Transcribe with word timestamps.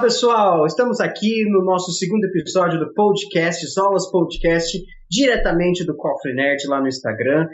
Fala 0.00 0.08
pessoal, 0.08 0.64
estamos 0.64 0.98
aqui 0.98 1.44
no 1.44 1.62
nosso 1.62 1.92
segundo 1.92 2.24
episódio 2.24 2.80
do 2.80 2.90
podcast, 2.94 3.66
Zolas 3.66 4.10
Podcast, 4.10 4.80
diretamente 5.10 5.84
do 5.84 5.94
Cofre 5.94 6.32
Nerd 6.32 6.66
lá 6.68 6.80
no 6.80 6.88
Instagram. 6.88 7.46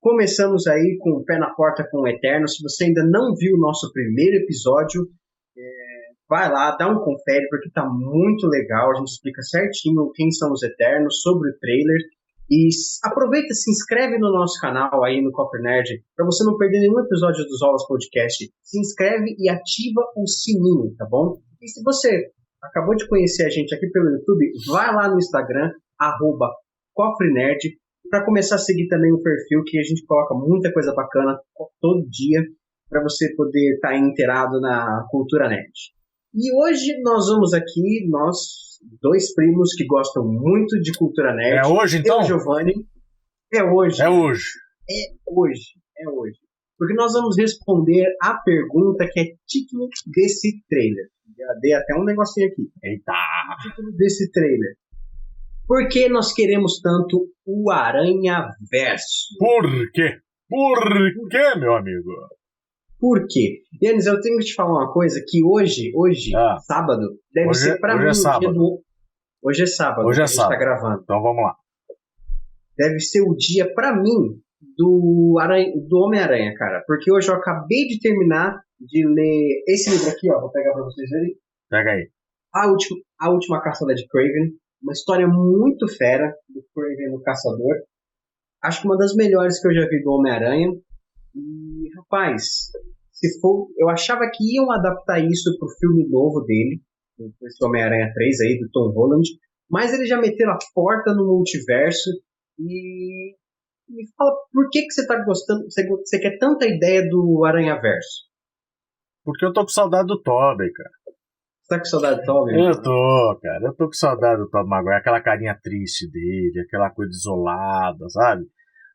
Começamos 0.00 0.66
aí 0.66 0.96
com 0.98 1.10
o 1.10 1.24
pé 1.26 1.38
na 1.38 1.50
porta 1.50 1.86
com 1.90 2.00
o 2.00 2.08
Eterno. 2.08 2.48
Se 2.48 2.62
você 2.62 2.84
ainda 2.84 3.04
não 3.04 3.34
viu 3.34 3.54
o 3.54 3.60
nosso 3.60 3.92
primeiro 3.92 4.36
episódio, 4.36 5.02
é, 5.54 5.62
vai 6.26 6.50
lá, 6.50 6.74
dá 6.74 6.88
um 6.88 7.04
confere, 7.04 7.46
porque 7.50 7.68
tá 7.70 7.86
muito 7.86 8.46
legal. 8.46 8.92
A 8.92 8.94
gente 8.94 9.08
explica 9.08 9.42
certinho 9.42 10.10
quem 10.14 10.30
são 10.30 10.52
os 10.52 10.62
Eternos, 10.62 11.20
sobre 11.20 11.50
o 11.50 11.58
trailer. 11.58 12.00
E 12.50 12.70
aproveita, 13.04 13.52
se 13.52 13.70
inscreve 13.70 14.16
no 14.16 14.32
nosso 14.32 14.58
canal 14.58 15.04
aí 15.04 15.20
no 15.20 15.32
Copper 15.32 15.60
Nerd, 15.60 16.02
para 16.16 16.24
você 16.24 16.44
não 16.44 16.56
perder 16.56 16.80
nenhum 16.80 16.98
episódio 16.98 17.44
dos 17.44 17.58
Zolas 17.58 17.86
Podcast. 17.86 18.50
Se 18.62 18.80
inscreve 18.80 19.36
e 19.38 19.50
ativa 19.50 20.00
o 20.16 20.26
sininho, 20.26 20.94
tá 20.96 21.06
bom? 21.06 21.38
E 21.60 21.68
se 21.68 21.82
você 21.82 22.30
acabou 22.62 22.94
de 22.94 23.06
conhecer 23.06 23.44
a 23.44 23.50
gente 23.50 23.74
aqui 23.74 23.86
pelo 23.90 24.10
YouTube, 24.10 24.52
vai 24.68 24.94
lá 24.94 25.08
no 25.08 25.18
Instagram, 25.18 25.70
arroba 25.98 26.50
Cofre 26.94 27.32
Nerd, 27.32 27.78
para 28.08 28.24
começar 28.24 28.56
a 28.56 28.58
seguir 28.58 28.88
também 28.88 29.12
o 29.12 29.22
perfil, 29.22 29.62
que 29.64 29.78
a 29.78 29.82
gente 29.82 30.04
coloca 30.06 30.34
muita 30.34 30.72
coisa 30.72 30.92
bacana 30.94 31.38
todo 31.80 32.08
dia, 32.08 32.42
para 32.88 33.02
você 33.02 33.34
poder 33.36 33.74
estar 33.74 33.90
tá 33.90 33.96
inteirado 33.96 34.60
na 34.60 35.06
cultura 35.10 35.48
nerd. 35.48 35.70
E 36.34 36.52
hoje 36.60 37.00
nós 37.02 37.26
vamos 37.28 37.54
aqui, 37.54 38.08
nós, 38.08 38.36
dois 39.00 39.32
primos 39.32 39.72
que 39.74 39.86
gostam 39.86 40.26
muito 40.26 40.80
de 40.80 40.92
cultura 40.92 41.34
nerd. 41.34 41.66
É 41.66 41.68
hoje 41.68 41.98
então? 41.98 42.20
Eu, 42.20 42.26
Giovanni. 42.26 42.74
É 43.52 43.62
hoje. 43.62 44.02
É 44.02 44.08
hoje. 44.08 44.44
É 44.88 45.30
hoje. 45.30 45.64
É 45.98 46.08
hoje. 46.08 46.38
Porque 46.76 46.94
nós 46.94 47.12
vamos 47.12 47.36
responder 47.36 48.06
a 48.22 48.34
pergunta 48.34 49.06
que 49.10 49.20
é 49.20 49.24
título 49.46 49.88
desse 50.06 50.62
trailer. 50.68 51.08
Já 51.36 51.54
dei 51.60 51.72
até 51.72 51.94
um 51.94 52.04
negocinho 52.04 52.48
aqui. 52.48 52.70
Eita! 52.82 53.12
Título 53.62 53.92
desse 53.96 54.30
trailer. 54.30 54.76
Por 55.66 55.88
que 55.88 56.08
nós 56.08 56.32
queremos 56.32 56.80
tanto 56.80 57.28
o 57.46 57.70
Aranha 57.70 58.48
Verso? 58.70 59.36
Por 59.38 59.90
quê? 59.92 60.18
Por 60.48 61.28
quê, 61.30 61.54
meu 61.58 61.76
amigo? 61.76 62.10
Por 62.98 63.24
quê? 63.28 63.62
Yannis, 63.82 64.06
eu 64.06 64.20
tenho 64.20 64.38
que 64.38 64.46
te 64.46 64.54
falar 64.54 64.72
uma 64.72 64.92
coisa 64.92 65.24
que 65.26 65.44
hoje, 65.44 65.92
hoje, 65.94 66.34
ah, 66.34 66.58
sábado, 66.58 67.18
deve 67.32 67.48
hoje, 67.48 67.60
ser 67.60 67.78
pra 67.80 67.94
hoje 67.94 68.04
mim 68.04 68.10
é 68.10 68.14
sábado. 68.14 68.52
do... 68.52 68.82
Hoje 69.42 69.62
é 69.62 69.66
sábado. 69.66 70.06
Hoje 70.06 70.22
é 70.22 70.26
sábado. 70.26 70.50
Tá 70.52 70.58
gravando. 70.58 71.00
Então 71.02 71.22
vamos 71.22 71.42
lá. 71.42 71.54
Deve 72.76 72.98
ser 73.00 73.22
o 73.22 73.34
dia 73.34 73.72
pra 73.72 73.94
mim 73.94 74.40
do, 74.76 75.38
Aranha, 75.40 75.72
do 75.88 75.98
Homem-Aranha, 75.98 76.52
cara. 76.56 76.82
Porque 76.86 77.10
hoje 77.12 77.30
eu 77.30 77.36
acabei 77.36 77.86
de 77.86 78.00
terminar 78.00 78.60
de 78.80 79.06
ler 79.06 79.62
esse 79.68 79.90
livro 79.90 80.08
aqui, 80.08 80.30
ó. 80.32 80.40
Vou 80.40 80.50
pegar 80.50 80.72
pra 80.72 80.84
vocês 80.84 81.08
verem. 81.08 81.36
Pega 81.68 81.90
aí. 81.92 82.10
A 82.54 82.68
última, 82.68 82.98
a 83.20 83.30
última 83.30 83.62
caçada 83.62 83.94
de 83.94 84.06
Craven. 84.08 84.52
Uma 84.82 84.92
história 84.92 85.28
muito 85.28 85.86
fera 85.88 86.34
do 86.48 86.64
Craven 86.74 87.10
no 87.10 87.22
Caçador. 87.22 87.84
Acho 88.62 88.82
que 88.82 88.88
uma 88.88 88.96
das 88.96 89.14
melhores 89.14 89.60
que 89.60 89.68
eu 89.68 89.74
já 89.74 89.88
vi 89.88 90.02
do 90.02 90.10
Homem-Aranha. 90.10 90.72
E, 91.34 91.96
rapaz, 91.96 92.42
se 93.12 93.40
for. 93.40 93.68
Eu 93.76 93.88
achava 93.88 94.28
que 94.32 94.56
iam 94.56 94.70
adaptar 94.72 95.20
isso 95.20 95.56
pro 95.58 95.68
filme 95.78 96.08
novo 96.08 96.40
dele. 96.40 96.80
Esse 97.44 97.64
Homem-Aranha 97.64 98.12
3 98.14 98.40
aí, 98.40 98.58
do 98.58 98.70
Tom 98.70 98.90
Holland. 98.92 99.28
Mas 99.70 99.92
eles 99.92 100.08
já 100.08 100.18
meteram 100.18 100.52
a 100.52 100.58
porta 100.74 101.14
no 101.14 101.26
multiverso. 101.26 102.10
E 102.58 103.34
me 103.88 104.04
fala 104.16 104.32
por 104.52 104.68
que, 104.70 104.82
que 104.82 104.92
você 104.92 105.06
tá 105.06 105.22
gostando, 105.24 105.64
você, 105.64 105.86
você 105.86 106.18
quer 106.18 106.38
tanta 106.38 106.66
ideia 106.66 107.06
do 107.08 107.44
Aranha 107.44 107.80
Verso? 107.80 108.29
Porque 109.24 109.44
eu 109.44 109.52
tô 109.52 109.62
com 109.62 109.68
saudade 109.68 110.06
do 110.06 110.20
Tobey, 110.20 110.72
cara. 110.72 110.90
Você 111.62 111.68
tá 111.68 111.78
com 111.78 111.84
saudade 111.84 112.20
do 112.20 112.26
Tobey? 112.26 112.60
Eu 112.60 112.82
tô, 112.82 113.38
cara. 113.42 113.66
Eu 113.66 113.74
tô 113.74 113.86
com 113.86 113.92
saudade 113.92 114.40
do 114.40 114.48
Tobey 114.48 114.68
Maguire. 114.68 114.96
Aquela 114.96 115.20
carinha 115.20 115.58
triste 115.62 116.10
dele, 116.10 116.64
aquela 116.66 116.90
coisa 116.90 117.10
isolada, 117.10 118.08
sabe? 118.08 118.44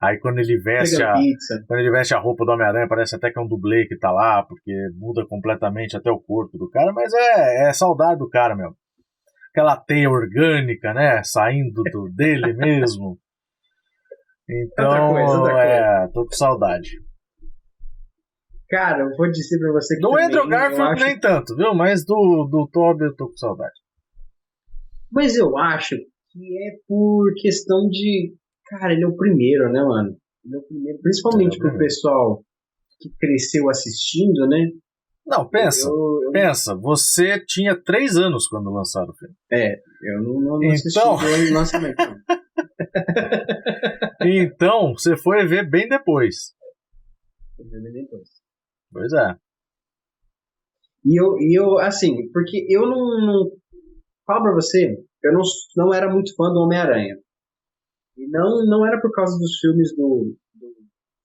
Aí 0.01 0.19
quando 0.19 0.39
ele 0.39 0.57
veste 0.59 1.01
a, 1.01 1.13
quando 1.67 1.79
ele 1.79 1.89
veste 1.89 2.13
a 2.13 2.19
roupa 2.19 2.45
do 2.45 2.51
Homem-Aranha, 2.51 2.87
parece 2.87 3.15
até 3.15 3.31
que 3.31 3.39
é 3.39 3.41
um 3.41 3.47
dublê 3.47 3.87
que 3.87 3.97
tá 3.97 4.11
lá, 4.11 4.43
porque 4.43 4.71
muda 4.95 5.25
completamente 5.25 5.95
até 5.95 6.11
o 6.11 6.19
corpo 6.19 6.57
do 6.57 6.69
cara, 6.69 6.91
mas 6.93 7.13
é, 7.13 7.69
é 7.69 7.73
saudade 7.73 8.19
do 8.19 8.29
cara 8.29 8.55
mesmo. 8.55 8.75
Aquela 9.51 9.77
teia 9.77 10.09
orgânica, 10.09 10.93
né, 10.93 11.23
saindo 11.23 11.81
do, 11.83 12.09
dele 12.13 12.53
mesmo. 12.53 13.17
Então, 14.49 14.85
outra 14.91 15.07
coisa, 15.07 15.37
outra 15.39 15.63
é, 15.63 15.97
coisa. 15.97 16.11
tô 16.13 16.25
com 16.25 16.35
saudade. 16.35 16.89
Cara, 18.69 19.03
eu 19.03 19.15
vou 19.15 19.29
dizer 19.29 19.59
pra 19.59 19.71
você 19.73 19.95
que. 19.95 20.01
Do 20.01 20.09
também, 20.09 20.25
Andrew 20.25 20.47
Garfield 20.47 21.03
nem 21.03 21.19
tanto, 21.19 21.55
viu? 21.55 21.73
Mas 21.75 22.05
do, 22.05 22.47
do 22.49 22.67
Toby 22.71 23.05
eu 23.05 23.15
tô 23.15 23.27
com 23.27 23.37
saudade. 23.37 23.73
Mas 25.11 25.35
eu 25.35 25.57
acho 25.57 25.95
que 26.31 26.67
é 26.67 26.77
por 26.87 27.31
questão 27.41 27.87
de. 27.89 28.33
Cara, 28.67 28.93
ele 28.93 29.03
é 29.03 29.07
o 29.07 29.15
primeiro, 29.15 29.71
né, 29.71 29.83
mano? 29.83 30.17
Ele 30.43 30.55
é 30.55 30.57
o 30.57 30.63
primeiro. 30.63 30.99
Principalmente 31.01 31.55
é 31.55 31.59
pro 31.59 31.77
pessoal 31.77 32.43
que 32.99 33.09
cresceu 33.19 33.69
assistindo, 33.69 34.47
né? 34.47 34.71
Não, 35.25 35.47
pensa. 35.47 35.87
Eu, 35.87 36.19
eu... 36.23 36.31
Pensa, 36.31 36.75
você 36.75 37.43
tinha 37.45 37.75
três 37.75 38.15
anos 38.15 38.47
quando 38.47 38.71
lançaram 38.71 39.09
o 39.09 39.15
filme. 39.15 39.35
É, 39.51 39.75
eu 39.75 40.21
não, 40.21 40.39
não, 40.39 40.59
não 40.59 40.71
assisti 40.71 40.99
então... 40.99 41.15
o 41.15 41.53
lançamento. 41.53 41.95
então, 44.21 44.93
você 44.93 45.17
foi 45.17 45.47
ver 45.47 45.69
bem 45.69 45.87
depois. 45.87 46.53
Foi 47.55 47.65
ver 47.65 47.81
bem 47.81 48.03
depois. 48.03 48.29
Pois 48.95 49.11
é. 49.11 49.35
E 51.03 51.21
eu, 51.21 51.37
e 51.37 51.59
eu 51.59 51.77
assim, 51.79 52.31
porque 52.31 52.65
eu 52.69 52.83
não, 52.83 53.27
não. 53.27 53.51
Falo 54.25 54.43
pra 54.43 54.53
você, 54.53 54.95
eu 55.21 55.33
não, 55.33 55.41
não 55.75 55.93
era 55.93 56.09
muito 56.09 56.33
fã 56.33 56.45
do 56.45 56.61
Homem-Aranha. 56.61 57.17
E 58.17 58.25
não, 58.29 58.65
não 58.65 58.87
era 58.87 59.01
por 59.01 59.11
causa 59.11 59.37
dos 59.37 59.59
filmes 59.59 59.93
do, 59.97 60.33
do 60.55 60.67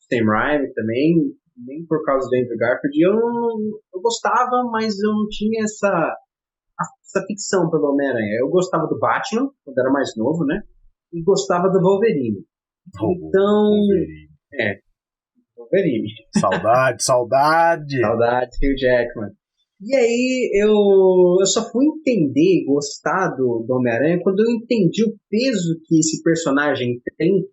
Sam 0.00 0.26
Raimi 0.26 0.74
também, 0.74 1.32
nem 1.56 1.86
por 1.86 2.04
causa 2.04 2.28
do 2.28 2.36
Andrew 2.36 2.58
Garfield. 2.58 3.00
Eu, 3.00 3.14
eu 3.94 4.00
gostava, 4.02 4.64
mas 4.72 4.98
eu 4.98 5.12
não 5.12 5.28
tinha 5.28 5.62
essa, 5.62 6.16
essa 7.04 7.24
ficção 7.28 7.70
pelo 7.70 7.92
Homem-Aranha. 7.92 8.40
Eu 8.40 8.48
gostava 8.48 8.88
do 8.88 8.98
Batman, 8.98 9.48
quando 9.64 9.78
era 9.78 9.92
mais 9.92 10.10
novo, 10.16 10.44
né? 10.44 10.60
E 11.12 11.22
gostava 11.22 11.68
do 11.68 11.80
Wolverine. 11.80 12.44
Então, 12.88 13.78
é, 14.54 14.80
Wolverine. 15.70 16.08
Saudade, 16.38 17.04
saudade. 17.04 18.00
Saudade, 18.00 18.56
Hugh 18.62 18.76
Jackman. 18.78 19.30
E 19.82 19.96
aí 19.96 20.50
eu, 20.62 20.74
eu 21.40 21.46
só 21.46 21.70
fui 21.70 21.86
entender 21.86 22.60
e 22.60 22.64
gostar 22.66 23.30
do, 23.30 23.64
do 23.66 23.74
Homem-Aranha 23.74 24.20
quando 24.22 24.40
eu 24.40 24.50
entendi 24.50 25.04
o 25.04 25.16
peso 25.30 25.80
que 25.86 25.98
esse 25.98 26.22
personagem 26.22 27.00
tem 27.16 27.46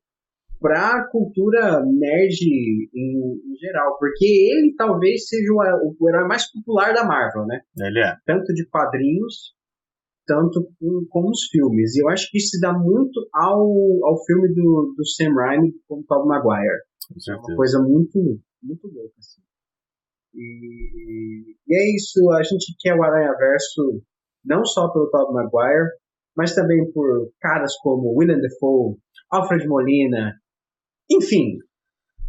pra 0.60 1.08
cultura 1.10 1.82
nerd 1.86 2.36
em, 2.44 3.54
em 3.54 3.56
geral. 3.58 3.98
Porque 3.98 4.26
ele 4.26 4.74
talvez 4.76 5.28
seja 5.28 5.54
o, 5.54 5.96
o, 5.98 6.10
herói 6.10 6.28
mais 6.28 6.52
popular 6.52 6.94
da 6.94 7.06
Marvel, 7.06 7.46
né? 7.46 7.62
Ele 7.80 8.00
é. 8.00 8.14
Tanto 8.26 8.54
de 8.54 8.68
quadrinhos, 8.68 9.54
tanto 10.26 10.68
com, 10.78 11.06
com 11.10 11.30
os 11.30 11.46
filmes. 11.50 11.96
E 11.96 12.04
eu 12.04 12.10
acho 12.10 12.30
que 12.30 12.40
isso 12.40 12.58
se 12.58 12.60
dá 12.60 12.74
muito 12.74 13.26
ao, 13.34 13.62
ao 14.04 14.26
filme 14.26 14.50
do, 14.50 14.94
do 14.98 15.08
Sam 15.08 15.34
Raimi 15.34 15.72
com 15.88 16.00
o 16.00 16.04
Tobey 16.04 16.28
Maguire. 16.28 16.82
É 17.30 17.36
uma 17.36 17.56
coisa 17.56 17.80
muito, 17.82 18.20
muito 18.62 18.88
louca, 18.88 19.16
assim. 19.18 19.42
E, 20.34 21.56
e 21.68 21.76
é 21.76 21.96
isso, 21.96 22.30
a 22.32 22.44
gente 22.44 22.76
quer 22.80 22.96
o 22.96 23.04
Aranha 23.04 23.34
Verso 23.38 24.04
não 24.46 24.64
só 24.66 24.90
pelo 24.90 25.10
Tobey 25.10 25.34
Maguire, 25.34 25.90
mas 26.36 26.54
também 26.54 26.92
por 26.92 27.32
caras 27.42 27.76
como 27.82 28.16
William 28.18 28.40
Defoe, 28.40 28.98
Alfred 29.32 29.68
Molina, 29.68 30.34
enfim, 31.10 31.58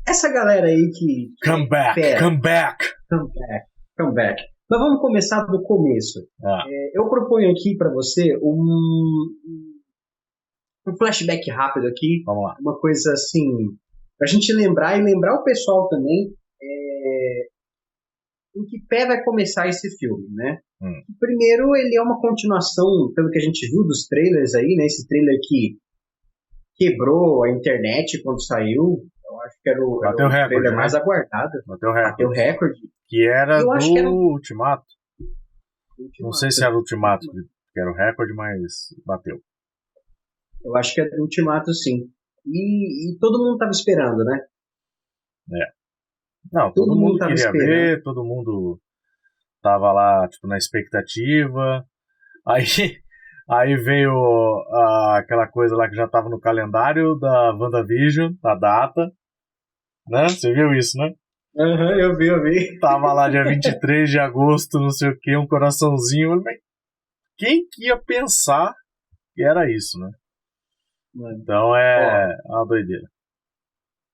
essa 0.06 0.32
galera 0.32 0.68
aí 0.68 0.90
que. 0.90 1.32
Come 1.44 1.68
back, 1.68 2.00
pera, 2.00 2.20
come 2.20 2.40
back! 2.40 2.84
Come 3.10 3.32
back, 3.34 3.66
come 3.96 4.14
back. 4.14 4.42
Mas 4.70 4.80
vamos 4.80 5.00
começar 5.00 5.44
do 5.44 5.62
começo. 5.62 6.28
Ah. 6.44 6.64
É, 6.68 6.98
eu 6.98 7.08
proponho 7.08 7.50
aqui 7.50 7.76
para 7.76 7.90
você 7.92 8.36
um, 8.42 9.26
um 10.86 10.96
flashback 10.96 11.50
rápido 11.50 11.86
aqui. 11.86 12.22
Uma 12.60 12.78
coisa 12.78 13.12
assim, 13.12 13.46
Pra 14.18 14.26
gente 14.26 14.52
lembrar 14.52 14.98
e 14.98 15.02
lembrar 15.02 15.36
o 15.36 15.44
pessoal 15.44 15.88
também 15.88 16.34
é, 16.60 17.46
em 18.56 18.64
que 18.66 18.80
pé 18.88 19.06
vai 19.06 19.22
começar 19.22 19.68
esse 19.68 19.96
filme, 19.96 20.26
né? 20.34 20.58
Hum. 20.82 21.02
Primeiro, 21.18 21.76
ele 21.76 21.96
é 21.96 22.02
uma 22.02 22.20
continuação, 22.20 23.12
pelo 23.14 23.30
que 23.30 23.38
a 23.38 23.42
gente 23.42 23.68
viu 23.70 23.84
dos 23.84 24.06
trailers 24.06 24.54
aí, 24.54 24.74
né? 24.76 24.86
Esse 24.86 25.06
trailer 25.06 25.38
que 25.42 25.78
quebrou 26.76 27.44
a 27.44 27.50
internet 27.50 28.22
quando 28.22 28.42
saiu. 28.42 29.06
Eu 29.24 29.40
acho 29.42 29.56
que 29.62 29.70
era 29.70 29.80
o, 29.80 30.04
era 30.04 30.14
o 30.14 30.28
recorde, 30.28 30.48
trailer 30.48 30.70
né? 30.70 30.76
mais 30.76 30.94
aguardado. 30.94 31.52
Bateu 31.66 31.92
recorde. 31.92 32.10
Bateu 32.10 32.30
recorde. 32.30 32.80
Que 33.06 33.26
era 33.26 33.60
Eu 33.60 33.66
do 33.66 33.78
que 33.78 33.98
era- 33.98 34.10
Ultimato. 34.10 34.86
Ultimato. 35.98 36.20
Não 36.20 36.32
sei 36.32 36.50
se 36.50 36.64
era 36.64 36.74
o 36.74 36.78
Ultimato 36.78 37.26
que 37.72 37.80
era 37.80 37.90
o 37.90 37.94
recorde, 37.94 38.32
mas 38.34 38.94
bateu. 39.06 39.40
Eu 40.64 40.76
acho 40.76 40.94
que 40.94 41.00
é 41.00 41.08
do 41.08 41.22
Ultimato, 41.22 41.72
sim. 41.72 42.10
E, 42.46 43.12
e 43.14 43.18
todo 43.18 43.38
mundo 43.38 43.58
tava 43.58 43.70
esperando, 43.70 44.24
né? 44.24 44.40
Não, 46.52 46.72
todo, 46.72 46.86
Todo 46.86 46.96
mundo 46.96 47.12
mundo 47.12 47.18
queria 47.18 47.34
esperando. 47.34 47.68
ver, 47.68 48.02
todo 48.02 48.24
mundo 48.24 48.80
tava 49.62 49.92
lá, 49.92 50.28
tipo, 50.28 50.46
na 50.46 50.56
expectativa. 50.56 51.84
Aí, 52.46 52.64
aí 53.50 53.76
veio 53.76 54.12
uh, 54.12 55.16
aquela 55.16 55.46
coisa 55.46 55.76
lá 55.76 55.88
que 55.88 55.96
já 55.96 56.08
tava 56.08 56.28
no 56.28 56.40
calendário 56.40 57.18
da 57.18 57.52
WandaVision, 57.54 58.32
a 58.44 58.54
data. 58.54 59.10
Né? 60.06 60.28
Você 60.28 60.52
viu 60.52 60.72
isso, 60.74 60.96
né? 60.98 61.12
Aham, 61.58 61.86
uhum, 61.86 62.00
eu 62.00 62.16
vi, 62.16 62.26
eu 62.28 62.42
vi. 62.42 62.78
Tava 62.78 63.12
lá 63.12 63.28
dia 63.28 63.44
23 63.48 64.10
de 64.10 64.18
agosto, 64.18 64.78
não 64.78 64.90
sei 64.90 65.10
o 65.10 65.18
que, 65.18 65.36
um 65.36 65.46
coraçãozinho. 65.46 66.42
Quem 67.36 67.66
que 67.70 67.86
ia 67.86 67.96
pensar 67.96 68.74
que 69.34 69.42
era 69.42 69.70
isso, 69.70 69.98
né? 69.98 70.10
Então 71.40 71.76
é 71.76 72.36
Ó, 72.46 72.56
uma 72.56 72.66
doideira. 72.66 73.04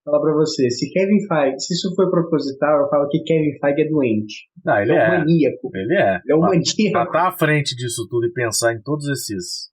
Falar 0.04 0.20
pra 0.20 0.34
você, 0.34 0.68
se 0.70 0.92
Kevin 0.92 1.26
Feige, 1.26 1.60
se 1.60 1.74
isso 1.74 1.94
foi 1.94 2.10
proposital, 2.10 2.82
eu 2.82 2.88
falo 2.90 3.08
que 3.08 3.22
Kevin 3.22 3.58
Feige 3.58 3.82
é 3.82 3.88
doente. 3.88 4.34
Não, 4.64 4.78
ele, 4.78 4.92
ele 4.92 4.98
é, 4.98 5.02
é 5.02 5.08
um 5.08 5.18
maníaco. 5.18 5.70
Ele 5.74 5.94
é. 5.94 6.20
Ele 6.24 6.32
é 6.32 6.36
um 6.36 6.40
pra, 6.40 6.48
maníaco. 6.48 6.92
Pra 6.92 7.02
estar 7.04 7.12
tá 7.12 7.28
à 7.28 7.32
frente 7.32 7.74
disso 7.74 8.06
tudo 8.10 8.26
e 8.26 8.32
pensar 8.32 8.74
em 8.74 8.82
todos 8.82 9.08
esses 9.08 9.72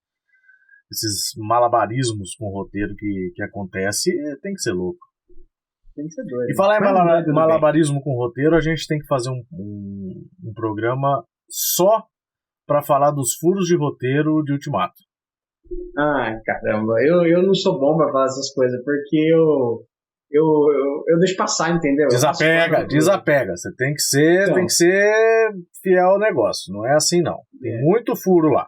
esses 0.91 1.31
malabarismos 1.37 2.35
com 2.35 2.47
o 2.47 2.53
roteiro 2.53 2.93
que, 2.97 3.31
que 3.33 3.43
acontece, 3.43 4.11
tem 4.41 4.53
que 4.53 4.61
ser 4.61 4.73
louco. 4.73 4.99
Tem 5.95 6.05
que 6.05 6.13
ser 6.13 6.25
doido. 6.25 6.49
E 6.49 6.55
falar 6.55 6.79
em 6.79 7.33
malabarismo 7.33 8.01
com 8.01 8.17
roteiro, 8.17 8.55
a 8.55 8.61
gente 8.61 8.85
tem 8.87 8.99
que 8.99 9.07
fazer 9.07 9.29
um, 9.29 9.41
um, 9.53 10.27
um 10.43 10.53
programa 10.53 11.25
só 11.49 12.05
para 12.67 12.81
falar 12.81 13.11
dos 13.11 13.35
furos 13.35 13.67
de 13.67 13.77
roteiro 13.77 14.43
de 14.43 14.53
Ultimato. 14.53 14.93
Ah, 15.97 16.39
caramba, 16.45 16.93
eu, 17.01 17.25
eu 17.25 17.43
não 17.43 17.53
sou 17.53 17.79
bom 17.79 17.97
pra 17.97 18.11
falar 18.11 18.25
essas 18.25 18.53
coisas, 18.53 18.81
porque 18.83 19.17
eu, 19.33 19.85
eu, 20.31 20.43
eu, 20.43 21.03
eu 21.07 21.19
deixo 21.19 21.35
passar, 21.35 21.75
entendeu? 21.75 22.07
Desapega, 22.07 22.85
desapega. 22.85 23.55
Você 23.55 23.73
tem 23.75 23.93
que 23.93 24.01
ser, 24.01 24.43
então, 24.43 24.55
tem 24.55 24.65
que 24.65 24.73
ser 24.73 25.51
fiel 25.83 26.11
ao 26.11 26.19
negócio. 26.19 26.73
Não 26.73 26.85
é 26.85 26.93
assim, 26.93 27.21
não. 27.21 27.39
Tem 27.61 27.73
é. 27.73 27.81
muito 27.81 28.15
furo 28.15 28.49
lá. 28.49 28.67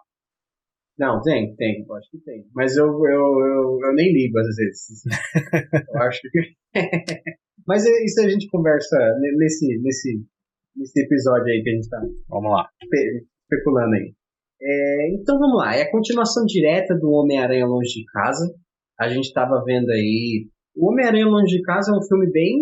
Não, 0.99 1.21
tem, 1.21 1.55
tem, 1.55 1.85
acho 1.97 2.11
que 2.11 2.19
tem. 2.19 2.45
Mas 2.53 2.77
eu, 2.77 2.85
eu, 2.85 3.39
eu, 3.39 3.79
eu 3.83 3.93
nem 3.95 4.13
ligo 4.13 4.37
às 4.37 4.55
vezes. 4.55 5.03
eu 5.93 6.01
acho 6.01 6.21
que. 6.21 6.53
Mas 7.65 7.85
isso 7.85 8.21
a 8.21 8.29
gente 8.29 8.49
conversa 8.49 8.97
nesse, 9.37 9.81
nesse, 9.81 10.21
nesse 10.75 11.01
episódio 11.01 11.45
aí 11.45 11.63
que 11.63 11.69
a 11.69 11.73
gente 11.73 11.89
tá. 11.89 12.01
Vamos 12.27 12.51
lá. 12.51 12.67
Especulando 13.49 13.95
aí. 13.95 14.13
É, 14.63 15.13
então 15.13 15.37
vamos 15.37 15.57
lá. 15.57 15.75
É 15.75 15.81
a 15.81 15.91
continuação 15.91 16.45
direta 16.45 16.95
do 16.95 17.11
Homem-Aranha 17.11 17.65
Longe 17.65 17.99
de 17.99 18.05
Casa. 18.05 18.53
A 18.99 19.09
gente 19.09 19.25
estava 19.25 19.61
vendo 19.65 19.89
aí. 19.89 20.47
O 20.75 20.89
Homem-Aranha 20.89 21.25
Longe 21.27 21.57
de 21.57 21.61
Casa 21.63 21.91
é 21.91 21.97
um 21.97 22.01
filme 22.01 22.31
bem. 22.31 22.57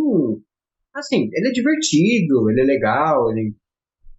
Assim, 0.96 1.30
ele 1.32 1.50
é 1.50 1.52
divertido, 1.52 2.50
ele 2.50 2.62
é 2.62 2.66
legal, 2.66 3.30
ele 3.32 3.54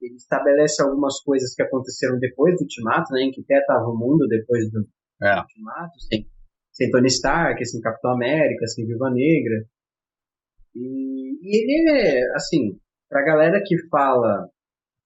ele 0.02 0.16
estabelece 0.16 0.82
algumas 0.82 1.20
coisas 1.22 1.54
que 1.54 1.62
aconteceram 1.62 2.18
depois 2.18 2.56
do 2.56 2.62
Ultimato, 2.62 3.12
né, 3.12 3.22
em 3.22 3.30
que 3.30 3.40
até 3.42 3.60
estava 3.60 3.86
o 3.88 3.96
mundo 3.96 4.26
depois 4.26 4.68
do, 4.70 4.84
é. 5.22 5.38
Ultimato, 5.38 6.00
sem, 6.00 6.26
sem 6.72 6.90
Tony 6.90 7.06
Stark, 7.06 7.64
sem 7.64 7.80
Capitão 7.80 8.12
América, 8.12 8.66
sem 8.66 8.84
Viva 8.84 9.10
Negra. 9.10 9.64
E, 10.74 11.38
e 11.40 11.80
ele 11.80 11.90
é, 11.90 12.34
assim, 12.34 12.76
pra 13.08 13.22
galera 13.22 13.62
que 13.64 13.76
fala, 13.88 14.48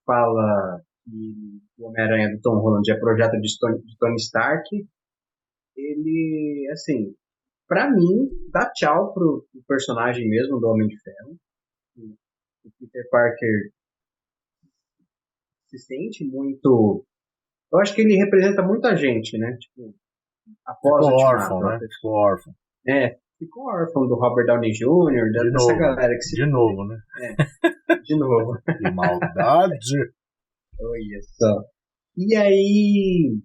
fala 0.05 0.81
que 1.05 1.56
o 1.77 1.87
Homem-Aranha 1.87 2.35
do 2.35 2.41
Tom 2.41 2.59
Holland 2.59 2.91
é 2.91 2.99
projeto 2.99 3.39
de 3.39 3.59
Tony, 3.59 3.81
de 3.81 3.97
Tony 3.97 4.15
Stark, 4.15 4.67
ele, 5.75 6.69
assim, 6.71 7.13
pra 7.67 7.89
mim, 7.89 8.29
dá 8.51 8.71
tchau 8.73 9.13
pro, 9.13 9.45
pro 9.51 9.63
personagem 9.67 10.27
mesmo 10.27 10.59
do 10.59 10.67
Homem 10.67 10.87
de 10.87 10.97
Ferro. 11.01 11.37
O 12.65 12.71
Peter 12.79 13.07
Parker 13.09 13.71
se 15.67 15.77
sente 15.77 16.25
muito. 16.25 17.05
Eu 17.71 17.79
acho 17.79 17.93
que 17.93 18.01
ele 18.01 18.15
representa 18.15 18.63
muita 18.63 18.95
gente, 18.95 19.37
né? 19.37 19.55
Tipo, 19.57 19.93
após 20.65 21.05
ficou 21.05 21.21
órfão, 21.21 21.59
né? 21.59 21.79
Ficou 21.79 22.11
órfão. 22.11 22.53
É, 22.87 23.17
ficou 23.37 23.65
órfão 23.65 24.07
do 24.07 24.15
Robert 24.15 24.45
Downey 24.45 24.71
Jr., 24.71 25.25
de 25.25 25.51
dessa 25.51 25.67
novo, 25.67 25.79
galera 25.79 26.13
que 26.13 26.21
se. 26.21 26.35
De 26.35 26.45
novo, 26.45 26.85
né? 26.85 26.97
É, 27.21 27.95
de 27.99 28.17
novo. 28.17 28.57
que 28.65 28.91
maldade! 28.91 30.13
Olha 30.79 31.21
só. 31.21 31.63
E 32.17 32.35
aí. 32.35 33.39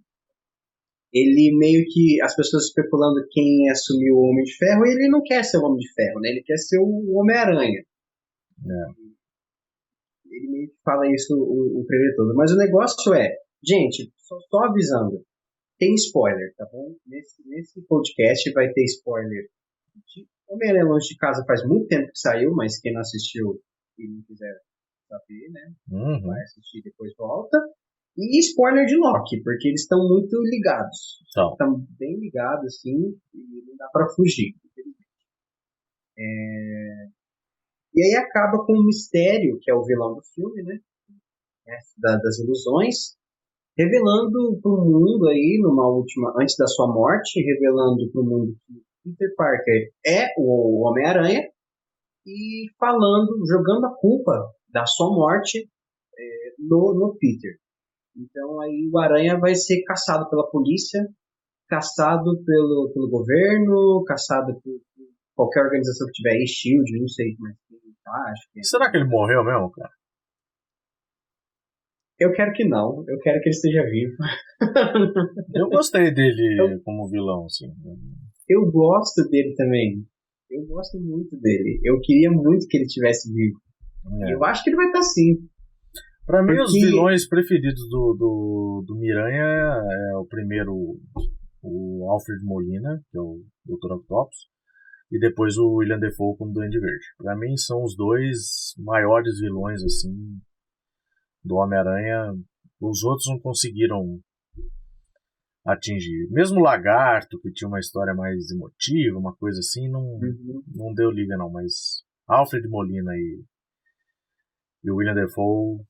Ele 1.12 1.56
meio 1.58 1.84
que. 1.88 2.20
As 2.22 2.34
pessoas 2.34 2.64
especulando 2.64 3.26
quem 3.30 3.70
assumiu 3.70 4.14
o 4.16 4.30
Homem 4.30 4.44
de 4.44 4.56
Ferro, 4.56 4.84
ele 4.86 5.08
não 5.08 5.22
quer 5.22 5.44
ser 5.44 5.58
o 5.58 5.64
Homem 5.64 5.78
de 5.78 5.92
Ferro, 5.92 6.20
né? 6.20 6.30
Ele 6.30 6.42
quer 6.42 6.56
ser 6.56 6.78
o 6.78 7.18
Homem-Aranha. 7.18 7.80
É 7.80 9.02
ele 10.32 10.50
meio 10.50 10.68
que 10.68 10.76
fala 10.84 11.04
isso 11.12 11.34
o, 11.34 11.80
o 11.80 11.84
trailer 11.86 12.16
todo. 12.16 12.34
Mas 12.34 12.52
o 12.52 12.56
negócio 12.56 13.14
é, 13.14 13.36
gente, 13.62 14.12
só, 14.16 14.36
só 14.48 14.64
avisando, 14.64 15.24
tem 15.78 15.94
spoiler, 15.94 16.54
tá 16.56 16.66
bom? 16.72 16.94
Nesse, 17.06 17.46
nesse 17.46 17.82
podcast 17.86 18.50
vai 18.52 18.72
ter 18.72 18.84
spoiler 18.84 19.44
de 20.06 20.26
Homem-Aranha 20.48 20.84
Longe 20.84 21.08
de 21.08 21.16
Casa 21.16 21.44
faz 21.46 21.66
muito 21.66 21.88
tempo 21.88 22.08
que 22.08 22.18
saiu, 22.18 22.52
mas 22.54 22.78
quem 22.78 22.92
não 22.92 23.00
assistiu 23.00 23.60
e 23.98 24.08
não 24.08 24.22
quiser 24.22 24.54
saber, 25.12 25.50
né? 25.50 25.72
Uhum. 25.90 26.22
Vai 26.22 26.40
assistir 26.42 26.82
depois 26.82 27.12
volta. 27.16 27.58
E 28.16 28.38
spoiler 28.40 28.86
de 28.86 28.96
Loki, 28.96 29.42
porque 29.42 29.68
eles 29.68 29.82
estão 29.82 30.06
muito 30.06 30.36
ligados. 30.44 31.20
Estão 31.26 31.84
bem 31.98 32.18
ligados, 32.18 32.66
assim, 32.66 33.16
e 33.34 33.64
não 33.66 33.76
dá 33.76 33.88
pra 33.90 34.08
fugir, 34.14 34.54
infelizmente. 34.64 35.06
É... 36.18 37.06
E 37.94 38.04
aí 38.04 38.14
acaba 38.16 38.64
com 38.64 38.72
o 38.72 38.84
Mistério, 38.84 39.58
que 39.60 39.70
é 39.70 39.74
o 39.74 39.84
vilão 39.84 40.14
do 40.14 40.22
filme, 40.34 40.62
né? 40.62 40.78
Da, 41.98 42.16
das 42.16 42.38
ilusões, 42.38 43.16
revelando 43.78 44.60
para 44.60 44.72
o 44.72 44.84
mundo 44.84 45.28
aí, 45.28 45.58
numa 45.62 45.88
última, 45.88 46.34
antes 46.38 46.56
da 46.56 46.66
sua 46.66 46.92
morte, 46.92 47.40
revelando 47.40 48.10
para 48.10 48.20
o 48.20 48.24
mundo 48.24 48.56
que 48.66 48.82
Peter 49.04 49.34
Parker 49.36 49.90
é 50.04 50.26
o 50.36 50.86
Homem-Aranha 50.86 51.48
e 52.26 52.66
falando, 52.78 53.44
jogando 53.46 53.86
a 53.86 53.94
culpa 53.96 54.32
da 54.72 54.86
sua 54.86 55.08
morte 55.10 55.68
é, 56.18 56.54
no, 56.58 56.94
no 56.94 57.16
Peter. 57.18 57.56
Então 58.16 58.60
aí 58.60 58.90
o 58.92 58.98
Aranha 58.98 59.38
vai 59.38 59.54
ser 59.54 59.82
caçado 59.82 60.28
pela 60.28 60.48
polícia, 60.50 61.00
caçado 61.68 62.42
pelo, 62.44 62.90
pelo 62.92 63.08
governo, 63.08 64.04
caçado 64.04 64.54
por, 64.54 64.78
por 64.94 65.06
qualquer 65.34 65.64
organização 65.64 66.06
que 66.06 66.12
tiver 66.14 66.32
aí, 66.32 66.46
Shield, 66.46 67.00
não 67.00 67.08
sei 67.08 67.34
mais 67.38 67.56
acho 68.06 68.50
que... 68.52 68.64
Será 68.64 68.90
que 68.90 68.96
ele 68.96 69.08
morreu 69.08 69.44
mesmo, 69.44 69.70
cara? 69.70 69.90
Eu 72.18 72.32
quero 72.32 72.52
que 72.52 72.64
não. 72.64 73.04
Eu 73.08 73.18
quero 73.18 73.40
que 73.40 73.48
ele 73.48 73.54
esteja 73.54 73.82
vivo. 73.84 74.14
eu 75.54 75.68
gostei 75.68 76.12
dele 76.12 76.56
eu... 76.60 76.82
como 76.82 77.08
vilão, 77.08 77.46
assim. 77.46 77.66
Eu 78.48 78.70
gosto 78.70 79.28
dele 79.28 79.54
também. 79.56 80.06
Eu 80.50 80.64
gosto 80.66 81.00
muito 81.00 81.36
dele. 81.40 81.80
Eu 81.82 81.98
queria 82.00 82.30
muito 82.30 82.66
que 82.68 82.76
ele 82.76 82.84
estivesse 82.84 83.32
vivo. 83.32 83.58
É. 84.04 84.34
Eu 84.34 84.44
acho 84.44 84.62
que 84.62 84.70
ele 84.70 84.76
vai 84.76 84.86
estar 84.86 85.02
sim. 85.02 85.48
Pra 86.26 86.38
Porque... 86.38 86.52
mim, 86.52 86.60
os 86.60 86.72
vilões 86.72 87.28
preferidos 87.28 87.88
do, 87.88 88.14
do, 88.18 88.84
do 88.86 88.96
Miranha 88.96 89.44
é 89.44 90.16
o 90.16 90.26
primeiro, 90.26 90.72
o 91.62 92.10
Alfred 92.10 92.44
Molina, 92.44 93.02
que 93.10 93.18
é 93.18 93.20
o 93.20 93.42
Dr. 93.66 93.94
Octopus 93.94 94.52
e 95.12 95.18
depois 95.18 95.58
o 95.58 95.74
William 95.74 95.98
Defoe 95.98 96.36
como 96.38 96.54
Duende 96.54 96.80
Verde. 96.80 97.04
Para 97.18 97.36
mim 97.36 97.54
são 97.56 97.84
os 97.84 97.94
dois 97.94 98.74
maiores 98.78 99.38
vilões 99.38 99.84
assim 99.84 100.40
do 101.44 101.56
Homem-Aranha. 101.56 102.32
Os 102.80 103.04
outros 103.04 103.26
não 103.28 103.38
conseguiram 103.38 104.20
atingir. 105.66 106.28
Mesmo 106.30 106.60
o 106.60 106.62
Lagarto, 106.62 107.38
que 107.40 107.52
tinha 107.52 107.68
uma 107.68 107.78
história 107.78 108.14
mais 108.14 108.50
emotiva, 108.50 109.18
uma 109.18 109.36
coisa 109.36 109.58
assim, 109.58 109.86
não, 109.88 110.00
uhum. 110.00 110.62
não 110.74 110.94
deu 110.94 111.10
liga 111.10 111.36
não, 111.36 111.50
mas 111.50 112.02
Alfred 112.26 112.66
Molina 112.66 113.14
e, 113.14 113.44
e 114.84 114.90
o 114.90 114.96
William 114.96 115.14
Defoe 115.14 115.80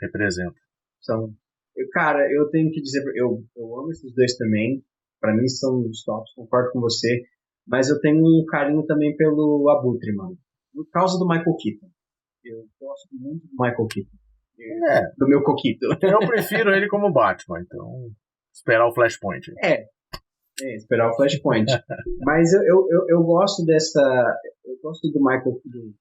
representam. 0.00 0.54
São, 1.00 1.34
cara, 1.92 2.26
eu 2.30 2.48
tenho 2.50 2.70
que 2.70 2.80
dizer, 2.80 3.02
eu, 3.14 3.44
eu 3.56 3.78
amo 3.78 3.90
esses 3.90 4.12
dois 4.14 4.36
também. 4.36 4.84
Para 5.20 5.34
mim 5.34 5.48
são 5.48 5.80
os 5.80 6.02
tops, 6.04 6.32
concordo 6.34 6.70
com 6.72 6.80
você. 6.80 7.22
Mas 7.66 7.88
eu 7.88 8.00
tenho 8.00 8.18
um 8.18 8.44
carinho 8.46 8.84
também 8.86 9.16
pelo 9.16 9.68
Abutre, 9.70 10.14
mano. 10.14 10.36
Por 10.72 10.88
causa 10.90 11.18
do 11.18 11.28
Michael 11.28 11.56
Keaton. 11.56 11.90
Eu 12.44 12.66
gosto 12.80 13.08
muito 13.12 13.46
do 13.46 13.52
Michael 13.52 13.86
Keaton. 13.86 14.22
É. 14.90 15.12
Do 15.16 15.28
meu 15.28 15.42
coquito. 15.42 15.86
Eu 16.02 16.18
prefiro 16.26 16.74
ele 16.74 16.88
como 16.88 17.12
Batman, 17.12 17.60
então. 17.60 18.10
Esperar 18.52 18.86
o 18.86 18.94
Flashpoint. 18.94 19.52
É. 19.62 19.86
É, 20.60 20.76
esperar 20.76 21.10
o 21.10 21.16
Flashpoint. 21.16 21.66
Mas 22.22 22.52
eu, 22.52 22.62
eu, 22.62 22.86
eu, 22.90 23.06
eu, 23.08 23.22
gosto 23.22 23.64
dessa. 23.64 24.00
Eu 24.64 24.76
gosto 24.82 25.10
do 25.10 25.20
Michael. 25.20 25.60
Do, 25.64 25.94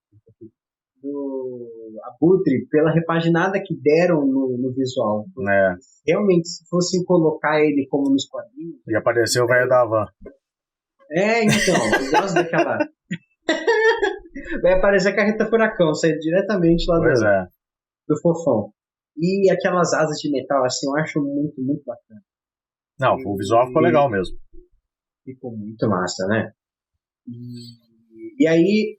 do 1.01 1.99
Abutre 2.03 2.67
pela 2.69 2.91
repaginada 2.91 3.61
que 3.63 3.75
deram 3.75 4.25
no, 4.25 4.57
no 4.57 4.73
visual. 4.73 5.25
É. 5.49 5.75
Realmente, 6.07 6.47
se 6.47 6.67
fossem 6.69 7.03
colocar 7.03 7.59
ele 7.59 7.87
como 7.89 8.09
nos 8.09 8.25
quadrinhos. 8.27 8.79
E 8.87 8.95
apareceu 8.95 9.43
o 9.43 9.47
velho 9.47 9.67
da 9.67 9.85
van. 9.85 10.05
É, 11.11 11.43
então, 11.43 11.75
eu 11.99 12.11
gosto 12.11 12.35
daquela. 12.35 12.77
Vai 14.61 14.73
aparecer 14.73 15.09
a 15.09 15.15
carreta 15.15 15.49
furacão, 15.49 15.93
sair 15.93 16.17
diretamente 16.19 16.85
lá 16.87 16.99
pois 16.99 17.19
do, 17.19 17.25
é. 17.25 17.47
do 18.07 18.21
fofão. 18.21 18.71
E 19.17 19.51
aquelas 19.51 19.93
asas 19.93 20.17
de 20.19 20.31
metal, 20.31 20.63
assim, 20.63 20.87
eu 20.87 20.95
acho 20.95 21.21
muito, 21.21 21.61
muito 21.61 21.83
bacana. 21.85 22.21
Não, 22.99 23.15
o 23.15 23.37
visual 23.37 23.67
ficou 23.67 23.81
legal 23.81 24.09
mesmo. 24.09 24.37
Ficou 25.25 25.55
muito 25.55 25.87
massa, 25.89 26.25
né? 26.27 26.51
E, 27.27 28.43
e 28.43 28.47
aí, 28.47 28.97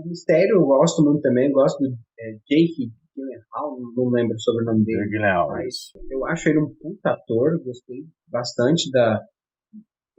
o 0.00 0.08
mistério 0.08 0.56
eu 0.56 0.66
gosto 0.66 1.02
muito 1.02 1.22
também, 1.22 1.50
gosto 1.50 1.78
do 1.78 1.96
é, 2.18 2.32
Jake 2.48 2.92
Gyllenhaal, 3.14 3.78
não 3.94 4.10
lembro 4.10 4.38
sobre 4.38 4.62
o 4.62 4.66
nome 4.66 4.84
dele. 4.84 5.08
Gyllenhaal, 5.08 5.48
mas 5.48 5.92
eu 6.10 6.26
acho 6.26 6.48
ele 6.48 6.58
um 6.58 6.74
puta 6.74 7.10
ator, 7.10 7.62
gostei 7.64 8.04
bastante 8.28 8.90
da... 8.90 9.20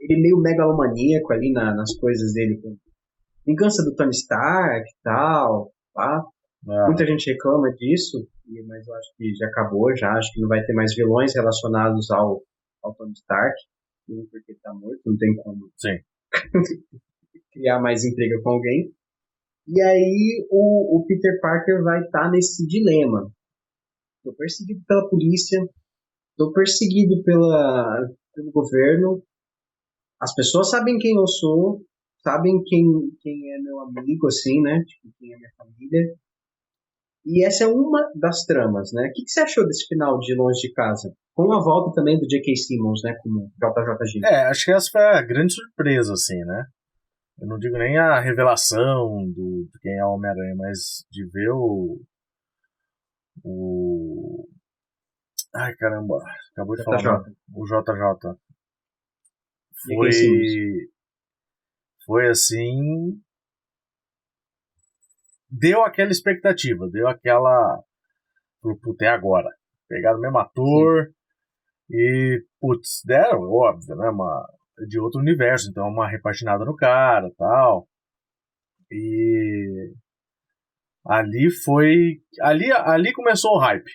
Ele 0.00 0.20
meio 0.20 0.38
megalomaníaco 0.40 1.32
ali 1.32 1.52
na, 1.52 1.74
nas 1.74 1.94
coisas 1.96 2.32
dele, 2.32 2.60
com 2.60 2.76
vingança 3.46 3.82
do 3.82 3.94
Tony 3.94 4.10
Stark 4.10 4.88
e 4.88 5.02
tal, 5.02 5.72
tá? 5.94 6.24
Ah. 6.68 6.86
Muita 6.86 7.06
gente 7.06 7.30
reclama 7.32 7.70
disso, 7.72 8.28
mas 8.66 8.86
eu 8.86 8.94
acho 8.94 9.16
que 9.16 9.34
já 9.34 9.46
acabou, 9.46 9.94
já 9.96 10.12
acho 10.12 10.32
que 10.32 10.40
não 10.40 10.48
vai 10.48 10.62
ter 10.64 10.72
mais 10.72 10.94
vilões 10.94 11.34
relacionados 11.34 12.10
ao, 12.10 12.42
ao 12.82 12.94
Tony 12.94 13.12
Stark, 13.12 13.54
porque 14.30 14.52
ele 14.52 14.58
tá 14.62 14.72
morto, 14.72 15.00
não 15.04 15.16
tem 15.16 15.34
como 15.36 15.70
criar 17.52 17.80
mais 17.80 18.04
intriga 18.04 18.40
com 18.42 18.50
alguém. 18.50 18.92
E 19.68 19.82
aí 19.82 20.46
o, 20.50 20.98
o 20.98 21.06
Peter 21.06 21.38
Parker 21.40 21.82
vai 21.82 22.00
estar 22.00 22.22
tá 22.22 22.30
nesse 22.30 22.66
dilema. 22.66 23.30
Tô 24.24 24.32
perseguido 24.34 24.80
pela 24.86 25.08
polícia, 25.08 25.60
tô 26.36 26.52
perseguido 26.52 27.22
pela, 27.22 28.08
pelo 28.34 28.50
governo, 28.50 29.22
as 30.20 30.34
pessoas 30.34 30.70
sabem 30.70 30.98
quem 30.98 31.14
eu 31.14 31.26
sou, 31.26 31.80
sabem 32.22 32.60
quem, 32.64 32.84
quem 33.20 33.54
é 33.54 33.58
meu 33.60 33.80
amigo, 33.80 34.26
assim, 34.26 34.60
né? 34.62 34.82
Tipo, 34.84 35.14
quem 35.18 35.32
é 35.32 35.36
minha 35.36 35.50
família. 35.56 36.14
E 37.24 37.44
essa 37.44 37.64
é 37.64 37.66
uma 37.68 38.10
das 38.16 38.44
tramas, 38.44 38.90
né? 38.92 39.08
O 39.08 39.12
que, 39.12 39.22
que 39.22 39.30
você 39.30 39.40
achou 39.40 39.66
desse 39.66 39.86
final 39.86 40.18
de 40.18 40.34
Longe 40.34 40.60
de 40.60 40.72
Casa? 40.72 41.12
Com 41.34 41.52
a 41.52 41.62
volta 41.62 41.94
também 41.94 42.18
do 42.18 42.26
J.K. 42.26 42.56
Simmons, 42.56 43.00
né? 43.04 43.14
Como 43.22 43.50
JJG. 43.60 44.24
É, 44.24 44.46
acho 44.46 44.64
que 44.64 44.72
essa 44.72 44.88
foi 44.90 45.02
a 45.02 45.22
grande 45.22 45.52
surpresa, 45.52 46.12
assim, 46.12 46.38
né? 46.44 46.64
Eu 47.40 47.46
não 47.46 47.58
digo 47.58 47.78
nem 47.78 47.96
a 47.98 48.20
revelação 48.20 49.30
do, 49.30 49.68
de 49.72 49.78
quem 49.80 49.96
é 49.96 50.04
o 50.04 50.14
Homem-Aranha, 50.14 50.54
mas 50.56 51.06
de 51.10 51.24
ver 51.30 51.50
o. 51.50 52.00
O. 53.44 54.48
Ai, 55.54 55.74
caramba. 55.76 56.18
Acabou 56.52 56.74
de 56.74 56.82
JJ. 56.82 57.02
falar. 57.02 57.24
O 57.54 57.64
JJ. 57.64 58.36
Foi. 59.86 60.10
Foi 62.04 62.28
assim 62.28 63.20
deu 65.50 65.82
aquela 65.82 66.10
expectativa, 66.10 66.88
deu 66.90 67.08
aquela. 67.08 67.82
Puta, 68.60 69.04
é 69.04 69.08
agora. 69.08 69.48
Pegaram 69.88 70.18
o 70.18 70.20
mesmo 70.20 70.38
ator 70.38 71.06
Sim. 71.06 71.12
e, 71.90 72.44
putz, 72.60 73.02
deram, 73.04 73.50
óbvio, 73.50 73.96
né? 73.96 74.10
Uma, 74.10 74.46
de 74.86 75.00
outro 75.00 75.20
universo, 75.20 75.68
então 75.70 75.88
uma 75.88 76.08
repaginada 76.08 76.64
no 76.64 76.76
cara 76.76 77.30
tal. 77.36 77.88
E. 78.90 79.94
Ali 81.04 81.50
foi. 81.50 82.22
Ali, 82.40 82.70
ali 82.72 83.12
começou 83.12 83.52
o 83.52 83.58
hype 83.58 83.90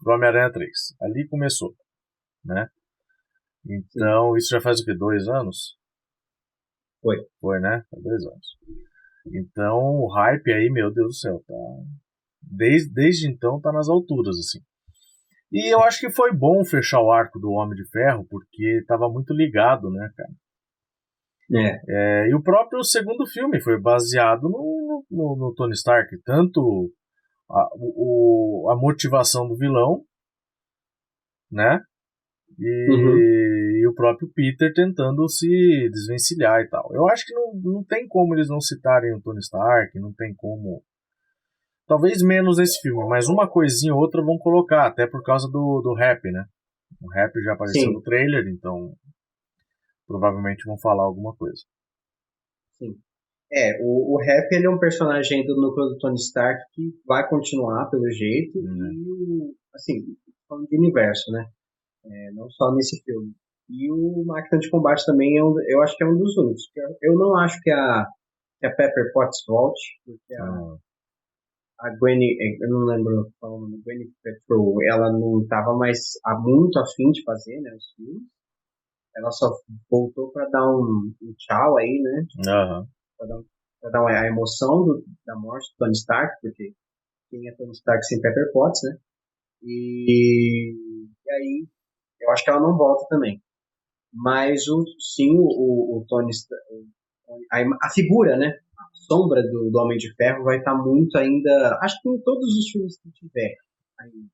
do 0.00 0.10
Homem-Aranha 0.10 0.52
3. 0.52 0.70
Ali 1.00 1.26
começou, 1.28 1.74
né? 2.44 2.68
Então, 3.66 4.36
isso 4.36 4.48
já 4.50 4.60
faz 4.60 4.80
o 4.80 4.84
que? 4.84 4.94
Dois 4.94 5.26
anos? 5.28 5.78
Foi. 7.00 7.16
Foi, 7.40 7.60
né? 7.60 7.82
Faz 7.90 8.02
dois 8.02 8.26
anos. 8.26 8.46
Então, 9.26 9.78
o 9.78 10.08
hype 10.12 10.52
aí, 10.52 10.70
meu 10.70 10.92
Deus 10.92 11.08
do 11.08 11.14
céu, 11.14 11.42
tá. 11.46 11.54
Desde, 12.42 12.92
desde 12.92 13.30
então 13.30 13.60
tá 13.60 13.72
nas 13.72 13.88
alturas, 13.88 14.36
assim. 14.38 14.60
E 15.52 15.72
eu 15.72 15.80
acho 15.82 16.00
que 16.00 16.10
foi 16.10 16.32
bom 16.32 16.64
fechar 16.64 17.00
o 17.00 17.10
arco 17.10 17.38
do 17.38 17.50
Homem 17.50 17.76
de 17.76 17.88
Ferro, 17.90 18.26
porque 18.28 18.84
tava 18.86 19.08
muito 19.08 19.32
ligado, 19.32 19.90
né, 19.90 20.10
cara? 20.16 20.30
É. 21.52 21.80
é 21.88 22.28
e 22.30 22.34
o 22.34 22.42
próprio 22.42 22.82
segundo 22.82 23.26
filme 23.26 23.60
foi 23.60 23.80
baseado 23.80 24.48
no, 24.48 25.04
no, 25.10 25.36
no 25.36 25.54
Tony 25.54 25.74
Stark, 25.74 26.10
tanto 26.24 26.90
a, 27.50 27.68
o, 27.76 28.68
a 28.70 28.76
motivação 28.76 29.46
do 29.46 29.56
vilão, 29.56 30.02
né? 31.50 31.80
E, 32.58 32.90
uhum 32.90 33.34
e 33.84 33.86
o 33.86 33.94
próprio 33.94 34.30
Peter 34.34 34.72
tentando 34.72 35.28
se 35.28 35.46
desvencilhar 35.90 36.62
e 36.62 36.68
tal. 36.68 36.88
Eu 36.94 37.06
acho 37.08 37.26
que 37.26 37.34
não, 37.34 37.52
não 37.54 37.84
tem 37.84 38.08
como 38.08 38.34
eles 38.34 38.48
não 38.48 38.60
citarem 38.60 39.14
o 39.14 39.20
Tony 39.20 39.40
Stark, 39.40 39.98
não 40.00 40.12
tem 40.12 40.34
como. 40.34 40.82
Talvez 41.86 42.22
menos 42.22 42.58
esse 42.58 42.80
filme, 42.80 43.06
mas 43.08 43.28
uma 43.28 43.48
coisinha 43.48 43.94
ou 43.94 44.00
outra 44.00 44.22
vão 44.22 44.38
colocar, 44.38 44.86
até 44.86 45.06
por 45.06 45.22
causa 45.22 45.46
do, 45.50 45.82
do 45.82 45.94
rap, 45.94 46.22
né? 46.30 46.44
O 47.02 47.08
rap 47.10 47.32
já 47.42 47.52
apareceu 47.52 47.82
Sim. 47.82 47.92
no 47.92 48.02
trailer, 48.02 48.46
então 48.48 48.94
provavelmente 50.06 50.64
vão 50.66 50.78
falar 50.78 51.04
alguma 51.04 51.34
coisa. 51.36 51.62
Sim. 52.78 52.96
É, 53.52 53.78
o, 53.82 54.14
o 54.14 54.18
rap 54.18 54.50
ele 54.52 54.66
é 54.66 54.70
um 54.70 54.78
personagem 54.78 55.44
do 55.46 55.54
núcleo 55.60 55.88
do 55.88 55.98
Tony 55.98 56.16
Stark 56.16 56.60
que 56.72 56.90
vai 57.06 57.28
continuar 57.28 57.88
pelo 57.90 58.10
jeito, 58.10 58.58
uhum. 58.58 58.92
e 58.92 59.10
o, 59.10 59.54
assim, 59.74 60.00
falando 60.48 60.66
de 60.66 60.78
universo, 60.78 61.30
né? 61.32 61.46
É, 62.06 62.32
não 62.32 62.48
só 62.50 62.74
nesse 62.74 63.02
filme. 63.02 63.32
E 63.68 63.90
o 63.90 64.24
Máquina 64.26 64.58
de 64.58 64.70
Combate 64.70 65.04
também, 65.06 65.38
é 65.38 65.44
um, 65.44 65.54
eu 65.68 65.82
acho 65.82 65.96
que 65.96 66.04
é 66.04 66.06
um 66.06 66.16
dos 66.16 66.36
únicos. 66.36 66.62
Eu 67.02 67.14
não 67.14 67.36
acho 67.36 67.58
que 67.60 67.70
a, 67.70 68.06
que 68.60 68.66
a 68.66 68.74
Pepper 68.74 69.12
Potts 69.12 69.42
volte, 69.46 70.00
porque 70.04 70.34
a, 70.34 70.44
ah. 70.44 70.76
A 71.80 71.90
Gwen, 71.98 72.20
eu 72.60 72.68
não 72.68 72.84
lembro 72.86 73.32
qual 73.38 73.56
o 73.56 73.60
nome, 73.60 73.82
Gwen 73.84 74.10
Petro, 74.22 74.76
ela 74.90 75.12
não 75.12 75.42
estava 75.42 75.76
mais 75.76 75.98
há 76.24 76.38
muito 76.38 76.78
afim 76.78 77.10
de 77.10 77.22
fazer 77.24 77.60
né, 77.60 77.74
os 77.74 77.92
filmes. 77.94 78.22
Ela 79.16 79.30
só 79.30 79.50
voltou 79.90 80.32
para 80.32 80.48
dar 80.48 80.68
um, 80.68 81.12
um, 81.22 81.34
tchau 81.36 81.76
aí, 81.78 82.00
né? 82.02 82.26
Uhum. 82.38 82.86
Para 83.16 83.26
dar, 83.28 83.42
pra 83.80 83.90
dar 83.90 84.06
a 84.06 84.26
emoção 84.26 84.84
do, 84.84 85.04
da 85.24 85.36
morte 85.36 85.70
do 85.72 85.76
Tony 85.78 85.92
Stark, 85.92 86.34
porque 86.42 86.74
quem 87.30 87.48
é 87.48 87.54
Tony 87.54 87.72
Stark 87.72 88.04
sem 88.04 88.20
Pepper 88.20 88.52
Potts, 88.52 88.80
né? 88.82 88.98
E, 89.62 90.74
e 91.26 91.32
aí, 91.32 91.66
eu 92.20 92.30
acho 92.30 92.44
que 92.44 92.50
ela 92.50 92.60
não 92.60 92.76
volta 92.76 93.06
também 93.08 93.40
mas 94.14 94.68
o, 94.68 94.84
sim, 95.00 95.30
o, 95.36 95.98
o 95.98 96.06
Tony, 96.08 96.30
a, 97.50 97.86
a, 97.86 97.90
figura, 97.90 98.36
né, 98.36 98.56
sombra 98.94 99.42
do, 99.42 99.70
do 99.70 99.78
Homem 99.78 99.98
de 99.98 100.14
Ferro 100.14 100.44
vai 100.44 100.58
estar 100.58 100.72
tá 100.72 100.82
muito 100.82 101.16
ainda, 101.18 101.78
acho 101.82 102.00
que 102.00 102.08
em 102.08 102.20
todos 102.20 102.46
os 102.56 102.70
filmes 102.70 102.98
que 103.00 103.10
tiver 103.10 103.56
ainda, 103.98 104.30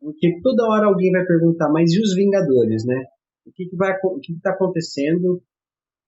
porque 0.00 0.40
toda 0.42 0.68
hora 0.68 0.86
alguém 0.86 1.10
vai 1.10 1.24
perguntar, 1.24 1.70
mas 1.70 1.92
e 1.92 2.00
os 2.00 2.14
Vingadores, 2.14 2.84
né? 2.84 3.04
O 3.46 3.52
que 3.52 3.66
que 3.66 3.76
vai, 3.76 3.92
o 4.04 4.20
que 4.20 4.32
está 4.32 4.50
acontecendo? 4.50 5.42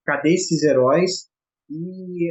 Cadê 0.05 0.35
esses 0.35 0.63
heróis? 0.63 1.29
E 1.71 2.29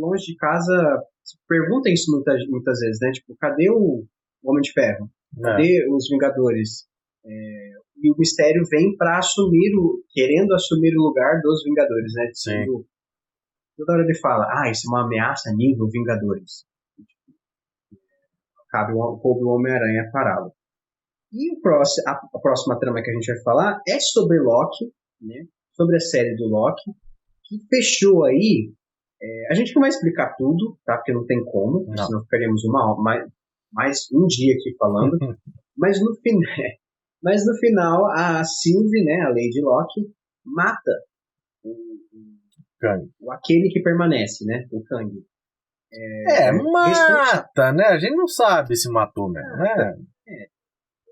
longe 0.00 0.32
de 0.32 0.36
casa 0.36 1.02
pergunta 1.48 1.90
isso 1.90 2.10
muitas, 2.10 2.46
muitas 2.48 2.78
vezes, 2.78 2.98
né? 3.00 3.10
Tipo, 3.12 3.36
cadê 3.36 3.70
o 3.70 4.04
Homem 4.44 4.62
de 4.62 4.72
Ferro? 4.72 5.10
Cadê 5.40 5.82
é. 5.82 5.90
os 5.90 6.08
Vingadores? 6.10 6.86
É, 7.24 7.72
e 8.02 8.10
o 8.10 8.16
Mistério 8.18 8.62
vem 8.70 8.96
para 8.96 9.18
assumir 9.18 9.72
o. 9.76 10.02
querendo 10.12 10.52
assumir 10.54 10.94
o 10.96 11.02
lugar 11.02 11.40
dos 11.42 11.62
Vingadores, 11.64 12.12
né? 12.14 12.30
Sendo, 12.34 12.84
toda 13.76 13.94
hora 13.94 14.02
ele 14.02 14.18
fala, 14.18 14.46
ah, 14.50 14.70
isso 14.70 14.86
é 14.86 14.90
uma 14.90 15.04
ameaça 15.04 15.52
nível 15.54 15.88
Vingadores. 15.88 16.64
Cabe 18.70 18.92
o, 18.94 18.98
o 18.98 19.48
Homem-Aranha 19.48 20.10
pará-lo. 20.12 20.52
E 21.32 21.52
o 21.52 21.60
próximo, 21.60 22.08
a, 22.08 22.12
a, 22.12 22.38
próxima 22.40 22.78
trama 22.78 23.02
que 23.02 23.10
a 23.10 23.14
gente 23.14 23.32
vai 23.32 23.42
falar 23.42 23.80
é 23.86 23.98
sobre 24.00 24.38
Loki, 24.38 24.92
né? 25.20 25.46
Sobre 25.74 25.96
a 25.96 26.00
série 26.00 26.34
do 26.36 26.46
Loki, 26.46 26.90
que 27.44 27.58
fechou 27.68 28.24
aí. 28.24 28.72
É, 29.22 29.52
a 29.52 29.54
gente 29.54 29.74
não 29.74 29.80
vai 29.80 29.88
explicar 29.88 30.34
tudo, 30.36 30.78
tá? 30.84 30.96
Porque 30.96 31.12
não 31.12 31.24
tem 31.26 31.42
como, 31.44 31.86
não. 31.86 32.06
senão 32.06 32.22
ficaríamos 32.22 32.64
uma 32.64 32.96
mais, 33.02 33.30
mais 33.72 33.98
um 34.12 34.26
dia 34.26 34.54
aqui 34.54 34.74
falando. 34.78 35.16
mas 35.76 36.00
no 36.00 36.14
final. 36.16 36.42
Mas 37.24 37.46
no 37.46 37.54
final, 37.54 38.04
a 38.10 38.42
Sylvie, 38.42 39.04
né, 39.04 39.20
a 39.20 39.28
Lady 39.28 39.60
Locke, 39.62 40.00
mata 40.44 40.90
o, 41.62 41.70
Kang. 42.82 43.08
o 43.20 43.30
aquele 43.30 43.68
que 43.68 43.80
permanece, 43.80 44.44
né, 44.44 44.66
o 44.72 44.82
Kang. 44.82 45.10
É, 45.94 46.48
é 46.48 46.52
mata, 46.52 47.70
né? 47.72 47.84
A 47.84 47.98
gente 47.98 48.16
não 48.16 48.26
sabe 48.26 48.74
se 48.74 48.90
matou 48.90 49.30
mesmo, 49.30 49.56
né? 49.56 49.94
É. 50.26 50.46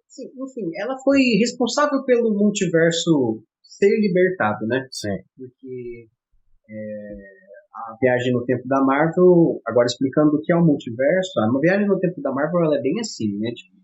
Sim, 0.08 0.24
enfim, 0.24 0.70
ela 0.76 0.98
foi 1.04 1.20
responsável 1.38 2.02
pelo 2.04 2.34
multiverso 2.34 3.44
ser 3.62 3.94
libertado, 4.00 4.66
né? 4.66 4.88
Sim. 4.90 5.16
Porque 5.36 6.08
é, 6.68 7.40
a 7.74 7.96
viagem 8.00 8.32
no 8.32 8.44
tempo 8.44 8.66
da 8.66 8.82
Marvel, 8.82 9.60
agora 9.66 9.86
explicando 9.86 10.36
o 10.36 10.42
que 10.42 10.52
é 10.52 10.56
o 10.56 10.64
multiverso, 10.64 11.38
a 11.40 11.60
viagem 11.60 11.86
no 11.86 12.00
tempo 12.00 12.20
da 12.22 12.32
Marvel 12.32 12.64
ela 12.64 12.78
é 12.78 12.82
bem 12.82 12.98
assim, 13.00 13.38
né? 13.38 13.52
Tipo, 13.52 13.76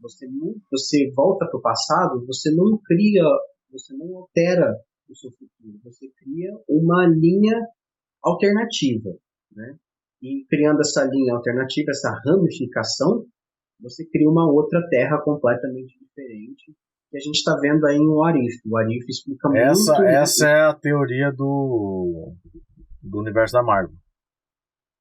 você 0.00 0.26
não, 0.26 0.54
você 0.70 1.12
volta 1.14 1.46
para 1.46 1.58
o 1.58 1.62
passado, 1.62 2.24
você 2.26 2.50
não 2.50 2.78
cria, 2.84 3.22
você 3.70 3.94
não 3.94 4.16
altera 4.16 4.74
o 5.12 5.16
seu 5.16 5.30
futuro, 5.30 5.78
você 5.84 6.06
cria 6.16 6.50
uma 6.68 7.06
linha 7.06 7.58
alternativa, 8.22 9.10
né? 9.52 9.76
E 10.20 10.44
criando 10.48 10.80
essa 10.80 11.04
linha 11.04 11.34
alternativa, 11.34 11.90
essa 11.90 12.10
ramificação, 12.26 13.24
você 13.80 14.04
cria 14.08 14.28
uma 14.28 14.50
outra 14.50 14.80
terra 14.90 15.20
completamente 15.22 15.96
diferente 15.98 16.74
que 17.10 17.16
a 17.16 17.20
gente 17.20 17.36
está 17.36 17.56
vendo 17.60 17.86
aí 17.86 17.96
em 17.96 18.24
Arif. 18.24 18.60
O 18.66 18.76
Arif 18.76 19.06
explica 19.08 19.48
essa, 19.56 19.92
muito. 19.92 20.08
Essa 20.08 20.48
é 20.48 20.60
a 20.66 20.74
teoria 20.74 21.32
do, 21.32 22.34
do 23.02 23.20
universo 23.20 23.54
da 23.54 23.62
Marvel. 23.62 23.96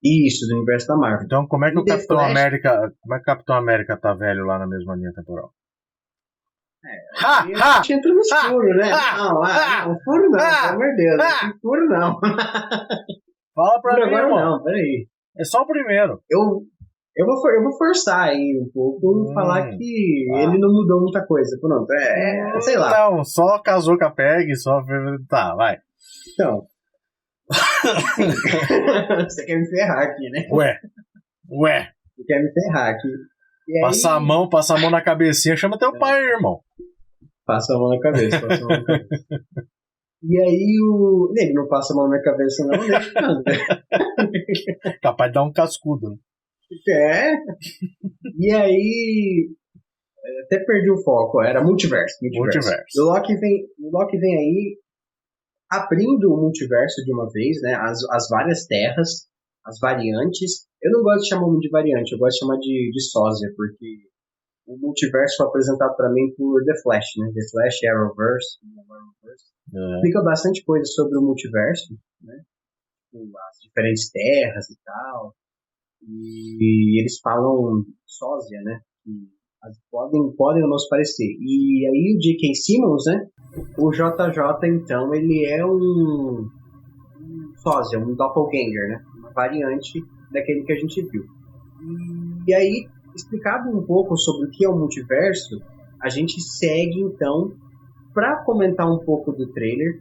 Isso, 0.04 0.48
do 0.48 0.56
universo 0.56 0.88
da 0.88 0.96
Marvel. 0.96 1.26
Então, 1.26 1.48
como 1.48 1.66
é 1.66 1.72
que 1.72 1.78
e 1.78 1.82
o 1.82 1.86
Capitão 1.86 2.18
Flash... 2.18 2.32
América, 2.32 2.94
como 3.02 3.16
é 3.16 3.18
que 3.18 3.24
o 3.24 3.26
Capitão 3.26 3.56
América 3.58 3.98
tá 3.98 4.14
velho 4.14 4.46
lá 4.46 4.60
na 4.60 4.68
mesma 4.68 4.96
linha 4.96 5.12
temporal? 5.14 5.52
É, 6.88 7.26
ha, 7.26 7.40
ha, 7.40 7.80
a 7.80 7.82
gente 7.82 7.94
entra 7.94 8.14
nos 8.14 8.30
furos, 8.30 8.78
né? 8.78 8.90
Não, 8.90 9.44
ah, 9.44 9.88
não, 9.88 10.00
furo 10.00 10.30
não, 10.30 10.40
pelo 10.40 10.74
amor 10.74 10.88
de 10.88 10.96
Deus. 10.96 11.24
Furo 11.62 11.86
não. 11.88 12.20
Fala 13.54 13.82
pra 13.82 13.96
mim, 13.96 14.04
agora 14.04 14.28
irmão. 14.28 14.52
não, 14.52 14.64
peraí. 14.64 15.08
É 15.38 15.44
só 15.44 15.64
o 15.64 15.68
primeiro. 15.68 16.22
Eu, 16.30 16.64
eu, 17.16 17.26
vou, 17.26 17.52
eu 17.52 17.64
vou 17.64 17.78
forçar 17.78 18.30
aí 18.30 18.60
um 18.62 18.70
pouco 18.72 19.30
hum, 19.30 19.34
falar 19.34 19.70
que 19.70 20.28
ah. 20.34 20.44
ele 20.44 20.60
não 20.60 20.70
mudou 20.72 21.02
muita 21.02 21.26
coisa. 21.26 21.58
Pronto, 21.60 21.92
é, 21.92 22.56
é 22.56 22.62
sei 22.62 22.78
lá. 22.78 23.10
Não, 23.10 23.24
só 23.24 23.60
casou 23.62 23.98
com 23.98 24.06
a 24.06 24.12
Peg, 24.12 24.56
só. 24.56 24.82
Tá, 25.28 25.56
vai. 25.56 25.78
Então. 26.34 26.66
Você 29.28 29.46
quer 29.46 29.58
me 29.58 29.70
ferrar 29.70 30.04
aqui, 30.04 30.30
né? 30.30 30.48
Ué. 30.52 30.80
Ué. 31.50 31.90
Você 32.16 32.24
quer 32.26 32.44
me 32.44 32.52
ferrar 32.52 32.90
aqui. 32.90 33.08
Passa 33.82 34.12
a 34.12 34.20
mão, 34.20 34.48
passa 34.48 34.76
a 34.76 34.80
mão 34.80 34.90
na 34.90 35.02
cabecinha, 35.02 35.58
chama 35.58 35.78
teu 35.78 35.96
é. 35.96 36.00
pai, 36.00 36.22
irmão. 36.24 36.62
Passa 37.46 37.74
a 37.74 37.78
mão 37.78 37.90
na 37.90 38.00
cabeça, 38.00 38.40
passa 38.40 38.64
a 38.64 38.68
mão 38.68 38.78
na 38.78 38.86
cabeça. 38.86 39.26
E 40.24 40.42
aí 40.42 40.78
o. 40.82 41.34
Ele 41.38 41.54
não 41.54 41.68
passa 41.68 41.94
a 41.94 41.96
mão 41.96 42.10
na 42.10 42.22
cabeça, 42.22 42.66
não, 42.66 42.80
deixa 42.88 43.14
nada. 43.14 43.44
Capaz 45.02 45.30
de 45.30 45.36
dar 45.36 45.44
um 45.44 45.52
cascudo. 45.52 46.10
Né? 46.10 46.18
É. 46.90 47.34
E 48.38 48.52
aí. 48.52 49.50
Até 50.44 50.60
perdi 50.60 50.92
o 50.92 51.02
foco, 51.04 51.42
era 51.42 51.64
multiverso. 51.64 52.18
Multiverso. 52.22 52.58
multiverso. 52.58 53.02
O, 53.02 53.06
Loki 53.06 53.36
vem, 53.38 53.66
o 53.80 53.90
Loki 53.92 54.18
vem 54.18 54.38
aí 54.38 54.78
abrindo 55.72 56.34
o 56.34 56.38
multiverso 56.42 57.04
de 57.06 57.14
uma 57.14 57.30
vez, 57.32 57.62
né? 57.62 57.76
As, 57.76 58.00
as 58.12 58.28
várias 58.30 58.66
terras, 58.66 59.28
as 59.66 59.80
variantes. 59.80 60.67
Eu 60.82 60.92
não 60.92 61.02
gosto 61.02 61.24
de 61.24 61.30
chamar 61.30 61.60
de 61.60 61.70
variante, 61.70 62.12
eu 62.12 62.20
gosto 62.20 62.34
de 62.34 62.40
chamar 62.40 62.58
de, 62.60 62.92
de 62.92 63.02
sósia, 63.02 63.52
porque 63.56 64.08
o 64.68 64.78
multiverso 64.78 65.38
foi 65.38 65.48
apresentado 65.48 65.96
para 65.96 66.12
mim 66.12 66.34
por 66.38 66.64
The 66.64 66.74
Flash, 66.84 67.08
né? 67.18 67.32
The 67.34 67.42
Flash, 67.50 67.84
Arrowverse, 67.84 68.60
Arrowverse. 68.90 69.46
Uhum. 69.74 69.96
Explica 69.96 70.22
bastante 70.24 70.64
coisa 70.66 70.86
sobre 70.86 71.18
o 71.18 71.22
multiverso, 71.22 71.98
né? 72.22 72.36
As 73.14 73.58
diferentes 73.62 74.12
terras 74.12 74.70
e 74.70 74.78
tal. 74.84 75.34
E 76.04 77.02
eles 77.02 77.20
falam 77.20 77.84
sósia, 78.06 78.62
né? 78.62 78.82
Que 79.04 79.12
podem, 79.90 80.36
podem 80.36 80.64
ou 80.64 80.70
não 80.70 80.78
se 80.78 80.88
parecer. 80.90 81.26
E 81.26 81.88
aí 81.88 82.16
o 82.16 82.20
J.K. 82.20 82.54
Simmons, 82.54 83.04
né? 83.08 83.28
O 83.78 83.92
JJ, 83.92 84.68
então, 84.68 85.14
ele 85.14 85.46
é 85.46 85.66
um, 85.66 86.48
um 87.20 87.54
sósia, 87.58 88.00
um 88.00 88.16
doppelganger, 88.16 88.90
né? 88.90 89.06
Uma 89.18 89.32
variante 89.32 90.04
daquele 90.32 90.64
que 90.64 90.74
a 90.74 90.76
gente 90.76 91.02
viu. 91.04 91.26
E 92.48 92.54
aí, 92.54 92.88
explicado 93.16 93.70
um 93.70 93.84
pouco 93.84 94.18
sobre 94.18 94.48
o 94.48 94.52
que 94.52 94.66
é 94.66 94.70
o 94.70 94.78
multiverso, 94.78 95.62
a 96.02 96.10
gente 96.10 96.42
segue, 96.42 97.02
então, 97.02 97.54
para 98.14 98.44
comentar 98.44 98.90
um 98.92 99.00
pouco 99.00 99.32
do 99.32 99.48
trailer, 99.48 100.00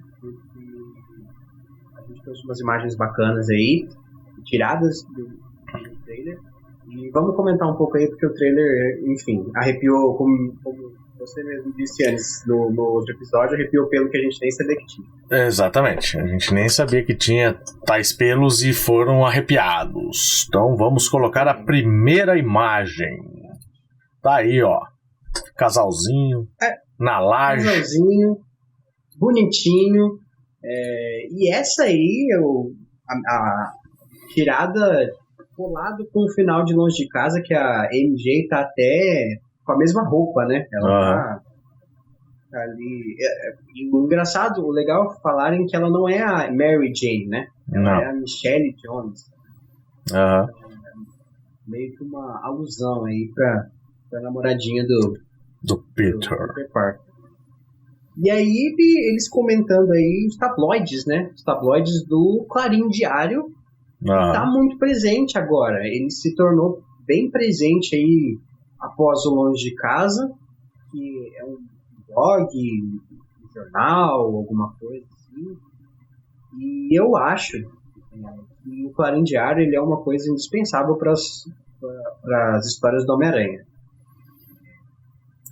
a 1.97 2.03
gente 2.03 2.23
trouxe 2.23 2.45
umas 2.45 2.61
imagens 2.61 2.97
bacanas 2.97 3.49
aí, 3.49 3.89
tiradas 4.45 5.03
do, 5.05 5.27
do 5.27 5.97
trailer. 6.05 6.39
E 6.89 7.11
vamos 7.11 7.35
comentar 7.35 7.69
um 7.69 7.77
pouco 7.77 7.97
aí, 7.97 8.09
porque 8.09 8.27
o 8.27 8.35
trailer, 8.35 9.03
enfim, 9.07 9.51
arrepiou, 9.55 10.17
como 10.17 10.57
você 11.27 11.43
mesmo 11.43 11.73
disse 11.75 12.07
antes 12.07 12.45
no, 12.47 12.71
no, 12.71 12.83
outro 12.83 13.15
episódio, 13.15 13.55
arrepiou 13.55 13.89
pelo 13.89 14.09
que 14.09 14.17
a 14.17 14.21
gente 14.23 14.39
nem 14.41 14.51
sabia 14.51 14.77
que 14.77 14.87
tinha. 14.87 15.47
Exatamente, 15.47 16.19
a 16.19 16.27
gente 16.27 16.55
nem 16.55 16.69
sabia 16.69 17.05
que 17.05 17.15
tinha 17.15 17.61
tais 17.85 18.13
pelos 18.13 18.63
e 18.63 18.73
foram 18.73 19.27
arrepiados. 19.27 20.47
Então 20.49 20.77
vamos 20.77 21.09
colocar 21.09 21.49
a 21.49 21.55
primeira 21.55 22.39
imagem. 22.39 23.19
Tá 24.23 24.37
aí, 24.37 24.63
ó. 24.63 24.81
Casalzinho, 25.57 26.49
é, 26.63 26.75
na 26.99 27.19
laje. 27.19 27.65
Casalzinho, 27.65 28.37
bonitinho. 29.19 30.19
É, 30.65 31.27
e 31.31 31.53
essa 31.53 31.85
aí, 31.85 32.29
eu, 32.33 32.73
a, 33.09 33.15
a 33.15 33.73
tirada 34.33 35.09
colado 35.57 36.07
com 36.13 36.25
o 36.25 36.33
final 36.33 36.65
de 36.65 36.75
Longe 36.75 36.97
de 36.97 37.09
Casa, 37.09 37.41
que 37.43 37.55
a 37.55 37.89
MJ 37.91 38.47
tá 38.49 38.61
até 38.61 39.39
com 39.67 39.73
a 39.73 39.77
mesma 39.77 40.09
roupa, 40.09 40.47
né? 40.47 40.67
Ela 40.73 40.89
tá, 40.89 41.43
tá, 42.53 42.63
ali. 42.63 43.17
É, 43.21 43.49
é, 43.51 43.55
o 43.93 44.05
engraçado, 44.05 44.65
o 44.65 44.71
legal 44.71 45.13
é 45.13 45.21
falarem 45.21 45.67
que 45.67 45.77
ela 45.77 45.91
não 45.91 46.09
é 46.09 46.23
a 46.23 46.51
Mary 46.51 46.93
Jane, 46.95 47.27
né? 47.27 47.49
Ela 47.71 47.83
não. 47.83 48.01
é 48.01 48.11
a 48.11 48.13
Michelle 48.15 48.75
Jones. 48.77 49.31
Uhum. 50.13 50.47
meio 51.67 51.93
que 51.97 52.05
uma 52.05 52.41
alusão 52.45 53.05
aí 53.07 53.29
pra, 53.35 53.67
pra 54.09 54.21
namoradinha 54.21 54.87
do, 54.87 55.19
do 55.61 55.79
Peter. 55.97 56.15
Do 56.15 56.55
Peter 56.55 56.71
Parker. 56.71 57.07
E 58.17 58.31
aí 58.31 58.75
eles 58.79 59.29
comentando 59.29 59.91
aí 59.91 60.27
os 60.29 60.37
tabloides, 60.37 61.05
né? 61.07 61.31
Os 61.35 61.43
tabloides 61.43 62.07
do 62.07 62.47
Clarim 62.49 62.89
Diário 62.89 63.53
ah. 64.09 64.47
muito 64.47 64.79
presente 64.79 65.37
agora. 65.37 65.87
Ele 65.87 66.11
se 66.11 66.35
tornou 66.35 66.83
bem 67.07 67.31
presente 67.31 67.95
aí 67.95 68.39
após 68.81 69.25
o 69.27 69.35
Longe 69.35 69.71
de 69.71 69.75
Casa, 69.75 70.33
que 70.91 71.33
é 71.37 71.45
um 71.45 71.59
blog, 72.09 72.49
um 72.55 73.53
jornal, 73.53 74.21
alguma 74.37 74.73
coisa 74.75 75.07
assim. 75.15 75.57
E 76.59 76.99
eu 76.99 77.17
acho 77.17 77.57
é, 77.57 77.65
que 78.63 78.87
o 78.87 78.91
Clarim 78.91 79.23
Diário 79.23 79.63
ele 79.63 79.77
é 79.77 79.81
uma 79.81 80.03
coisa 80.03 80.31
indispensável 80.31 80.97
para 80.97 81.13
as 81.13 82.67
histórias 82.67 83.05
do 83.07 83.13
Homem-Aranha. 83.13 83.67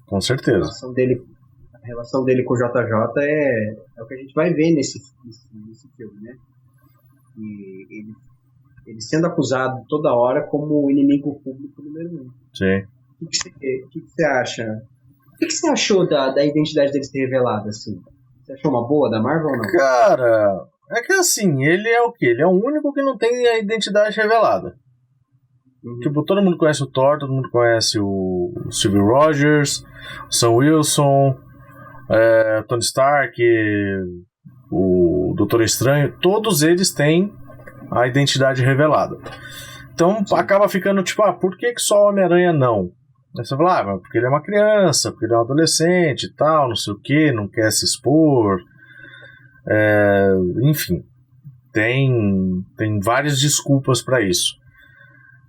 Com 0.07 0.21
certeza. 0.21 0.57
A 0.57 0.61
relação 0.61 0.93
dele, 0.93 1.27
a 1.75 1.87
relação 1.87 2.25
dele 2.25 2.45
com 2.45 2.55
o 2.55 2.57
JJ 2.57 3.23
é, 3.23 3.77
é 3.97 4.03
o 4.03 4.07
que 4.07 4.15
a 4.15 4.19
gente 4.19 4.35
vai 4.35 4.53
ver 4.53 4.73
nesse, 4.73 5.01
nesse, 5.25 5.49
nesse 5.67 5.89
filme, 5.97 6.21
né? 6.21 6.37
E 7.37 7.87
ele 7.91 8.15
ele 8.87 9.01
sendo 9.01 9.27
acusado 9.27 9.85
toda 9.89 10.15
hora 10.15 10.43
como 10.47 10.85
o 10.85 10.91
inimigo 10.91 11.41
público 11.41 11.83
número 11.83 12.23
um. 12.23 12.31
Sim. 12.53 12.87
O 13.25 13.29
que, 13.29 13.51
que, 13.51 13.89
que, 13.91 14.01
você 14.09 14.25
acha? 14.25 14.83
O 15.35 15.37
que, 15.39 15.47
que 15.47 15.53
você 15.53 15.69
achou 15.69 16.07
da, 16.09 16.31
da 16.31 16.45
identidade 16.45 16.93
dele 16.93 17.05
ser 17.05 17.21
revelada, 17.21 17.69
assim? 17.69 18.01
Você 18.43 18.53
achou 18.53 18.71
uma 18.71 18.87
boa 18.87 19.11
da 19.11 19.21
Marvel 19.21 19.49
ou 19.49 19.57
não? 19.57 19.71
Cara, 19.71 20.67
é 20.93 21.03
que 21.03 21.13
assim, 21.15 21.65
ele 21.65 21.89
é 21.89 22.03
o 22.03 22.13
quê? 22.13 22.27
Ele 22.27 22.43
é 22.43 22.47
o 22.47 22.51
único 22.51 22.93
que 22.93 23.03
não 23.03 23.17
tem 23.17 23.47
a 23.49 23.59
identidade 23.59 24.17
revelada. 24.17 24.75
Uhum. 25.83 25.99
Tipo, 26.01 26.25
todo 26.25 26.43
mundo 26.43 26.57
conhece 26.57 26.83
o 26.83 26.87
Thor, 26.87 27.19
todo 27.19 27.33
mundo 27.33 27.51
conhece 27.51 27.99
o 28.01 28.53
Steve 28.71 28.99
Rogers, 28.99 29.85
o 30.29 30.33
Sam 30.33 30.51
Wilson, 30.53 31.37
é, 32.11 32.63
Tony 32.63 32.83
Stark, 32.83 33.43
o 34.71 35.35
Doutor 35.37 35.63
Estranho, 35.63 36.17
todos 36.21 36.63
eles 36.63 36.93
têm 36.93 37.33
a 37.91 38.07
identidade 38.07 38.63
revelada. 38.63 39.19
Então 39.93 40.25
Sim. 40.27 40.37
acaba 40.37 40.69
ficando 40.69 41.03
tipo, 41.03 41.23
ah, 41.23 41.33
por 41.33 41.57
que, 41.57 41.73
que 41.73 41.81
só 41.81 42.05
o 42.05 42.09
Homem-Aranha 42.09 42.53
não? 42.53 42.91
Aí 43.37 43.45
você 43.45 43.57
fala, 43.57 43.81
ah, 43.81 43.99
porque 43.99 44.19
ele 44.19 44.27
é 44.27 44.29
uma 44.29 44.43
criança, 44.43 45.11
porque 45.11 45.27
ele 45.27 45.35
é 45.35 45.37
um 45.37 45.41
adolescente 45.41 46.25
e 46.25 46.33
tal, 46.35 46.69
não 46.69 46.77
sei 46.77 46.93
o 46.95 47.01
que, 47.01 47.33
não 47.33 47.49
quer 47.49 47.71
se 47.71 47.85
expor. 47.85 48.61
É, 49.69 50.29
enfim, 50.63 51.03
tem, 51.73 52.65
tem 52.77 53.01
várias 53.01 53.41
desculpas 53.41 54.03
para 54.03 54.23
isso. 54.23 54.55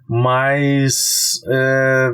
Mas 0.07 1.41
é, 1.47 2.11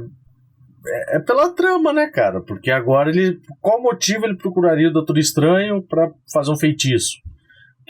é, 1.15 1.19
pela 1.19 1.53
trama, 1.53 1.93
né, 1.93 2.07
cara? 2.07 2.41
Porque 2.41 2.71
agora 2.71 3.09
ele. 3.09 3.39
Qual 3.59 3.81
motivo 3.81 4.25
ele 4.25 4.37
procuraria 4.37 4.89
o 4.89 4.93
Doutor 4.93 5.17
Estranho 5.17 5.81
para 5.81 6.09
fazer 6.33 6.51
um 6.51 6.57
feitiço? 6.57 7.21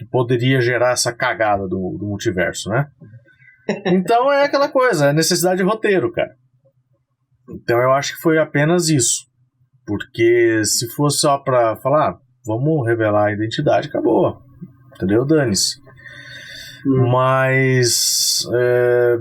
que 0.02 0.06
poderia 0.06 0.60
gerar 0.60 0.94
essa 0.94 1.14
cagada 1.14 1.68
do, 1.68 1.96
do 2.00 2.06
multiverso, 2.08 2.70
né? 2.70 2.88
Então 3.86 4.32
é 4.34 4.44
aquela 4.44 4.68
coisa, 4.68 5.10
é 5.10 5.14
necessidade 5.14 5.58
de 5.58 5.64
roteiro, 5.64 6.12
cara. 6.12 6.32
Então 7.54 7.80
eu 7.80 7.92
acho 7.92 8.16
que 8.16 8.22
foi 8.22 8.38
apenas 8.38 8.90
isso. 8.90 9.26
Porque 9.86 10.62
se 10.64 10.90
fosse 10.94 11.20
só 11.20 11.38
pra 11.38 11.76
falar, 11.78 12.12
ah, 12.12 12.18
vamos 12.46 12.88
revelar 12.88 13.28
a 13.28 13.34
identidade, 13.34 13.88
acabou. 13.88 14.42
Entendeu? 14.96 15.26
Dane-se. 15.26 15.80
Hum. 16.86 17.10
Mas. 17.12 18.44
É... 18.54 19.18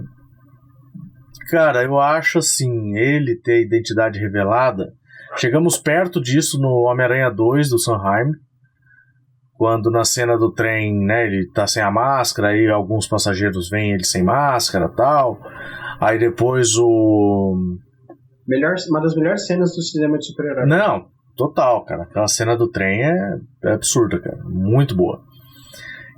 Cara, 1.51 1.83
eu 1.83 1.99
acho 1.99 2.39
assim, 2.39 2.97
ele 2.97 3.35
ter 3.37 3.55
a 3.55 3.61
identidade 3.61 4.21
revelada. 4.21 4.93
Chegamos 5.37 5.77
perto 5.77 6.21
disso 6.21 6.61
no 6.61 6.85
Homem-Aranha 6.85 7.31
2 7.31 7.71
do 7.71 7.79
Sanheim 7.79 8.33
quando 9.61 9.91
na 9.91 10.05
cena 10.05 10.39
do 10.39 10.51
trem, 10.51 11.05
né, 11.05 11.27
ele 11.27 11.47
tá 11.53 11.67
sem 11.67 11.83
a 11.83 11.91
máscara, 11.91 12.49
aí 12.49 12.67
alguns 12.67 13.07
passageiros 13.07 13.69
veem 13.69 13.93
ele 13.93 14.05
sem 14.05 14.23
máscara 14.23 14.89
tal. 14.89 15.39
Aí 16.01 16.19
depois 16.19 16.79
o. 16.79 17.77
Melhor, 18.51 18.75
uma 18.89 19.01
das 19.01 19.15
melhores 19.15 19.47
cenas 19.47 19.77
do 19.77 19.81
cinema 19.81 20.19
de 20.19 20.27
super-herói. 20.27 20.67
Não, 20.67 21.07
total, 21.37 21.85
cara. 21.85 22.03
Aquela 22.03 22.27
cena 22.27 22.57
do 22.57 22.67
trem 22.67 23.01
é, 23.01 23.39
é 23.63 23.73
absurda, 23.73 24.19
cara. 24.19 24.43
Muito 24.43 24.97
boa. 24.97 25.23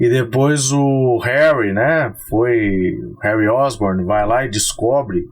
E 0.00 0.08
depois 0.08 0.72
o 0.72 1.18
Harry, 1.18 1.74
né? 1.74 2.14
Foi. 2.30 2.98
Harry 3.22 3.48
Osborn 3.48 4.02
vai 4.04 4.26
lá 4.26 4.46
e 4.46 4.48
descobre 4.48 5.28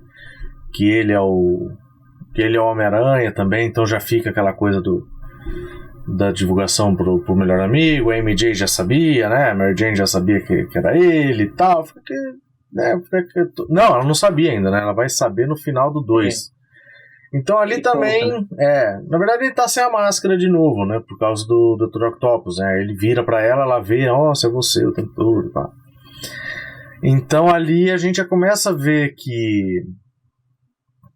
que 0.74 0.90
ele 0.90 1.10
é 1.10 1.20
o. 1.20 1.70
que 2.34 2.42
ele 2.42 2.58
é 2.58 2.60
o 2.60 2.66
Homem-Aranha 2.66 3.32
também, 3.32 3.66
então 3.66 3.86
já 3.86 3.98
fica 3.98 4.28
aquela 4.28 4.52
coisa 4.52 4.78
do. 4.78 5.08
Da 6.06 6.30
divulgação 6.30 6.94
pro, 6.94 7.20
pro 7.20 7.36
melhor 7.36 7.60
amigo, 7.60 8.10
a 8.10 8.18
MJ 8.18 8.52
já 8.52 8.66
sabia, 8.66 9.28
né? 9.30 9.52
A 9.52 9.54
Mary 9.54 9.74
Jane 9.74 9.96
já 9.96 10.06
sabia 10.06 10.40
que, 10.40 10.66
que 10.66 10.76
era 10.76 10.94
ele 10.98 11.44
e 11.44 11.50
tal. 11.50 11.86
Fica, 11.86 12.14
né? 12.70 13.00
Fica, 13.04 13.50
não, 13.70 13.94
ela 13.94 14.04
não 14.04 14.14
sabia 14.14 14.50
ainda, 14.50 14.70
né? 14.70 14.82
Ela 14.82 14.92
vai 14.92 15.08
saber 15.08 15.46
no 15.46 15.56
final 15.56 15.90
do 15.90 16.00
2. 16.00 16.59
Então 17.32 17.58
ali 17.58 17.80
também, 17.80 18.28
conta. 18.28 18.56
é, 18.58 19.00
na 19.08 19.16
verdade 19.16 19.44
ele 19.44 19.54
tá 19.54 19.68
sem 19.68 19.82
a 19.82 19.90
máscara 19.90 20.36
de 20.36 20.48
novo, 20.48 20.84
né, 20.84 21.00
por 21.08 21.16
causa 21.16 21.46
do 21.46 21.76
Dr. 21.76 22.06
Octopus, 22.06 22.58
né, 22.58 22.80
ele 22.80 22.94
vira 22.94 23.24
para 23.24 23.40
ela, 23.40 23.62
ela 23.62 23.80
vê, 23.80 24.06
nossa, 24.06 24.48
é 24.48 24.50
você 24.50 24.84
o 24.84 24.92
tempo 24.92 25.14
todo, 25.14 25.50
tá. 25.52 25.70
Então 27.04 27.48
ali 27.48 27.90
a 27.90 27.96
gente 27.96 28.16
já 28.16 28.24
começa 28.24 28.70
a 28.70 28.76
ver 28.76 29.14
que 29.16 29.84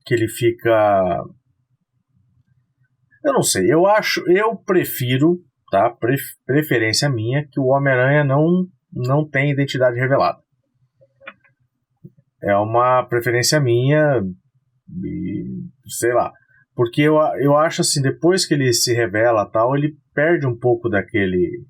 que 0.07 0.15
ele 0.15 0.29
fica 0.29 1.25
eu 3.25 3.33
não 3.33 3.43
sei, 3.43 3.73
eu 3.73 3.87
acho, 3.87 4.23
eu 4.31 4.55
prefiro, 4.55 5.41
tá, 5.71 5.93
preferência 6.47 7.09
minha 7.09 7.45
que 7.51 7.59
o 7.59 7.67
Homem-Aranha 7.67 8.23
não 8.23 8.67
não 8.93 9.29
tem 9.29 9.51
identidade 9.51 9.99
revelada. 9.99 10.39
É 12.41 12.55
uma 12.57 13.03
preferência 13.03 13.59
minha, 13.59 14.23
e, 15.03 15.45
sei 15.89 16.13
lá. 16.13 16.33
Porque 16.75 17.03
eu, 17.03 17.17
eu 17.41 17.57
acho 17.57 17.81
assim, 17.81 18.03
depois 18.03 18.47
que 18.47 18.55
ele 18.55 18.73
se 18.73 18.93
revela 18.93 19.49
tal, 19.49 19.77
ele 19.77 19.97
perde 20.13 20.47
um 20.47 20.57
pouco 20.57 20.89
daquele. 20.89 21.65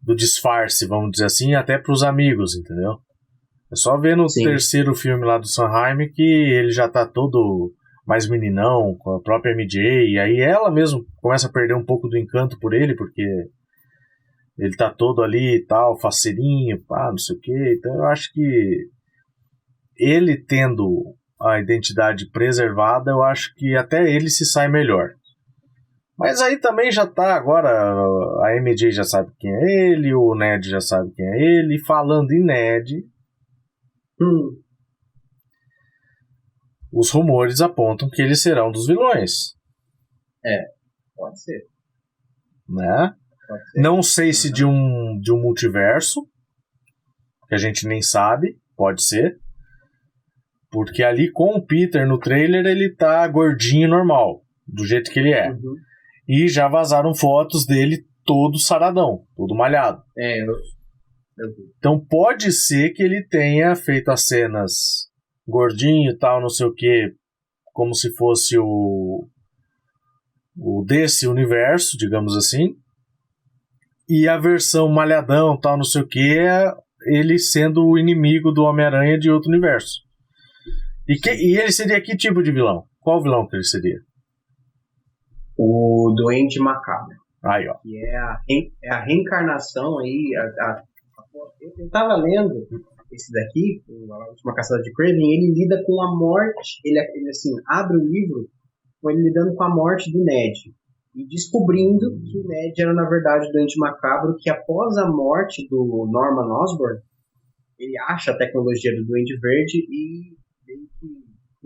do 0.00 0.14
disfarce, 0.14 0.86
vamos 0.86 1.10
dizer 1.12 1.26
assim, 1.26 1.54
até 1.54 1.78
para 1.78 1.92
os 1.92 2.02
amigos, 2.02 2.56
entendeu? 2.56 2.98
É 3.70 3.76
só 3.76 3.98
ver 3.98 4.16
no 4.16 4.28
Sim. 4.28 4.44
terceiro 4.44 4.94
filme 4.94 5.24
lá 5.24 5.38
do 5.38 5.46
Sanheim 5.46 6.10
que 6.10 6.22
ele 6.22 6.70
já 6.70 6.88
tá 6.88 7.06
todo 7.06 7.72
mais 8.06 8.26
meninão, 8.26 8.96
com 8.98 9.16
a 9.16 9.20
própria 9.20 9.54
MJ, 9.54 10.10
e 10.10 10.18
aí 10.18 10.40
ela 10.40 10.70
mesmo 10.70 11.04
começa 11.16 11.46
a 11.46 11.52
perder 11.52 11.74
um 11.74 11.84
pouco 11.84 12.08
do 12.08 12.16
encanto 12.16 12.58
por 12.58 12.72
ele, 12.72 12.96
porque 12.96 13.22
ele 14.58 14.74
tá 14.76 14.90
todo 14.90 15.22
ali 15.22 15.56
e 15.56 15.66
tal, 15.66 16.00
faceirinho, 16.00 16.82
pá, 16.86 17.10
não 17.10 17.18
sei 17.18 17.36
o 17.36 17.38
que. 17.38 17.74
Então 17.76 17.94
eu 17.94 18.04
acho 18.04 18.32
que 18.32 18.88
ele 19.98 20.42
tendo 20.42 21.14
a 21.40 21.60
identidade 21.60 22.30
preservada, 22.30 23.10
eu 23.10 23.22
acho 23.22 23.54
que 23.54 23.76
até 23.76 24.02
ele 24.10 24.28
se 24.28 24.44
sai 24.44 24.68
melhor. 24.68 25.14
Mas 26.18 26.40
aí 26.40 26.58
também 26.58 26.90
já 26.90 27.06
tá 27.06 27.34
agora, 27.34 27.70
a 27.70 28.56
MJ 28.60 28.90
já 28.90 29.04
sabe 29.04 29.30
quem 29.38 29.52
é 29.52 29.90
ele, 29.90 30.12
o 30.12 30.34
Ned 30.34 30.68
já 30.68 30.80
sabe 30.80 31.12
quem 31.14 31.24
é 31.24 31.36
ele, 31.40 31.76
e 31.76 31.84
falando 31.84 32.32
em 32.32 32.44
Ned, 32.44 33.04
hum, 34.20 34.60
os 36.92 37.10
rumores 37.10 37.60
apontam 37.60 38.08
que 38.10 38.20
ele 38.20 38.34
será 38.34 38.66
um 38.66 38.72
dos 38.72 38.86
vilões. 38.86 39.54
É, 40.44 40.64
pode 41.14 41.40
ser. 41.40 41.68
Né? 42.68 43.14
Pode 43.46 43.70
ser. 43.70 43.80
Não 43.80 44.02
sei 44.02 44.26
uhum. 44.28 44.32
se 44.32 44.52
de 44.52 44.64
um, 44.64 45.20
de 45.20 45.32
um 45.32 45.40
multiverso, 45.40 46.28
que 47.48 47.54
a 47.54 47.58
gente 47.58 47.86
nem 47.86 48.02
sabe, 48.02 48.58
pode 48.76 49.02
ser. 49.04 49.38
Porque 50.70 51.02
ali 51.02 51.30
com 51.30 51.56
o 51.56 51.64
Peter 51.64 52.06
no 52.06 52.18
trailer 52.18 52.66
ele 52.66 52.94
tá 52.94 53.26
gordinho 53.26 53.88
normal, 53.88 54.42
do 54.66 54.86
jeito 54.86 55.10
que 55.10 55.18
ele 55.18 55.32
é. 55.32 55.50
Uhum. 55.50 55.76
E 56.28 56.48
já 56.48 56.68
vazaram 56.68 57.14
fotos 57.14 57.64
dele 57.66 58.04
todo 58.24 58.58
saradão, 58.58 59.24
todo 59.34 59.54
malhado. 59.54 60.02
É, 60.16 60.42
eu, 60.42 60.46
eu 60.46 61.48
Então 61.78 61.98
pode 61.98 62.52
ser 62.52 62.90
que 62.90 63.02
ele 63.02 63.22
tenha 63.22 63.74
feito 63.74 64.10
as 64.10 64.26
cenas 64.26 65.08
gordinho 65.46 66.10
e 66.10 66.18
tal, 66.18 66.42
não 66.42 66.50
sei 66.50 66.66
o 66.66 66.74
que, 66.74 67.14
como 67.72 67.94
se 67.94 68.14
fosse 68.14 68.58
o, 68.58 69.26
o 70.54 70.84
desse 70.86 71.26
universo, 71.26 71.96
digamos 71.96 72.36
assim. 72.36 72.74
E 74.06 74.28
a 74.28 74.36
versão 74.36 74.88
malhadão, 74.88 75.58
tal, 75.58 75.76
não 75.78 75.84
sei 75.84 76.02
o 76.02 76.06
que, 76.06 76.38
é 76.38 76.70
ele 77.06 77.38
sendo 77.38 77.86
o 77.86 77.98
inimigo 77.98 78.52
do 78.52 78.62
Homem-Aranha 78.62 79.18
de 79.18 79.30
outro 79.30 79.48
universo. 79.50 80.07
E, 81.08 81.16
que, 81.16 81.30
e 81.30 81.56
ele 81.56 81.72
seria 81.72 82.00
que 82.02 82.16
tipo 82.16 82.42
de 82.42 82.52
vilão? 82.52 82.84
Qual 83.00 83.22
vilão 83.22 83.46
que 83.48 83.56
ele 83.56 83.64
seria? 83.64 83.98
O 85.56 86.12
Duende 86.14 86.60
Macabro. 86.60 87.16
Aí, 87.42 87.66
ó. 87.66 87.74
Que 87.78 87.96
é 88.04 88.16
a, 88.16 88.40
é 88.84 88.90
a 88.90 89.04
reencarnação 89.04 89.98
aí. 90.00 90.34
A, 90.36 90.42
a, 90.42 90.82
eu, 91.60 91.72
eu 91.78 91.90
tava 91.90 92.14
lendo 92.16 92.68
esse 93.10 93.32
daqui, 93.32 93.82
a 93.88 94.28
última 94.28 94.54
caçada 94.54 94.82
de 94.82 94.92
Craven, 94.92 95.16
ele 95.16 95.54
lida 95.54 95.82
com 95.86 96.02
a 96.02 96.14
morte. 96.14 96.78
Ele, 96.84 96.98
ele 97.14 97.30
assim, 97.30 97.54
abre 97.66 97.96
o 97.96 98.04
livro 98.04 98.48
com 99.00 99.10
ele 99.10 99.22
lidando 99.22 99.54
com 99.54 99.64
a 99.64 99.74
morte 99.74 100.12
do 100.12 100.22
Ned. 100.22 100.74
E 101.14 101.26
descobrindo 101.26 102.20
que 102.20 102.38
o 102.38 102.46
Ned 102.46 102.80
era, 102.80 102.92
na 102.92 103.08
verdade, 103.08 103.48
o 103.48 103.52
Duende 103.52 103.78
Macabro, 103.78 104.36
que 104.38 104.50
após 104.50 104.98
a 104.98 105.08
morte 105.08 105.66
do 105.68 106.06
Norman 106.10 106.52
Osborn, 106.62 107.00
ele 107.78 107.98
acha 108.08 108.32
a 108.32 108.36
tecnologia 108.36 108.94
do 108.94 109.06
Duende 109.06 109.38
Verde 109.40 109.78
e 109.88 110.37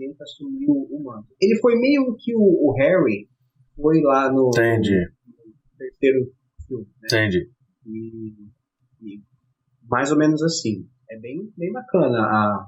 que 0.03 0.07
tenta 0.07 0.23
assumir 0.23 0.65
o, 0.69 0.87
o 0.91 1.03
manto. 1.03 1.27
Ele 1.39 1.57
foi 1.59 1.75
meio 1.79 2.15
que 2.17 2.35
o, 2.35 2.39
o, 2.39 2.73
Harry 2.77 3.29
foi 3.75 4.01
lá 4.01 4.31
no, 4.31 4.49
Entendi. 4.49 4.99
no 4.99 5.77
terceiro 5.77 6.31
filme. 6.67 6.87
Né? 7.01 7.07
Entendi. 7.07 7.49
E, 7.85 8.33
e, 9.01 9.21
mais 9.89 10.11
ou 10.11 10.17
menos 10.17 10.41
assim. 10.41 10.87
É 11.09 11.19
bem, 11.19 11.51
bem 11.57 11.71
bacana 11.71 12.19
a, 12.19 12.65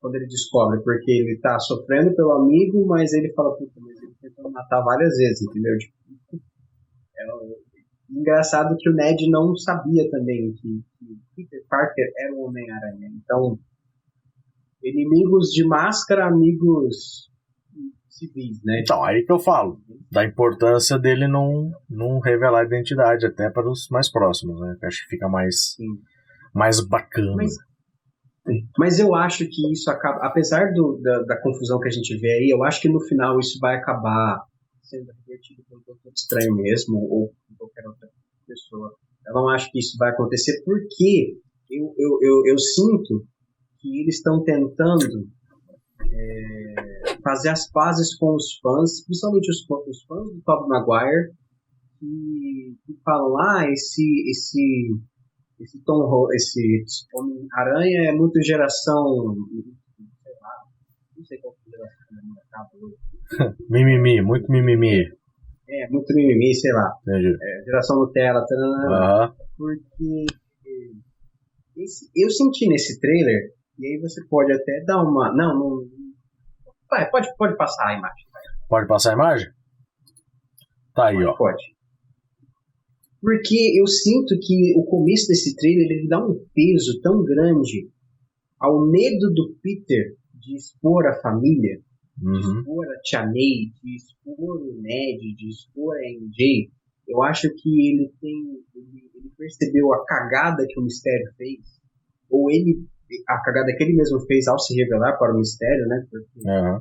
quando 0.00 0.14
ele 0.14 0.26
descobre, 0.26 0.80
porque 0.82 1.10
ele 1.10 1.38
tá 1.40 1.58
sofrendo 1.58 2.14
pelo 2.14 2.32
amigo, 2.32 2.86
mas 2.86 3.12
ele 3.12 3.32
fala, 3.32 3.56
puta, 3.56 3.80
mas 3.80 4.00
ele 4.00 4.14
tentou 4.20 4.50
matar 4.50 4.82
várias 4.82 5.16
vezes, 5.16 5.42
entendeu? 5.42 5.76
Tipo, 5.78 6.42
é, 7.16 7.24
engraçado 8.10 8.76
que 8.78 8.88
o 8.88 8.94
Ned 8.94 9.28
não 9.30 9.56
sabia 9.56 10.08
também 10.10 10.52
que, 10.54 10.82
que 10.98 11.18
Peter 11.34 11.64
Parker 11.68 12.12
era 12.18 12.34
o 12.34 12.42
Homem-Aranha. 12.46 13.10
Então, 13.16 13.58
inimigos 14.82 15.50
de 15.50 15.66
máscara, 15.66 16.26
amigos 16.26 17.30
civis, 18.08 18.60
né? 18.64 18.80
Então, 18.80 19.02
aí 19.02 19.24
que 19.24 19.32
eu 19.32 19.38
falo, 19.38 19.80
da 20.10 20.24
importância 20.24 20.98
dele 20.98 21.26
não, 21.26 21.70
não 21.88 22.20
revelar 22.20 22.60
a 22.60 22.64
identidade, 22.64 23.26
até 23.26 23.50
para 23.50 23.70
os 23.70 23.88
mais 23.90 24.10
próximos, 24.10 24.60
né? 24.60 24.76
acho 24.84 25.02
que 25.04 25.10
fica 25.10 25.28
mais, 25.28 25.76
mais 26.54 26.80
bacana. 26.86 27.34
Mas, 27.36 27.54
mas 28.78 28.98
eu 28.98 29.14
acho 29.14 29.46
que 29.48 29.72
isso 29.72 29.90
acaba, 29.90 30.26
apesar 30.26 30.72
do, 30.72 31.00
da, 31.00 31.22
da, 31.22 31.40
confusão 31.40 31.80
que 31.80 31.88
a 31.88 31.92
gente 31.92 32.16
vê 32.18 32.28
aí, 32.28 32.50
eu 32.52 32.62
acho 32.64 32.80
que 32.80 32.88
no 32.88 33.00
final 33.00 33.38
isso 33.38 33.58
vai 33.60 33.76
acabar 33.76 34.42
sendo 34.82 35.10
revertido 35.20 35.62
por 35.68 35.78
um 35.78 35.82
Doutor 35.86 36.12
Estranho 36.14 36.54
mesmo, 36.54 36.96
ou 36.98 37.28
por 37.48 37.56
qualquer 37.58 37.86
outra 37.86 38.08
pessoa. 38.46 38.94
Eu 39.26 39.34
não 39.34 39.48
acho 39.48 39.70
que 39.70 39.78
isso 39.78 39.96
vai 39.96 40.10
acontecer 40.10 40.60
porque 40.64 41.38
eu, 41.70 41.94
eu, 41.96 42.18
eu, 42.20 42.42
eu 42.46 42.58
sinto 42.58 43.24
que 43.82 44.00
eles 44.00 44.16
estão 44.16 44.42
tentando 44.44 45.28
é, 46.10 47.16
fazer 47.22 47.50
as 47.50 47.70
pazes 47.70 48.16
com 48.16 48.34
os 48.34 48.58
fãs, 48.60 49.04
principalmente 49.04 49.50
os, 49.50 49.66
os 49.88 50.04
fãs 50.04 50.32
do 50.32 50.40
Tobey 50.42 50.68
Maguire, 50.68 51.32
que, 51.98 52.76
que 52.86 52.94
falam, 53.04 53.36
ah, 53.38 53.68
esse, 53.70 54.30
esse, 54.30 54.94
esse 55.60 55.82
Tom, 55.84 56.28
esse 56.32 56.84
Homem-Aranha 57.14 58.10
é 58.10 58.12
muito 58.12 58.40
geração, 58.42 59.36
sei 60.22 60.32
lá, 60.40 60.50
não 61.16 61.24
sei 61.24 61.38
qual 61.38 61.56
geração 61.68 62.02
é 62.18 62.42
mimimi, 63.68 64.22
muito 64.22 64.50
mimimi. 64.50 65.04
É, 65.68 65.88
muito 65.88 66.12
mimimi, 66.14 66.54
sei 66.54 66.72
lá. 66.72 66.92
É, 67.08 67.64
geração 67.64 67.98
Nutella, 67.98 68.40
uhum. 68.40 69.34
porque 69.56 70.26
é, 70.66 71.82
esse, 71.82 72.10
eu 72.14 72.28
senti 72.30 72.68
nesse 72.68 73.00
trailer 73.00 73.52
e 73.82 73.86
aí 73.86 74.00
você 74.00 74.24
pode 74.28 74.52
até 74.52 74.84
dar 74.86 75.02
uma. 75.02 75.34
Não, 75.34 75.58
não. 75.58 75.88
Vai, 76.88 77.10
pode, 77.10 77.28
pode 77.36 77.56
passar 77.56 77.88
a 77.88 77.98
imagem. 77.98 78.26
Pode 78.68 78.86
passar 78.86 79.10
a 79.10 79.14
imagem? 79.14 79.48
Tá 80.94 81.06
aí, 81.06 81.16
pode, 81.16 81.26
ó. 81.26 81.36
Pode. 81.36 81.62
Porque 83.20 83.80
eu 83.80 83.86
sinto 83.88 84.38
que 84.40 84.72
o 84.76 84.84
começo 84.84 85.26
desse 85.26 85.56
trailer 85.56 85.90
ele 85.90 86.08
dá 86.08 86.24
um 86.24 86.46
peso 86.54 87.00
tão 87.00 87.24
grande 87.24 87.90
ao 88.60 88.86
medo 88.86 89.32
do 89.34 89.56
Peter 89.60 90.16
de 90.34 90.54
expor 90.54 91.04
a 91.06 91.20
família, 91.20 91.80
uhum. 92.22 92.32
de 92.32 92.38
expor 92.38 92.86
a 92.86 93.00
Tia 93.00 93.26
May, 93.26 93.72
de 93.82 93.96
expor 93.96 94.62
o 94.62 94.80
Ned, 94.80 95.34
de 95.36 95.48
expor 95.48 95.96
a 95.96 96.08
MJ. 96.08 96.70
Eu 97.08 97.20
acho 97.24 97.52
que 97.56 97.90
ele 97.90 98.12
tem. 98.20 98.62
Ele, 98.76 99.10
ele 99.12 99.32
percebeu 99.36 99.92
a 99.92 100.04
cagada 100.04 100.64
que 100.68 100.78
o 100.78 100.84
mistério 100.84 101.32
fez, 101.36 101.60
ou 102.30 102.48
ele 102.48 102.86
a 103.28 103.40
cagada 103.42 103.74
que 103.76 103.82
ele 103.84 103.94
mesmo 103.94 104.20
fez 104.26 104.46
ao 104.48 104.58
se 104.58 104.74
revelar 104.74 105.18
para 105.18 105.34
o 105.34 105.38
mistério, 105.38 105.86
né? 105.86 106.06
Porque 106.10 106.48
uhum. 106.48 106.80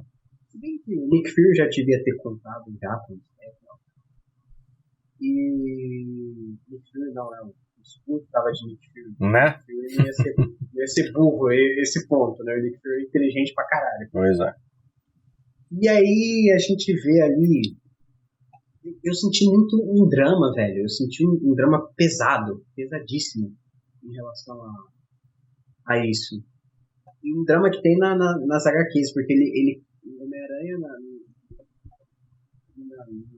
Se 0.52 0.60
bem 0.60 0.78
que 0.84 0.98
o 0.98 1.08
Nick 1.08 1.30
Fury 1.30 1.56
já 1.56 1.68
devia 1.68 2.04
ter 2.04 2.16
contado 2.18 2.66
já 2.82 2.96
com 3.08 3.18
E. 5.22 6.56
Nick 6.68 6.92
Fury 6.92 7.14
não, 7.14 7.34
é 7.34 7.42
o 7.44 7.54
escudo 7.82 8.28
tava 8.32 8.52
de 8.52 8.66
Nick 8.68 8.86
Fury. 8.92 9.32
Né? 9.32 9.64
Nick 9.70 9.96
Fury 9.96 10.08
ia 10.08 10.14
ser, 10.14 10.36
ia 10.74 10.88
ser 10.88 11.12
burro 11.14 11.52
esse 11.52 12.08
ponto, 12.08 12.44
né? 12.44 12.54
O 12.56 12.62
Nick 12.62 12.80
Fury 12.80 13.02
é 13.02 13.08
inteligente 13.08 13.54
pra 13.54 13.68
caralho. 13.68 14.10
Pois 14.12 14.40
é. 14.40 14.54
E 15.80 15.88
aí 15.88 16.52
a 16.54 16.58
gente 16.58 16.94
vê 17.02 17.22
ali. 17.22 17.78
Eu 19.04 19.14
senti 19.14 19.46
muito 19.46 19.78
um 19.78 20.10
drama, 20.10 20.54
velho. 20.54 20.82
Eu 20.82 20.90
senti 20.90 21.26
um, 21.26 21.40
um 21.44 21.56
drama 21.56 21.88
pesado, 21.96 22.66
pesadíssimo 22.76 23.56
em 24.04 24.14
relação 24.14 24.62
a, 24.62 24.74
a 25.88 26.06
isso. 26.06 26.44
E 27.24 27.38
um 27.38 27.44
drama 27.44 27.70
que 27.70 27.82
tem 27.82 27.98
na, 27.98 28.16
na, 28.16 28.38
nas 28.46 28.66
HQs, 28.66 29.14
porque 29.14 29.34
ele, 29.34 29.52
ele 29.54 29.84
o 30.04 30.24
Homem-Aranha 30.24 30.78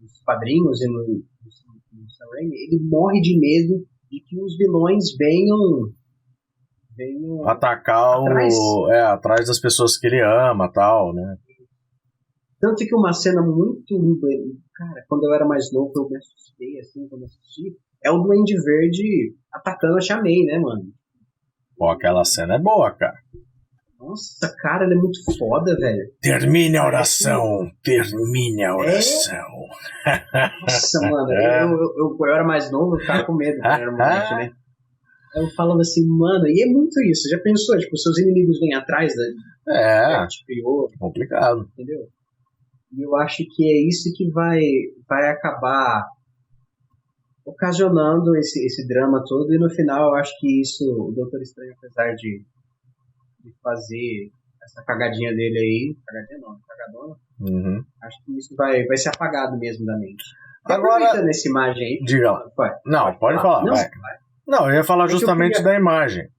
nos 0.01 0.21
quadrinhos 0.23 0.81
e 0.81 0.87
no, 0.87 0.99
no, 0.99 1.23
no 1.93 2.09
Sam 2.09 2.25
Raimi, 2.33 2.55
ele 2.55 2.79
morre 2.83 3.21
de 3.21 3.39
medo 3.39 3.85
de 4.09 4.21
que 4.21 4.39
os 4.41 4.57
vilões 4.57 5.15
venham 5.17 5.91
venham 6.95 7.47
atacar 7.49 8.19
atrás. 8.19 8.53
o 8.55 8.91
é 8.91 9.01
atrás 9.01 9.47
das 9.47 9.59
pessoas 9.59 9.97
que 9.97 10.05
ele 10.05 10.21
ama 10.21 10.71
tal 10.71 11.11
né 11.13 11.37
tanto 12.59 12.85
que 12.85 12.95
uma 12.95 13.11
cena 13.11 13.41
muito 13.41 13.97
cara 14.75 15.03
quando 15.07 15.23
eu 15.25 15.33
era 15.33 15.45
mais 15.45 15.73
novo 15.73 15.91
eu 15.95 16.07
me 16.07 16.17
assustei 16.17 16.79
assim 16.79 17.07
quando 17.07 17.25
assisti 17.25 17.75
é 18.03 18.11
o 18.11 18.19
Duende 18.19 18.53
Verde 18.63 19.35
atacando 19.51 19.97
a 19.97 20.01
Chamei 20.01 20.45
né 20.45 20.59
mano 20.59 20.92
pô 21.77 21.89
aquela 21.89 22.23
cena 22.23 22.55
é 22.55 22.59
boa 22.59 22.91
cara 22.91 23.17
nossa, 24.03 24.53
cara, 24.57 24.83
ele 24.83 24.95
é 24.95 24.97
muito 24.97 25.19
foda, 25.37 25.75
velho. 25.77 26.11
Termine 26.21 26.75
a 26.75 26.85
oração, 26.85 27.71
termine 27.81 28.63
a 28.63 28.67
é? 28.67 28.73
oração. 28.73 29.67
É? 30.05 30.49
Nossa, 30.61 30.99
mano, 31.09 31.31
é. 31.31 31.63
eu, 31.63 31.69
eu, 31.69 31.93
eu, 31.97 32.17
eu, 32.19 32.33
era 32.33 32.43
mais 32.43 32.69
novo, 32.69 32.95
eu 32.95 32.99
ficava 32.99 33.23
com 33.23 33.33
medo 33.33 33.61
quando 33.61 33.81
era 33.81 33.91
moleque, 33.91 34.35
né? 34.35 34.51
Eu 35.35 35.49
falava 35.55 35.81
assim, 35.81 36.05
mano, 36.07 36.45
e 36.45 36.61
é 36.61 36.67
muito 36.67 37.01
isso. 37.09 37.27
Já 37.27 37.39
pensou, 37.39 37.75
tipo, 37.79 37.97
seus 37.97 38.19
inimigos 38.19 38.59
vêm 38.59 38.75
atrás 38.75 39.11
da. 39.15 39.73
É. 39.73 40.27
Tipo, 40.27 40.91
complicado. 40.99 41.67
Entendeu? 41.73 42.07
E 42.95 43.01
eu 43.01 43.15
acho 43.15 43.37
que 43.37 43.63
é 43.63 43.87
isso 43.87 44.13
que 44.15 44.29
vai, 44.29 44.61
vai 45.09 45.31
acabar 45.31 46.05
ocasionando 47.45 48.35
esse, 48.37 48.65
esse 48.65 48.87
drama 48.87 49.23
todo. 49.27 49.53
E 49.53 49.57
no 49.57 49.69
final, 49.69 50.09
eu 50.09 50.15
acho 50.15 50.31
que 50.39 50.61
isso, 50.61 50.83
o 50.83 51.11
Doutor 51.11 51.41
Estranho, 51.41 51.73
apesar 51.77 52.13
de 52.15 52.45
de 53.43 53.53
fazer 53.61 54.31
essa 54.63 54.81
cagadinha 54.83 55.35
dele 55.35 55.59
aí, 55.59 55.97
cagadinha 56.07 56.39
não, 56.39 56.57
cagadona, 56.65 57.15
uhum. 57.41 57.83
acho 58.01 58.23
que 58.23 58.37
isso 58.37 58.55
vai, 58.55 58.85
vai 58.85 58.95
ser 58.95 59.09
apagado 59.09 59.57
mesmo 59.57 59.85
da 59.85 59.97
mente. 59.97 60.23
Agora, 60.65 61.21
nessa 61.21 61.49
imagem 61.49 61.83
aí. 61.83 61.99
Diga 62.05 62.31
lá. 62.31 62.45
Não, 62.85 63.05
pode, 63.05 63.19
pode 63.19 63.41
falar. 63.41 63.65
Não, 63.65 63.73
vai. 63.73 63.89
não, 64.47 64.69
eu 64.69 64.75
ia 64.75 64.83
falar 64.83 65.05
é 65.05 65.09
justamente 65.09 65.57
queria... 65.57 65.71
da 65.71 65.75
imagem. 65.75 66.29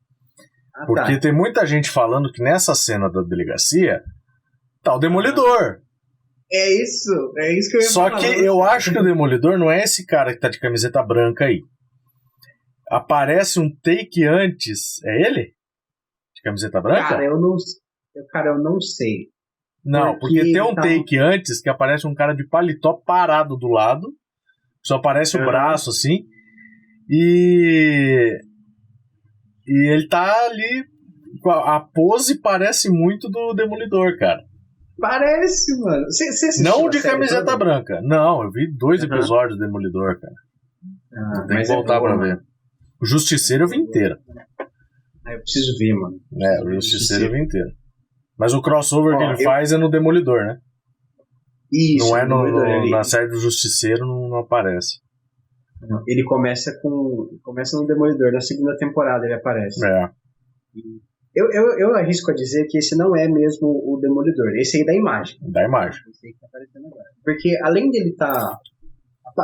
Ah, 0.75 0.87
porque 0.87 1.15
tá. 1.15 1.21
tem 1.21 1.33
muita 1.33 1.67
gente 1.67 1.91
falando 1.91 2.33
que 2.33 2.43
nessa 2.43 2.75
cena 2.75 3.11
da 3.11 3.21
delegacia 3.21 4.03
tá 4.83 4.95
o 4.95 4.99
Demolidor. 4.99 5.83
É 6.57 6.83
isso, 6.83 7.33
é 7.39 7.59
isso 7.59 7.71
que 7.71 7.77
eu 7.79 7.81
ia 7.81 7.89
Só 7.89 8.09
falar. 8.09 8.21
que 8.21 8.27
eu 8.27 8.63
acho 8.63 8.93
que 8.93 8.99
o 8.99 9.03
Demolidor 9.03 9.59
não 9.59 9.71
é 9.71 9.83
esse 9.83 10.07
cara 10.07 10.33
que 10.33 10.39
tá 10.39 10.49
de 10.49 10.61
camiseta 10.61 11.03
branca 11.03 11.47
aí. 11.47 11.61
Aparece 12.89 13.59
um 13.59 13.69
take 13.83 14.25
antes. 14.25 15.03
É 15.05 15.27
ele? 15.27 15.55
camiseta 16.45 16.81
branca? 16.81 17.09
Cara, 17.09 17.25
eu 17.25 17.41
não, 17.41 17.57
cara, 18.31 18.51
eu 18.51 18.63
não 18.63 18.81
sei. 18.81 19.31
Não, 19.83 20.19
porque, 20.19 20.37
porque 20.37 20.53
tem 20.53 20.63
um 20.63 20.75
tá... 20.75 20.83
take 20.83 21.19
antes 21.19 21.61
que 21.61 21.71
aparece 21.71 22.07
um 22.07 22.15
cara 22.15 22.35
de 22.35 22.47
paletó 22.47 22.93
parado 22.93 23.57
do 23.57 23.69
lado, 23.69 24.07
só 24.83 24.97
aparece 24.97 25.37
o 25.37 25.45
braço 25.45 25.91
assim, 25.91 26.25
e 27.09 28.39
e 29.67 29.91
ele 29.91 30.07
tá 30.07 30.47
ali 30.47 30.85
a 31.47 31.81
pose 31.81 32.41
parece 32.41 32.91
muito 32.91 33.29
do 33.29 33.55
Demolidor, 33.55 34.19
cara. 34.19 34.43
Parece, 34.99 35.79
mano. 35.81 36.11
Cê, 36.11 36.33
cê 36.33 36.63
não 36.63 36.89
de 36.89 37.03
camiseta 37.03 37.45
toda? 37.45 37.57
branca. 37.57 38.01
Não, 38.03 38.43
eu 38.43 38.51
vi 38.51 38.73
dois 38.77 39.03
uhum. 39.03 39.07
episódios 39.07 39.59
do 39.59 39.65
Demolidor, 39.65 40.21
cara. 40.21 40.35
Ah, 41.17 41.47
Tem 41.47 41.59
que 41.59 41.63
é 41.65 41.67
voltar 41.75 41.97
é 41.97 41.99
boa, 41.99 42.17
pra 42.17 42.25
ver. 42.25 42.43
O 43.01 43.07
Justiceiro 43.07 43.65
eu 43.65 43.69
vi 43.69 43.77
inteiro. 43.77 44.17
Ah, 45.27 45.33
eu 45.33 45.39
preciso 45.41 45.77
ver, 45.79 45.95
mano. 45.95 46.21
É, 46.41 46.63
o 46.63 46.73
Justiceiro 46.75 47.31
vem 47.31 47.45
inteiro. 47.45 47.71
Mas 48.39 48.53
o 48.53 48.63
crossover 48.63 49.15
Ó, 49.15 49.19
que 49.19 49.25
ele 49.25 49.43
eu... 49.43 49.45
faz 49.45 49.73
é 49.73 49.77
no 49.77 49.91
Demolidor, 49.91 50.45
né? 50.45 50.59
Isso. 51.73 52.09
Não 52.09 52.17
é 52.17 52.27
no, 52.27 52.47
no 52.47 52.91
na 52.91 53.03
série 53.03 53.29
do 53.29 53.41
Justiceiro, 53.41 54.07
não, 54.07 54.29
não 54.29 54.39
aparece. 54.39 55.01
Ele 56.07 56.25
começa 56.25 56.73
com. 56.81 57.29
Começa 57.43 57.77
no 57.77 57.87
Demolidor, 57.87 58.33
na 58.33 58.41
segunda 58.41 58.77
temporada 58.77 59.25
ele 59.25 59.35
aparece. 59.35 59.85
É. 59.87 60.11
Eu, 61.35 61.51
eu, 61.51 61.79
eu 61.79 61.95
arrisco 61.97 62.31
a 62.31 62.35
dizer 62.35 62.67
que 62.69 62.79
esse 62.79 62.97
não 62.97 63.17
é 63.17 63.27
mesmo 63.29 63.69
o 63.69 63.99
Demolidor. 64.01 64.55
Esse 64.57 64.77
aí 64.77 64.83
é 64.83 64.87
da 64.87 64.95
imagem. 64.95 65.37
Da 65.43 65.65
imagem. 65.65 66.01
Esse 66.11 66.27
aí 66.29 66.33
que 66.33 66.41
tá 66.41 66.47
aparecendo 66.47 66.87
agora. 66.87 67.05
Porque 67.25 67.59
além 67.63 67.91
dele 67.91 68.11
estar 68.11 68.33
tá 68.33 68.61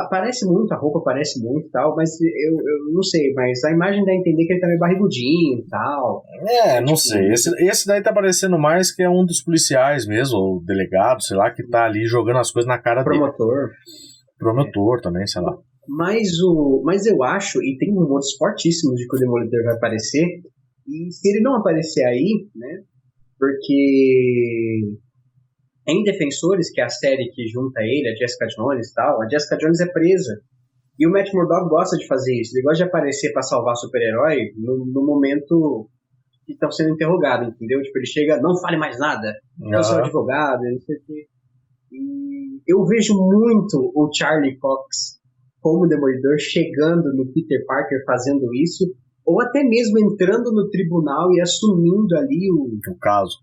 Parece 0.09 0.45
muito, 0.45 0.71
a 0.73 0.77
roupa 0.77 1.01
parece 1.03 1.43
muito 1.43 1.67
e 1.67 1.69
tal, 1.69 1.93
mas 1.97 2.11
eu, 2.21 2.53
eu 2.53 2.93
não 2.93 3.03
sei, 3.03 3.33
mas 3.33 3.61
a 3.65 3.71
imagem 3.71 4.05
dá 4.05 4.13
a 4.13 4.15
entender 4.15 4.45
que 4.45 4.53
ele 4.53 4.61
tá 4.61 4.67
meio 4.67 4.79
barrigudinho 4.79 5.59
e 5.59 5.67
tal. 5.67 6.23
É, 6.47 6.79
não 6.79 6.93
tipo, 6.93 6.97
sei. 6.99 7.29
Esse, 7.33 7.49
esse 7.65 7.87
daí 7.87 8.01
tá 8.01 8.13
parecendo 8.13 8.57
mais 8.57 8.95
que 8.95 9.03
é 9.03 9.09
um 9.09 9.25
dos 9.25 9.43
policiais 9.43 10.07
mesmo, 10.07 10.37
ou 10.37 10.63
delegado, 10.63 11.21
sei 11.21 11.35
lá, 11.35 11.51
que 11.51 11.67
tá 11.67 11.83
ali 11.83 12.05
jogando 12.05 12.37
as 12.37 12.51
coisas 12.51 12.69
na 12.69 12.77
cara 12.77 13.03
promotor. 13.03 13.67
dele. 13.67 13.75
Promotor. 14.37 14.63
Promotor 14.63 14.97
é. 14.97 15.01
também, 15.01 15.27
sei 15.27 15.41
lá. 15.41 15.57
Mas, 15.89 16.39
o, 16.41 16.81
mas 16.85 17.05
eu 17.05 17.21
acho, 17.21 17.61
e 17.61 17.75
tem 17.77 17.93
rumores 17.93 18.33
fortíssimos 18.37 18.95
de 18.95 19.05
que 19.05 19.17
o 19.17 19.19
Demolidor 19.19 19.61
vai 19.65 19.75
aparecer, 19.75 20.25
e 20.91 21.11
se 21.11 21.29
ele 21.29 21.41
não 21.41 21.55
aparecer 21.55 22.03
aí, 22.05 22.47
né, 22.55 22.83
porque 23.39 24.97
em 25.87 26.03
Defensores, 26.03 26.71
que 26.71 26.79
é 26.79 26.85
a 26.85 26.89
série 26.89 27.31
que 27.31 27.47
junta 27.47 27.81
ele, 27.81 28.09
a 28.09 28.15
Jessica 28.15 28.45
Jones 28.47 28.89
e 28.89 28.93
tal, 28.93 29.21
a 29.21 29.27
Jessica 29.27 29.57
Jones 29.57 29.79
é 29.79 29.91
presa. 29.91 30.41
E 30.99 31.07
o 31.07 31.11
Matt 31.11 31.33
Murdock 31.33 31.67
gosta 31.69 31.97
de 31.97 32.05
fazer 32.05 32.39
isso. 32.39 32.55
Ele 32.55 32.63
gosta 32.63 32.83
de 32.83 32.89
aparecer 32.89 33.33
para 33.33 33.41
salvar 33.41 33.75
super-herói 33.75 34.51
no, 34.55 34.85
no, 34.85 35.03
momento 35.03 35.89
que 36.45 36.53
estão 36.53 36.71
sendo 36.71 36.91
interrogados, 36.91 37.47
entendeu? 37.47 37.81
Tipo, 37.81 37.97
ele 37.97 38.05
chega, 38.05 38.39
não 38.39 38.59
fale 38.59 38.77
mais 38.77 38.99
nada, 38.99 39.33
uhum. 39.59 39.73
eu 39.73 39.83
sou 39.83 39.97
advogado, 39.97 40.61
não 40.61 40.79
sei 40.81 40.97
o 40.97 41.01
quê. 41.05 41.27
E 41.91 42.61
eu 42.67 42.85
vejo 42.85 43.15
muito 43.15 43.91
o 43.95 44.09
Charlie 44.13 44.57
Cox 44.59 45.19
como 45.59 45.87
Demolidor 45.87 46.37
chegando 46.39 47.13
no 47.15 47.31
Peter 47.33 47.63
Parker 47.65 48.03
fazendo 48.05 48.53
isso, 48.53 48.85
ou 49.25 49.41
até 49.41 49.63
mesmo 49.63 49.99
entrando 49.99 50.51
no 50.51 50.69
tribunal 50.69 51.31
e 51.33 51.41
assumindo 51.41 52.17
ali 52.17 52.49
o, 52.51 52.91
o 52.91 52.97
caso 52.99 53.37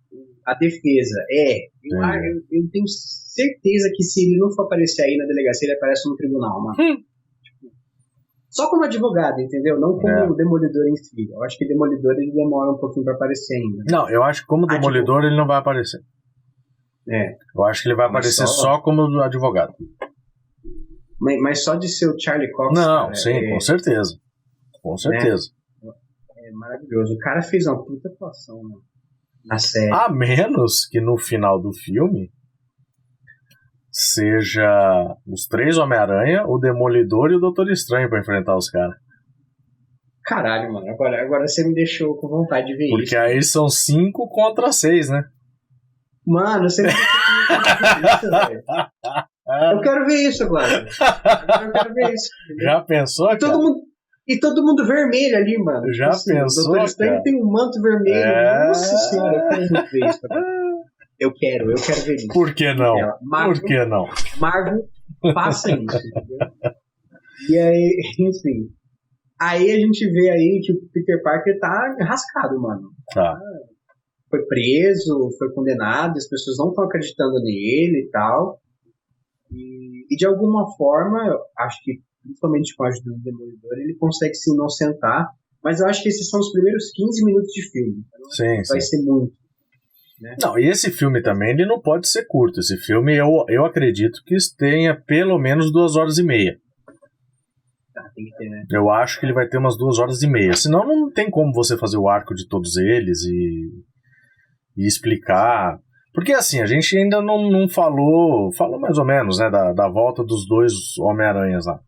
a 0.48 0.54
defesa. 0.54 1.20
É, 1.30 1.66
eu, 1.84 1.98
eu, 2.00 2.36
eu, 2.50 2.70
tenho 2.72 2.88
certeza 2.88 3.90
que 3.94 4.02
se 4.02 4.24
ele 4.24 4.38
não 4.38 4.50
for 4.50 4.64
aparecer 4.64 5.02
aí 5.02 5.16
na 5.18 5.26
delegacia, 5.26 5.66
ele 5.66 5.76
aparece 5.76 6.08
no 6.08 6.16
tribunal, 6.16 6.62
mano. 6.62 6.76
Hum. 6.80 6.96
Tipo, 7.42 7.72
só 8.48 8.70
como 8.70 8.84
advogado, 8.84 9.38
entendeu? 9.40 9.78
Não 9.78 9.98
como 9.98 10.08
é. 10.08 10.36
demolidor 10.36 10.88
em 10.88 10.96
si. 10.96 11.30
Eu 11.30 11.42
acho 11.44 11.58
que 11.58 11.68
demolidor 11.68 12.14
ele 12.16 12.32
demora 12.32 12.72
um 12.72 12.78
pouquinho 12.78 13.04
pra 13.04 13.14
aparecer 13.14 13.56
ainda. 13.56 13.84
Não, 13.90 14.08
eu 14.08 14.22
acho 14.22 14.40
que 14.40 14.46
como 14.46 14.66
demolidor 14.66 15.22
ele 15.24 15.36
não 15.36 15.46
vai 15.46 15.58
aparecer. 15.58 16.00
É. 17.10 17.36
Eu 17.54 17.64
acho 17.64 17.82
que 17.82 17.88
ele 17.88 17.96
vai 17.96 18.06
aparecer 18.06 18.46
só... 18.46 18.62
só, 18.62 18.80
como 18.80 19.02
advogado. 19.20 19.74
Mas, 21.20 21.40
mas, 21.40 21.64
só 21.64 21.74
de 21.74 21.88
ser 21.88 22.08
o 22.08 22.18
Charlie 22.18 22.50
Cox. 22.52 22.74
Não, 22.74 23.04
cara, 23.04 23.14
sim, 23.14 23.32
é... 23.32 23.50
com 23.50 23.60
certeza. 23.60 24.18
Com 24.82 24.92
né? 24.92 24.96
certeza. 24.96 25.50
É, 25.50 25.57
é 26.48 26.52
maravilhoso. 26.52 27.14
O 27.14 27.18
cara 27.18 27.42
fez 27.42 27.66
uma 27.66 27.84
puta 27.84 28.08
atuação, 28.08 28.62
mano 28.62 28.82
na 29.48 29.58
série. 29.58 29.92
A 29.92 30.08
menos 30.08 30.86
que 30.86 31.00
no 31.00 31.16
final 31.16 31.60
do 31.60 31.72
filme 31.72 32.30
seja 33.90 35.16
os 35.26 35.46
três 35.46 35.78
Homem-Aranha, 35.78 36.44
o 36.46 36.58
Demolidor 36.58 37.30
e 37.30 37.36
o 37.36 37.40
Doutor 37.40 37.70
Estranho 37.70 38.08
para 38.08 38.20
enfrentar 38.20 38.56
os 38.56 38.70
caras. 38.70 38.96
Caralho, 40.24 40.72
mano. 40.72 40.88
Agora, 40.90 41.22
agora 41.22 41.46
você 41.46 41.66
me 41.66 41.74
deixou 41.74 42.14
com 42.16 42.28
vontade 42.28 42.66
de 42.66 42.76
ver 42.76 42.88
Porque 42.90 43.04
isso. 43.04 43.14
Porque 43.14 43.16
aí 43.16 43.42
são 43.42 43.68
cinco 43.68 44.28
contra 44.28 44.70
seis, 44.70 45.08
né? 45.08 45.24
Mano, 46.24 46.68
você 46.68 46.82
me 46.82 46.88
deixou 48.02 48.30
velho. 48.30 48.62
Eu 49.72 49.80
quero 49.80 50.04
ver 50.04 50.28
isso 50.28 50.44
agora. 50.44 50.80
Eu 50.80 51.72
quero 51.72 51.94
ver 51.94 52.12
isso. 52.12 52.28
Entendeu? 52.44 52.64
Já 52.66 52.80
pensou, 52.82 53.38
todo 53.38 53.58
mundo 53.58 53.87
e 54.28 54.38
todo 54.38 54.62
mundo 54.62 54.86
vermelho 54.86 55.36
ali, 55.36 55.56
mano. 55.58 55.92
Já 55.92 56.08
assim, 56.08 56.34
pensou, 56.34 56.64
O 56.64 56.66
Doutor 56.66 56.84
Estranho 56.84 57.22
tem 57.22 57.42
um 57.42 57.50
manto 57.50 57.80
vermelho. 57.80 58.14
É... 58.14 58.68
Nossa 58.68 58.96
senhora, 59.08 59.36
eu 59.36 59.48
quero 59.48 59.90
ver 59.90 60.08
isso. 60.08 60.20
Eu 61.20 61.34
quero, 61.34 61.72
eu 61.72 61.76
quero 61.76 62.00
ver 62.02 62.14
isso. 62.14 62.28
Por 62.28 62.54
que 62.54 62.72
não? 62.74 62.94
Marvel, 63.22 63.60
Por 63.60 63.66
que 63.66 63.84
não? 63.86 64.04
Marvel, 64.38 64.88
faça 65.34 65.72
isso, 65.72 65.80
entendeu? 65.80 66.38
E 67.50 67.58
aí, 67.58 68.00
enfim. 68.20 68.70
Aí 69.40 69.70
a 69.70 69.76
gente 69.78 70.08
vê 70.10 70.30
aí 70.30 70.60
que 70.62 70.72
o 70.72 70.76
Peter 70.92 71.20
Parker 71.22 71.58
tá 71.58 71.96
rascado, 72.02 72.60
mano. 72.60 72.90
Tá. 73.12 73.36
foi 74.30 74.44
preso, 74.46 75.30
foi 75.38 75.52
condenado, 75.54 76.16
as 76.16 76.28
pessoas 76.28 76.56
não 76.58 76.68
estão 76.68 76.84
acreditando 76.84 77.40
nele 77.42 78.06
e 78.06 78.10
tal. 78.12 78.60
E, 79.50 80.14
e, 80.14 80.16
de 80.16 80.26
alguma 80.26 80.66
forma, 80.76 81.18
acho 81.58 81.82
que, 81.82 82.00
principalmente 82.22 82.74
com 82.76 82.84
a 82.84 82.88
ajuda 82.88 83.10
do 83.12 83.22
Demolidor, 83.22 83.78
ele 83.78 83.94
consegue 83.94 84.34
se 84.34 84.52
inocentar. 84.52 85.28
Mas 85.62 85.80
eu 85.80 85.86
acho 85.86 86.02
que 86.02 86.08
esses 86.08 86.28
são 86.28 86.38
os 86.38 86.52
primeiros 86.52 86.90
15 86.94 87.24
minutos 87.24 87.52
de 87.52 87.70
filme. 87.70 88.04
Então 88.06 88.30
sim, 88.30 88.62
vai 88.68 88.80
sim. 88.80 88.96
ser 88.96 89.02
muito. 89.02 89.32
Né? 90.20 90.36
Não, 90.40 90.58
e 90.58 90.68
esse 90.68 90.90
filme 90.90 91.22
também 91.22 91.50
ele 91.50 91.66
não 91.66 91.80
pode 91.80 92.08
ser 92.08 92.26
curto. 92.26 92.60
Esse 92.60 92.76
filme 92.76 93.16
eu, 93.16 93.44
eu 93.48 93.64
acredito 93.64 94.22
que 94.24 94.36
tenha 94.56 94.94
pelo 94.94 95.38
menos 95.38 95.72
duas 95.72 95.96
horas 95.96 96.18
e 96.18 96.24
meia. 96.24 96.58
Tá, 97.94 98.10
tem 98.14 98.24
que 98.24 98.36
ter, 98.36 98.48
né? 98.48 98.64
Eu 98.70 98.90
acho 98.90 99.18
que 99.18 99.26
ele 99.26 99.32
vai 99.32 99.48
ter 99.48 99.58
umas 99.58 99.76
duas 99.76 99.98
horas 99.98 100.22
e 100.22 100.28
meia. 100.28 100.52
Senão 100.54 100.86
não 100.86 101.10
tem 101.10 101.30
como 101.30 101.52
você 101.52 101.76
fazer 101.76 101.98
o 101.98 102.08
arco 102.08 102.34
de 102.34 102.48
todos 102.48 102.76
eles 102.76 103.22
e, 103.24 103.70
e 104.76 104.86
explicar. 104.86 105.78
Porque 106.12 106.32
assim, 106.32 106.60
a 106.60 106.66
gente 106.66 106.96
ainda 106.96 107.22
não, 107.22 107.48
não 107.48 107.68
falou. 107.68 108.52
Falou 108.54 108.80
mais 108.80 108.98
ou 108.98 109.04
menos, 109.04 109.38
né? 109.38 109.48
Da, 109.48 109.72
da 109.72 109.88
volta 109.88 110.24
dos 110.24 110.48
dois 110.48 110.72
Homem-Aranhas 110.98 111.66
lá. 111.66 111.80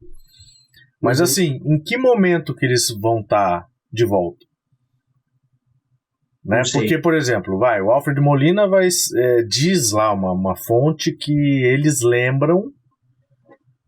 Mas 1.00 1.18
uhum. 1.18 1.24
assim, 1.24 1.60
em 1.64 1.82
que 1.82 1.96
momento 1.96 2.54
que 2.54 2.66
eles 2.66 2.88
vão 3.00 3.20
estar 3.20 3.62
tá 3.62 3.66
de 3.92 4.04
volta? 4.04 4.44
Né? 6.44 6.62
Porque, 6.72 6.98
por 6.98 7.14
exemplo, 7.14 7.58
vai, 7.58 7.80
o 7.82 7.90
Alfred 7.90 8.20
Molina 8.20 8.66
vai, 8.66 8.88
é, 9.16 9.42
diz 9.42 9.92
lá 9.92 10.12
uma, 10.12 10.32
uma 10.32 10.56
fonte 10.56 11.14
que 11.14 11.32
eles 11.64 12.00
lembram 12.02 12.72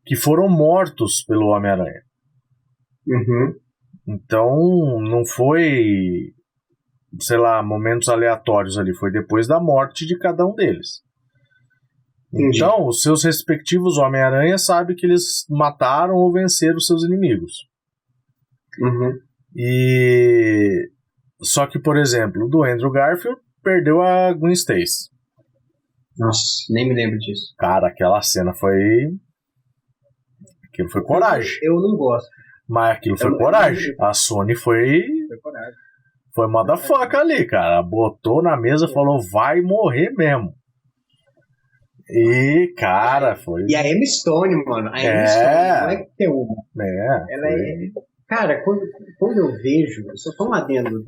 que 0.04 0.16
foram 0.16 0.48
mortos 0.48 1.24
pelo 1.24 1.48
Homem-Aranha. 1.48 2.02
Uhum. 3.06 3.54
Então, 4.06 5.00
não 5.00 5.24
foi, 5.24 6.32
sei 7.20 7.38
lá, 7.38 7.62
momentos 7.62 8.08
aleatórios 8.08 8.76
ali, 8.76 8.94
foi 8.94 9.10
depois 9.10 9.46
da 9.46 9.60
morte 9.60 10.06
de 10.06 10.18
cada 10.18 10.46
um 10.46 10.54
deles. 10.54 11.02
Entendi. 12.32 12.56
Então, 12.56 12.86
os 12.86 13.02
seus 13.02 13.24
respectivos 13.24 13.98
Homem-Aranha 13.98 14.56
sabem 14.56 14.96
que 14.96 15.04
eles 15.04 15.44
mataram 15.50 16.14
ou 16.14 16.32
venceram 16.32 16.76
os 16.76 16.86
seus 16.86 17.04
inimigos. 17.04 17.52
Uhum. 18.80 19.18
E 19.54 20.90
só 21.42 21.66
que, 21.66 21.78
por 21.78 21.98
exemplo, 21.98 22.48
do 22.48 22.62
Andrew 22.62 22.90
Garfield 22.90 23.38
perdeu 23.62 24.00
a 24.00 24.32
Gwen 24.32 24.52
Stacy. 24.52 25.10
Nossa, 26.18 26.42
nem 26.70 26.88
me 26.88 26.94
lembro 26.94 27.18
disso. 27.18 27.54
Cara, 27.58 27.88
aquela 27.88 28.22
cena 28.22 28.54
foi. 28.54 28.78
Aquilo 30.68 30.90
foi 30.90 31.02
coragem. 31.02 31.58
Eu, 31.62 31.74
eu 31.74 31.82
não 31.82 31.96
gosto. 31.96 32.28
Mas 32.68 32.96
aquilo 32.96 33.18
foi 33.18 33.30
eu, 33.30 33.36
coragem. 33.36 33.94
Eu... 33.98 34.04
A 34.04 34.14
Sony 34.14 34.54
foi. 34.54 35.02
Foi 35.28 35.38
coragem. 35.40 35.74
Foi 36.34 36.48
motherfucker 36.48 37.20
ali, 37.20 37.46
cara. 37.46 37.82
Botou 37.82 38.42
na 38.42 38.56
mesa 38.56 38.86
e 38.86 38.92
falou: 38.92 39.20
vai 39.30 39.60
morrer 39.60 40.10
mesmo. 40.10 40.54
E, 42.08 42.74
cara, 42.76 43.36
foi. 43.36 43.64
E 43.68 43.74
a 43.74 43.88
Emma 43.88 44.04
Stone, 44.04 44.64
mano. 44.64 44.90
A 44.92 45.00
Emma 45.00 45.12
é... 45.12 45.26
Stone 45.26 45.80
não 45.82 45.90
é 45.90 45.96
que 45.96 46.16
tem 46.16 46.28
uma. 46.28 46.54
É. 46.80 47.34
Ela 47.34 47.48
foi... 47.48 47.60
é 47.60 48.12
Cara, 48.32 48.64
quando, 48.64 48.80
quando 49.18 49.36
eu 49.36 49.52
vejo, 49.60 50.04
só 50.14 50.30
tô 50.34 50.48
um 50.48 50.54
adendo, 50.54 51.04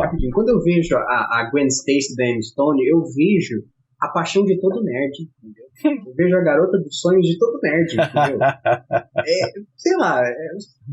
rapidinho, 0.00 0.30
quando 0.32 0.50
eu 0.50 0.62
vejo 0.62 0.94
a, 0.94 1.40
a 1.40 1.50
Gwen 1.50 1.66
Stacy 1.66 2.14
da 2.16 2.24
Emma 2.24 2.40
Stone, 2.40 2.86
eu 2.86 3.02
vejo 3.02 3.64
a 4.00 4.08
paixão 4.10 4.44
de 4.44 4.60
todo 4.60 4.84
nerd, 4.84 5.10
entendeu? 5.42 5.64
Eu 6.06 6.14
vejo 6.14 6.36
a 6.36 6.40
garota 6.40 6.78
dos 6.78 7.00
sonhos 7.00 7.26
de 7.26 7.36
todo 7.36 7.58
nerd, 7.60 7.94
entendeu? 7.94 8.38
É, 9.18 9.60
sei 9.76 9.96
lá, 9.96 10.22
é, 10.24 10.32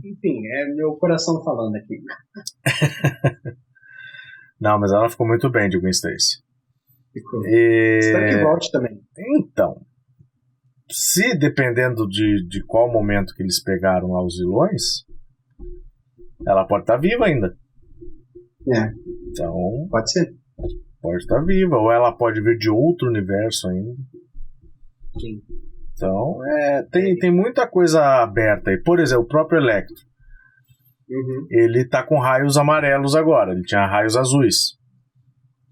enfim, 0.04 0.48
é 0.48 0.74
meu 0.74 0.94
coração 0.96 1.44
falando 1.44 1.76
aqui. 1.76 2.02
Não, 4.60 4.80
mas 4.80 4.92
ela 4.92 5.08
ficou 5.08 5.28
muito 5.28 5.52
bem 5.52 5.70
de 5.70 5.80
Gwen 5.80 5.92
Stacy. 5.92 6.44
Ficou. 7.16 7.46
E... 7.46 8.00
Espero 8.00 8.30
que 8.30 8.44
volte 8.44 8.72
também. 8.72 9.00
Então, 9.40 9.82
se 10.92 11.38
dependendo 11.38 12.06
de, 12.08 12.46
de 12.46 12.62
qual 12.66 12.92
momento 12.92 13.34
que 13.34 13.42
eles 13.42 13.64
pegaram 13.64 14.12
lá 14.12 14.22
os 14.22 14.38
vilões, 14.38 15.06
ela 16.46 16.68
pode 16.68 16.84
estar 16.84 16.96
tá 16.96 17.00
viva 17.00 17.26
ainda. 17.26 17.56
É. 18.68 18.92
Então. 19.30 19.88
Pode 19.90 20.12
ser. 20.12 20.36
Pode 21.02 21.24
estar 21.24 21.40
tá 21.40 21.46
viva. 21.46 21.78
Ou 21.78 21.90
ela 21.90 22.12
pode 22.12 22.42
vir 22.42 22.58
de 22.58 22.70
outro 22.70 23.08
universo 23.08 23.70
ainda. 23.70 23.94
Sim. 25.18 25.42
Então, 25.94 26.46
é, 26.46 26.84
tem, 26.92 27.16
tem 27.16 27.32
muita 27.32 27.66
coisa 27.66 28.22
aberta 28.22 28.72
aí. 28.72 28.82
Por 28.84 29.00
exemplo, 29.00 29.24
o 29.24 29.28
próprio 29.28 29.62
Electro. 29.62 30.04
Uhum. 31.10 31.48
Ele 31.50 31.88
tá 31.88 32.04
com 32.04 32.20
raios 32.20 32.58
amarelos 32.58 33.16
agora. 33.16 33.54
Ele 33.54 33.62
tinha 33.62 33.88
raios 33.88 34.18
azuis. 34.18 34.74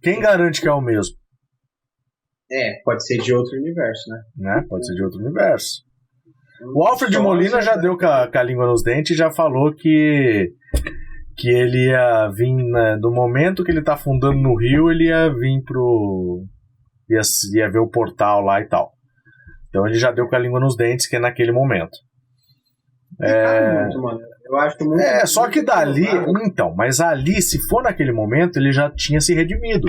Quem 0.01 0.21
garante 0.21 0.62
que 0.62 0.67
é 0.69 0.71
o 0.71 0.79
mesmo? 0.79 1.17
É, 2.53 2.81
pode 2.83 3.05
ser 3.05 3.17
de 3.17 3.33
outro 3.33 3.57
universo, 3.57 4.09
né? 4.09 4.21
né? 4.37 4.65
Pode 4.69 4.85
ser 4.85 4.93
de 4.93 5.03
outro 5.03 5.19
universo. 5.19 5.83
O 6.75 6.83
Alfred 6.85 7.17
Molina 7.17 7.61
já 7.61 7.75
deu 7.75 7.97
com 7.97 8.05
a, 8.05 8.31
com 8.31 8.37
a 8.37 8.43
língua 8.43 8.67
nos 8.67 8.83
dentes 8.83 9.11
e 9.11 9.17
já 9.17 9.31
falou 9.31 9.73
que 9.73 10.53
que 11.35 11.49
ele 11.49 11.89
ia 11.89 12.29
vir 12.29 12.53
né, 12.53 12.95
do 12.97 13.11
momento 13.11 13.63
que 13.63 13.71
ele 13.71 13.81
tá 13.81 13.97
fundando 13.97 14.37
no 14.37 14.55
Rio, 14.55 14.91
ele 14.91 15.05
ia 15.05 15.33
vir 15.33 15.63
pro 15.63 16.45
ia, 17.09 17.21
ia 17.55 17.71
ver 17.71 17.79
o 17.79 17.89
portal 17.89 18.41
lá 18.41 18.61
e 18.61 18.65
tal. 18.65 18.93
Então 19.67 19.87
ele 19.87 19.97
já 19.97 20.11
deu 20.11 20.27
com 20.27 20.35
a 20.35 20.39
língua 20.39 20.59
nos 20.59 20.77
dentes 20.77 21.07
que 21.07 21.15
é 21.15 21.19
naquele 21.19 21.51
momento. 21.51 21.97
É, 23.19 23.83
muito, 23.83 24.01
mano. 24.01 24.19
Eu 24.45 24.57
acho 24.57 24.85
muito. 24.85 25.01
É, 25.01 25.25
só 25.25 25.49
que 25.49 25.63
dali, 25.63 26.07
então, 26.45 26.73
mas 26.75 26.99
ali, 26.99 27.41
se 27.41 27.59
for 27.67 27.81
naquele 27.81 28.11
momento, 28.11 28.57
ele 28.57 28.71
já 28.71 28.89
tinha 28.89 29.19
se 29.19 29.33
redimido. 29.33 29.87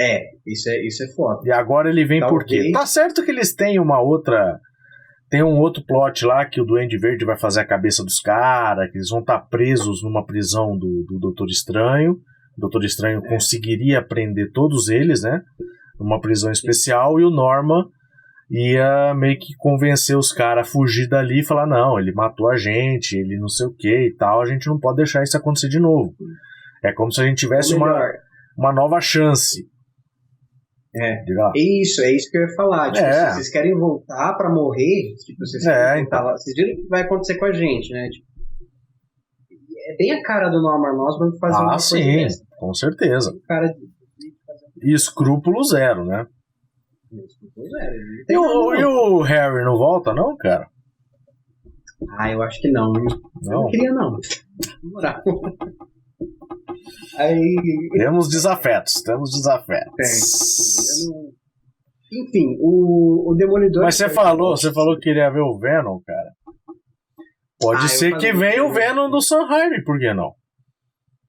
É, 0.00 0.22
isso 0.46 0.70
é, 0.70 0.86
isso 0.86 1.04
é 1.04 1.08
foda. 1.14 1.42
E 1.44 1.52
agora 1.52 1.90
ele 1.90 2.04
vem 2.06 2.20
Talvez... 2.20 2.42
por 2.42 2.46
quê? 2.46 2.70
Tá 2.72 2.86
certo 2.86 3.22
que 3.22 3.30
eles 3.30 3.54
têm 3.54 3.78
uma 3.78 4.00
outra 4.00 4.58
tem 5.30 5.44
um 5.44 5.58
outro 5.58 5.84
plot 5.86 6.26
lá 6.26 6.44
que 6.44 6.60
o 6.60 6.64
Duende 6.64 6.98
Verde 6.98 7.24
vai 7.24 7.38
fazer 7.38 7.60
a 7.60 7.66
cabeça 7.66 8.02
dos 8.02 8.18
caras, 8.18 8.90
que 8.90 8.98
eles 8.98 9.10
vão 9.10 9.20
estar 9.20 9.38
tá 9.38 9.46
presos 9.46 10.02
numa 10.02 10.26
prisão 10.26 10.76
do, 10.76 11.04
do 11.08 11.20
Doutor 11.20 11.46
Estranho. 11.46 12.14
O 12.58 12.60
Doutor 12.60 12.82
Estranho 12.82 13.24
é. 13.24 13.28
conseguiria 13.28 14.02
prender 14.02 14.50
todos 14.52 14.88
eles, 14.88 15.22
né? 15.22 15.40
Numa 16.00 16.20
prisão 16.20 16.50
especial, 16.50 17.20
e 17.20 17.24
o 17.24 17.30
Norman 17.30 17.84
ia 18.50 19.14
meio 19.14 19.38
que 19.38 19.54
convencer 19.56 20.16
os 20.16 20.32
caras 20.32 20.66
a 20.66 20.70
fugir 20.70 21.08
dali 21.08 21.40
e 21.40 21.46
falar: 21.46 21.66
não, 21.66 21.96
ele 22.00 22.12
matou 22.12 22.50
a 22.50 22.56
gente, 22.56 23.16
ele 23.16 23.38
não 23.38 23.48
sei 23.48 23.68
o 23.68 23.74
que 23.74 24.08
e 24.08 24.16
tal, 24.16 24.42
a 24.42 24.46
gente 24.46 24.66
não 24.66 24.80
pode 24.80 24.96
deixar 24.96 25.22
isso 25.22 25.36
acontecer 25.36 25.68
de 25.68 25.78
novo. 25.78 26.12
É 26.82 26.92
como 26.92 27.12
se 27.12 27.20
a 27.20 27.24
gente 27.24 27.38
tivesse 27.38 27.74
uma, 27.74 28.00
uma 28.58 28.72
nova 28.72 29.00
chance. 29.00 29.64
É. 30.94 31.24
Isso, 31.54 32.02
é 32.02 32.12
isso 32.12 32.28
que 32.30 32.36
eu 32.36 32.42
ia 32.42 32.54
falar. 32.56 32.90
Tipo, 32.90 33.06
é. 33.06 33.12
se 33.12 33.34
vocês 33.34 33.50
querem 33.50 33.78
voltar 33.78 34.34
para 34.34 34.52
morrer, 34.52 35.14
tipo, 35.24 35.38
vocês 35.38 35.64
é, 35.66 36.00
então. 36.00 36.24
lá, 36.24 36.36
vocês 36.36 36.56
viram 36.56 36.72
o 36.72 36.76
que 36.82 36.88
vai 36.88 37.02
acontecer 37.02 37.36
com 37.36 37.44
a 37.44 37.52
gente, 37.52 37.92
né? 37.92 38.08
Tipo, 38.08 38.26
é 39.90 39.96
bem 39.96 40.12
a 40.12 40.22
cara 40.22 40.48
do 40.48 40.60
Norman 40.60 41.00
Osborn 41.02 41.38
fazer 41.38 41.56
ah, 41.56 41.62
uma 41.62 41.78
sim, 41.78 42.02
coisa 42.02 42.22
dessa. 42.22 42.46
com 42.58 42.74
certeza. 42.74 43.40
Cara 43.46 43.68
de, 43.68 44.94
escrúpulo 44.94 45.62
zero, 45.64 46.04
né? 46.04 46.26
Escrúpulo 47.12 47.68
zero. 47.68 47.94
E 48.28 48.36
o, 48.36 48.74
e 48.74 48.84
o 48.84 49.22
Harry 49.22 49.64
não 49.64 49.76
volta, 49.76 50.12
não, 50.12 50.36
cara? 50.36 50.68
Ah, 52.18 52.30
eu 52.30 52.42
acho 52.42 52.60
que 52.60 52.70
não. 52.70 52.92
Não, 52.92 53.02
eu 53.02 53.50
não 53.50 53.66
queria, 53.66 53.92
não. 53.92 54.18
Aí... 57.18 57.56
Temos 57.92 58.28
desafetos, 58.28 58.94
temos 59.02 59.30
desafetos. 59.30 59.94
Tem. 59.96 60.10
Enfim, 62.22 62.56
o, 62.60 63.30
o 63.30 63.34
Demolidor. 63.36 63.84
Mas 63.84 63.94
você 63.94 64.08
falou, 64.08 64.56
você 64.56 64.72
falou 64.72 64.96
que 64.96 65.02
queria 65.02 65.30
ver 65.30 65.42
o 65.42 65.56
Venom, 65.58 66.00
cara. 66.04 66.32
Pode 67.60 67.84
ah, 67.84 67.88
ser 67.88 68.16
que 68.16 68.32
venha 68.32 68.64
o 68.64 68.72
Venom 68.72 69.08
do 69.10 69.20
Sanheim, 69.20 69.84
por 69.84 69.98
que 69.98 70.14
não? 70.14 70.32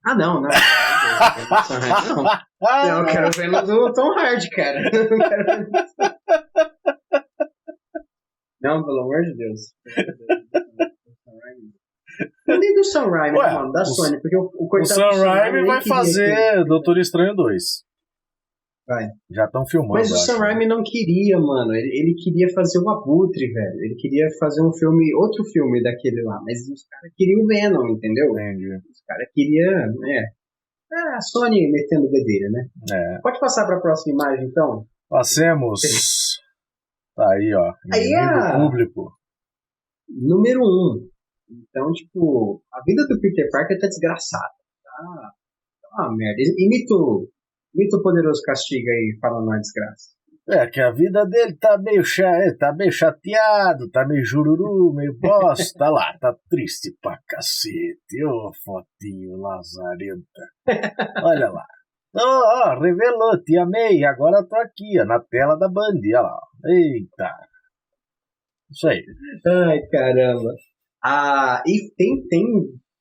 Ah, 0.03 0.16
não, 0.16 0.41
não. 0.41 0.49
Não, 0.49 0.51
não. 2.62 2.99
eu 2.99 3.05
quero 3.05 3.28
o 3.28 3.32
Venom 3.32 3.64
do 3.64 3.93
Tom 3.93 4.18
Hardy, 4.18 4.49
cara. 4.49 4.82
Não, 8.62 8.86
pelo 8.86 9.01
amor 9.01 9.24
de 9.24 9.36
Deus. 9.36 9.74
nem 12.62 12.74
do 12.76 12.84
Sam 12.84 13.09
Raimi, 13.09 13.38
Ué, 13.38 13.53
mano, 13.53 13.72
da 13.72 13.82
o, 13.82 13.86
Sony, 13.86 14.22
porque 14.22 14.38
o, 14.38 14.51
o 14.55 14.68
coitado 14.68 15.01
O 15.01 15.14
Sam 15.14 15.24
Raimi 15.26 15.66
vai 15.66 15.82
fazer 15.82 16.64
Doutor 16.66 16.99
Estranho 16.99 17.36
2. 17.36 17.64
Vai. 18.88 19.07
Já 19.30 19.45
estão 19.45 19.66
filmando. 19.66 19.93
Mas 19.93 20.12
o 20.12 20.18
Sam 20.18 20.38
Raimi 20.38 20.68
não 20.68 20.84
queria, 20.84 21.39
mano. 21.39 21.74
Ele, 21.74 21.88
ele 21.97 22.16
queria 22.16 22.47
fazer 22.53 22.80
o 22.80 22.89
Abutre, 22.89 23.51
velho. 23.51 23.80
Ele 23.82 23.95
queria 23.95 24.28
fazer 24.39 24.62
um 24.62 24.74
filme, 24.74 25.14
outro 25.16 25.43
filme 25.45 25.82
daquele 25.82 26.22
lá. 26.24 26.39
Mas 26.45 26.59
os 26.70 26.86
caras 26.88 27.12
queriam 27.16 27.43
o 27.43 27.47
Venom, 27.47 27.89
entendeu? 27.89 28.32
Entendi. 28.32 28.68
Os 28.89 29.01
caras 29.07 29.28
queriam, 29.34 29.72
é. 30.05 30.26
Ah, 30.93 31.16
a 31.16 31.22
Sony 31.22 31.72
metendo 31.72 32.12
bedeira, 32.12 32.49
né? 32.51 32.68
É. 32.91 33.20
Pode 33.22 33.39
passar 33.39 33.66
para 33.66 33.78
a 33.78 33.82
próxima 33.82 34.14
imagem, 34.14 34.45
então? 34.47 34.86
Passemos. 35.09 35.82
Tá 37.14 37.28
aí, 37.34 37.53
ó. 37.53 37.74
Aí 37.93 38.16
a... 38.16 38.57
público. 38.57 39.12
Número 40.09 40.62
1. 40.62 40.64
Um. 40.64 41.11
Então, 41.52 41.91
tipo, 41.91 42.64
a 42.72 42.82
vida 42.84 43.06
do 43.08 43.20
Peter 43.20 43.47
Parker 43.52 43.80
tá 43.80 43.88
desgraçada. 43.88 44.54
Tá, 44.84 45.32
tá 45.82 46.04
uma 46.04 46.16
merda. 46.16 46.41
Imito 46.58 47.30
Mito 47.74 48.02
Poderoso 48.02 48.41
castiga 48.43 48.91
aí, 48.91 49.18
fala 49.22 49.45
na 49.45 49.58
desgraça. 49.58 50.12
É, 50.49 50.68
que 50.68 50.82
a 50.82 50.91
vida 50.91 51.26
dele 51.26 51.56
tá 51.56 51.78
meio, 51.78 52.04
cha... 52.04 52.28
É, 52.28 52.54
tá 52.54 52.74
meio 52.74 52.91
chateado, 52.91 53.89
tá 53.89 54.06
meio 54.06 54.26
jururu, 54.26 54.93
meio 54.93 55.18
bosta, 55.18 55.78
tá 55.78 55.89
lá, 55.89 56.18
tá 56.20 56.36
triste 56.49 56.93
pra 57.02 57.20
cacete. 57.28 58.26
Ô, 58.26 58.49
oh, 58.49 58.52
fotinho 58.64 59.38
lazarenta. 59.38 60.41
Olha 61.24 61.49
lá. 61.49 61.66
Ó, 62.14 62.20
oh, 62.20 62.76
oh, 62.76 62.80
revelou, 62.82 63.41
te 63.41 63.58
amei, 63.58 64.04
agora 64.04 64.45
tô 64.45 64.58
aqui, 64.58 64.99
ó, 64.99 65.06
na 65.06 65.22
tela 65.22 65.56
da 65.56 65.70
Band, 65.70 66.02
olha 66.04 66.22
lá. 66.22 66.39
Eita. 66.66 67.32
Isso 68.70 68.88
aí. 68.89 69.06
Ai, 69.45 69.80
caramba. 69.89 70.49
Ah, 71.04 71.64
e 71.66 71.91
tem, 71.95 72.28
tem, 72.28 72.45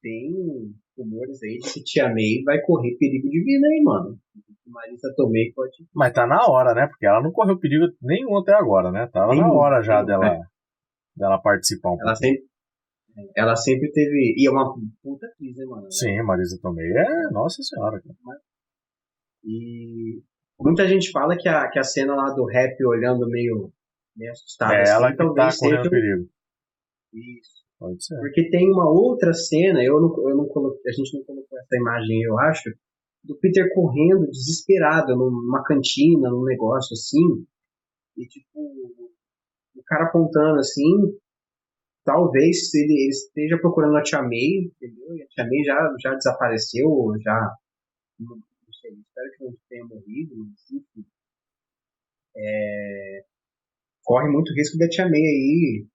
tem 0.02 0.74
rumores 0.96 1.42
aí 1.42 1.58
de 1.58 1.72
que 1.72 1.82
Tia 1.82 2.08
May 2.08 2.42
vai 2.44 2.60
correr 2.62 2.96
perigo 2.98 3.28
de 3.28 3.44
vida 3.44 3.66
aí, 3.66 3.82
mano. 3.82 4.18
Marisa 4.66 5.12
Tomei 5.16 5.52
pode. 5.52 5.72
Mas 5.94 6.12
tá 6.12 6.26
na 6.26 6.46
hora, 6.46 6.74
né? 6.74 6.86
Porque 6.86 7.06
ela 7.06 7.22
não 7.22 7.32
correu 7.32 7.58
perigo 7.58 7.86
nenhum 8.00 8.38
até 8.38 8.54
agora, 8.54 8.90
né? 8.90 9.08
Tava 9.12 9.32
nenhum, 9.32 9.48
na 9.48 9.52
hora 9.52 9.82
já 9.82 10.02
dela, 10.02 10.26
é. 10.26 10.40
dela 11.16 11.38
participar 11.38 11.90
um 11.90 12.00
ela 12.00 12.04
pouco. 12.04 12.18
Sempre, 12.18 12.44
ela 13.36 13.56
sempre 13.56 13.90
teve. 13.92 14.34
E 14.36 14.46
é 14.46 14.50
uma 14.50 14.74
puta 15.02 15.26
atriz, 15.26 15.56
né, 15.56 15.64
mano? 15.64 15.90
Sim, 15.90 16.22
Marisa 16.22 16.58
Tomei 16.62 16.86
é. 16.86 17.30
Nossa 17.32 17.62
Senhora, 17.62 18.00
cara. 18.00 18.40
E 19.44 20.22
muita 20.58 20.86
gente 20.86 21.10
fala 21.10 21.36
que 21.36 21.48
a, 21.48 21.68
que 21.68 21.78
a 21.78 21.82
cena 21.82 22.14
lá 22.14 22.32
do 22.32 22.44
rap 22.44 22.76
olhando 22.84 23.28
meio, 23.28 23.72
meio 24.16 24.30
assustada. 24.30 24.74
É 24.74 24.82
assim, 24.82 24.92
ela 24.92 25.10
que 25.10 25.16
tá 25.16 25.50
correndo 25.58 25.90
perigo. 25.90 26.28
Isso. 27.12 27.59
Pode 27.80 28.04
ser. 28.04 28.20
Porque 28.20 28.50
tem 28.50 28.70
uma 28.70 28.88
outra 28.90 29.32
cena, 29.32 29.82
eu 29.82 29.98
não, 29.98 30.28
eu 30.28 30.36
não 30.36 30.46
coloquei, 30.46 30.82
a 30.86 30.92
gente 30.92 31.16
não 31.16 31.24
colocou 31.24 31.58
essa 31.58 31.76
imagem, 31.76 32.22
eu 32.22 32.38
acho, 32.38 32.70
do 33.24 33.34
Peter 33.38 33.72
correndo 33.74 34.30
desesperado 34.30 35.16
numa 35.16 35.64
cantina, 35.64 36.28
num 36.28 36.44
negócio 36.44 36.92
assim, 36.92 37.46
e 38.18 38.26
tipo, 38.26 38.60
o 38.60 39.82
cara 39.86 40.04
apontando 40.04 40.58
assim, 40.58 41.18
talvez 42.04 42.72
ele, 42.74 42.92
ele 42.92 43.08
esteja 43.08 43.56
procurando 43.58 43.96
a 43.96 44.02
Tia 44.02 44.20
May, 44.20 44.66
entendeu? 44.66 45.16
E 45.16 45.22
a 45.22 45.26
Tia 45.28 45.44
May 45.44 45.64
já, 45.64 45.96
já 46.02 46.14
desapareceu, 46.14 46.86
já 47.22 47.56
sei, 48.82 48.92
espero 48.92 49.32
que 49.36 49.44
não 49.44 49.56
tenha 49.70 49.84
morrido, 49.86 50.34
enfim. 50.70 51.06
É, 52.36 53.24
corre 54.04 54.28
muito 54.28 54.52
risco 54.52 54.76
da 54.76 54.88
Tia 54.88 55.08
May 55.08 55.20
aí 55.20 55.86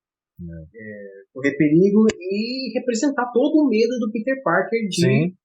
é. 0.42 0.68
É, 0.74 1.15
correr 1.36 1.58
perigo 1.58 2.06
e 2.18 2.72
representar 2.80 3.30
todo 3.34 3.62
o 3.62 3.68
medo 3.68 4.00
do 4.00 4.10
Peter 4.10 4.42
Parker 4.42 4.88
de, 4.88 5.02
Sim. 5.02 5.38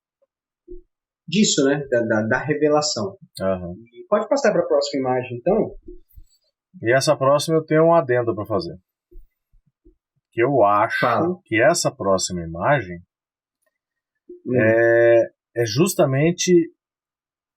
disso, 1.26 1.64
né? 1.64 1.84
Da, 1.90 2.00
da, 2.02 2.22
da 2.28 2.38
revelação. 2.38 3.18
Uhum. 3.40 3.74
pode 4.08 4.28
passar 4.28 4.52
para 4.52 4.62
a 4.62 4.66
próxima 4.66 5.00
imagem, 5.00 5.38
então? 5.38 5.74
E 6.80 6.94
essa 6.94 7.16
próxima 7.16 7.56
eu 7.56 7.64
tenho 7.64 7.86
um 7.86 7.94
adendo 7.94 8.32
para 8.36 8.46
fazer. 8.46 8.78
Que 10.30 10.40
eu 10.40 10.62
acho 10.62 11.00
Fala. 11.00 11.36
que 11.44 11.60
essa 11.60 11.90
próxima 11.90 12.40
imagem 12.42 13.00
hum. 14.46 14.54
é, 14.54 15.24
é 15.56 15.66
justamente 15.66 16.52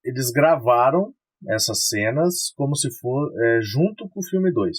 eles 0.04 0.32
gravaram 0.32 1.14
essas 1.48 1.88
cenas 1.88 2.52
como 2.56 2.76
se 2.76 2.90
for 3.00 3.32
é, 3.40 3.60
junto 3.62 4.10
com 4.10 4.20
o 4.20 4.26
filme 4.28 4.52
2. 4.52 4.78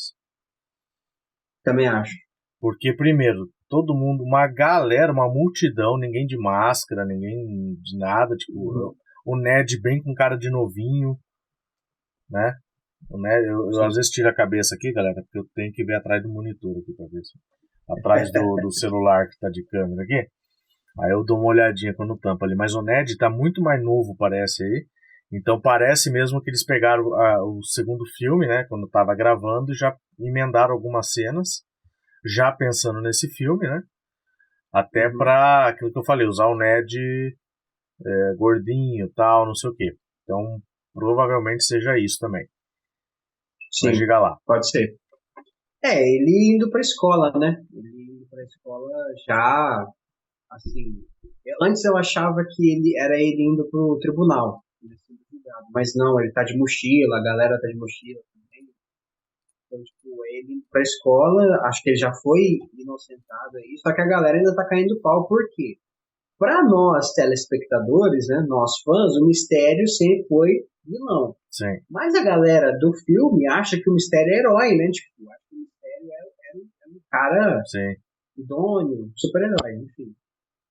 Também 1.63 1.87
acho. 1.87 2.24
Porque, 2.65 2.95
primeiro, 2.97 3.51
todo 3.69 3.93
mundo, 3.93 4.25
uma 4.25 4.47
galera, 4.47 5.13
uma 5.13 5.29
multidão, 5.29 5.99
ninguém 5.99 6.25
de 6.25 6.39
máscara, 6.39 7.05
ninguém 7.05 7.75
de 7.75 7.99
nada, 7.99 8.35
tipo, 8.37 8.59
uhum. 8.59 8.95
o 9.27 9.37
Ned 9.37 9.79
bem 9.83 10.03
com 10.03 10.15
cara 10.15 10.35
de 10.35 10.51
novinho, 10.51 11.15
né? 12.31 12.55
O 13.11 13.21
Ned, 13.21 13.47
eu, 13.47 13.71
eu, 13.71 13.85
às 13.85 13.97
vezes 13.97 14.11
tiro 14.11 14.31
a 14.31 14.35
cabeça 14.35 14.77
aqui, 14.77 14.91
galera, 14.95 15.15
porque 15.15 15.41
eu 15.41 15.47
tenho 15.55 15.71
que 15.75 15.85
ver 15.85 15.97
atrás 15.97 16.23
do 16.23 16.33
monitor 16.33 16.79
aqui 16.79 16.95
pra 16.97 17.05
ver 17.05 17.23
se. 17.23 17.39
Atrás 17.87 18.33
do, 18.33 18.57
do 18.63 18.73
celular 18.73 19.29
que 19.29 19.39
tá 19.39 19.51
de 19.51 19.63
câmera 19.67 20.03
aqui. 20.03 20.27
Aí 21.03 21.11
eu 21.13 21.23
dou 21.23 21.37
uma 21.37 21.49
olhadinha 21.49 21.93
quando 21.95 22.17
tampa 22.17 22.47
ali. 22.47 22.55
Mas 22.57 22.75
o 22.75 22.81
Ned 22.81 23.15
tá 23.19 23.29
muito 23.29 23.61
mais 23.61 23.85
novo, 23.85 24.17
parece 24.17 24.65
aí. 24.65 24.87
Então 25.31 25.61
parece 25.61 26.11
mesmo 26.11 26.41
que 26.41 26.49
eles 26.49 26.65
pegaram 26.65 27.13
a, 27.13 27.45
o 27.45 27.63
segundo 27.63 28.05
filme, 28.17 28.47
né, 28.47 28.65
quando 28.71 28.87
estava 28.87 29.15
gravando, 29.15 29.71
e 29.71 29.75
já 29.75 29.95
emendaram 30.19 30.73
algumas 30.73 31.13
cenas, 31.13 31.63
já 32.25 32.53
pensando 32.53 33.01
nesse 33.01 33.29
filme, 33.29 33.67
né? 33.69 33.83
Até 34.73 35.09
uhum. 35.09 35.19
para 35.19 35.69
aquilo 35.69 35.93
que 35.93 35.99
eu 35.99 36.05
falei, 36.05 36.27
usar 36.27 36.47
o 36.47 36.57
Ned 36.57 36.97
é, 38.05 38.35
gordinho, 38.37 39.11
tal, 39.15 39.47
não 39.47 39.55
sei 39.55 39.71
o 39.71 39.75
quê. 39.75 39.97
Então 40.23 40.61
provavelmente 40.93 41.65
seja 41.65 41.99
isso 41.99 42.19
também. 42.21 42.47
Sim, 43.73 43.89
Mas 43.89 43.99
diga 43.99 44.19
lá. 44.19 44.39
Pode 44.47 44.69
ser. 44.69 44.97
É, 45.85 46.01
ele 46.01 46.55
indo 46.55 46.71
para 46.71 46.81
escola, 46.81 47.33
né? 47.39 47.63
Ele 47.73 48.13
indo 48.13 48.27
para 48.29 48.43
escola 48.45 48.91
já, 49.27 49.87
assim. 50.51 51.05
Antes 51.61 51.85
eu 51.85 51.97
achava 51.97 52.43
que 52.49 52.73
ele 52.73 52.99
era 52.99 53.17
ele 53.17 53.43
indo 53.43 53.69
pro 53.71 53.99
tribunal 54.01 54.65
mas 55.73 55.93
não, 55.95 56.21
ele 56.21 56.33
tá 56.33 56.43
de 56.45 56.57
mochila, 56.57 57.19
a 57.19 57.23
galera 57.23 57.61
tá 57.61 57.69
de 57.69 57.77
mochila 57.77 58.21
ele 60.27 60.63
pra 60.71 60.83
escola, 60.83 61.61
acho 61.65 61.83
que 61.83 61.91
ele 61.91 61.97
já 61.97 62.13
foi 62.13 62.59
inocentado 62.77 63.57
aí, 63.57 63.77
só 63.79 63.95
que 63.95 64.01
a 64.01 64.07
galera 64.07 64.37
ainda 64.37 64.55
tá 64.55 64.67
caindo 64.67 65.01
pau, 65.01 65.27
por 65.27 65.43
quê? 65.55 65.77
Pra 66.39 66.63
nós, 66.65 67.13
telespectadores, 67.13 68.27
né, 68.29 68.45
nós 68.49 68.73
fãs, 68.85 69.17
o 69.17 69.27
mistério 69.27 69.87
sempre 69.89 70.27
foi 70.29 70.51
vilão. 70.85 71.35
Sim. 71.51 71.81
Mas 71.91 72.15
a 72.15 72.25
galera 72.25 72.77
do 72.79 72.93
filme 73.05 73.49
acha 73.49 73.77
que 73.81 73.89
o 73.89 73.95
mistério 73.95 74.33
é 74.33 74.39
herói, 74.39 74.77
né? 74.77 74.91
Tipo, 74.91 75.31
acha 75.31 75.41
que 75.49 75.57
o 75.57 75.61
mistério 75.61 76.09
é, 76.11 76.49
é, 76.49 76.59
é 76.59 76.89
um 76.89 77.01
cara 77.11 77.63
Sim. 77.65 77.95
idôneo, 78.37 79.11
super-herói, 79.17 79.85
enfim. 79.85 80.15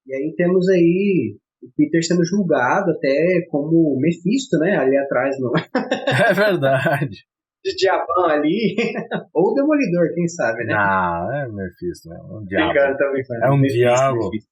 E 0.05 0.13
aí 0.13 0.33
temos 0.35 0.67
aí 0.69 1.37
o 1.61 1.71
Peter 1.77 2.03
sendo 2.05 2.25
julgado 2.25 2.91
até 2.91 3.45
como 3.49 3.97
Mephisto, 3.99 4.57
né? 4.59 4.75
Ali 4.75 4.97
atrás, 4.97 5.39
não 5.39 5.51
é 5.55 6.33
verdade. 6.33 7.25
De 7.63 7.75
diabão 7.75 8.25
ali. 8.25 8.75
Ou 9.33 9.53
Demolidor, 9.53 10.13
quem 10.13 10.27
sabe, 10.27 10.65
né? 10.65 10.73
Não, 10.73 11.33
é 11.33 11.47
Mephisto, 11.47 12.09
né? 12.09 12.19
Um 12.29 12.45
diabo. 12.45 12.77
é 12.77 13.51
um 13.51 13.57
Mephisto, 13.57 13.77
diabo. 13.77 14.29
Mephisto. 14.29 14.51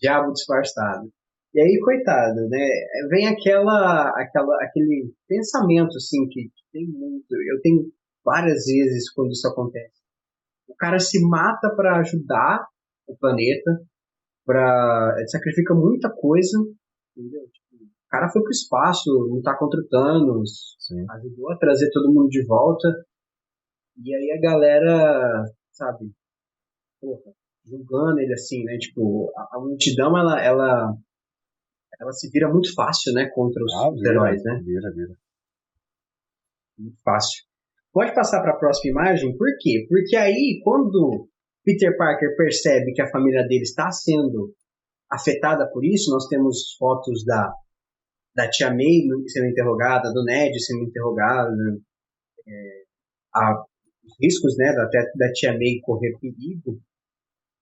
Diabo 0.00 0.32
disfarçado. 0.32 1.10
E 1.54 1.60
aí, 1.60 1.80
coitado, 1.82 2.48
né? 2.48 2.68
Vem 3.08 3.26
aquela, 3.28 4.10
aquela, 4.10 4.56
aquele 4.62 5.12
pensamento, 5.26 5.96
assim, 5.96 6.28
que, 6.28 6.44
que 6.44 6.62
tem 6.72 6.86
muito. 6.86 7.26
Eu 7.32 7.60
tenho 7.62 7.90
várias 8.24 8.66
vezes 8.66 9.10
quando 9.12 9.30
isso 9.30 9.48
acontece. 9.48 9.96
O 10.68 10.74
cara 10.76 10.98
se 10.98 11.18
mata 11.26 11.74
para 11.74 11.98
ajudar 12.00 12.66
o 13.08 13.16
planeta, 13.16 13.80
para 14.44 15.14
sacrifica 15.28 15.74
muita 15.74 16.10
coisa, 16.10 16.58
entendeu? 17.16 17.42
O 18.16 18.18
cara 18.18 18.32
foi 18.32 18.42
pro 18.42 18.50
espaço, 18.50 19.10
lutar 19.10 19.58
contra 19.58 19.78
o 19.78 19.86
Thanos, 19.88 20.74
Sim. 20.78 21.04
ajudou 21.10 21.52
a 21.52 21.58
trazer 21.58 21.90
todo 21.90 22.12
mundo 22.12 22.30
de 22.30 22.46
volta. 22.46 22.88
E 24.02 24.14
aí 24.14 24.38
a 24.38 24.40
galera, 24.40 25.44
sabe, 25.70 26.10
porra, 26.98 27.32
julgando 27.62 28.18
ele 28.20 28.32
assim, 28.32 28.64
né? 28.64 28.78
Tipo, 28.78 29.30
a, 29.36 29.56
a 29.56 29.60
multidão 29.60 30.16
ela, 30.16 30.42
ela 30.42 30.96
ela 32.00 32.12
se 32.12 32.30
vira 32.30 32.50
muito 32.50 32.74
fácil, 32.74 33.12
né, 33.12 33.28
contra 33.34 33.62
os, 33.62 33.72
ah, 33.74 33.90
vira, 33.90 34.10
heróis, 34.10 34.42
né? 34.42 34.62
Vira, 34.64 34.90
vira. 34.94 35.14
Muito 36.78 36.98
fácil. 37.02 37.44
Pode 37.92 38.14
passar 38.14 38.40
para 38.40 38.52
a 38.52 38.58
próxima 38.58 38.92
imagem? 38.92 39.36
Por 39.36 39.48
quê? 39.60 39.86
Porque 39.88 40.16
aí, 40.16 40.60
quando 40.62 41.28
Peter 41.64 41.94
Parker 41.96 42.34
percebe 42.36 42.92
que 42.92 43.02
a 43.02 43.10
família 43.10 43.42
dele 43.46 43.62
está 43.62 43.90
sendo 43.90 44.54
afetada 45.10 45.68
por 45.70 45.84
isso. 45.84 46.10
Nós 46.10 46.26
temos 46.28 46.74
fotos 46.78 47.24
da, 47.24 47.52
da 48.36 48.48
tia 48.50 48.68
May 48.68 49.08
sendo 49.26 49.48
interrogada, 49.48 50.12
do 50.12 50.22
Ned 50.22 50.52
sendo 50.62 50.84
interrogado, 50.84 51.56
é, 52.46 52.82
a, 53.34 53.64
os 54.04 54.14
riscos 54.20 54.56
né, 54.58 54.72
da, 54.74 54.84
da 54.84 55.32
tia 55.32 55.52
May 55.52 55.80
correr 55.82 56.12
perigo. 56.20 56.78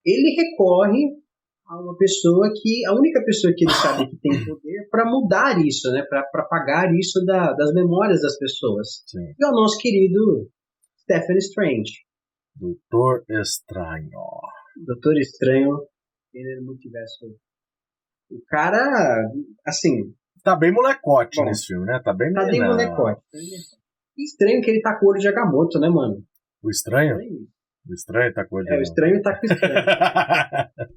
Ele 0.05 0.35
recorre 0.37 1.23
a 1.67 1.81
uma 1.81 1.97
pessoa 1.97 2.53
que 2.53 2.85
a 2.87 2.93
única 2.93 3.25
pessoa 3.25 3.55
que 3.57 3.65
ele 3.65 3.73
sabe 3.73 4.11
que 4.11 4.17
tem 4.19 4.45
poder 4.45 4.89
para 4.91 5.09
mudar 5.09 5.65
isso, 5.65 5.91
né, 5.93 6.03
para 6.03 6.43
apagar 6.43 6.93
isso 6.95 7.25
da, 7.25 7.53
das 7.53 7.73
memórias 7.73 8.21
das 8.21 8.37
pessoas. 8.37 9.03
Sim. 9.07 9.33
é 9.41 9.47
o 9.47 9.53
nosso 9.53 9.79
querido 9.79 10.51
Stephen 10.99 11.39
Strange. 11.39 11.93
Doutor 12.57 13.25
Estranho. 13.31 14.21
Doutor 14.85 15.17
Estranho, 15.19 15.87
ele 16.35 16.61
no 16.61 16.67
multiverso. 16.67 17.27
O 18.31 18.41
cara, 18.47 19.31
assim. 19.67 20.15
Tá 20.45 20.55
bem 20.55 20.71
molecote 20.71 21.41
bom, 21.41 21.47
nesse 21.47 21.67
filme, 21.69 21.87
né? 21.87 21.99
Tá 22.05 22.13
bem 22.13 22.31
Tá 22.35 22.45
bem 22.45 22.61
molecote. 22.61 23.23
Estranho 24.17 24.61
que 24.61 24.71
ele 24.71 24.83
tá 24.83 24.95
com 24.99 25.07
o 25.07 25.09
olho 25.09 25.19
de 25.19 25.27
Agamotto, 25.27 25.81
né, 25.81 25.89
mano? 25.89 26.23
O 26.63 26.69
estranho? 26.71 27.17
O 27.17 27.95
estranho 27.95 28.33
tá 28.35 28.45
com 28.45 28.57
o 28.57 28.59
olho 28.59 28.67
de 28.67 28.75
É, 28.75 28.79
o 28.79 28.83
estranho 28.83 29.23
tá 29.23 29.35
com 29.35 29.47
o 29.47 29.53
estranho. 29.53 29.75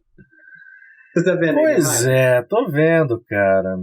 Você 1.16 1.24
tá 1.24 1.36
vendo 1.36 1.56
Pois 1.56 2.06
aí, 2.06 2.14
é, 2.14 2.42
tô 2.44 2.70
vendo, 2.70 3.24
cara. 3.24 3.78